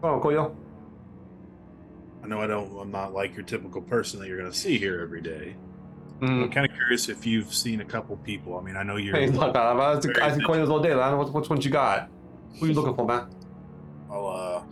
What's 0.01 0.23
going 0.25 0.41
on, 0.41 0.51
Coyo? 0.53 0.57
I 2.23 2.27
know 2.27 2.41
I 2.41 2.47
don't. 2.47 2.77
I'm 2.79 2.91
not 2.91 3.13
like 3.13 3.35
your 3.35 3.45
typical 3.45 3.81
person 3.81 4.21
that 4.21 4.29
you're 4.29 4.39
going 4.39 4.51
to 4.51 4.57
see 4.57 4.77
here 4.77 5.01
every 5.01 5.21
day. 5.21 5.57
I'm 6.23 6.49
Mm. 6.49 6.53
kind 6.53 6.67
of 6.69 6.77
curious 6.77 7.09
if 7.09 7.25
you've 7.27 7.53
seen 7.53 7.81
a 7.81 7.85
couple 7.85 8.17
people. 8.19 8.59
I 8.59 8.63
mean, 8.63 8.77
I 8.77 8.83
know 8.83 8.97
you're. 8.97 9.15
Hey, 9.17 9.23
he's 9.27 9.33
not 9.33 9.55
bad. 9.55 9.67
I 9.67 9.95
was 9.95 10.07
I 10.21 10.37
see 10.37 10.45
Coyo's 10.45 10.69
all 10.69 10.81
day, 10.81 10.95
man. 10.95 11.17
What's 11.17 11.31
what's 11.31 11.49
what 11.49 11.65
you 11.65 11.71
got? 11.71 12.09
What 12.59 12.63
are 12.65 12.67
you 12.67 12.75
looking 12.75 12.95
for, 12.95 13.07
man? 13.07 13.27
I'll 14.11 14.27
uh, 14.27 14.63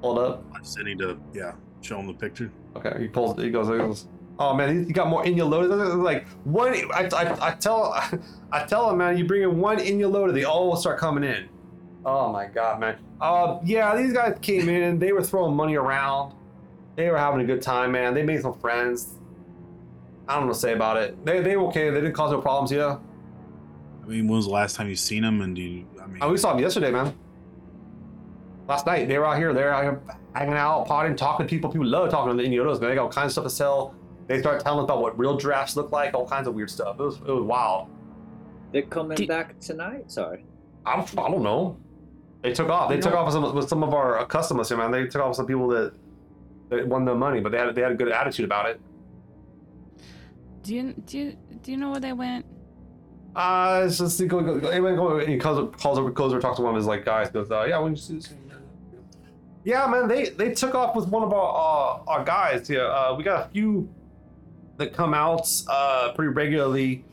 Hold 0.00 0.18
up. 0.18 0.44
I 0.54 0.58
just 0.58 0.78
need 0.78 0.98
to 0.98 1.18
yeah, 1.32 1.52
show 1.80 1.98
him 1.98 2.06
the 2.08 2.12
picture. 2.12 2.50
Okay, 2.76 2.92
he 3.00 3.08
pulls. 3.08 3.40
He 3.40 3.50
goes. 3.50 3.68
He 3.68 3.76
goes. 3.78 4.06
Oh 4.38 4.54
man, 4.54 4.86
he 4.86 4.92
got 4.92 5.08
more 5.08 5.24
in 5.24 5.36
your 5.36 5.46
loader. 5.46 5.68
Like 5.94 6.26
one, 6.44 6.72
I, 6.92 7.08
I, 7.14 7.48
I 7.48 7.50
tell, 7.52 7.92
I 8.52 8.64
tell 8.64 8.90
him, 8.90 8.98
man, 8.98 9.16
you 9.16 9.24
bring 9.26 9.42
in 9.42 9.58
one 9.60 9.78
in 9.78 9.98
your 9.98 10.08
loader, 10.08 10.32
they 10.32 10.44
all 10.44 10.68
will 10.68 10.76
start 10.76 10.98
coming 10.98 11.22
in. 11.24 11.48
Oh 12.04 12.32
my 12.32 12.46
god, 12.46 12.80
man. 12.80 12.96
Uh, 13.20 13.58
yeah, 13.64 13.94
these 13.94 14.12
guys 14.12 14.36
came 14.42 14.68
in. 14.68 14.98
They 14.98 15.12
were 15.12 15.22
throwing 15.22 15.54
money 15.54 15.76
around. 15.76 16.34
They 16.96 17.08
were 17.10 17.18
having 17.18 17.40
a 17.40 17.44
good 17.44 17.62
time, 17.62 17.92
man. 17.92 18.14
They 18.14 18.22
made 18.24 18.40
some 18.42 18.54
friends. 18.58 19.14
I 20.28 20.34
don't 20.36 20.46
know 20.46 20.52
to 20.52 20.58
say 20.58 20.72
about 20.72 20.96
it. 20.98 21.24
They, 21.24 21.40
they 21.40 21.56
okay. 21.56 21.90
They 21.90 22.00
didn't 22.00 22.14
cause 22.14 22.30
no 22.30 22.40
problems 22.40 22.70
here. 22.70 22.98
I 24.04 24.06
mean, 24.06 24.26
when 24.28 24.36
was 24.36 24.46
the 24.46 24.52
last 24.52 24.76
time 24.76 24.88
you 24.88 24.96
seen 24.96 25.22
them? 25.22 25.40
And 25.42 25.54
do 25.56 25.62
you? 25.62 25.86
I 26.02 26.06
mean, 26.06 26.18
Oh, 26.22 26.30
we 26.30 26.36
saw 26.36 26.52
them 26.52 26.62
yesterday, 26.62 26.90
man. 26.90 27.14
Last 28.68 28.86
night, 28.86 29.08
they 29.08 29.18
were 29.18 29.26
out 29.26 29.38
here. 29.38 29.52
They're 29.52 29.74
out 29.74 29.82
here 29.82 30.00
hanging 30.34 30.54
out, 30.54 30.86
partying, 30.86 31.16
talking 31.16 31.46
to 31.46 31.50
people. 31.50 31.70
People 31.70 31.86
love 31.86 32.10
talking 32.10 32.36
to 32.36 32.42
the 32.42 32.48
Indiotos, 32.48 32.80
man. 32.80 32.90
They 32.90 32.94
got 32.94 33.02
all 33.04 33.12
kinds 33.12 33.26
of 33.26 33.32
stuff 33.32 33.44
to 33.44 33.50
sell. 33.50 33.94
They 34.28 34.38
start 34.40 34.60
telling 34.62 34.78
us 34.80 34.84
about 34.84 35.02
what 35.02 35.18
real 35.18 35.36
drafts 35.36 35.76
look 35.76 35.90
like, 35.90 36.14
all 36.14 36.26
kinds 36.26 36.46
of 36.46 36.54
weird 36.54 36.70
stuff. 36.70 36.98
It 36.98 37.02
was, 37.02 37.16
it 37.16 37.26
was 37.26 37.42
wild. 37.44 37.88
They're 38.72 38.82
coming 38.82 39.16
Do- 39.16 39.26
back 39.26 39.58
tonight. 39.58 40.10
Sorry. 40.10 40.44
I 40.86 40.96
don't, 40.96 41.18
I 41.18 41.28
don't 41.30 41.42
know. 41.42 41.76
They 42.42 42.52
took 42.52 42.68
off. 42.68 42.88
They 42.88 42.96
You 42.96 43.02
took 43.02 43.12
know- 43.12 43.18
off 43.18 43.26
with 43.26 43.34
some, 43.34 43.54
with 43.54 43.68
some 43.68 43.82
of 43.82 43.92
our 43.94 44.24
customers 44.26 44.68
here, 44.68 44.78
man. 44.78 44.90
They 44.92 45.06
took 45.06 45.20
off 45.20 45.28
with 45.30 45.36
some 45.36 45.46
people 45.46 45.68
that, 45.68 45.92
that 46.70 46.86
won 46.86 47.04
the 47.04 47.14
money, 47.14 47.40
but 47.40 47.52
they 47.52 47.58
had 47.58 47.74
they 47.74 47.82
had 47.82 47.92
a 47.92 47.96
good 47.96 48.08
attitude 48.10 48.44
about 48.44 48.70
it. 48.70 48.80
Do 50.62 50.74
you 50.74 50.92
do 51.06 51.18
you 51.18 51.36
do 51.62 51.70
you 51.70 51.76
know 51.76 51.90
where 51.90 52.00
they 52.00 52.12
went? 52.12 52.46
Uh, 53.34 53.84
it's 53.86 53.98
just 53.98 54.20
he 54.20 54.26
go, 54.26 54.42
go, 54.42 54.68
anyway, 54.68 54.94
go, 54.94 55.18
he 55.18 55.38
calls 55.38 55.74
calls 55.76 55.98
over, 55.98 56.10
goes 56.10 56.32
over, 56.32 56.40
talks 56.40 56.56
to 56.56 56.62
one 56.62 56.74
of 56.74 56.76
his 56.76 56.86
like 56.86 57.04
guys. 57.04 57.30
Goes, 57.30 57.50
uh, 57.50 57.64
yeah, 57.64 57.78
when 57.78 57.92
you 57.92 57.96
see 57.96 58.14
this, 58.16 58.32
yeah, 59.64 59.86
man, 59.86 60.06
they 60.06 60.30
they 60.30 60.52
took 60.52 60.74
off 60.74 60.94
with 60.94 61.08
one 61.08 61.22
of 61.22 61.32
our 61.32 62.00
uh, 62.00 62.10
our 62.10 62.24
guys 62.24 62.68
here. 62.68 62.86
Uh, 62.86 63.14
we 63.14 63.24
got 63.24 63.46
a 63.46 63.48
few 63.50 63.88
that 64.76 64.92
come 64.92 65.14
out 65.14 65.48
uh 65.68 66.12
pretty 66.12 66.32
regularly. 66.32 67.04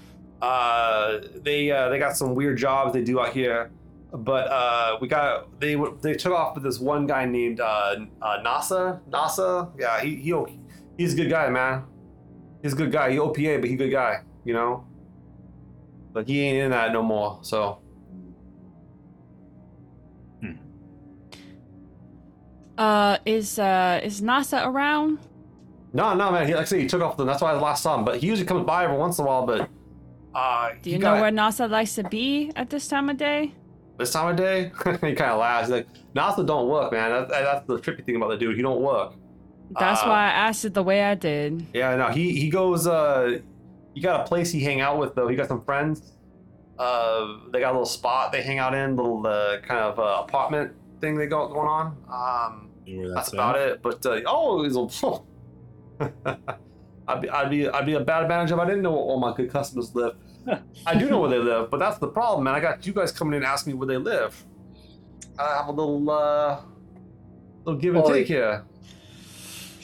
Uh, 0.41 1.19
they 1.35 1.71
uh, 1.71 1.89
they 1.89 1.99
got 1.99 2.17
some 2.17 2.35
weird 2.35 2.57
jobs 2.57 2.93
they 2.93 3.03
do 3.03 3.19
out 3.19 3.33
here, 3.33 3.71
but 4.11 4.47
uh, 4.47 4.97
we 4.99 5.07
got 5.07 5.59
they 5.59 5.75
they 6.01 6.13
took 6.13 6.33
off 6.33 6.55
with 6.55 6.63
this 6.63 6.79
one 6.79 7.07
guy 7.07 7.25
named 7.25 7.61
uh, 7.61 7.95
uh 8.21 8.43
NASA 8.43 8.99
NASA. 9.09 9.71
Yeah, 9.77 10.01
he 10.01 10.15
he 10.17 10.33
he's 10.97 11.13
a 11.13 11.17
good 11.17 11.29
guy, 11.29 11.49
man. 11.49 11.83
He's 12.61 12.73
a 12.73 12.75
good 12.75 12.91
guy. 12.91 13.11
He 13.11 13.17
OPA, 13.17 13.61
but 13.61 13.69
he 13.69 13.75
a 13.75 13.77
good 13.77 13.91
guy. 13.91 14.21
You 14.45 14.53
know. 14.53 14.85
But 16.13 16.27
he 16.27 16.41
ain't 16.41 16.57
in 16.57 16.71
that 16.71 16.91
no 16.91 17.03
more. 17.03 17.39
So 17.41 17.79
Uh, 22.77 23.17
is 23.25 23.59
uh 23.59 23.99
is 24.03 24.21
NASA 24.21 24.65
around? 24.65 25.19
no, 25.91 26.13
no, 26.13 26.31
man. 26.31 26.47
He, 26.47 26.53
like 26.53 26.61
I 26.61 26.65
say, 26.65 26.79
he 26.79 26.87
took 26.87 27.01
off. 27.01 27.17
The, 27.17 27.25
that's 27.25 27.41
why 27.41 27.51
I 27.51 27.59
last 27.59 27.83
saw 27.83 27.97
him. 27.97 28.05
But 28.05 28.17
he 28.21 28.27
usually 28.27 28.47
comes 28.47 28.65
by 28.65 28.85
every 28.85 28.95
once 28.97 29.19
in 29.19 29.25
a 29.25 29.27
while. 29.27 29.45
But 29.45 29.69
uh, 30.33 30.69
Do 30.81 30.89
you 30.89 30.97
know 30.97 31.15
got- 31.15 31.21
where 31.21 31.31
NASA 31.31 31.69
likes 31.69 31.95
to 31.95 32.03
be 32.03 32.51
at 32.55 32.69
this 32.69 32.87
time 32.87 33.09
of 33.09 33.17
day? 33.17 33.53
this 33.97 34.13
time 34.13 34.29
of 34.29 34.37
day? 34.37 34.71
he 34.85 35.13
kind 35.13 35.31
of 35.31 35.39
laughs. 35.39 35.67
He's 35.67 35.71
like, 35.75 35.87
NASA 36.15 36.45
don't 36.47 36.69
work, 36.69 36.93
man. 36.93 37.09
That- 37.11 37.27
that's 37.29 37.67
the 37.67 37.79
trippy 37.79 38.05
thing 38.05 38.15
about 38.15 38.29
the 38.29 38.37
dude. 38.37 38.55
He 38.55 38.61
don't 38.61 38.79
work. 38.81 39.13
That's 39.77 40.01
Uh, 40.03 40.07
why 40.07 40.25
I 40.25 40.29
asked 40.29 40.65
it 40.65 40.73
the 40.73 40.83
way 40.83 41.03
I 41.03 41.15
did. 41.15 41.65
Yeah, 41.73 41.95
no. 41.95 42.07
He 42.07 42.39
he 42.39 42.49
goes. 42.49 42.87
Uh, 42.87 43.39
he 43.93 44.01
got 44.01 44.21
a 44.21 44.23
place 44.23 44.51
he 44.51 44.61
hang 44.63 44.81
out 44.81 44.97
with 44.97 45.15
though. 45.15 45.27
He 45.27 45.35
got 45.35 45.47
some 45.47 45.63
friends. 45.63 46.13
Uh, 46.77 47.39
they 47.51 47.59
got 47.59 47.71
a 47.71 47.73
little 47.73 47.85
spot 47.85 48.31
they 48.31 48.41
hang 48.41 48.57
out 48.57 48.73
in, 48.73 48.95
little 48.95 49.25
uh, 49.27 49.59
kind 49.61 49.81
of 49.81 49.99
uh, 49.99 50.23
apartment 50.23 50.71
thing 51.01 51.17
they 51.17 51.27
got 51.27 51.47
going 51.47 51.67
on. 51.67 51.97
Um, 52.09 52.69
you 52.85 52.95
know 52.95 53.01
where 53.07 53.13
That's 53.15 53.31
that's, 53.31 53.33
about 53.33 53.57
it. 53.57 53.81
But 53.81 54.05
uh, 54.05 54.21
oh, 54.25 54.63
he's 54.63 54.75
a. 54.77 54.87
I'd 57.07 57.21
be, 57.21 57.29
I'd 57.29 57.49
be, 57.49 57.67
I'd 57.67 57.85
be 57.85 57.93
a 57.95 57.99
bad 57.99 58.27
manager 58.27 58.53
if 58.53 58.59
I 58.59 58.65
didn't 58.65 58.83
know 58.83 58.91
where 58.91 59.01
all 59.01 59.19
my 59.19 59.35
good 59.35 59.49
customers 59.51 59.93
live. 59.95 60.15
I 60.85 60.95
do 60.97 61.09
know 61.09 61.19
where 61.19 61.29
they 61.29 61.39
live, 61.39 61.69
but 61.69 61.79
that's 61.79 61.97
the 61.97 62.07
problem, 62.07 62.43
man. 62.45 62.53
I 62.53 62.59
got 62.59 62.85
you 62.85 62.93
guys 62.93 63.11
coming 63.11 63.35
in 63.35 63.43
asking 63.43 63.73
me 63.73 63.79
where 63.79 63.87
they 63.87 63.97
live. 63.97 64.45
I 65.37 65.57
have 65.57 65.67
a 65.67 65.71
little, 65.71 66.09
uh, 66.09 66.61
little 67.65 67.79
give 67.81 67.95
and 67.95 68.03
Oh, 68.05 68.13
take 68.13 68.27
here. 68.27 68.63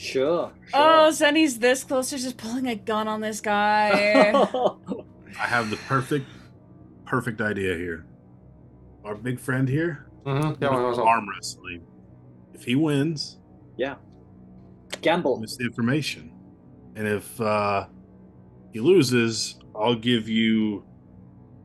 Sure. 0.05 0.51
Oh, 0.73 1.11
sure. 1.11 1.27
Zeni's 1.31 1.59
this 1.59 1.83
close 1.83 2.09
to 2.11 2.17
just 2.17 2.37
pulling 2.37 2.67
a 2.67 2.75
gun 2.75 3.07
on 3.07 3.21
this 3.21 3.41
guy. 3.41 4.31
I 4.33 5.47
have 5.47 5.69
the 5.69 5.77
perfect, 5.87 6.27
perfect 7.05 7.41
idea 7.41 7.75
here. 7.75 8.05
Our 9.03 9.15
big 9.15 9.39
friend 9.39 9.67
here, 9.67 10.07
Mm-hmm. 10.25 10.63
Yeah, 10.63 10.69
yeah, 10.71 10.75
well, 10.75 10.95
so- 10.95 11.07
arm 11.07 11.27
wrestling. 11.29 11.85
If 12.53 12.63
he 12.63 12.75
wins, 12.75 13.37
Yeah. 13.77 13.95
Gamble. 15.01 15.41
It's 15.43 15.57
the 15.57 15.65
information. 15.65 16.31
And 16.95 17.05
if 17.07 17.39
uh, 17.41 17.87
he 18.71 18.79
loses, 18.79 19.59
I'll 19.75 19.95
give 19.95 20.29
you. 20.29 20.85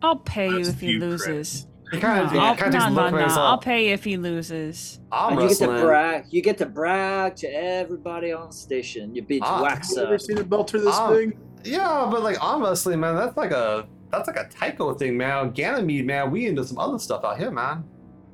I'll 0.02 0.16
pay 0.16 0.48
you 0.48 0.58
if 0.60 0.80
he 0.80 0.88
few 0.92 1.00
loses. 1.00 1.66
He 1.92 1.98
kind 1.98 2.24
of, 2.26 2.32
No, 2.32 2.38
I'll, 2.40 2.56
kind 2.56 2.72
no, 2.72 2.78
of 2.78 2.84
takes 2.84 2.94
no, 3.12 3.26
no. 3.26 3.42
I'll 3.42 3.58
pay 3.58 3.88
if 3.88 4.04
he 4.04 4.16
loses. 4.16 5.00
I'm 5.10 5.32
And 5.38 5.42
you 5.42 5.48
get 5.48 5.58
to 5.58 5.66
brag. 5.84 6.24
You 6.30 6.42
get 6.42 6.58
to 6.58 6.66
brag 6.66 7.36
to 7.36 7.48
everybody 7.48 8.32
on 8.32 8.52
station. 8.52 9.14
You 9.14 9.22
beat 9.22 9.42
Ah. 9.44 9.64
Have 9.64 9.82
you 9.90 9.98
ever 10.02 10.14
Waxor. 10.16 10.20
seen 10.20 10.38
a 10.38 10.44
belter 10.44 10.72
this 10.82 10.94
Ah. 10.96 11.10
big? 11.10 11.36
Yeah, 11.64 12.08
but 12.10 12.22
like 12.22 12.42
arm 12.42 12.62
wrestling, 12.62 13.00
man, 13.00 13.16
that's 13.16 13.36
like 13.36 13.50
a 13.50 13.86
that's 14.10 14.26
like 14.28 14.36
a 14.38 14.48
Tycho 14.48 14.94
thing, 14.94 15.16
man. 15.16 15.50
Ganymede, 15.50 16.06
man, 16.06 16.30
we 16.30 16.46
into 16.46 16.64
some 16.64 16.78
other 16.78 16.98
stuff 16.98 17.24
out 17.24 17.38
here, 17.38 17.50
man. 17.50 17.84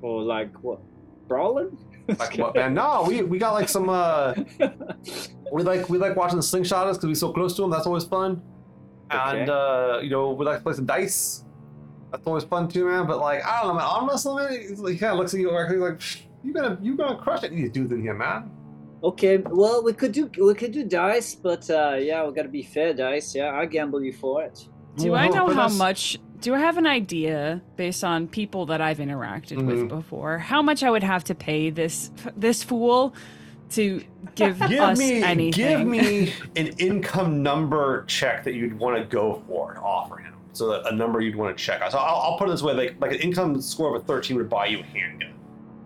Or 0.02 0.22
like 0.22 0.52
what? 0.62 0.80
Brawling? 1.28 1.76
Like 2.08 2.36
what, 2.38 2.54
man? 2.54 2.74
No, 2.74 3.04
we 3.08 3.22
we 3.22 3.38
got 3.38 3.52
like 3.54 3.68
some. 3.68 3.88
uh 3.88 4.34
We 5.52 5.62
like 5.62 5.88
we 5.88 5.96
like 5.98 6.14
watching 6.16 6.36
the 6.36 6.42
slingshotters 6.42 6.94
because 6.94 7.06
we're 7.06 7.14
so 7.14 7.32
close 7.32 7.54
to 7.56 7.62
them. 7.62 7.70
That's 7.70 7.86
always 7.86 8.04
fun. 8.04 8.42
And 9.10 9.48
uh, 9.48 10.00
you 10.02 10.10
know, 10.10 10.32
we 10.32 10.44
like 10.44 10.58
to 10.58 10.62
play 10.62 10.72
some 10.74 10.86
dice. 10.86 11.44
That's 12.10 12.26
always 12.26 12.44
fun 12.44 12.68
too, 12.68 12.86
man. 12.86 13.06
But 13.06 13.18
like, 13.20 13.44
I 13.44 13.60
don't 13.62 13.68
know, 13.68 13.74
man. 13.74 13.84
Arm 13.86 14.08
wrestling, 14.08 14.44
man. 14.44 14.60
He's 14.60 14.78
like, 14.78 14.92
he 14.94 14.98
kind 14.98 15.12
of 15.12 15.18
looks 15.18 15.34
at 15.34 15.40
you 15.40 15.50
like, 15.52 15.68
he's 15.70 15.78
like, 15.78 16.00
you 16.44 16.52
gonna 16.52 16.78
you 16.80 16.96
gonna 16.96 17.16
crush 17.16 17.42
it, 17.42 17.50
these 17.50 17.70
dudes 17.70 17.92
in 17.92 18.00
here, 18.02 18.14
man. 18.14 18.50
Okay, 19.02 19.36
well 19.38 19.82
we 19.84 19.92
could 19.92 20.12
do 20.12 20.30
we 20.40 20.54
could 20.54 20.72
do 20.72 20.84
dice, 20.84 21.34
but 21.34 21.68
uh 21.70 21.96
yeah, 21.98 22.24
we 22.26 22.32
gotta 22.32 22.48
be 22.48 22.62
fair 22.62 22.94
dice. 22.94 23.34
Yeah, 23.34 23.52
I 23.54 23.66
gamble 23.66 24.02
you 24.02 24.12
for 24.12 24.42
it. 24.42 24.66
Do 24.96 25.14
I 25.14 25.28
know 25.28 25.46
how 25.48 25.52
that's- 25.68 25.76
much? 25.78 26.18
Do 26.40 26.54
I 26.54 26.58
have 26.58 26.76
an 26.76 26.86
idea 26.86 27.62
based 27.76 28.04
on 28.04 28.28
people 28.28 28.66
that 28.66 28.80
I've 28.80 28.98
interacted 28.98 29.64
with 29.64 29.78
Mhm. 29.80 29.88
before? 29.88 30.38
How 30.38 30.60
much 30.62 30.82
I 30.82 30.90
would 30.90 31.02
have 31.02 31.24
to 31.24 31.34
pay 31.34 31.70
this 31.70 32.10
this 32.36 32.62
fool 32.62 33.14
to 33.70 34.02
give, 34.34 34.58
Give 34.68 34.80
us 34.80 34.98
me 34.98 35.22
anything? 35.22 35.52
give 35.78 35.86
me 35.86 36.32
an 36.56 36.68
income 36.78 37.42
number 37.42 38.04
check 38.06 38.44
that 38.44 38.54
you'd 38.54 38.78
want 38.78 38.96
to 38.98 39.04
go 39.04 39.42
for 39.48 39.72
and 39.72 39.80
offer 39.80 40.18
him. 40.18 40.34
So 40.56 40.68
that 40.70 40.90
a 40.90 40.94
number 40.96 41.20
you'd 41.20 41.36
want 41.36 41.56
to 41.56 41.62
check. 41.62 41.82
So 41.90 41.98
I'll, 41.98 42.32
I'll 42.32 42.38
put 42.38 42.48
it 42.48 42.52
this 42.52 42.62
way: 42.62 42.72
like 42.72 42.96
like 42.98 43.12
an 43.12 43.18
income 43.18 43.60
score 43.60 43.94
of 43.94 44.02
a 44.02 44.04
thirteen 44.06 44.36
would 44.38 44.48
buy 44.48 44.66
you 44.66 44.80
a 44.80 44.82
handgun. 44.84 45.34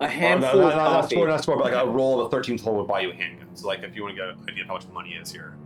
A 0.01 0.05
Or 0.05 0.09
handful 0.09 0.61
no, 0.61 0.69
of 0.69 0.75
no, 0.75 0.77
not 0.77 1.03
coffee. 1.03 1.15
score, 1.17 1.29
not 1.29 1.43
score, 1.43 1.57
but 1.57 1.65
like 1.73 1.85
a 1.85 1.87
roll 1.87 2.21
of 2.21 2.27
a 2.27 2.31
13 2.31 2.57
total 2.57 2.77
would 2.77 2.87
buy 2.89 3.01
you 3.01 3.11
a 3.11 3.15
handgun. 3.15 3.49
So 3.55 3.67
like 3.67 3.83
if 3.83 3.95
you 3.95 4.03
want 4.03 4.17
to 4.17 4.23
get 4.23 4.31
an 4.31 4.49
idea 4.49 4.63
of 4.63 4.69
how 4.69 4.75
much 4.75 4.89
money 4.89 5.11
is 5.11 5.31
here. 5.31 5.57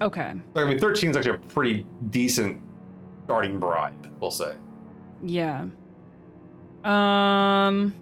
Okay. 0.00 0.34
Like, 0.54 0.64
I 0.64 0.68
mean, 0.68 0.78
13 0.78 1.10
is 1.10 1.16
actually 1.16 1.34
a 1.34 1.38
pretty 1.38 1.86
decent 2.10 2.62
starting 3.24 3.58
bribe, 3.58 4.12
we'll 4.20 4.30
say. 4.30 4.54
Yeah. 5.24 5.66
Um. 6.84 7.94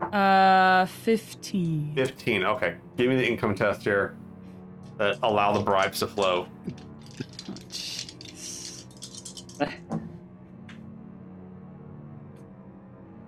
Uh, 0.00 0.86
fifteen. 0.86 1.92
15, 1.94 2.42
okay. 2.44 2.76
Give 2.96 3.08
me 3.08 3.16
the 3.16 3.28
income 3.28 3.54
test 3.54 3.82
here 3.82 4.16
that 4.98 5.18
allow 5.22 5.52
the 5.52 5.60
bribes 5.60 5.98
to 6.00 6.06
flow. 6.06 6.46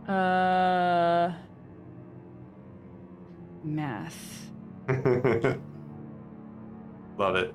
Oh, 0.09 0.13
uh. 0.13 1.33
Math. 3.65 4.51
Love 7.19 7.37
it. 7.37 7.55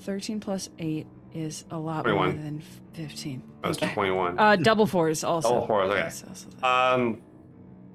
Thirteen 0.00 0.40
plus 0.40 0.70
eight 0.78 1.06
is 1.32 1.64
a 1.70 1.78
lot 1.78 2.06
more 2.06 2.26
than 2.32 2.60
fifteen. 2.92 3.42
That's 3.62 3.78
Okay. 3.78 3.92
21. 3.94 4.38
Uh, 4.38 4.56
double 4.56 4.86
fours 4.86 5.22
also. 5.22 5.48
Double 5.50 5.66
fours, 5.66 5.90
okay. 5.90 6.00
Yes, 6.00 6.24
also 6.28 6.48
that. 6.60 6.64
Um, 6.66 7.20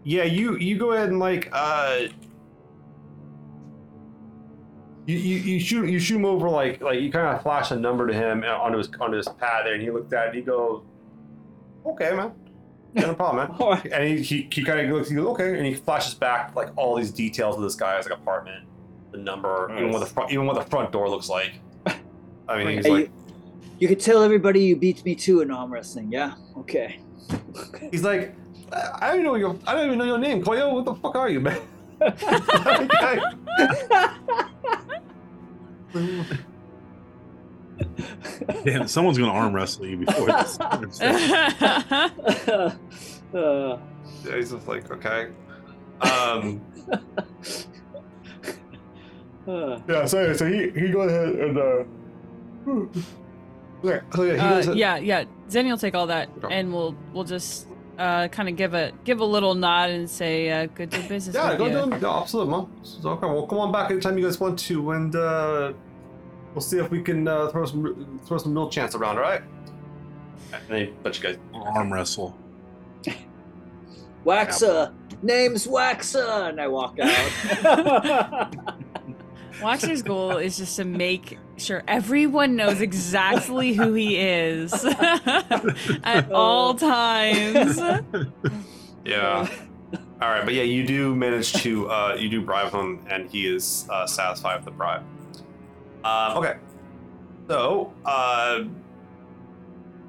yeah, 0.03 0.23
you 0.23 0.55
you 0.57 0.77
go 0.77 0.91
ahead 0.93 1.09
and 1.09 1.19
like 1.19 1.49
uh, 1.51 2.03
you, 5.05 5.17
you, 5.17 5.35
you 5.37 5.59
shoot 5.59 5.89
you 5.89 5.99
shoot 5.99 6.17
him 6.17 6.25
over 6.25 6.49
like 6.49 6.81
like 6.81 6.99
you 6.99 7.11
kind 7.11 7.35
of 7.35 7.41
flash 7.41 7.71
a 7.71 7.75
number 7.75 8.07
to 8.07 8.13
him 8.13 8.43
uh, 8.43 8.47
onto 8.49 8.77
his 8.77 8.89
onto 8.99 9.17
his 9.17 9.27
pad 9.27 9.65
there, 9.65 9.73
and 9.73 9.81
he 9.81 9.89
looked 9.89 10.13
at 10.13 10.25
it. 10.25 10.27
and 10.29 10.35
He 10.37 10.41
goes, 10.41 10.83
"Okay, 11.85 12.15
man, 12.15 12.31
no 12.93 13.13
problem, 13.15 13.49
man." 13.49 13.57
Right. 13.59 13.85
And 13.91 14.03
he 14.03 14.21
he, 14.21 14.47
he 14.51 14.63
kind 14.63 14.79
of 14.79 14.89
looks, 14.95 15.09
he 15.09 15.15
goes, 15.15 15.25
"Okay," 15.27 15.57
and 15.57 15.65
he 15.65 15.73
flashes 15.73 16.13
back 16.13 16.55
like 16.55 16.69
all 16.77 16.95
these 16.95 17.11
details 17.11 17.55
of 17.55 17.63
this 17.63 17.75
guy's 17.75 18.07
like 18.07 18.17
apartment, 18.17 18.65
the 19.11 19.17
number, 19.17 19.71
even 19.75 19.91
what 19.91 19.99
the 19.99 20.05
front 20.05 20.31
even 20.31 20.45
what 20.45 20.55
the 20.55 20.69
front 20.69 20.91
door 20.91 21.09
looks 21.09 21.29
like. 21.29 21.53
I 22.47 22.57
mean, 22.57 22.77
he's 22.77 22.85
Hey, 22.85 22.91
like 22.91 23.05
you, 23.05 23.11
you 23.79 23.87
could 23.87 23.99
tell 23.99 24.23
everybody 24.23 24.61
you 24.61 24.75
beat 24.75 25.03
me 25.03 25.15
too 25.15 25.41
in 25.41 25.51
arm 25.51 25.71
wrestling. 25.73 26.11
Yeah. 26.11 26.33
Okay. 26.57 26.99
he's 27.91 28.03
like, 28.03 28.35
I 28.71 28.97
I 29.01 29.07
don't 29.07 29.21
even 29.21 29.25
know 29.25 29.35
your 29.35 29.57
I 29.65 29.73
don't 29.73 29.87
even 29.87 29.97
know 29.97 30.05
your 30.05 30.19
name, 30.19 30.43
Coyo. 30.43 30.73
What 30.73 30.85
the 30.85 30.93
fuck 30.95 31.15
are 31.15 31.29
you, 31.29 31.39
man? 31.39 31.59
Damn, 38.63 38.87
someone's 38.87 39.17
gonna 39.17 39.31
arm 39.31 39.53
wrestle 39.53 39.85
you 39.87 39.97
before 39.97 40.27
this. 40.27 40.59
uh, 40.59 40.77
Yeah, 43.33 43.77
he's 44.35 44.51
just 44.51 44.67
like, 44.67 44.91
okay. 44.91 45.29
Um, 46.01 46.61
yeah, 49.47 50.05
so, 50.05 50.33
so 50.33 50.45
he, 50.45 50.69
he 50.79 50.89
go 50.89 51.01
ahead 51.01 51.29
and, 51.29 51.57
uh, 51.57 51.83
okay, 53.83 54.01
so 54.13 54.23
yeah, 54.23 54.33
he 54.33 54.39
Uh, 54.39 54.49
goes 54.49 54.67
ahead- 54.67 54.77
yeah, 54.77 54.97
yeah. 54.97 55.23
Zeni 55.49 55.69
will 55.71 55.77
take 55.77 55.95
all 55.95 56.07
that, 56.07 56.29
Okay. 56.43 56.53
and 56.59 56.71
we'll 56.73 56.95
we'll 57.13 57.23
just 57.23 57.67
uh, 58.01 58.27
kind 58.29 58.49
of 58.49 58.55
give 58.55 58.73
a 58.73 58.91
give 59.03 59.19
a 59.19 59.25
little 59.25 59.53
nod 59.53 59.91
and 59.91 60.09
say 60.09 60.49
uh, 60.49 60.65
good 60.65 60.89
do 60.89 61.01
business. 61.07 61.35
Yeah, 61.35 61.49
with 61.49 61.57
go 61.59 61.67
ya." 61.67 61.85
do 61.85 61.93
it. 61.93 62.01
Yeah, 62.01 62.19
absolutely, 62.19 62.51
man. 62.51 62.67
So, 62.83 63.09
okay, 63.09 63.27
well, 63.27 63.45
come 63.45 63.59
on 63.59 63.71
back 63.71 63.91
anytime 63.91 64.17
you 64.17 64.25
guys 64.25 64.39
want 64.39 64.57
to, 64.59 64.91
and 64.91 65.15
uh, 65.15 65.73
we'll 66.53 66.61
see 66.61 66.79
if 66.79 66.89
we 66.89 67.01
can 67.01 67.27
uh, 67.27 67.49
throw 67.49 67.65
some 67.65 68.19
throw 68.25 68.37
some 68.37 68.53
real 68.53 68.69
chance 68.69 68.95
around, 68.95 69.17
all 69.17 69.23
right? 69.23 69.43
And 70.51 70.63
then, 70.67 70.93
but 71.03 71.15
you 71.17 71.23
guys, 71.23 71.37
arm 71.53 71.93
wrestle. 71.93 72.37
Waxor. 74.25 74.93
Name's 75.23 75.67
Waxor, 75.67 76.49
and 76.49 76.61
I 76.61 76.67
walk 76.67 76.97
out. 76.99 78.55
Waxor's 79.61 80.01
goal 80.01 80.37
is 80.37 80.57
just 80.57 80.75
to 80.77 80.85
make 80.85 81.37
sure 81.57 81.83
everyone 81.87 82.55
knows 82.55 82.81
exactly 82.81 83.73
who 83.73 83.93
he 83.93 84.17
is 84.17 84.73
at 86.03 86.31
all 86.31 86.73
times. 86.73 87.79
yeah. 89.05 89.47
All 90.21 90.29
right, 90.29 90.45
but 90.45 90.53
yeah, 90.53 90.63
you 90.63 90.85
do 90.85 91.15
manage 91.15 91.53
to 91.53 91.89
uh, 91.89 92.15
you 92.17 92.29
do 92.29 92.41
bribe 92.41 92.71
him, 92.71 93.03
and 93.09 93.29
he 93.29 93.47
is 93.47 93.87
uh, 93.89 94.05
satisfied 94.05 94.57
with 94.57 94.65
the 94.65 94.71
bribe. 94.71 95.03
Um, 96.03 96.37
okay, 96.37 96.57
so 97.47 97.91
uh, 98.05 98.59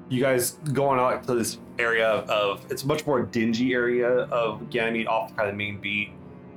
you 0.09 0.21
guys 0.21 0.51
going 0.71 0.99
out 0.99 1.23
to 1.25 1.33
this 1.33 1.57
area 1.79 2.07
of 2.07 2.65
it's 2.71 2.83
a 2.83 2.87
much 2.87 3.05
more 3.07 3.23
dingy 3.23 3.73
area 3.73 4.07
of 4.07 4.69
Ganymede 4.69 5.07
off 5.07 5.29
the 5.29 5.35
kind 5.35 5.49
of 5.49 5.55
main 5.55 5.79
beat. 5.79 6.11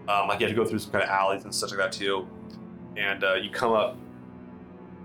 Um, 0.09 0.29
like 0.29 0.41
you 0.41 0.47
have 0.47 0.55
to 0.55 0.63
go 0.63 0.69
through 0.69 0.79
some 0.79 0.93
kind 0.93 1.05
of 1.05 1.11
alleys 1.11 1.45
and 1.45 1.55
such 1.55 1.71
like 1.71 1.79
that 1.79 1.93
too, 1.93 2.29
and 2.97 3.25
uh, 3.25 3.35
you 3.35 3.51
come 3.51 3.73
up 3.73 3.97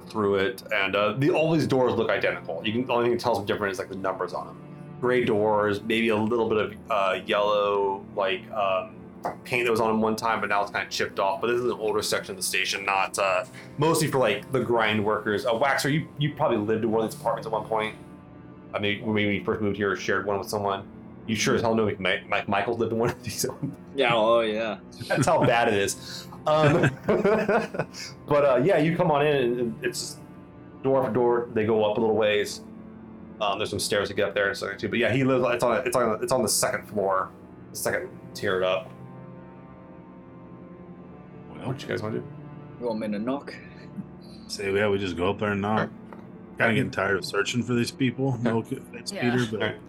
through 0.07 0.35
it, 0.35 0.63
and 0.73 0.95
uh, 0.95 1.13
the, 1.13 1.31
all 1.31 1.51
these 1.51 1.68
doors 1.68 1.93
look 1.93 2.09
identical. 2.09 2.61
You 2.65 2.73
can 2.73 2.85
the 2.85 2.93
only 2.93 3.05
thing 3.05 3.13
that 3.13 3.22
tells 3.22 3.38
them 3.38 3.45
different 3.45 3.72
is 3.72 3.80
like 3.80 3.89
the 3.89 3.95
numbers 3.95 4.34
on 4.34 4.47
them 4.47 4.57
gray 5.01 5.26
doors, 5.26 5.81
maybe 5.81 6.09
a 6.09 6.15
little 6.15 6.47
bit 6.47 6.57
of 6.59 6.73
uh, 6.89 7.19
yellow, 7.26 8.05
like 8.15 8.49
um, 8.51 8.95
paint 9.43 9.65
that 9.65 9.72
was 9.72 9.81
on 9.81 9.88
them 9.88 10.01
one 10.01 10.15
time, 10.15 10.39
but 10.39 10.47
now 10.47 10.61
it's 10.61 10.72
kind 10.72 10.85
of 10.85 10.91
chipped 10.91 11.19
off. 11.19 11.41
But 11.41 11.47
this 11.47 11.59
is 11.59 11.65
an 11.65 11.72
older 11.72 12.03
section 12.03 12.34
of 12.34 12.38
the 12.38 12.43
station, 12.43 12.85
not 12.85 13.18
uh, 13.18 13.45
mostly 13.80 14.07
for 14.07 14.19
like 14.19 14.49
the 14.51 14.61
grind 14.61 15.03
workers. 15.03 15.45
Uh, 15.45 15.53
Waxor, 15.53 15.91
you 15.91 16.07
you 16.19 16.34
probably 16.35 16.57
lived 16.57 16.84
in 16.84 16.91
one 16.91 17.03
of 17.03 17.11
these 17.11 17.19
apartments 17.19 17.47
at 17.47 17.51
one 17.51 17.65
point. 17.65 17.95
I 18.73 18.80
mean, 18.80 19.03
when 19.03 19.13
we 19.15 19.43
first 19.43 19.61
moved 19.61 19.76
here, 19.76 19.93
shared 19.95 20.26
one 20.26 20.39
with 20.39 20.47
someone. 20.47 20.88
You 21.27 21.35
sure 21.35 21.56
as 21.56 21.61
hell 21.61 21.76
know 21.76 21.89
Mike, 21.99 22.27
Mike 22.27 22.48
Michaels 22.49 22.80
lived 22.80 22.91
in 22.93 22.99
one 22.99 23.10
of 23.10 23.23
these. 23.23 23.45
yeah. 23.95 24.14
Oh 24.14 24.41
yeah. 24.41 24.77
That's 25.07 25.27
how 25.27 25.45
bad 25.45 25.68
it 25.69 25.76
is. 25.76 26.27
Um, 26.48 26.89
but 27.06 28.45
uh, 28.45 28.61
yeah, 28.64 28.77
you 28.80 28.95
come 28.98 29.11
on 29.11 29.26
in, 29.26 29.60
and 29.60 29.85
it's 29.85 30.18
door 30.84 31.03
for 31.06 31.11
door. 31.11 31.49
They 31.53 31.65
go 31.65 31.84
up 31.89 31.98
a 31.98 32.02
little 32.02 32.15
ways. 32.15 32.61
Um, 33.39 33.57
there's 33.60 33.69
some 33.69 33.80
stairs 33.80 34.07
to 34.10 34.14
get 34.15 34.30
up 34.30 34.34
there 34.34 34.48
and 34.48 34.57
stuff 34.57 34.77
too. 34.77 34.89
But 34.89 34.99
yeah, 34.99 35.11
he 35.11 35.23
lives. 35.23 35.45
It's 35.49 35.64
on. 35.64 35.85
It's 35.88 35.95
on. 35.95 36.23
It's 36.23 36.31
on 36.31 36.41
the 36.41 36.49
second 36.49 36.88
floor, 36.88 37.30
the 37.72 37.76
second 37.77 38.10
tiered 38.34 38.64
up. 38.64 38.89
Well, 41.56 41.68
What 41.68 41.81
you 41.81 41.88
guys 41.88 42.02
want 42.02 42.15
to 42.15 42.22
do? 42.22 42.26
You 42.80 42.88
want 42.88 42.99
me 42.99 43.07
to 43.10 43.19
knock? 43.19 43.53
say 44.48 44.73
yeah, 44.73 44.89
we 44.89 44.98
just 44.98 45.15
go 45.15 45.30
up 45.30 45.39
there 45.39 45.52
and 45.52 45.61
knock. 45.61 45.89
Kind 46.57 46.72
of 46.72 46.76
getting 46.76 46.91
tired 46.91 47.15
of 47.18 47.23
searching 47.26 47.64
for 47.64 47.73
these 47.73 47.91
people. 47.91 48.38
No 48.41 48.60
offense, 48.60 49.11
Yeah. 49.14 49.31
Peter, 49.31 49.45
but 49.49 49.61
Alright. 49.61 49.80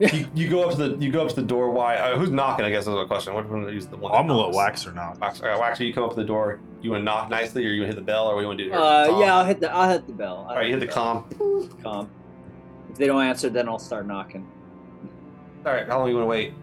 You, 0.00 0.26
you 0.34 0.48
go 0.48 0.68
up 0.68 0.76
to 0.76 0.88
the. 0.88 1.04
You 1.04 1.12
go 1.12 1.22
up 1.22 1.28
to 1.30 1.36
the 1.36 1.42
door. 1.46 1.70
Why? 1.70 1.96
Uh, 1.96 2.18
who's 2.18 2.30
knocking? 2.30 2.64
I 2.64 2.70
guess 2.70 2.80
is 2.80 2.86
the 2.86 3.04
question. 3.06 3.32
Which 3.34 3.46
one 3.46 3.68
is 3.68 3.86
the 3.86 3.96
one? 3.96 4.12
I'm 4.12 4.26
gonna 4.26 4.40
let 4.40 4.52
knocks? 4.52 4.84
Waxor 4.84 4.94
knock. 4.94 5.20
Wax, 5.20 5.40
all 5.40 5.48
right, 5.48 5.60
Waxor, 5.60 5.86
you 5.86 5.94
come 5.94 6.02
up 6.02 6.10
to 6.10 6.16
the 6.16 6.24
door. 6.24 6.58
You 6.82 6.90
want 6.90 7.02
to 7.02 7.04
knock 7.04 7.30
nicely, 7.30 7.64
or 7.64 7.70
you 7.70 7.82
want 7.82 7.92
to 7.92 7.96
hit 7.96 8.04
the 8.04 8.06
bell, 8.06 8.26
or 8.26 8.34
what 8.34 8.40
do 8.40 8.42
you 8.42 8.48
want 8.48 8.58
to 8.58 8.64
do? 8.64 8.70
Here? 8.70 8.78
Uh, 8.80 9.20
yeah. 9.20 9.36
I'll 9.36 9.44
hit 9.44 9.60
the. 9.60 9.72
I'll 9.72 9.88
hit 9.88 10.06
the 10.06 10.12
bell. 10.12 10.46
All 10.48 10.56
right, 10.56 10.66
you 10.66 10.72
hit 10.72 10.80
the 10.80 10.88
com. 10.88 11.24
com. 11.82 12.10
If 12.90 12.98
they 12.98 13.06
don't 13.06 13.22
answer, 13.22 13.48
then 13.50 13.68
I'll 13.68 13.78
start 13.78 14.06
knocking. 14.06 14.46
All 15.64 15.72
right, 15.72 15.86
how 15.86 16.00
long 16.00 16.08
you 16.08 16.16
want 16.16 16.24
to 16.24 16.28
wait? 16.28 16.54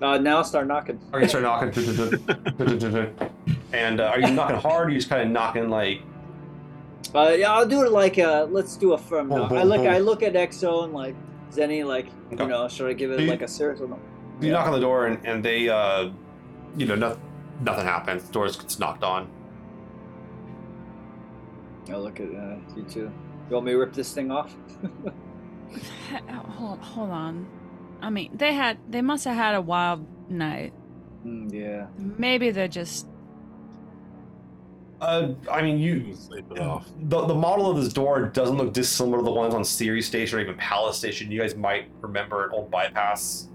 Uh, 0.00 0.18
now 0.18 0.42
start 0.42 0.66
knocking. 0.66 1.00
Are 1.12 1.20
you 1.20 1.28
start 1.28 1.44
knocking? 1.44 1.72
and 3.72 4.00
uh, 4.00 4.04
are 4.04 4.20
you 4.20 4.30
knocking 4.30 4.56
hard? 4.56 4.64
Or 4.64 4.84
are 4.84 4.90
you 4.90 4.98
just 4.98 5.08
kind 5.08 5.22
of 5.22 5.28
knocking 5.28 5.70
like? 5.70 6.02
Uh, 7.14 7.34
yeah, 7.36 7.52
I'll 7.52 7.66
do 7.66 7.82
it 7.84 7.92
like 7.92 8.18
uh, 8.18 8.46
let's 8.50 8.76
do 8.76 8.92
a 8.92 8.98
firm 8.98 9.28
Boom, 9.28 9.38
knock. 9.38 9.48
boom, 9.48 9.58
I 9.58 9.62
look, 9.62 9.78
boom. 9.78 9.88
I 9.88 9.98
look 9.98 10.22
at 10.22 10.34
Exo 10.34 10.84
and 10.84 10.92
like 10.92 11.16
Zeni, 11.50 11.84
like 11.86 12.06
Okay. 12.32 12.42
you 12.44 12.48
know, 12.48 12.68
should 12.68 12.88
I 12.88 12.92
give 12.92 13.10
it 13.10 13.18
Do 13.18 13.24
you- 13.24 13.30
like 13.30 13.42
a 13.42 13.48
serious 13.48 13.80
or 13.80 13.88
no? 13.88 13.98
You 14.40 14.48
Yeah. 14.48 14.52
knock 14.54 14.66
on 14.68 14.72
the 14.74 14.80
door 14.80 15.06
and, 15.06 15.18
and 15.26 15.44
they, 15.44 15.68
uh, 15.68 16.10
you 16.76 16.86
know, 16.86 16.94
no, 16.94 17.16
nothing 17.62 17.84
happens. 17.86 18.24
The 18.24 18.32
door 18.32 18.44
gets 18.46 18.78
knocked 18.78 19.02
on. 19.02 19.28
I 21.90 21.96
look 21.96 22.20
at 22.20 22.28
uh, 22.28 22.56
you 22.76 22.82
two. 22.82 23.10
You 23.48 23.54
want 23.54 23.66
me 23.66 23.72
to 23.72 23.78
rip 23.78 23.94
this 23.94 24.12
thing 24.12 24.30
off? 24.30 24.54
Hold, 26.56 26.78
hold 26.80 27.10
on. 27.10 27.46
I 28.00 28.10
mean, 28.10 28.30
they 28.36 28.54
had 28.54 28.78
they 28.88 29.02
must 29.02 29.24
have 29.24 29.36
had 29.36 29.54
a 29.54 29.60
wild 29.60 30.06
night. 30.30 30.72
Mm, 31.26 31.52
yeah. 31.52 31.86
Maybe 31.98 32.50
they're 32.50 32.68
just 32.68 33.06
Uh, 35.00 35.28
I 35.50 35.62
mean, 35.62 35.78
You 35.78 35.94
you 35.94 36.00
can 36.06 36.16
sleep 36.16 36.44
it 36.50 36.58
off. 36.58 36.88
the, 37.02 37.24
the 37.26 37.34
model 37.34 37.70
of 37.70 37.76
this 37.82 37.92
door 37.92 38.22
doesn't 38.26 38.56
look 38.56 38.72
dissimilar 38.72 39.18
to 39.18 39.24
the 39.24 39.30
ones 39.30 39.54
on 39.54 39.64
Ceres 39.64 40.06
Station 40.06 40.38
or 40.38 40.42
even 40.42 40.56
Pallas 40.56 40.96
Station. 40.98 41.30
You 41.30 41.40
guys 41.40 41.54
might 41.54 41.88
remember 42.00 42.46
an 42.46 42.50
old 42.52 42.70
bypass, 42.70 43.46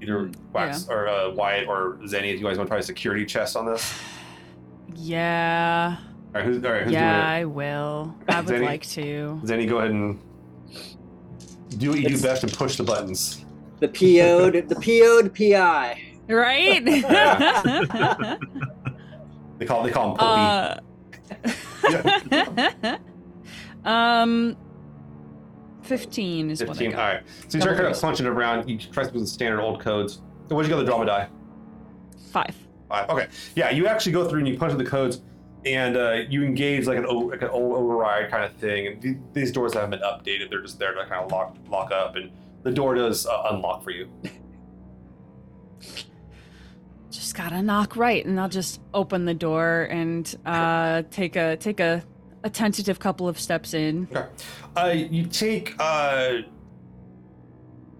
either 0.00 0.26
Mm, 0.26 0.34
Wax 0.52 0.88
or 0.88 1.08
uh, 1.08 1.30
Wyatt 1.32 1.66
or 1.68 1.98
Zeni. 2.04 2.32
If 2.32 2.38
you 2.40 2.46
guys 2.46 2.56
want 2.56 2.68
to 2.68 2.70
try 2.72 2.78
a 2.78 2.82
security 2.82 3.24
chest 3.26 3.56
on 3.56 3.66
this, 3.66 3.92
yeah. 4.94 5.96
all 5.98 6.32
right, 6.34 6.44
who's, 6.44 6.64
all 6.64 6.70
right, 6.72 6.82
who's 6.84 6.92
Yeah, 6.92 7.28
I 7.28 7.44
will. 7.46 8.14
I 8.28 8.40
would 8.40 8.48
Zeni? 8.54 8.64
like 8.64 8.86
to. 8.90 9.02
doing? 9.02 9.40
Zeni, 9.42 9.68
go 9.68 9.78
ahead 9.78 9.90
and 9.90 10.20
do 11.78 11.90
what 11.90 11.98
you 12.00 12.08
do 12.10 12.20
best 12.22 12.44
and 12.44 12.52
push 12.52 12.76
the 12.76 12.84
buttons. 12.84 13.44
The 13.80 13.88
PO'd, 13.88 14.68
the 14.68 14.76
PO'd 14.76 15.34
PI. 15.34 16.00
Right? 16.28 16.84
They 19.58 19.66
call 19.66 19.82
they 19.84 19.90
call 19.92 20.10
him 20.10 20.16
Pokey. 20.16 20.24
uh, 20.40 20.76
um 23.84 24.56
15 25.82 26.50
is 26.50 26.60
what 26.60 26.70
I 26.70 26.72
15. 26.74 26.90
got. 26.92 27.00
All 27.00 27.06
right. 27.14 27.22
So 27.48 27.58
you 27.58 27.62
start 27.62 27.76
kind 27.76 27.88
of 27.92 28.00
punching 28.00 28.26
around. 28.26 28.68
You 28.68 28.78
try 28.78 29.04
to 29.04 29.12
use 29.12 29.22
the 29.22 29.26
standard 29.26 29.60
old 29.60 29.80
codes. 29.80 30.20
What'd 30.48 30.70
you 30.70 30.76
get 30.76 30.80
the 30.80 30.86
drama 30.88 31.06
die? 31.06 31.28
Five. 32.30 32.54
Five. 32.88 33.08
Okay. 33.10 33.26
Yeah, 33.56 33.70
you 33.70 33.86
actually 33.86 34.12
go 34.12 34.28
through 34.28 34.40
and 34.40 34.48
you 34.48 34.58
punch 34.58 34.72
in 34.72 34.78
the 34.78 34.84
codes, 34.84 35.22
and 35.64 35.96
uh, 35.96 36.12
you 36.28 36.44
engage 36.44 36.86
like 36.86 36.98
an 36.98 37.06
o- 37.06 37.18
like 37.26 37.42
an 37.42 37.48
old 37.48 37.76
override 37.76 38.30
kind 38.30 38.44
of 38.44 38.52
thing. 38.54 38.86
And 38.86 39.02
th- 39.02 39.16
these 39.32 39.50
doors 39.50 39.74
haven't 39.74 39.90
been 39.90 40.00
updated; 40.00 40.50
they're 40.50 40.62
just 40.62 40.78
there 40.78 40.94
to 40.94 41.00
kind 41.06 41.24
of 41.24 41.32
lock 41.32 41.56
lock 41.68 41.90
up, 41.90 42.14
and 42.16 42.30
the 42.62 42.70
door 42.70 42.94
does 42.94 43.26
uh, 43.26 43.48
unlock 43.50 43.82
for 43.82 43.90
you. 43.90 44.08
Just 47.12 47.34
gotta 47.36 47.60
knock 47.62 47.94
right, 47.96 48.24
and 48.24 48.40
I'll 48.40 48.48
just 48.48 48.80
open 48.94 49.26
the 49.26 49.34
door 49.34 49.86
and 49.90 50.34
uh, 50.46 51.02
take 51.10 51.36
a 51.36 51.56
take 51.58 51.78
a, 51.78 52.02
a 52.42 52.48
tentative 52.48 52.98
couple 52.98 53.28
of 53.28 53.38
steps 53.38 53.74
in. 53.74 54.08
Okay. 54.10 54.26
Uh, 54.74 54.86
you 55.10 55.26
take 55.26 55.74
uh, 55.78 56.38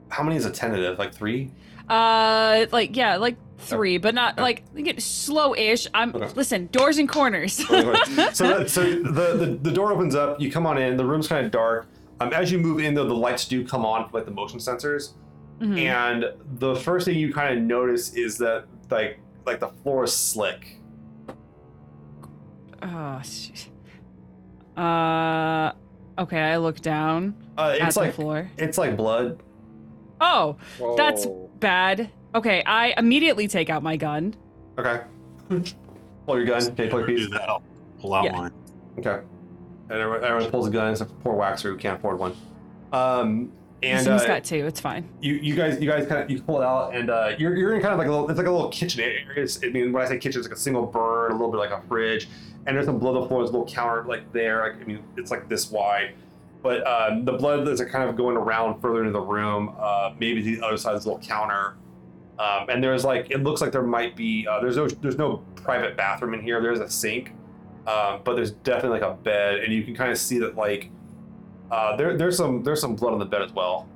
how 0.08 0.22
many 0.22 0.36
is 0.36 0.46
a 0.46 0.50
tentative? 0.50 0.98
Like 0.98 1.12
three? 1.12 1.50
Uh, 1.90 2.64
like 2.72 2.96
yeah, 2.96 3.16
like 3.16 3.36
three, 3.58 3.98
but 3.98 4.14
not 4.14 4.34
Okay. 4.34 4.42
like 4.42 4.74
get 4.82 5.02
slow-ish. 5.02 5.86
I'm 5.92 6.14
Okay. 6.16 6.28
listen, 6.34 6.68
doors 6.72 6.96
and 6.96 7.06
corners. 7.08 7.52
so 7.66 7.78
that, 7.82 8.64
so 8.70 8.82
the, 8.82 9.36
the 9.36 9.58
the 9.60 9.70
door 9.72 9.92
opens 9.92 10.14
up. 10.14 10.40
You 10.40 10.50
come 10.50 10.66
on 10.66 10.78
in. 10.78 10.96
The 10.96 11.04
room's 11.04 11.28
kind 11.28 11.44
of 11.44 11.52
dark. 11.52 11.86
Um, 12.18 12.32
as 12.32 12.50
you 12.50 12.58
move 12.58 12.80
in, 12.80 12.94
though, 12.94 13.06
the 13.06 13.12
lights 13.14 13.46
do 13.46 13.66
come 13.66 13.84
on, 13.84 14.08
like 14.14 14.24
the 14.24 14.30
motion 14.30 14.58
sensors. 14.58 15.12
Mhm. 15.60 15.78
And 15.78 16.24
the 16.58 16.76
first 16.76 17.04
thing 17.04 17.18
you 17.18 17.30
kind 17.30 17.58
of 17.58 17.62
notice 17.62 18.14
is 18.14 18.38
that 18.38 18.64
like 18.92 19.18
like 19.46 19.58
the 19.60 19.68
floor 19.68 20.04
is 20.04 20.12
slick. 20.16 20.78
Oh, 22.82 23.20
shit. 23.22 23.68
Uh, 24.76 25.72
okay. 26.18 26.40
I 26.40 26.56
look 26.56 26.80
down 26.80 27.34
Uh, 27.56 27.76
at 27.80 27.86
it's 27.88 27.94
the 27.94 28.00
like 28.00 28.14
floor. 28.14 28.50
it's 28.58 28.78
like 28.78 28.96
blood. 28.96 29.42
Oh, 30.20 30.56
That's- 30.96 31.26
Whoa. 31.26 31.50
bad. 31.60 32.10
Okay, 32.34 32.62
I 32.64 32.94
immediately 32.96 33.46
take 33.48 33.68
out 33.68 33.82
my 33.82 33.96
gun. 33.96 34.34
Okay. 34.78 35.02
Pull 36.26 36.36
your 36.38 36.44
gun. 36.46 36.62
Okay, 36.68 36.88
pull 36.88 37.00
your 37.00 37.08
do 37.08 37.16
piece. 37.16 37.30
that. 37.30 37.48
I'll 37.48 37.62
pull 38.00 38.14
out 38.14 38.24
Yeah. 38.24 38.32
mine. 38.32 38.52
Okay. 38.98 39.20
And 39.90 39.98
everyone, 40.00 40.24
everyone 40.24 40.50
pulls 40.50 40.66
a 40.68 40.70
gun 40.70 40.92
except 40.92 41.10
for 41.10 41.16
poor 41.16 41.34
Waxor 41.34 41.62
who 41.64 41.76
can't 41.76 41.98
afford 41.98 42.18
one. 42.18 42.34
Um, 42.92 43.52
and 43.82 43.98
He's 43.98 44.06
uh, 44.06 44.26
got 44.26 44.44
two. 44.44 44.66
It's 44.66 44.80
fine. 44.80 45.08
you 45.20 45.34
you 45.34 45.54
guys 45.54 45.80
you 45.80 45.90
guys 45.90 46.06
kind 46.06 46.22
of 46.22 46.30
you 46.30 46.40
pull 46.40 46.60
it 46.60 46.64
out 46.64 46.94
and 46.94 47.10
uh, 47.10 47.32
you're 47.38 47.56
you're 47.56 47.74
in 47.74 47.80
kind 47.80 47.92
of 47.92 47.98
like 47.98 48.08
a 48.08 48.10
little 48.10 48.28
it's 48.28 48.38
like 48.38 48.46
a 48.46 48.50
little 48.50 48.68
kitchen 48.68 49.00
area. 49.00 49.26
It's, 49.36 49.62
I 49.62 49.68
mean 49.68 49.92
when 49.92 50.02
I 50.02 50.08
say 50.08 50.18
kitchen, 50.18 50.40
it's 50.40 50.48
like 50.48 50.56
a 50.56 50.60
single 50.60 50.86
burn, 50.86 51.32
a 51.32 51.34
little 51.34 51.50
bit 51.50 51.58
like 51.58 51.70
a 51.70 51.82
fridge, 51.88 52.28
and 52.66 52.76
there's 52.76 52.86
some 52.86 52.98
blood 52.98 53.16
on 53.16 53.22
the 53.22 53.28
floor. 53.28 53.40
There's 53.40 53.50
a 53.50 53.58
little 53.58 53.72
counter 53.72 54.04
like 54.06 54.32
there. 54.32 54.60
Like, 54.60 54.80
I 54.80 54.84
mean 54.84 55.02
it's 55.16 55.30
like 55.30 55.48
this 55.48 55.70
wide, 55.70 56.14
but 56.62 56.86
um, 56.86 57.24
the 57.24 57.32
blood 57.32 57.66
is 57.66 57.80
kind 57.82 58.08
of 58.08 58.16
going 58.16 58.36
around 58.36 58.80
further 58.80 59.00
into 59.00 59.12
the 59.12 59.20
room. 59.20 59.74
Uh, 59.78 60.12
maybe 60.18 60.42
the 60.42 60.64
other 60.64 60.76
side 60.76 60.94
of 60.94 61.00
this 61.00 61.06
little 61.06 61.20
counter. 61.20 61.76
Um, 62.38 62.68
and 62.70 62.82
there's 62.82 63.04
like 63.04 63.30
it 63.30 63.42
looks 63.42 63.60
like 63.60 63.72
there 63.72 63.82
might 63.82 64.16
be 64.16 64.46
uh, 64.48 64.60
there's 64.60 64.76
no 64.76 64.88
there's 64.88 65.18
no 65.18 65.44
private 65.56 65.96
bathroom 65.96 66.34
in 66.34 66.40
here. 66.40 66.60
There's 66.60 66.80
a 66.80 66.88
sink, 66.88 67.32
um, 67.86 68.20
but 68.24 68.36
there's 68.36 68.52
definitely 68.52 69.00
like 69.00 69.10
a 69.10 69.14
bed, 69.14 69.60
and 69.60 69.72
you 69.72 69.82
can 69.84 69.94
kind 69.94 70.10
of 70.10 70.18
see 70.18 70.38
that 70.38 70.56
like 70.56 70.90
uh, 71.72 71.96
there 71.96 72.18
there's 72.18 72.36
some 72.36 72.62
there's 72.62 72.82
some 72.82 72.94
blood 72.94 73.14
on 73.14 73.18
the 73.18 73.24
bed 73.24 73.40
as 73.40 73.52
well. 73.52 73.88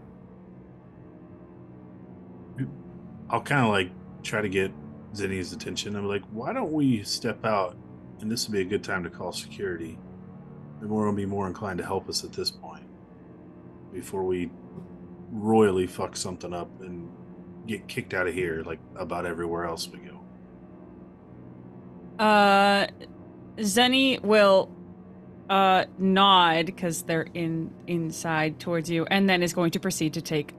I'll 3.28 3.42
kind 3.42 3.66
of 3.66 3.70
like 3.70 3.90
try 4.22 4.40
to 4.40 4.48
get 4.48 4.72
Zeni's 5.12 5.52
attention. 5.52 5.94
I'm 5.94 6.08
like, 6.08 6.22
why 6.32 6.54
don't 6.54 6.72
we 6.72 7.02
step 7.02 7.44
out? 7.44 7.76
And 8.20 8.30
this 8.30 8.48
would 8.48 8.54
be 8.54 8.62
a 8.62 8.64
good 8.64 8.82
time 8.82 9.04
to 9.04 9.10
call 9.10 9.30
security. 9.30 9.98
They're 10.80 10.88
more 10.88 11.04
gonna 11.04 11.16
be 11.18 11.26
more 11.26 11.46
inclined 11.46 11.76
to 11.78 11.84
help 11.84 12.08
us 12.08 12.24
at 12.24 12.32
this 12.32 12.50
point 12.50 12.84
before 13.92 14.24
we 14.24 14.50
royally 15.30 15.86
fuck 15.86 16.16
something 16.16 16.54
up 16.54 16.70
and 16.80 17.10
get 17.66 17.86
kicked 17.88 18.14
out 18.14 18.26
of 18.26 18.32
here 18.32 18.62
like 18.64 18.78
about 18.94 19.26
everywhere 19.26 19.66
else 19.66 19.86
we 19.88 19.98
go. 19.98 20.20
Uh, 22.24 22.86
Zeni 23.58 24.22
will 24.22 24.74
uh 25.50 25.84
nod 25.98 26.66
because 26.66 27.02
they're 27.02 27.26
in 27.34 27.70
inside 27.86 28.58
towards 28.60 28.90
you, 28.90 29.06
and 29.10 29.28
then 29.28 29.42
is 29.42 29.52
going 29.52 29.70
to 29.72 29.80
proceed 29.80 30.14
to 30.14 30.22
take 30.22 30.54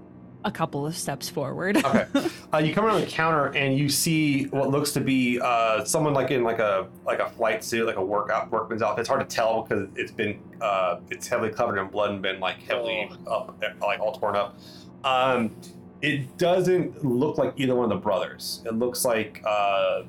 a 0.45 0.51
couple 0.51 0.85
of 0.87 0.95
steps 0.95 1.27
forward. 1.29 1.77
Okay. 1.77 2.05
Uh, 2.53 2.59
you 2.59 2.73
come 2.73 2.85
around 2.85 3.01
the 3.01 3.07
counter 3.07 3.47
and 3.57 3.77
you 3.77 3.89
see 3.89 4.45
what 4.45 4.69
looks 4.69 4.93
to 4.93 5.01
be 5.01 5.37
uh, 5.43 5.83
someone 5.83 6.13
like 6.13 6.31
in 6.31 6.43
like 6.43 6.59
a 6.59 6.87
like 7.05 7.19
a 7.19 7.29
flight 7.31 7.61
suit, 7.61 7.85
like 7.85 7.97
a 7.97 8.03
workout 8.03 8.49
workman's 8.49 8.81
outfit. 8.81 9.01
It's 9.01 9.09
hard 9.09 9.19
to 9.29 9.35
tell 9.35 9.63
because 9.63 9.89
it's 9.97 10.13
been 10.13 10.39
uh, 10.61 11.01
it's 11.11 11.27
heavily 11.27 11.49
covered 11.49 11.77
in 11.77 11.87
blood 11.89 12.11
and 12.11 12.21
been 12.21 12.39
like 12.39 12.59
heavily 12.63 13.11
up, 13.29 13.61
like 13.81 13.99
all 13.99 14.13
torn 14.13 14.37
up. 14.37 14.57
Um, 15.03 15.57
it 16.01 16.37
doesn't 16.37 17.03
look 17.03 17.37
like 17.37 17.53
either 17.57 17.75
one 17.75 17.83
of 17.83 17.89
the 17.89 18.01
brothers. 18.01 18.61
It 18.65 18.75
looks 18.75 19.03
like 19.03 19.43
uh, 19.45 20.03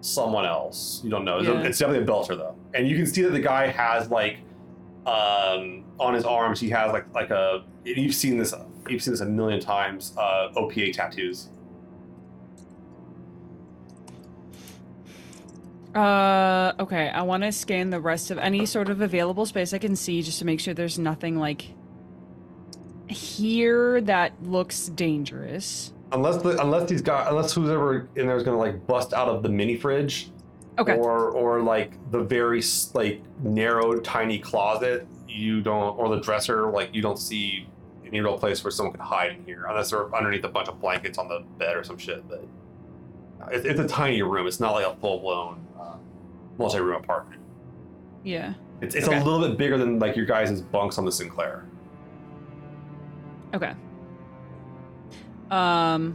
someone 0.00 0.44
else. 0.44 1.00
You 1.04 1.10
don't 1.10 1.24
know. 1.24 1.38
It's, 1.38 1.48
Yeah. 1.48 1.60
it's 1.62 1.78
definitely 1.78 2.04
a 2.04 2.08
belter 2.08 2.36
though, 2.36 2.56
and 2.74 2.88
you 2.88 2.96
can 2.96 3.06
see 3.06 3.22
that 3.22 3.30
the 3.30 3.40
guy 3.40 3.66
has 3.68 4.10
like 4.10 4.38
um, 5.06 5.84
on 5.98 6.14
his 6.14 6.24
arms 6.24 6.60
he 6.60 6.70
has 6.70 6.92
like 6.92 7.12
like 7.14 7.30
a 7.30 7.64
you've 7.84 8.14
seen 8.14 8.38
this 8.38 8.54
you've 8.88 9.02
seen 9.02 9.12
this 9.12 9.20
a 9.20 9.26
million 9.26 9.60
times 9.60 10.14
uh, 10.16 10.48
OPA 10.56 10.92
tattoos. 10.92 11.48
Uh, 15.94 16.72
okay. 16.80 17.10
I 17.10 17.22
want 17.22 17.42
to 17.42 17.52
scan 17.52 17.90
the 17.90 18.00
rest 18.00 18.30
of 18.30 18.38
any 18.38 18.64
sort 18.64 18.88
of 18.88 19.02
available 19.02 19.44
space 19.44 19.74
I 19.74 19.78
can 19.78 19.94
see 19.94 20.22
just 20.22 20.38
to 20.38 20.46
make 20.46 20.58
sure 20.58 20.72
there's 20.72 20.98
nothing 20.98 21.36
like 21.36 21.66
here 23.08 24.00
that 24.02 24.32
looks 24.42 24.86
dangerous. 24.86 25.92
Unless 26.12 26.42
the, 26.42 26.60
unless 26.60 26.88
these 26.88 27.02
guys 27.02 27.26
unless 27.28 27.52
who's 27.52 27.70
ever 27.70 28.08
in 28.16 28.26
there 28.26 28.36
is 28.36 28.42
gonna 28.42 28.58
like 28.58 28.86
bust 28.86 29.12
out 29.12 29.28
of 29.28 29.42
the 29.42 29.48
mini 29.48 29.76
fridge 29.76 30.30
Okay. 30.78 30.96
or 30.96 31.30
or 31.30 31.60
like 31.60 31.92
the 32.10 32.20
very 32.22 32.62
like 32.94 33.22
narrow 33.42 34.00
tiny 34.00 34.38
closet 34.38 35.06
you 35.28 35.60
don't 35.60 35.98
or 35.98 36.08
the 36.08 36.20
dresser 36.20 36.70
like 36.70 36.94
you 36.94 37.02
don't 37.02 37.18
see 37.18 37.66
any 38.06 38.20
real 38.20 38.38
place 38.38 38.64
where 38.64 38.70
someone 38.70 38.92
could 38.92 39.00
hide 39.02 39.32
in 39.32 39.44
here 39.44 39.66
unless 39.68 39.90
they're 39.90 40.14
underneath 40.14 40.44
a 40.44 40.48
bunch 40.48 40.68
of 40.68 40.80
blankets 40.80 41.18
on 41.18 41.28
the 41.28 41.40
bed 41.58 41.76
or 41.76 41.84
some 41.84 41.98
shit 41.98 42.26
but 42.28 42.42
it's, 43.50 43.64
it's 43.66 43.80
a 43.80 43.86
tiny 43.88 44.22
room 44.22 44.46
it's 44.46 44.60
not 44.60 44.72
like 44.72 44.86
a 44.86 44.94
full-blown 44.96 45.66
uh, 45.78 45.94
multi-room 46.58 47.02
apartment 47.02 47.40
Yeah. 48.24 48.54
it's, 48.80 48.94
it's 48.94 49.06
Okay. 49.08 49.18
a 49.20 49.24
little 49.24 49.46
bit 49.46 49.58
bigger 49.58 49.76
than 49.76 49.98
like 49.98 50.16
your 50.16 50.26
guys' 50.26 50.60
bunks 50.62 50.96
on 50.96 51.04
the 51.04 51.12
sinclair 51.12 51.66
Okay. 53.54 53.74
Um 55.50 56.14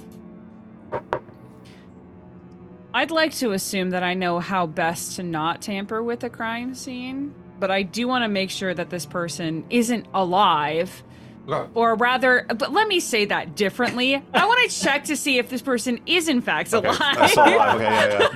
I'd 2.97 3.11
like 3.11 3.31
to 3.35 3.51
assume 3.51 3.91
that 3.91 4.01
I 4.01 4.15
know 4.15 4.39
how 4.39 4.65
best 4.65 5.17
to 5.17 5.23
not 5.23 5.61
tamper 5.61 6.01
with 6.01 6.23
a 6.23 6.31
crime 6.31 6.73
scene, 6.73 7.31
but 7.59 7.69
I 7.69 7.83
do 7.83 8.07
want 8.07 8.23
to 8.23 8.27
make 8.27 8.49
sure 8.49 8.73
that 8.73 8.89
this 8.89 9.05
person 9.05 9.65
isn't 9.69 10.07
alive 10.15 11.03
Okay. 11.49 11.71
Or 11.75 11.95
rather, 11.95 12.45
but 12.49 12.73
let 12.73 12.89
me 12.89 12.99
say 12.99 13.23
that 13.25 13.55
differently. 13.55 14.15
I 14.33 14.45
want 14.45 14.69
to 14.69 14.79
check 14.83 15.05
to 15.05 15.15
see 15.15 15.37
if 15.37 15.47
this 15.47 15.61
person 15.61 16.01
is 16.05 16.27
in 16.27 16.41
fact 16.41 16.73
Okay. 16.73 16.87
alive. 16.89 16.99
Uh, 17.17 17.27
still 17.27 17.45
alive. 17.45 17.75
Okay, 17.75 17.83
yeah, 17.85 18.27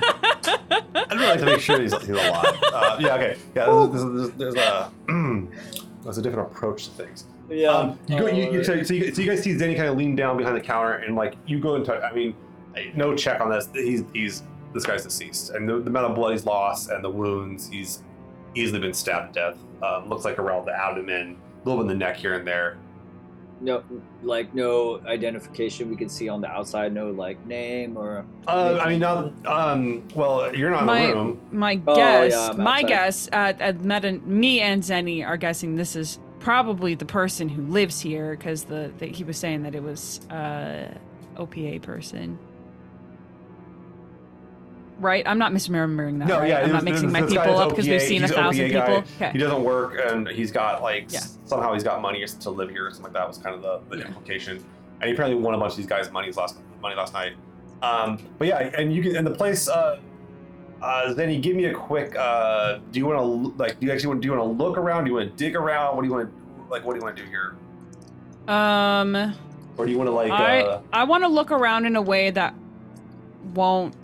yeah. 0.70 0.80
I'd 1.10 1.12
really 1.12 1.26
like 1.26 1.40
to 1.40 1.44
make 1.44 1.60
sure 1.60 1.80
he's, 1.82 1.92
he's 1.98 2.08
alive. 2.08 2.56
Uh, 2.72 2.96
yeah, 3.00 3.14
okay. 3.16 3.36
Yeah, 3.54 3.66
there's, 3.66 3.90
there's, 3.90 4.30
there's, 4.30 4.54
there's 4.54 4.54
a 4.54 4.90
there's 6.04 6.18
a 6.18 6.22
different 6.22 6.50
approach 6.52 6.84
to 6.86 6.90
things. 6.92 7.26
Yeah. 7.50 7.68
Um, 7.68 7.98
you 8.08 8.18
go, 8.18 8.26
you, 8.28 8.50
you, 8.50 8.60
Uh, 8.60 8.64
so, 8.64 8.82
so, 8.82 8.94
you, 8.94 9.14
so 9.14 9.20
you 9.20 9.28
guys 9.28 9.42
see 9.42 9.50
Zeni 9.56 9.76
kind 9.76 9.88
of 9.88 9.98
lean 9.98 10.16
down 10.16 10.38
behind 10.38 10.56
the 10.56 10.60
counter 10.62 10.94
and 10.94 11.14
like 11.14 11.36
you 11.46 11.60
go 11.60 11.74
into. 11.74 11.94
I 11.94 12.12
mean, 12.14 12.34
no 12.94 13.14
check 13.14 13.42
on 13.42 13.50
this. 13.50 13.68
He's 13.74 14.04
he's 14.14 14.42
this 14.74 14.84
guy's 14.86 15.04
deceased, 15.04 15.50
and 15.50 15.68
the, 15.68 15.78
the 15.80 15.88
amount 15.88 16.06
of 16.06 16.14
blood 16.14 16.32
he's 16.32 16.46
lost 16.46 16.90
and 16.90 17.04
the 17.04 17.10
wounds 17.10 17.68
he's 17.68 18.02
easily 18.54 18.80
been 18.80 18.94
stabbed 18.94 19.34
to 19.34 19.40
death. 19.40 19.58
Um, 19.82 20.08
looks 20.08 20.24
like 20.24 20.38
around 20.38 20.64
the 20.66 20.72
abdomen, 20.72 21.36
a 21.64 21.68
little 21.68 21.82
bit 21.82 21.90
in 21.92 21.98
the 21.98 22.04
neck 22.04 22.16
here 22.16 22.34
and 22.34 22.46
there. 22.46 22.78
no, 23.60 23.82
like 24.22 24.54
no 24.54 25.00
identification 25.06 25.88
we 25.90 25.96
can 25.96 26.08
see 26.08 26.28
on 26.28 26.40
the 26.40 26.48
outside. 26.48 26.92
No 26.92 27.10
like 27.10 27.44
name 27.46 27.96
or. 27.96 28.24
Uh, 28.46 28.78
I 28.82 28.90
mean, 28.90 29.00
not. 29.00 29.32
Um, 29.46 30.06
well, 30.14 30.54
you're 30.54 30.70
not 30.70 30.80
in 30.80 30.86
My- 30.86 31.06
the 31.06 31.14
room. 31.14 31.40
My 31.50 31.80
Oh, 31.86 31.96
guess, 31.96 32.32
yeah, 32.32 32.52
my 32.56 32.72
outside. 32.82 32.88
guess, 32.88 33.28
uh, 33.32 33.52
uh, 33.60 33.72
Meta, 33.80 34.12
me 34.24 34.60
and 34.60 34.82
Zeni 34.82 35.26
are 35.26 35.36
guessing 35.36 35.76
this 35.76 35.94
is 35.96 36.18
probably 36.40 36.94
the 36.96 37.04
person 37.04 37.48
who 37.48 37.62
lives 37.62 38.00
here 38.00 38.36
because 38.36 38.64
the, 38.64 38.92
the 38.98 39.06
he 39.06 39.22
was 39.24 39.36
saying 39.36 39.62
that 39.62 39.74
it 39.76 39.82
was 39.82 40.20
uh, 40.28 40.92
OPA 41.36 41.82
person. 41.82 42.36
Right, 45.02 45.26
I'm 45.26 45.36
not 45.38 45.50
misremembering 45.50 46.20
that. 46.20 46.28
No, 46.28 46.38
right? 46.38 46.48
yeah, 46.48 46.58
I'm 46.60 46.70
not 46.70 46.84
mixing 46.84 47.10
my 47.10 47.22
people 47.22 47.58
up 47.58 47.70
because 47.70 47.88
we've 47.88 48.00
seen 48.00 48.22
a 48.22 48.28
thousand 48.28 48.66
OPA 48.66 48.72
guy. 48.72 49.00
people. 49.00 49.28
He 49.32 49.38
doesn't 49.38 49.64
work, 49.64 50.00
and 50.00 50.28
he's 50.28 50.52
got 50.52 50.80
like 50.80 51.12
Yeah. 51.12 51.18
somehow 51.44 51.72
he's 51.74 51.82
got 51.82 52.00
money 52.00 52.24
to 52.24 52.50
live 52.50 52.70
here 52.70 52.86
or 52.86 52.90
something 52.90 53.12
like 53.12 53.14
that 53.14 53.26
was 53.26 53.36
kind 53.38 53.56
of 53.56 53.62
the, 53.62 53.80
the 53.90 53.96
Yeah. 54.00 54.06
implication. 54.06 54.64
And 55.00 55.08
he 55.08 55.14
apparently 55.14 55.42
won 55.42 55.54
a 55.54 55.58
bunch 55.58 55.72
of 55.72 55.76
these 55.78 55.86
guys' 55.88 56.08
money 56.12 56.30
last 56.30 56.56
money 56.80 56.94
last 56.94 57.12
night. 57.14 57.32
Um, 57.82 58.16
but 58.38 58.46
yeah, 58.46 58.58
and 58.78 58.94
you 58.94 59.02
can 59.02 59.16
and 59.16 59.26
the 59.26 59.32
place. 59.32 59.68
Uh, 59.68 59.98
uh, 60.80 61.12
Zeni, 61.14 61.42
give 61.42 61.56
me 61.56 61.64
a 61.64 61.74
quick. 61.74 62.14
Uh, 62.16 62.78
do 62.92 63.00
you 63.00 63.06
want 63.06 63.18
to 63.18 63.58
like? 63.60 63.80
Do 63.80 63.86
you 63.86 63.92
actually 63.92 64.06
want? 64.10 64.20
Do 64.20 64.26
you 64.28 64.36
want 64.36 64.56
to 64.56 64.64
look 64.64 64.78
around? 64.78 65.02
Do 65.04 65.10
you 65.10 65.16
want 65.16 65.36
to 65.36 65.44
dig 65.44 65.56
around? 65.56 65.96
What 65.96 66.02
do 66.02 66.08
you 66.08 66.14
want? 66.14 66.28
to 66.30 66.70
Like, 66.70 66.84
what 66.84 66.92
do 66.92 67.00
you 67.00 67.04
want 67.04 67.16
to 67.16 67.22
do 67.24 67.28
here? 67.28 67.56
Um, 68.46 69.34
Or 69.76 69.84
do 69.84 69.90
you 69.90 69.98
want 69.98 70.06
to 70.06 70.12
like? 70.12 70.30
I 70.30 70.60
uh, 70.60 70.80
I 70.92 71.02
want 71.04 71.24
to 71.24 71.28
look 71.28 71.50
around 71.50 71.86
in 71.86 71.96
a 71.96 72.02
way 72.02 72.30
that 72.30 72.54
won't 73.54 73.94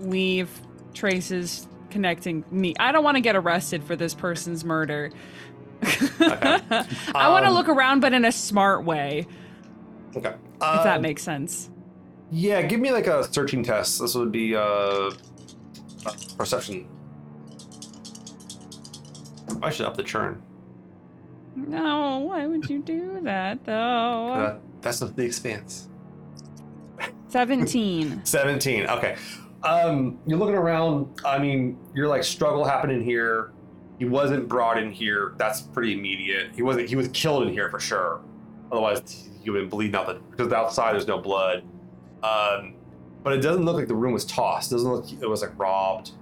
leave 0.00 0.48
traces 0.94 1.66
connecting 1.90 2.44
me. 2.50 2.74
I 2.78 2.92
don't 2.92 3.04
want 3.04 3.16
to 3.16 3.20
get 3.20 3.36
arrested 3.36 3.82
for 3.84 3.96
this 3.96 4.14
person's 4.14 4.64
murder. 4.64 5.10
I 5.82 7.28
want 7.28 7.44
to 7.44 7.48
Um, 7.48 7.54
look 7.54 7.68
around, 7.68 8.00
but 8.00 8.12
in 8.12 8.24
a 8.24 8.32
smart 8.32 8.84
way, 8.84 9.26
okay. 10.16 10.34
if 10.34 10.58
that 10.60 10.96
Um, 10.96 11.02
makes 11.02 11.22
sense. 11.22 11.70
Yeah, 12.30 12.62
give 12.62 12.80
me 12.80 12.92
like 12.92 13.06
a 13.06 13.24
searching 13.32 13.62
test. 13.64 14.00
This 14.00 14.14
would 14.14 14.30
be 14.30 14.54
uh, 14.54 15.10
perception. 16.36 16.86
I 19.62 19.70
should 19.70 19.86
up 19.86 19.96
the 19.96 20.02
churn. 20.04 20.40
No, 21.56 22.18
why 22.18 22.46
would 22.46 22.70
you 22.70 22.80
do 22.80 23.18
that 23.22 23.64
though? 23.64 23.72
Uh, 24.32 24.58
that's 24.80 25.00
the, 25.00 25.06
the 25.06 25.24
expanse. 25.24 25.88
Seventeen. 27.28 28.20
17. 28.24 28.86
Okay. 28.86 29.16
Um, 29.62 30.18
you're 30.26 30.38
looking 30.38 30.54
around. 30.54 31.20
I 31.24 31.38
mean, 31.38 31.78
you're 31.94 32.08
like 32.08 32.24
struggle 32.24 32.64
happening 32.64 33.02
here. 33.02 33.52
He 33.98 34.06
wasn't 34.06 34.48
brought 34.48 34.78
in 34.78 34.90
here. 34.90 35.34
That's 35.36 35.60
pretty 35.60 35.92
immediate. 35.92 36.54
He 36.54 36.62
wasn't. 36.62 36.88
He 36.88 36.96
was 36.96 37.08
killed 37.08 37.42
in 37.42 37.52
here 37.52 37.70
for 37.70 37.78
sure. 37.78 38.22
Otherwise, 38.72 39.28
he 39.42 39.50
would 39.50 39.60
have 39.60 39.70
been 39.70 39.76
bleeding 39.76 39.94
out 39.94 40.06
the 40.06 40.14
because 40.30 40.52
outside 40.52 40.94
there's 40.94 41.06
no 41.06 41.18
blood. 41.18 41.62
Um, 42.22 42.74
but 43.22 43.34
it 43.34 43.42
doesn't 43.42 43.64
look 43.64 43.76
like 43.76 43.88
the 43.88 43.94
room 43.94 44.14
was 44.14 44.24
tossed. 44.24 44.72
It 44.72 44.76
doesn't 44.76 44.90
look 44.90 45.12
it 45.12 45.28
was 45.28 45.42
like 45.42 45.58
robbed. 45.58 46.12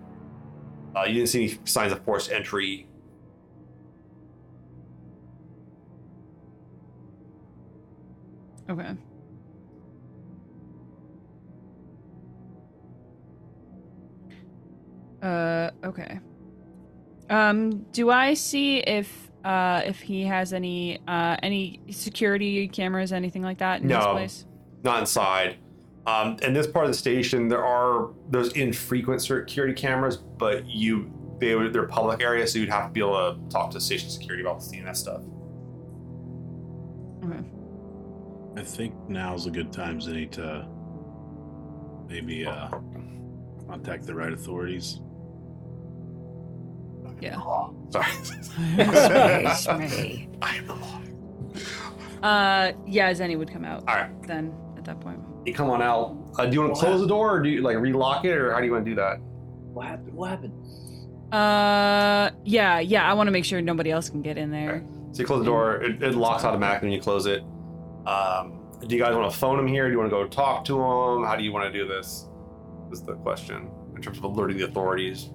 Uh, 0.96 1.04
you 1.04 1.14
didn't 1.14 1.28
see 1.28 1.44
any 1.44 1.58
signs 1.64 1.92
of 1.92 2.02
forced 2.04 2.32
entry. 2.32 2.88
Okay. 8.68 8.96
Uh, 15.22 15.70
okay. 15.84 16.20
Um, 17.30 17.84
do 17.92 18.10
I 18.10 18.34
see 18.34 18.78
if 18.78 19.30
uh 19.44 19.82
if 19.84 20.00
he 20.00 20.24
has 20.24 20.52
any 20.52 20.98
uh 21.06 21.36
any 21.42 21.80
security 21.90 22.66
cameras, 22.68 23.12
anything 23.12 23.42
like 23.42 23.58
that 23.58 23.82
in 23.82 23.88
this 23.88 24.04
No. 24.04 24.12
place? 24.12 24.44
not 24.84 25.00
inside. 25.00 25.56
Um, 26.06 26.36
in 26.42 26.54
this 26.54 26.66
part 26.66 26.86
of 26.86 26.90
the 26.92 26.96
station, 26.96 27.48
there 27.48 27.64
are 27.64 28.10
there's 28.30 28.52
infrequent 28.52 29.20
security 29.20 29.74
cameras, 29.74 30.16
but 30.16 30.66
you 30.66 31.12
they 31.38 31.54
were 31.54 31.68
they're 31.68 31.86
public 31.86 32.22
areas, 32.22 32.52
so 32.52 32.58
you'd 32.58 32.68
have 32.70 32.86
to 32.86 32.92
be 32.92 33.00
able 33.00 33.34
to 33.34 33.48
talk 33.50 33.70
to 33.72 33.80
station 33.80 34.08
security 34.08 34.42
about 34.42 34.62
seeing 34.62 34.84
that 34.84 34.96
stuff. 34.96 35.20
Okay. 37.24 37.44
I 38.56 38.62
think 38.62 38.94
now's 39.08 39.46
a 39.46 39.50
good 39.50 39.72
time, 39.72 40.00
Zeni, 40.00 40.30
to 40.32 40.66
maybe 42.08 42.46
uh, 42.46 42.68
contact 43.68 44.04
the 44.06 44.14
right 44.14 44.32
authorities. 44.32 45.00
Yeah. 47.20 47.40
Sorry. 47.90 48.06
Excuse 48.18 48.50
I 50.42 50.56
am 50.56 50.66
the 50.66 50.74
law. 50.74 51.00
Uh, 52.22 52.72
yeah, 52.86 53.12
Zeni 53.12 53.38
would 53.38 53.50
come 53.50 53.64
out 53.64 53.84
All 53.86 53.94
right, 53.94 54.10
then 54.26 54.52
at 54.76 54.84
that 54.84 55.00
point. 55.00 55.20
you 55.46 55.54
come 55.54 55.70
on 55.70 55.80
out. 55.82 56.16
Uh, 56.38 56.46
do 56.46 56.54
you 56.54 56.60
want 56.60 56.74
to 56.74 56.80
close 56.80 57.00
the 57.00 57.06
door, 57.06 57.36
or 57.36 57.42
do 57.42 57.48
you 57.48 57.62
like 57.62 57.76
relock 57.78 58.24
it, 58.24 58.36
or 58.36 58.52
how 58.52 58.58
do 58.58 58.66
you 58.66 58.72
want 58.72 58.84
to 58.84 58.90
do 58.90 58.96
that? 58.96 59.18
What 59.72 59.86
happened? 59.86 60.14
What 60.14 60.30
happened? 60.30 60.52
Uh, 61.32 62.30
yeah, 62.44 62.80
yeah. 62.80 63.08
I 63.08 63.14
want 63.14 63.28
to 63.28 63.30
make 63.30 63.44
sure 63.44 63.60
nobody 63.60 63.90
else 63.90 64.08
can 64.10 64.22
get 64.22 64.36
in 64.38 64.50
there. 64.50 64.84
So 65.12 65.20
you 65.20 65.26
close 65.26 65.40
the 65.40 65.44
door. 65.44 65.82
It, 65.82 66.02
it 66.02 66.14
locks 66.14 66.44
automatically 66.44 66.88
when 66.88 66.94
you 66.94 67.00
close 67.00 67.26
it. 67.26 67.42
Um, 68.06 68.64
do 68.86 68.94
you 68.96 69.02
guys 69.02 69.14
want 69.14 69.30
to 69.30 69.38
phone 69.38 69.58
him 69.58 69.66
here? 69.66 69.86
Do 69.86 69.92
you 69.92 69.98
want 69.98 70.10
to 70.10 70.16
go 70.16 70.26
talk 70.26 70.64
to 70.66 70.74
him? 70.74 71.24
How 71.24 71.36
do 71.36 71.44
you 71.44 71.52
want 71.52 71.72
to 71.72 71.78
do 71.78 71.86
this? 71.86 72.26
Is 72.90 73.02
the 73.02 73.14
question 73.16 73.70
in 73.94 74.02
terms 74.02 74.18
of 74.18 74.24
alerting 74.24 74.56
the 74.56 74.64
authorities. 74.64 75.30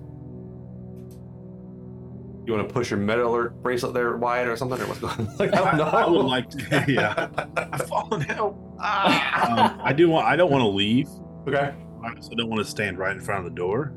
You 2.45 2.53
want 2.53 2.67
to 2.67 2.73
push 2.73 2.91
your 2.91 2.99
meta 2.99 3.25
alert 3.25 3.61
bracelet 3.63 3.93
there, 3.93 4.17
Wyatt, 4.17 4.47
or 4.49 4.57
something, 4.57 4.79
or 4.81 4.85
what's 4.87 4.99
going 4.99 5.13
on? 5.13 5.37
Like, 5.37 5.53
I 5.55 5.63
don't 5.63 5.77
know. 5.77 5.83
I 5.85 6.05
would 6.05 6.25
like 6.25 6.49
to. 6.51 6.85
Yeah, 6.91 7.29
I've 7.71 7.87
fallen 7.87 8.21
help. 8.21 8.55
Um, 8.57 9.79
I 9.81 9.93
do 9.95 10.09
want. 10.09 10.27
I 10.27 10.35
don't 10.35 10.51
want 10.51 10.61
to 10.61 10.67
leave. 10.67 11.07
okay. 11.47 11.73
I 12.03 12.13
also 12.15 12.35
don't 12.35 12.49
want 12.49 12.61
to 12.61 12.69
stand 12.69 12.97
right 12.97 13.15
in 13.15 13.21
front 13.21 13.45
of 13.45 13.51
the 13.53 13.55
door. 13.55 13.93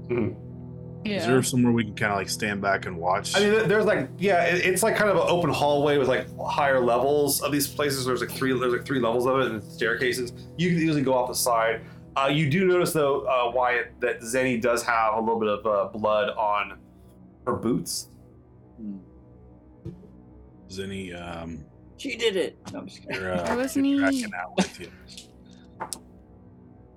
Yeah. 1.04 1.16
Is 1.18 1.26
there 1.26 1.42
somewhere 1.42 1.72
we 1.72 1.82
can 1.84 1.94
kind 1.96 2.12
of 2.12 2.18
like 2.18 2.28
stand 2.28 2.60
back 2.62 2.86
and 2.86 2.96
watch? 2.96 3.36
I 3.36 3.40
mean, 3.40 3.68
there's 3.68 3.84
like, 3.84 4.08
yeah, 4.18 4.44
it, 4.44 4.64
it's 4.64 4.82
like 4.84 4.94
kind 4.94 5.10
of 5.10 5.16
an 5.16 5.24
open 5.26 5.50
hallway 5.50 5.98
with 5.98 6.06
like 6.08 6.26
higher 6.38 6.78
levels 6.80 7.42
of 7.42 7.50
these 7.50 7.66
places. 7.66 8.04
There's 8.04 8.20
like 8.20 8.30
three, 8.30 8.56
there's 8.58 8.72
like 8.72 8.84
three 8.84 9.00
levels 9.00 9.26
of 9.26 9.40
it 9.40 9.50
and 9.50 9.62
staircases. 9.62 10.32
You 10.56 10.70
can 10.70 10.78
easily 10.78 11.02
go 11.02 11.14
off 11.14 11.28
the 11.28 11.34
side. 11.34 11.80
Uh, 12.16 12.28
you 12.28 12.48
do 12.48 12.64
notice 12.66 12.92
though, 12.92 13.22
uh, 13.22 13.50
Wyatt, 13.52 13.92
that 14.00 14.20
Zeni 14.20 14.60
does 14.60 14.82
have 14.84 15.14
a 15.14 15.20
little 15.20 15.38
bit 15.40 15.48
of 15.48 15.66
uh, 15.66 15.96
blood 15.96 16.30
on 16.30 16.78
her 17.46 17.54
boots. 17.54 18.08
Hmm. 20.68 20.74
Zeni, 20.80 21.14
um, 21.42 21.64
She 21.98 22.16
did 22.16 22.36
it. 22.36 22.58
No, 22.72 22.80
I'm 22.80 22.86
just 22.86 23.02
kidding. 23.02 23.16
you're, 23.20 23.32
uh, 23.32 23.52
It 23.52 23.56
was 23.56 23.76
you're 23.76 23.82
me. 23.82 23.98
tracking 23.98 24.30
out 24.34 24.56
with 24.56 24.80
you. 24.80 24.90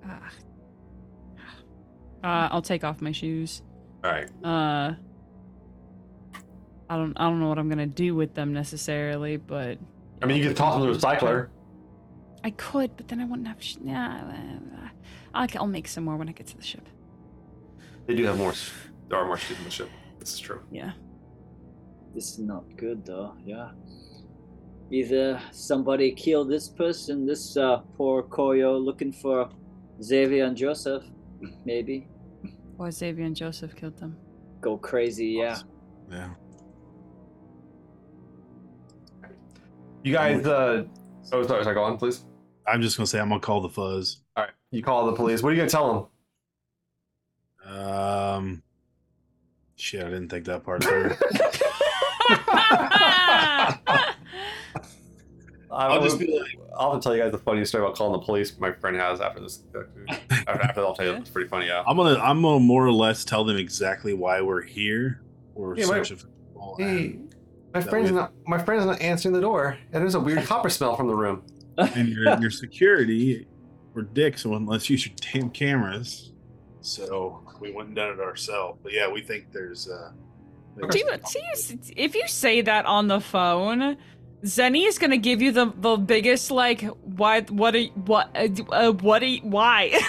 Ah. 0.06 0.30
Uh, 2.22 2.48
I'll 2.52 2.62
take 2.62 2.84
off 2.84 3.00
my 3.00 3.12
shoes. 3.12 3.62
All 4.04 4.10
right. 4.10 4.28
Uh, 4.44 4.94
I 6.88 6.96
don't, 6.96 7.12
I 7.18 7.24
don't 7.28 7.40
know 7.40 7.48
what 7.48 7.58
I'm 7.58 7.68
gonna 7.68 7.86
do 7.86 8.14
with 8.14 8.34
them 8.34 8.52
necessarily, 8.52 9.36
but 9.36 9.78
I 10.22 10.26
mean, 10.26 10.36
you 10.38 10.44
can 10.44 10.54
toss 10.54 10.74
them 10.74 10.86
to 10.86 10.92
the 10.92 10.98
recycler. 11.06 11.48
I 12.42 12.50
could, 12.50 12.96
but 12.96 13.08
then 13.08 13.20
I 13.20 13.24
wouldn't 13.24 13.46
have. 13.48 13.62
Sh- 13.62 13.76
nah, 13.82 14.16
uh, 14.18 14.88
I'll, 15.34 15.46
I'll 15.56 15.66
make 15.66 15.86
some 15.86 16.04
more 16.04 16.16
when 16.16 16.28
I 16.28 16.32
get 16.32 16.46
to 16.48 16.56
the 16.56 16.62
ship. 16.62 16.86
They 18.06 18.14
do 18.14 18.24
have 18.24 18.38
more. 18.38 18.50
s- 18.50 18.70
There 19.08 19.18
are 19.18 19.26
more 19.26 19.36
shoes 19.36 19.58
in 19.58 19.64
the 19.64 19.70
ship. 19.70 19.88
This 20.18 20.32
is 20.34 20.40
true. 20.40 20.60
Yeah. 20.70 20.92
This 22.14 22.32
is 22.32 22.38
not 22.38 22.64
good 22.76 23.04
though. 23.04 23.34
Yeah. 23.44 23.70
Either 24.90 25.40
somebody 25.52 26.12
killed 26.12 26.50
this 26.50 26.68
person, 26.68 27.24
this 27.24 27.56
uh, 27.56 27.78
poor 27.96 28.24
Coyo, 28.24 28.82
looking 28.84 29.12
for 29.12 29.48
Xavier 30.02 30.44
and 30.44 30.56
Joseph. 30.56 31.04
Maybe 31.64 32.08
Why 32.76 32.90
Xavier 32.90 33.24
and 33.24 33.36
Joseph 33.36 33.74
killed 33.76 33.96
them? 33.98 34.16
go 34.60 34.76
crazy. 34.76 35.28
Yeah. 35.28 35.58
Yeah. 36.10 36.30
You 40.02 40.12
guys. 40.12 40.46
Uh, 40.46 40.84
oh, 41.32 41.42
sorry. 41.42 41.64
Sorry. 41.64 41.74
Go 41.74 41.82
on, 41.82 41.96
please. 41.96 42.24
I'm 42.66 42.82
just 42.82 42.96
gonna 42.96 43.06
say 43.06 43.18
I'm 43.20 43.28
gonna 43.28 43.40
call 43.40 43.60
the 43.60 43.68
fuzz. 43.68 44.22
All 44.36 44.44
right. 44.44 44.52
You 44.70 44.82
call 44.82 45.06
the 45.06 45.12
police. 45.12 45.42
What 45.42 45.50
are 45.50 45.52
you 45.52 45.58
gonna 45.58 45.70
tell 45.70 46.10
them? 47.66 47.76
Um, 47.78 48.62
shit, 49.76 50.02
I 50.02 50.08
didn't 50.08 50.28
think 50.28 50.44
that 50.46 50.64
part 50.64 50.82
through. 50.84 51.12
I'll 55.72 56.02
just 56.02 56.18
be 56.18 56.36
like, 56.38 56.58
I'll 56.76 56.92
have 56.92 57.00
to 57.00 57.04
tell 57.04 57.14
you 57.16 57.22
guys 57.22 57.30
the 57.32 57.38
funniest 57.38 57.70
story 57.70 57.84
about 57.84 57.96
calling 57.96 58.12
the 58.18 58.24
police 58.24 58.58
my 58.58 58.72
friend 58.72 58.96
has 58.96 59.20
after 59.20 59.40
this. 59.40 59.62
After, 60.48 60.62
after 60.62 60.80
I'll 60.80 60.94
tell 60.94 61.06
you, 61.06 61.12
it's 61.14 61.30
pretty 61.30 61.48
funny. 61.48 61.66
Yeah. 61.66 61.84
I'm 61.86 61.96
gonna 61.96 62.18
I'm 62.18 62.42
gonna 62.42 62.58
more 62.60 62.84
or 62.86 62.92
less 62.92 63.24
tell 63.24 63.44
them 63.44 63.56
exactly 63.56 64.12
why 64.12 64.40
we're 64.40 64.62
here. 64.62 65.22
We're 65.54 65.76
Yeah, 65.76 65.86
my- 65.86 66.02
searching 66.02 66.16
for. 66.18 66.76
Hey, 66.78 67.18
my 67.72 67.80
friend's 67.80 68.10
not. 68.10 68.32
My 68.46 68.58
friend's 68.58 68.84
not 68.84 69.00
answering 69.00 69.32
the 69.32 69.40
door, 69.40 69.78
and 69.92 70.02
there's 70.02 70.14
a 70.16 70.20
weird 70.20 70.44
copper 70.44 70.68
smell 70.68 70.96
from 70.96 71.06
the 71.06 71.14
room. 71.14 71.42
and 71.78 72.08
your, 72.08 72.38
your 72.40 72.50
security 72.50 73.46
were 73.94 74.02
dicks 74.02 74.44
unless 74.44 74.90
you 74.90 74.94
use 74.94 75.06
your 75.06 75.14
damn 75.32 75.50
cameras. 75.50 76.32
So 76.82 77.40
we 77.60 77.70
went 77.72 77.88
and 77.88 77.96
done 77.96 78.10
it 78.10 78.20
ourselves. 78.20 78.78
But 78.82 78.92
yeah, 78.92 79.10
we 79.10 79.22
think 79.22 79.52
there's 79.52 79.88
uh 79.88 80.10
Do 80.76 80.98
you, 80.98 81.04
do 81.04 81.38
you, 81.38 81.78
if 81.96 82.14
you 82.14 82.26
say 82.26 82.62
that 82.62 82.86
on 82.86 83.08
the 83.08 83.20
phone, 83.20 83.96
Zeni 84.44 84.86
is 84.86 84.98
gonna 84.98 85.18
give 85.18 85.42
you 85.42 85.52
the 85.52 85.72
the 85.76 85.96
biggest 85.96 86.50
like 86.50 86.82
why 87.02 87.42
what 87.42 87.76
are, 87.76 87.84
what 88.06 88.30
uh, 88.34 88.48
uh, 88.72 88.92
what 88.92 89.22
are, 89.22 89.36
why 89.42 90.00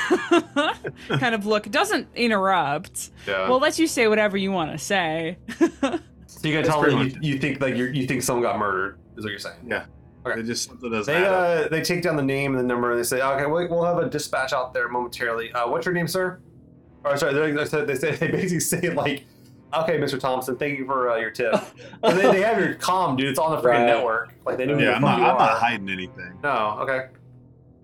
kind 1.09 1.35
of 1.35 1.45
look. 1.45 1.69
Doesn't 1.69 2.07
interrupt. 2.15 3.11
Yeah. 3.27 3.49
Well, 3.49 3.59
lets 3.59 3.77
you 3.77 3.87
say 3.87 4.07
whatever 4.07 4.37
you 4.37 4.51
want 4.51 4.71
to 4.71 4.77
say. 4.77 5.37
so 5.59 5.99
you 6.43 6.53
gotta 6.53 6.67
tell 6.67 6.81
pretty 6.81 6.95
them 6.95 7.21
you, 7.21 7.33
you 7.33 7.39
think 7.39 7.59
like 7.59 7.75
you're, 7.75 7.93
you 7.93 8.07
think 8.07 8.23
someone 8.23 8.43
got 8.43 8.57
murdered. 8.57 8.99
Is 9.17 9.25
what 9.25 9.31
you're 9.31 9.39
saying. 9.39 9.67
yeah. 9.67 9.85
Okay. 10.25 10.39
It 10.39 10.43
just 10.43 10.69
something 10.69 10.91
They 10.91 11.25
uh 11.25 11.67
they 11.67 11.81
take 11.81 12.03
down 12.03 12.15
the 12.15 12.23
name 12.23 12.51
and 12.51 12.59
the 12.59 12.67
number 12.67 12.91
and 12.91 12.99
they 12.99 13.03
say, 13.03 13.21
okay, 13.21 13.47
we'll, 13.47 13.67
we'll 13.67 13.83
have 13.83 13.97
a 13.97 14.09
dispatch 14.09 14.53
out 14.53 14.73
there 14.73 14.87
momentarily. 14.87 15.51
Uh, 15.51 15.67
what's 15.69 15.85
your 15.85 15.95
name, 15.95 16.07
sir? 16.07 16.39
Or 17.03 17.17
sorry, 17.17 17.33
they, 17.33 17.51
they, 17.51 17.85
they 17.85 17.95
say 17.95 18.15
they 18.15 18.27
basically 18.27 18.59
say 18.59 18.93
like, 18.93 19.25
okay, 19.73 19.97
Mr. 19.99 20.19
Thompson, 20.19 20.55
thank 20.57 20.77
you 20.79 20.85
for 20.85 21.09
uh, 21.11 21.17
your 21.17 21.31
tip. 21.31 21.53
But 22.01 22.15
they, 22.15 22.31
they 22.31 22.41
have 22.41 22.59
your 22.59 22.73
com, 22.75 23.15
dude. 23.15 23.29
It's 23.29 23.39
on 23.39 23.51
the 23.51 23.57
freaking 23.57 23.71
Right. 23.79 23.85
network. 23.85 24.33
Like 24.45 24.57
they 24.57 24.65
know 24.65 24.75
who 24.75 24.81
yeah, 24.81 24.91
the 24.91 24.95
I'm 24.95 25.01
fuck 25.01 25.11
not 25.11 25.19
you 25.19 25.25
I'm 25.25 25.37
not 25.37 25.57
hiding 25.59 25.89
anything. 25.89 26.39
No, 26.43 26.77
okay. 26.81 27.07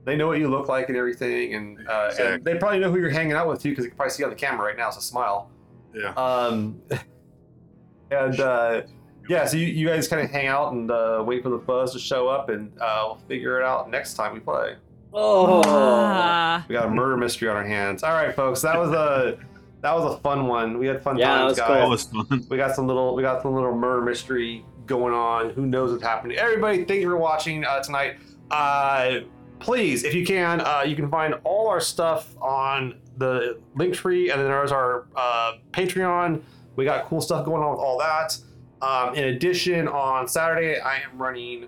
They 0.05 0.15
know 0.15 0.27
what 0.27 0.39
you 0.39 0.47
look 0.47 0.69
like 0.69 0.87
and 0.89 0.97
everything, 0.97 1.53
and, 1.55 1.79
uh, 1.87 1.91
and 1.91 2.11
Exactly. 2.11 2.53
they 2.53 2.59
probably 2.59 2.79
know 2.79 2.89
who 2.89 2.97
you're 2.99 3.09
hanging 3.09 3.33
out 3.33 3.47
with 3.49 3.61
too, 3.61 3.69
because 3.71 3.83
you 3.83 3.91
can 3.91 3.97
probably 3.97 4.11
see 4.11 4.23
on 4.23 4.29
the 4.29 4.35
camera 4.37 4.65
right 4.67 4.77
now. 4.77 4.87
It's 4.87 4.97
a 4.97 5.01
smile. 5.01 5.49
Yeah. 5.93 6.13
Um, 6.13 6.81
and 8.11 8.39
uh, 8.39 8.81
yeah, 9.27 9.45
so 9.45 9.57
you, 9.57 9.65
you 9.67 9.87
guys 9.87 10.07
kind 10.07 10.21
of 10.23 10.31
hang 10.31 10.47
out 10.47 10.71
and 10.71 10.89
uh, 10.89 11.21
wait 11.25 11.43
for 11.43 11.49
the 11.49 11.59
fuzz 11.59 11.91
to 11.93 11.99
show 11.99 12.27
up, 12.29 12.47
and 12.49 12.71
uh, 12.79 13.03
we'll 13.07 13.21
figure 13.27 13.59
it 13.59 13.65
out 13.65 13.89
next 13.89 14.13
time 14.13 14.33
we 14.33 14.39
play. 14.39 14.75
Oh, 15.13 15.61
Ah. 15.65 16.65
We 16.69 16.73
got 16.73 16.85
a 16.85 16.89
murder 16.89 17.17
mystery 17.17 17.49
on 17.49 17.55
our 17.57 17.63
hands. 17.65 18.03
All 18.03 18.13
right, 18.13 18.33
folks, 18.35 18.61
that 18.61 18.77
was 18.79 18.91
a 18.91 19.37
that 19.81 19.95
was 19.95 20.15
a 20.15 20.17
fun 20.19 20.47
one. 20.47 20.77
We 20.79 20.87
had 20.87 21.01
fun 21.03 21.17
Yeah, 21.17 21.27
times, 21.27 21.57
that 21.57 21.69
was 21.69 21.89
guys. 21.89 22.09
That 22.09 22.15
was 22.15 22.27
fun. 22.27 22.47
We 22.49 22.57
got 22.57 22.75
some 22.75 22.87
little 22.87 23.15
we 23.15 23.21
got 23.21 23.41
some 23.41 23.53
little 23.53 23.75
murder 23.75 24.01
mystery 24.01 24.65
going 24.85 25.13
on. 25.13 25.51
Who 25.51 25.65
knows 25.65 25.91
what's 25.91 26.03
happening? 26.03 26.37
Everybody, 26.37 26.85
thank 26.85 27.01
you 27.01 27.09
for 27.09 27.17
watching 27.17 27.63
uh, 27.63 27.81
tonight. 27.81 28.17
Uh, 28.49 29.19
please, 29.59 30.03
if 30.03 30.13
you 30.13 30.25
can, 30.25 30.61
uh, 30.61 30.83
you 30.85 30.95
can 30.95 31.09
find 31.09 31.35
all 31.43 31.67
our 31.67 31.79
stuff 31.79 32.35
on 32.41 32.99
the 33.17 33.59
link 33.75 33.93
tree, 33.93 34.29
and 34.31 34.39
then 34.39 34.47
there's 34.47 34.71
our 34.71 35.05
uh, 35.15 35.53
Patreon. 35.71 36.41
We 36.75 36.85
got 36.85 37.05
cool 37.05 37.21
stuff 37.21 37.45
going 37.45 37.63
on 37.63 37.71
with 37.71 37.79
all 37.79 37.97
that. 37.99 38.37
Um, 38.81 39.15
in 39.15 39.25
addition, 39.25 39.87
on 39.87 40.27
Saturday, 40.27 40.79
I 40.79 40.97
am 40.97 41.17
running 41.17 41.67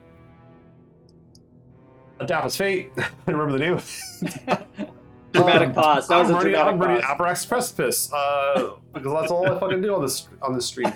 Adaptus 2.19 2.56
Fate. 2.57 2.91
I 2.98 3.10
remember 3.31 3.57
the 3.57 3.60
name. 3.60 4.90
dramatic 5.32 5.74
pause. 5.74 6.08
That 6.08 6.20
was 6.20 6.30
I'm 6.30 6.36
a 6.36 6.38
running, 6.38 6.54
dramatic 6.54 6.74
I'm 6.74 6.80
running 6.80 7.02
pause. 7.02 7.18
Abraxas' 7.18 7.48
Precipice 7.48 8.14
uh, 8.14 8.72
because 8.94 9.14
that's 9.14 9.32
all 9.32 9.50
I 9.50 9.60
fucking 9.60 9.82
do 9.82 9.96
on 9.96 10.02
this 10.02 10.28
on 10.42 10.54
this 10.54 10.66
stream. 10.66 10.92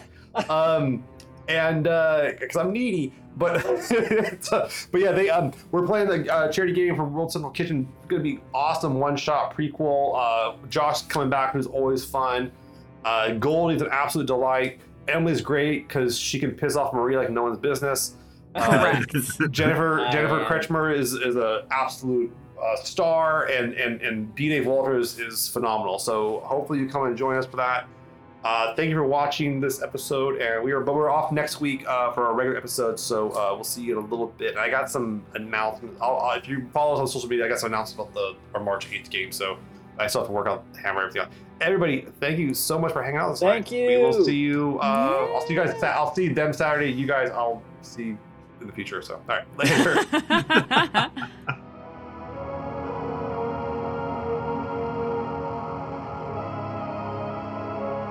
Um, 0.49 1.03
and 1.47 1.83
because 1.83 2.55
I'm 2.57 2.71
needy, 2.71 3.13
but 3.37 3.63
but 4.91 5.01
yeah, 5.01 5.11
they 5.11 5.29
um 5.29 5.51
we're 5.71 5.85
playing 5.85 6.07
the 6.07 6.33
uh, 6.33 6.51
charity 6.51 6.73
game 6.73 6.95
from 6.95 7.13
World 7.13 7.31
Central 7.31 7.51
Kitchen. 7.51 7.87
It's 7.99 8.07
gonna 8.07 8.23
be 8.23 8.39
awesome 8.53 8.99
one 8.99 9.17
shot 9.17 9.55
prequel. 9.55 10.13
Uh, 10.15 10.67
Josh 10.67 11.03
coming 11.03 11.29
back, 11.29 11.53
who's 11.53 11.67
always 11.67 12.05
fun. 12.05 12.51
Uh, 13.03 13.31
Goldie's 13.33 13.81
an 13.81 13.89
absolute 13.91 14.27
delight. 14.27 14.79
Emily's 15.07 15.41
great 15.41 15.87
because 15.87 16.17
she 16.17 16.39
can 16.39 16.51
piss 16.51 16.75
off 16.75 16.93
Marie 16.93 17.17
like 17.17 17.29
no 17.29 17.43
one's 17.43 17.59
business. 17.59 18.15
Uh, 18.55 18.69
Correct. 18.69 19.11
Jennifer 19.51 20.07
Jennifer 20.11 20.39
yeah. 20.39 20.47
Kretchmer 20.47 20.95
is 20.95 21.13
is 21.13 21.35
a 21.37 21.65
absolute 21.71 22.31
uh, 22.63 22.75
star, 22.77 23.45
and 23.45 23.73
and 23.73 24.01
and 24.01 24.33
B. 24.35 24.49
Dave 24.49 24.65
Walters 24.65 25.19
is 25.19 25.47
phenomenal. 25.47 25.99
So 25.99 26.41
hopefully 26.41 26.79
you 26.79 26.87
come 26.87 27.05
and 27.05 27.17
join 27.17 27.37
us 27.37 27.45
for 27.45 27.57
that. 27.57 27.87
Uh, 28.43 28.75
thank 28.75 28.89
you 28.89 28.95
for 28.95 29.05
watching 29.05 29.61
this 29.61 29.81
episode, 29.81 30.41
and 30.41 30.63
we 30.63 30.73
are 30.73 30.81
but 30.81 30.95
we're 30.95 31.09
off 31.09 31.31
next 31.31 31.61
week 31.61 31.87
uh, 31.87 32.11
for 32.11 32.25
our 32.27 32.33
regular 32.33 32.57
episode. 32.57 32.99
So 32.99 33.31
uh, 33.31 33.53
we'll 33.55 33.63
see 33.63 33.81
you 33.81 33.97
in 33.97 34.03
a 34.03 34.07
little 34.07 34.27
bit. 34.37 34.57
I 34.57 34.69
got 34.69 34.91
some 34.91 35.23
announcements. 35.33 35.97
I'll, 36.01 36.19
uh, 36.19 36.35
if 36.35 36.47
you 36.49 36.67
follow 36.73 36.93
us 36.95 36.99
on 36.99 37.07
social 37.07 37.29
media, 37.29 37.45
I 37.45 37.49
got 37.49 37.59
some 37.59 37.71
announcements 37.71 38.09
about 38.09 38.13
the 38.13 38.35
our 38.53 38.63
March 38.63 38.91
eighth 38.91 39.09
game. 39.09 39.31
So 39.31 39.57
I 39.97 40.07
still 40.07 40.21
have 40.21 40.27
to 40.27 40.33
work 40.33 40.47
out 40.47 40.65
hammer 40.81 41.01
everything 41.01 41.21
out. 41.21 41.29
Everybody, 41.61 42.05
thank 42.19 42.37
you 42.37 42.53
so 42.53 42.77
much 42.77 42.91
for 42.91 43.01
hanging 43.01 43.19
out. 43.19 43.29
This 43.29 43.39
Thank 43.39 43.71
you. 43.71 43.87
We 43.87 43.97
will 43.97 44.25
see 44.25 44.35
you. 44.35 44.77
Uh, 44.81 45.29
I'll 45.33 45.41
see 45.47 45.53
you 45.53 45.63
guys. 45.63 45.81
I'll 45.81 46.13
see 46.13 46.27
them 46.27 46.51
Saturday. 46.51 46.91
You 46.91 47.07
guys, 47.07 47.29
I'll 47.29 47.61
see 47.81 48.17
in 48.59 48.67
the 48.67 48.73
future. 48.73 49.01
So 49.01 49.21
all 49.29 49.37
right, 49.37 49.57
later. 49.57 51.09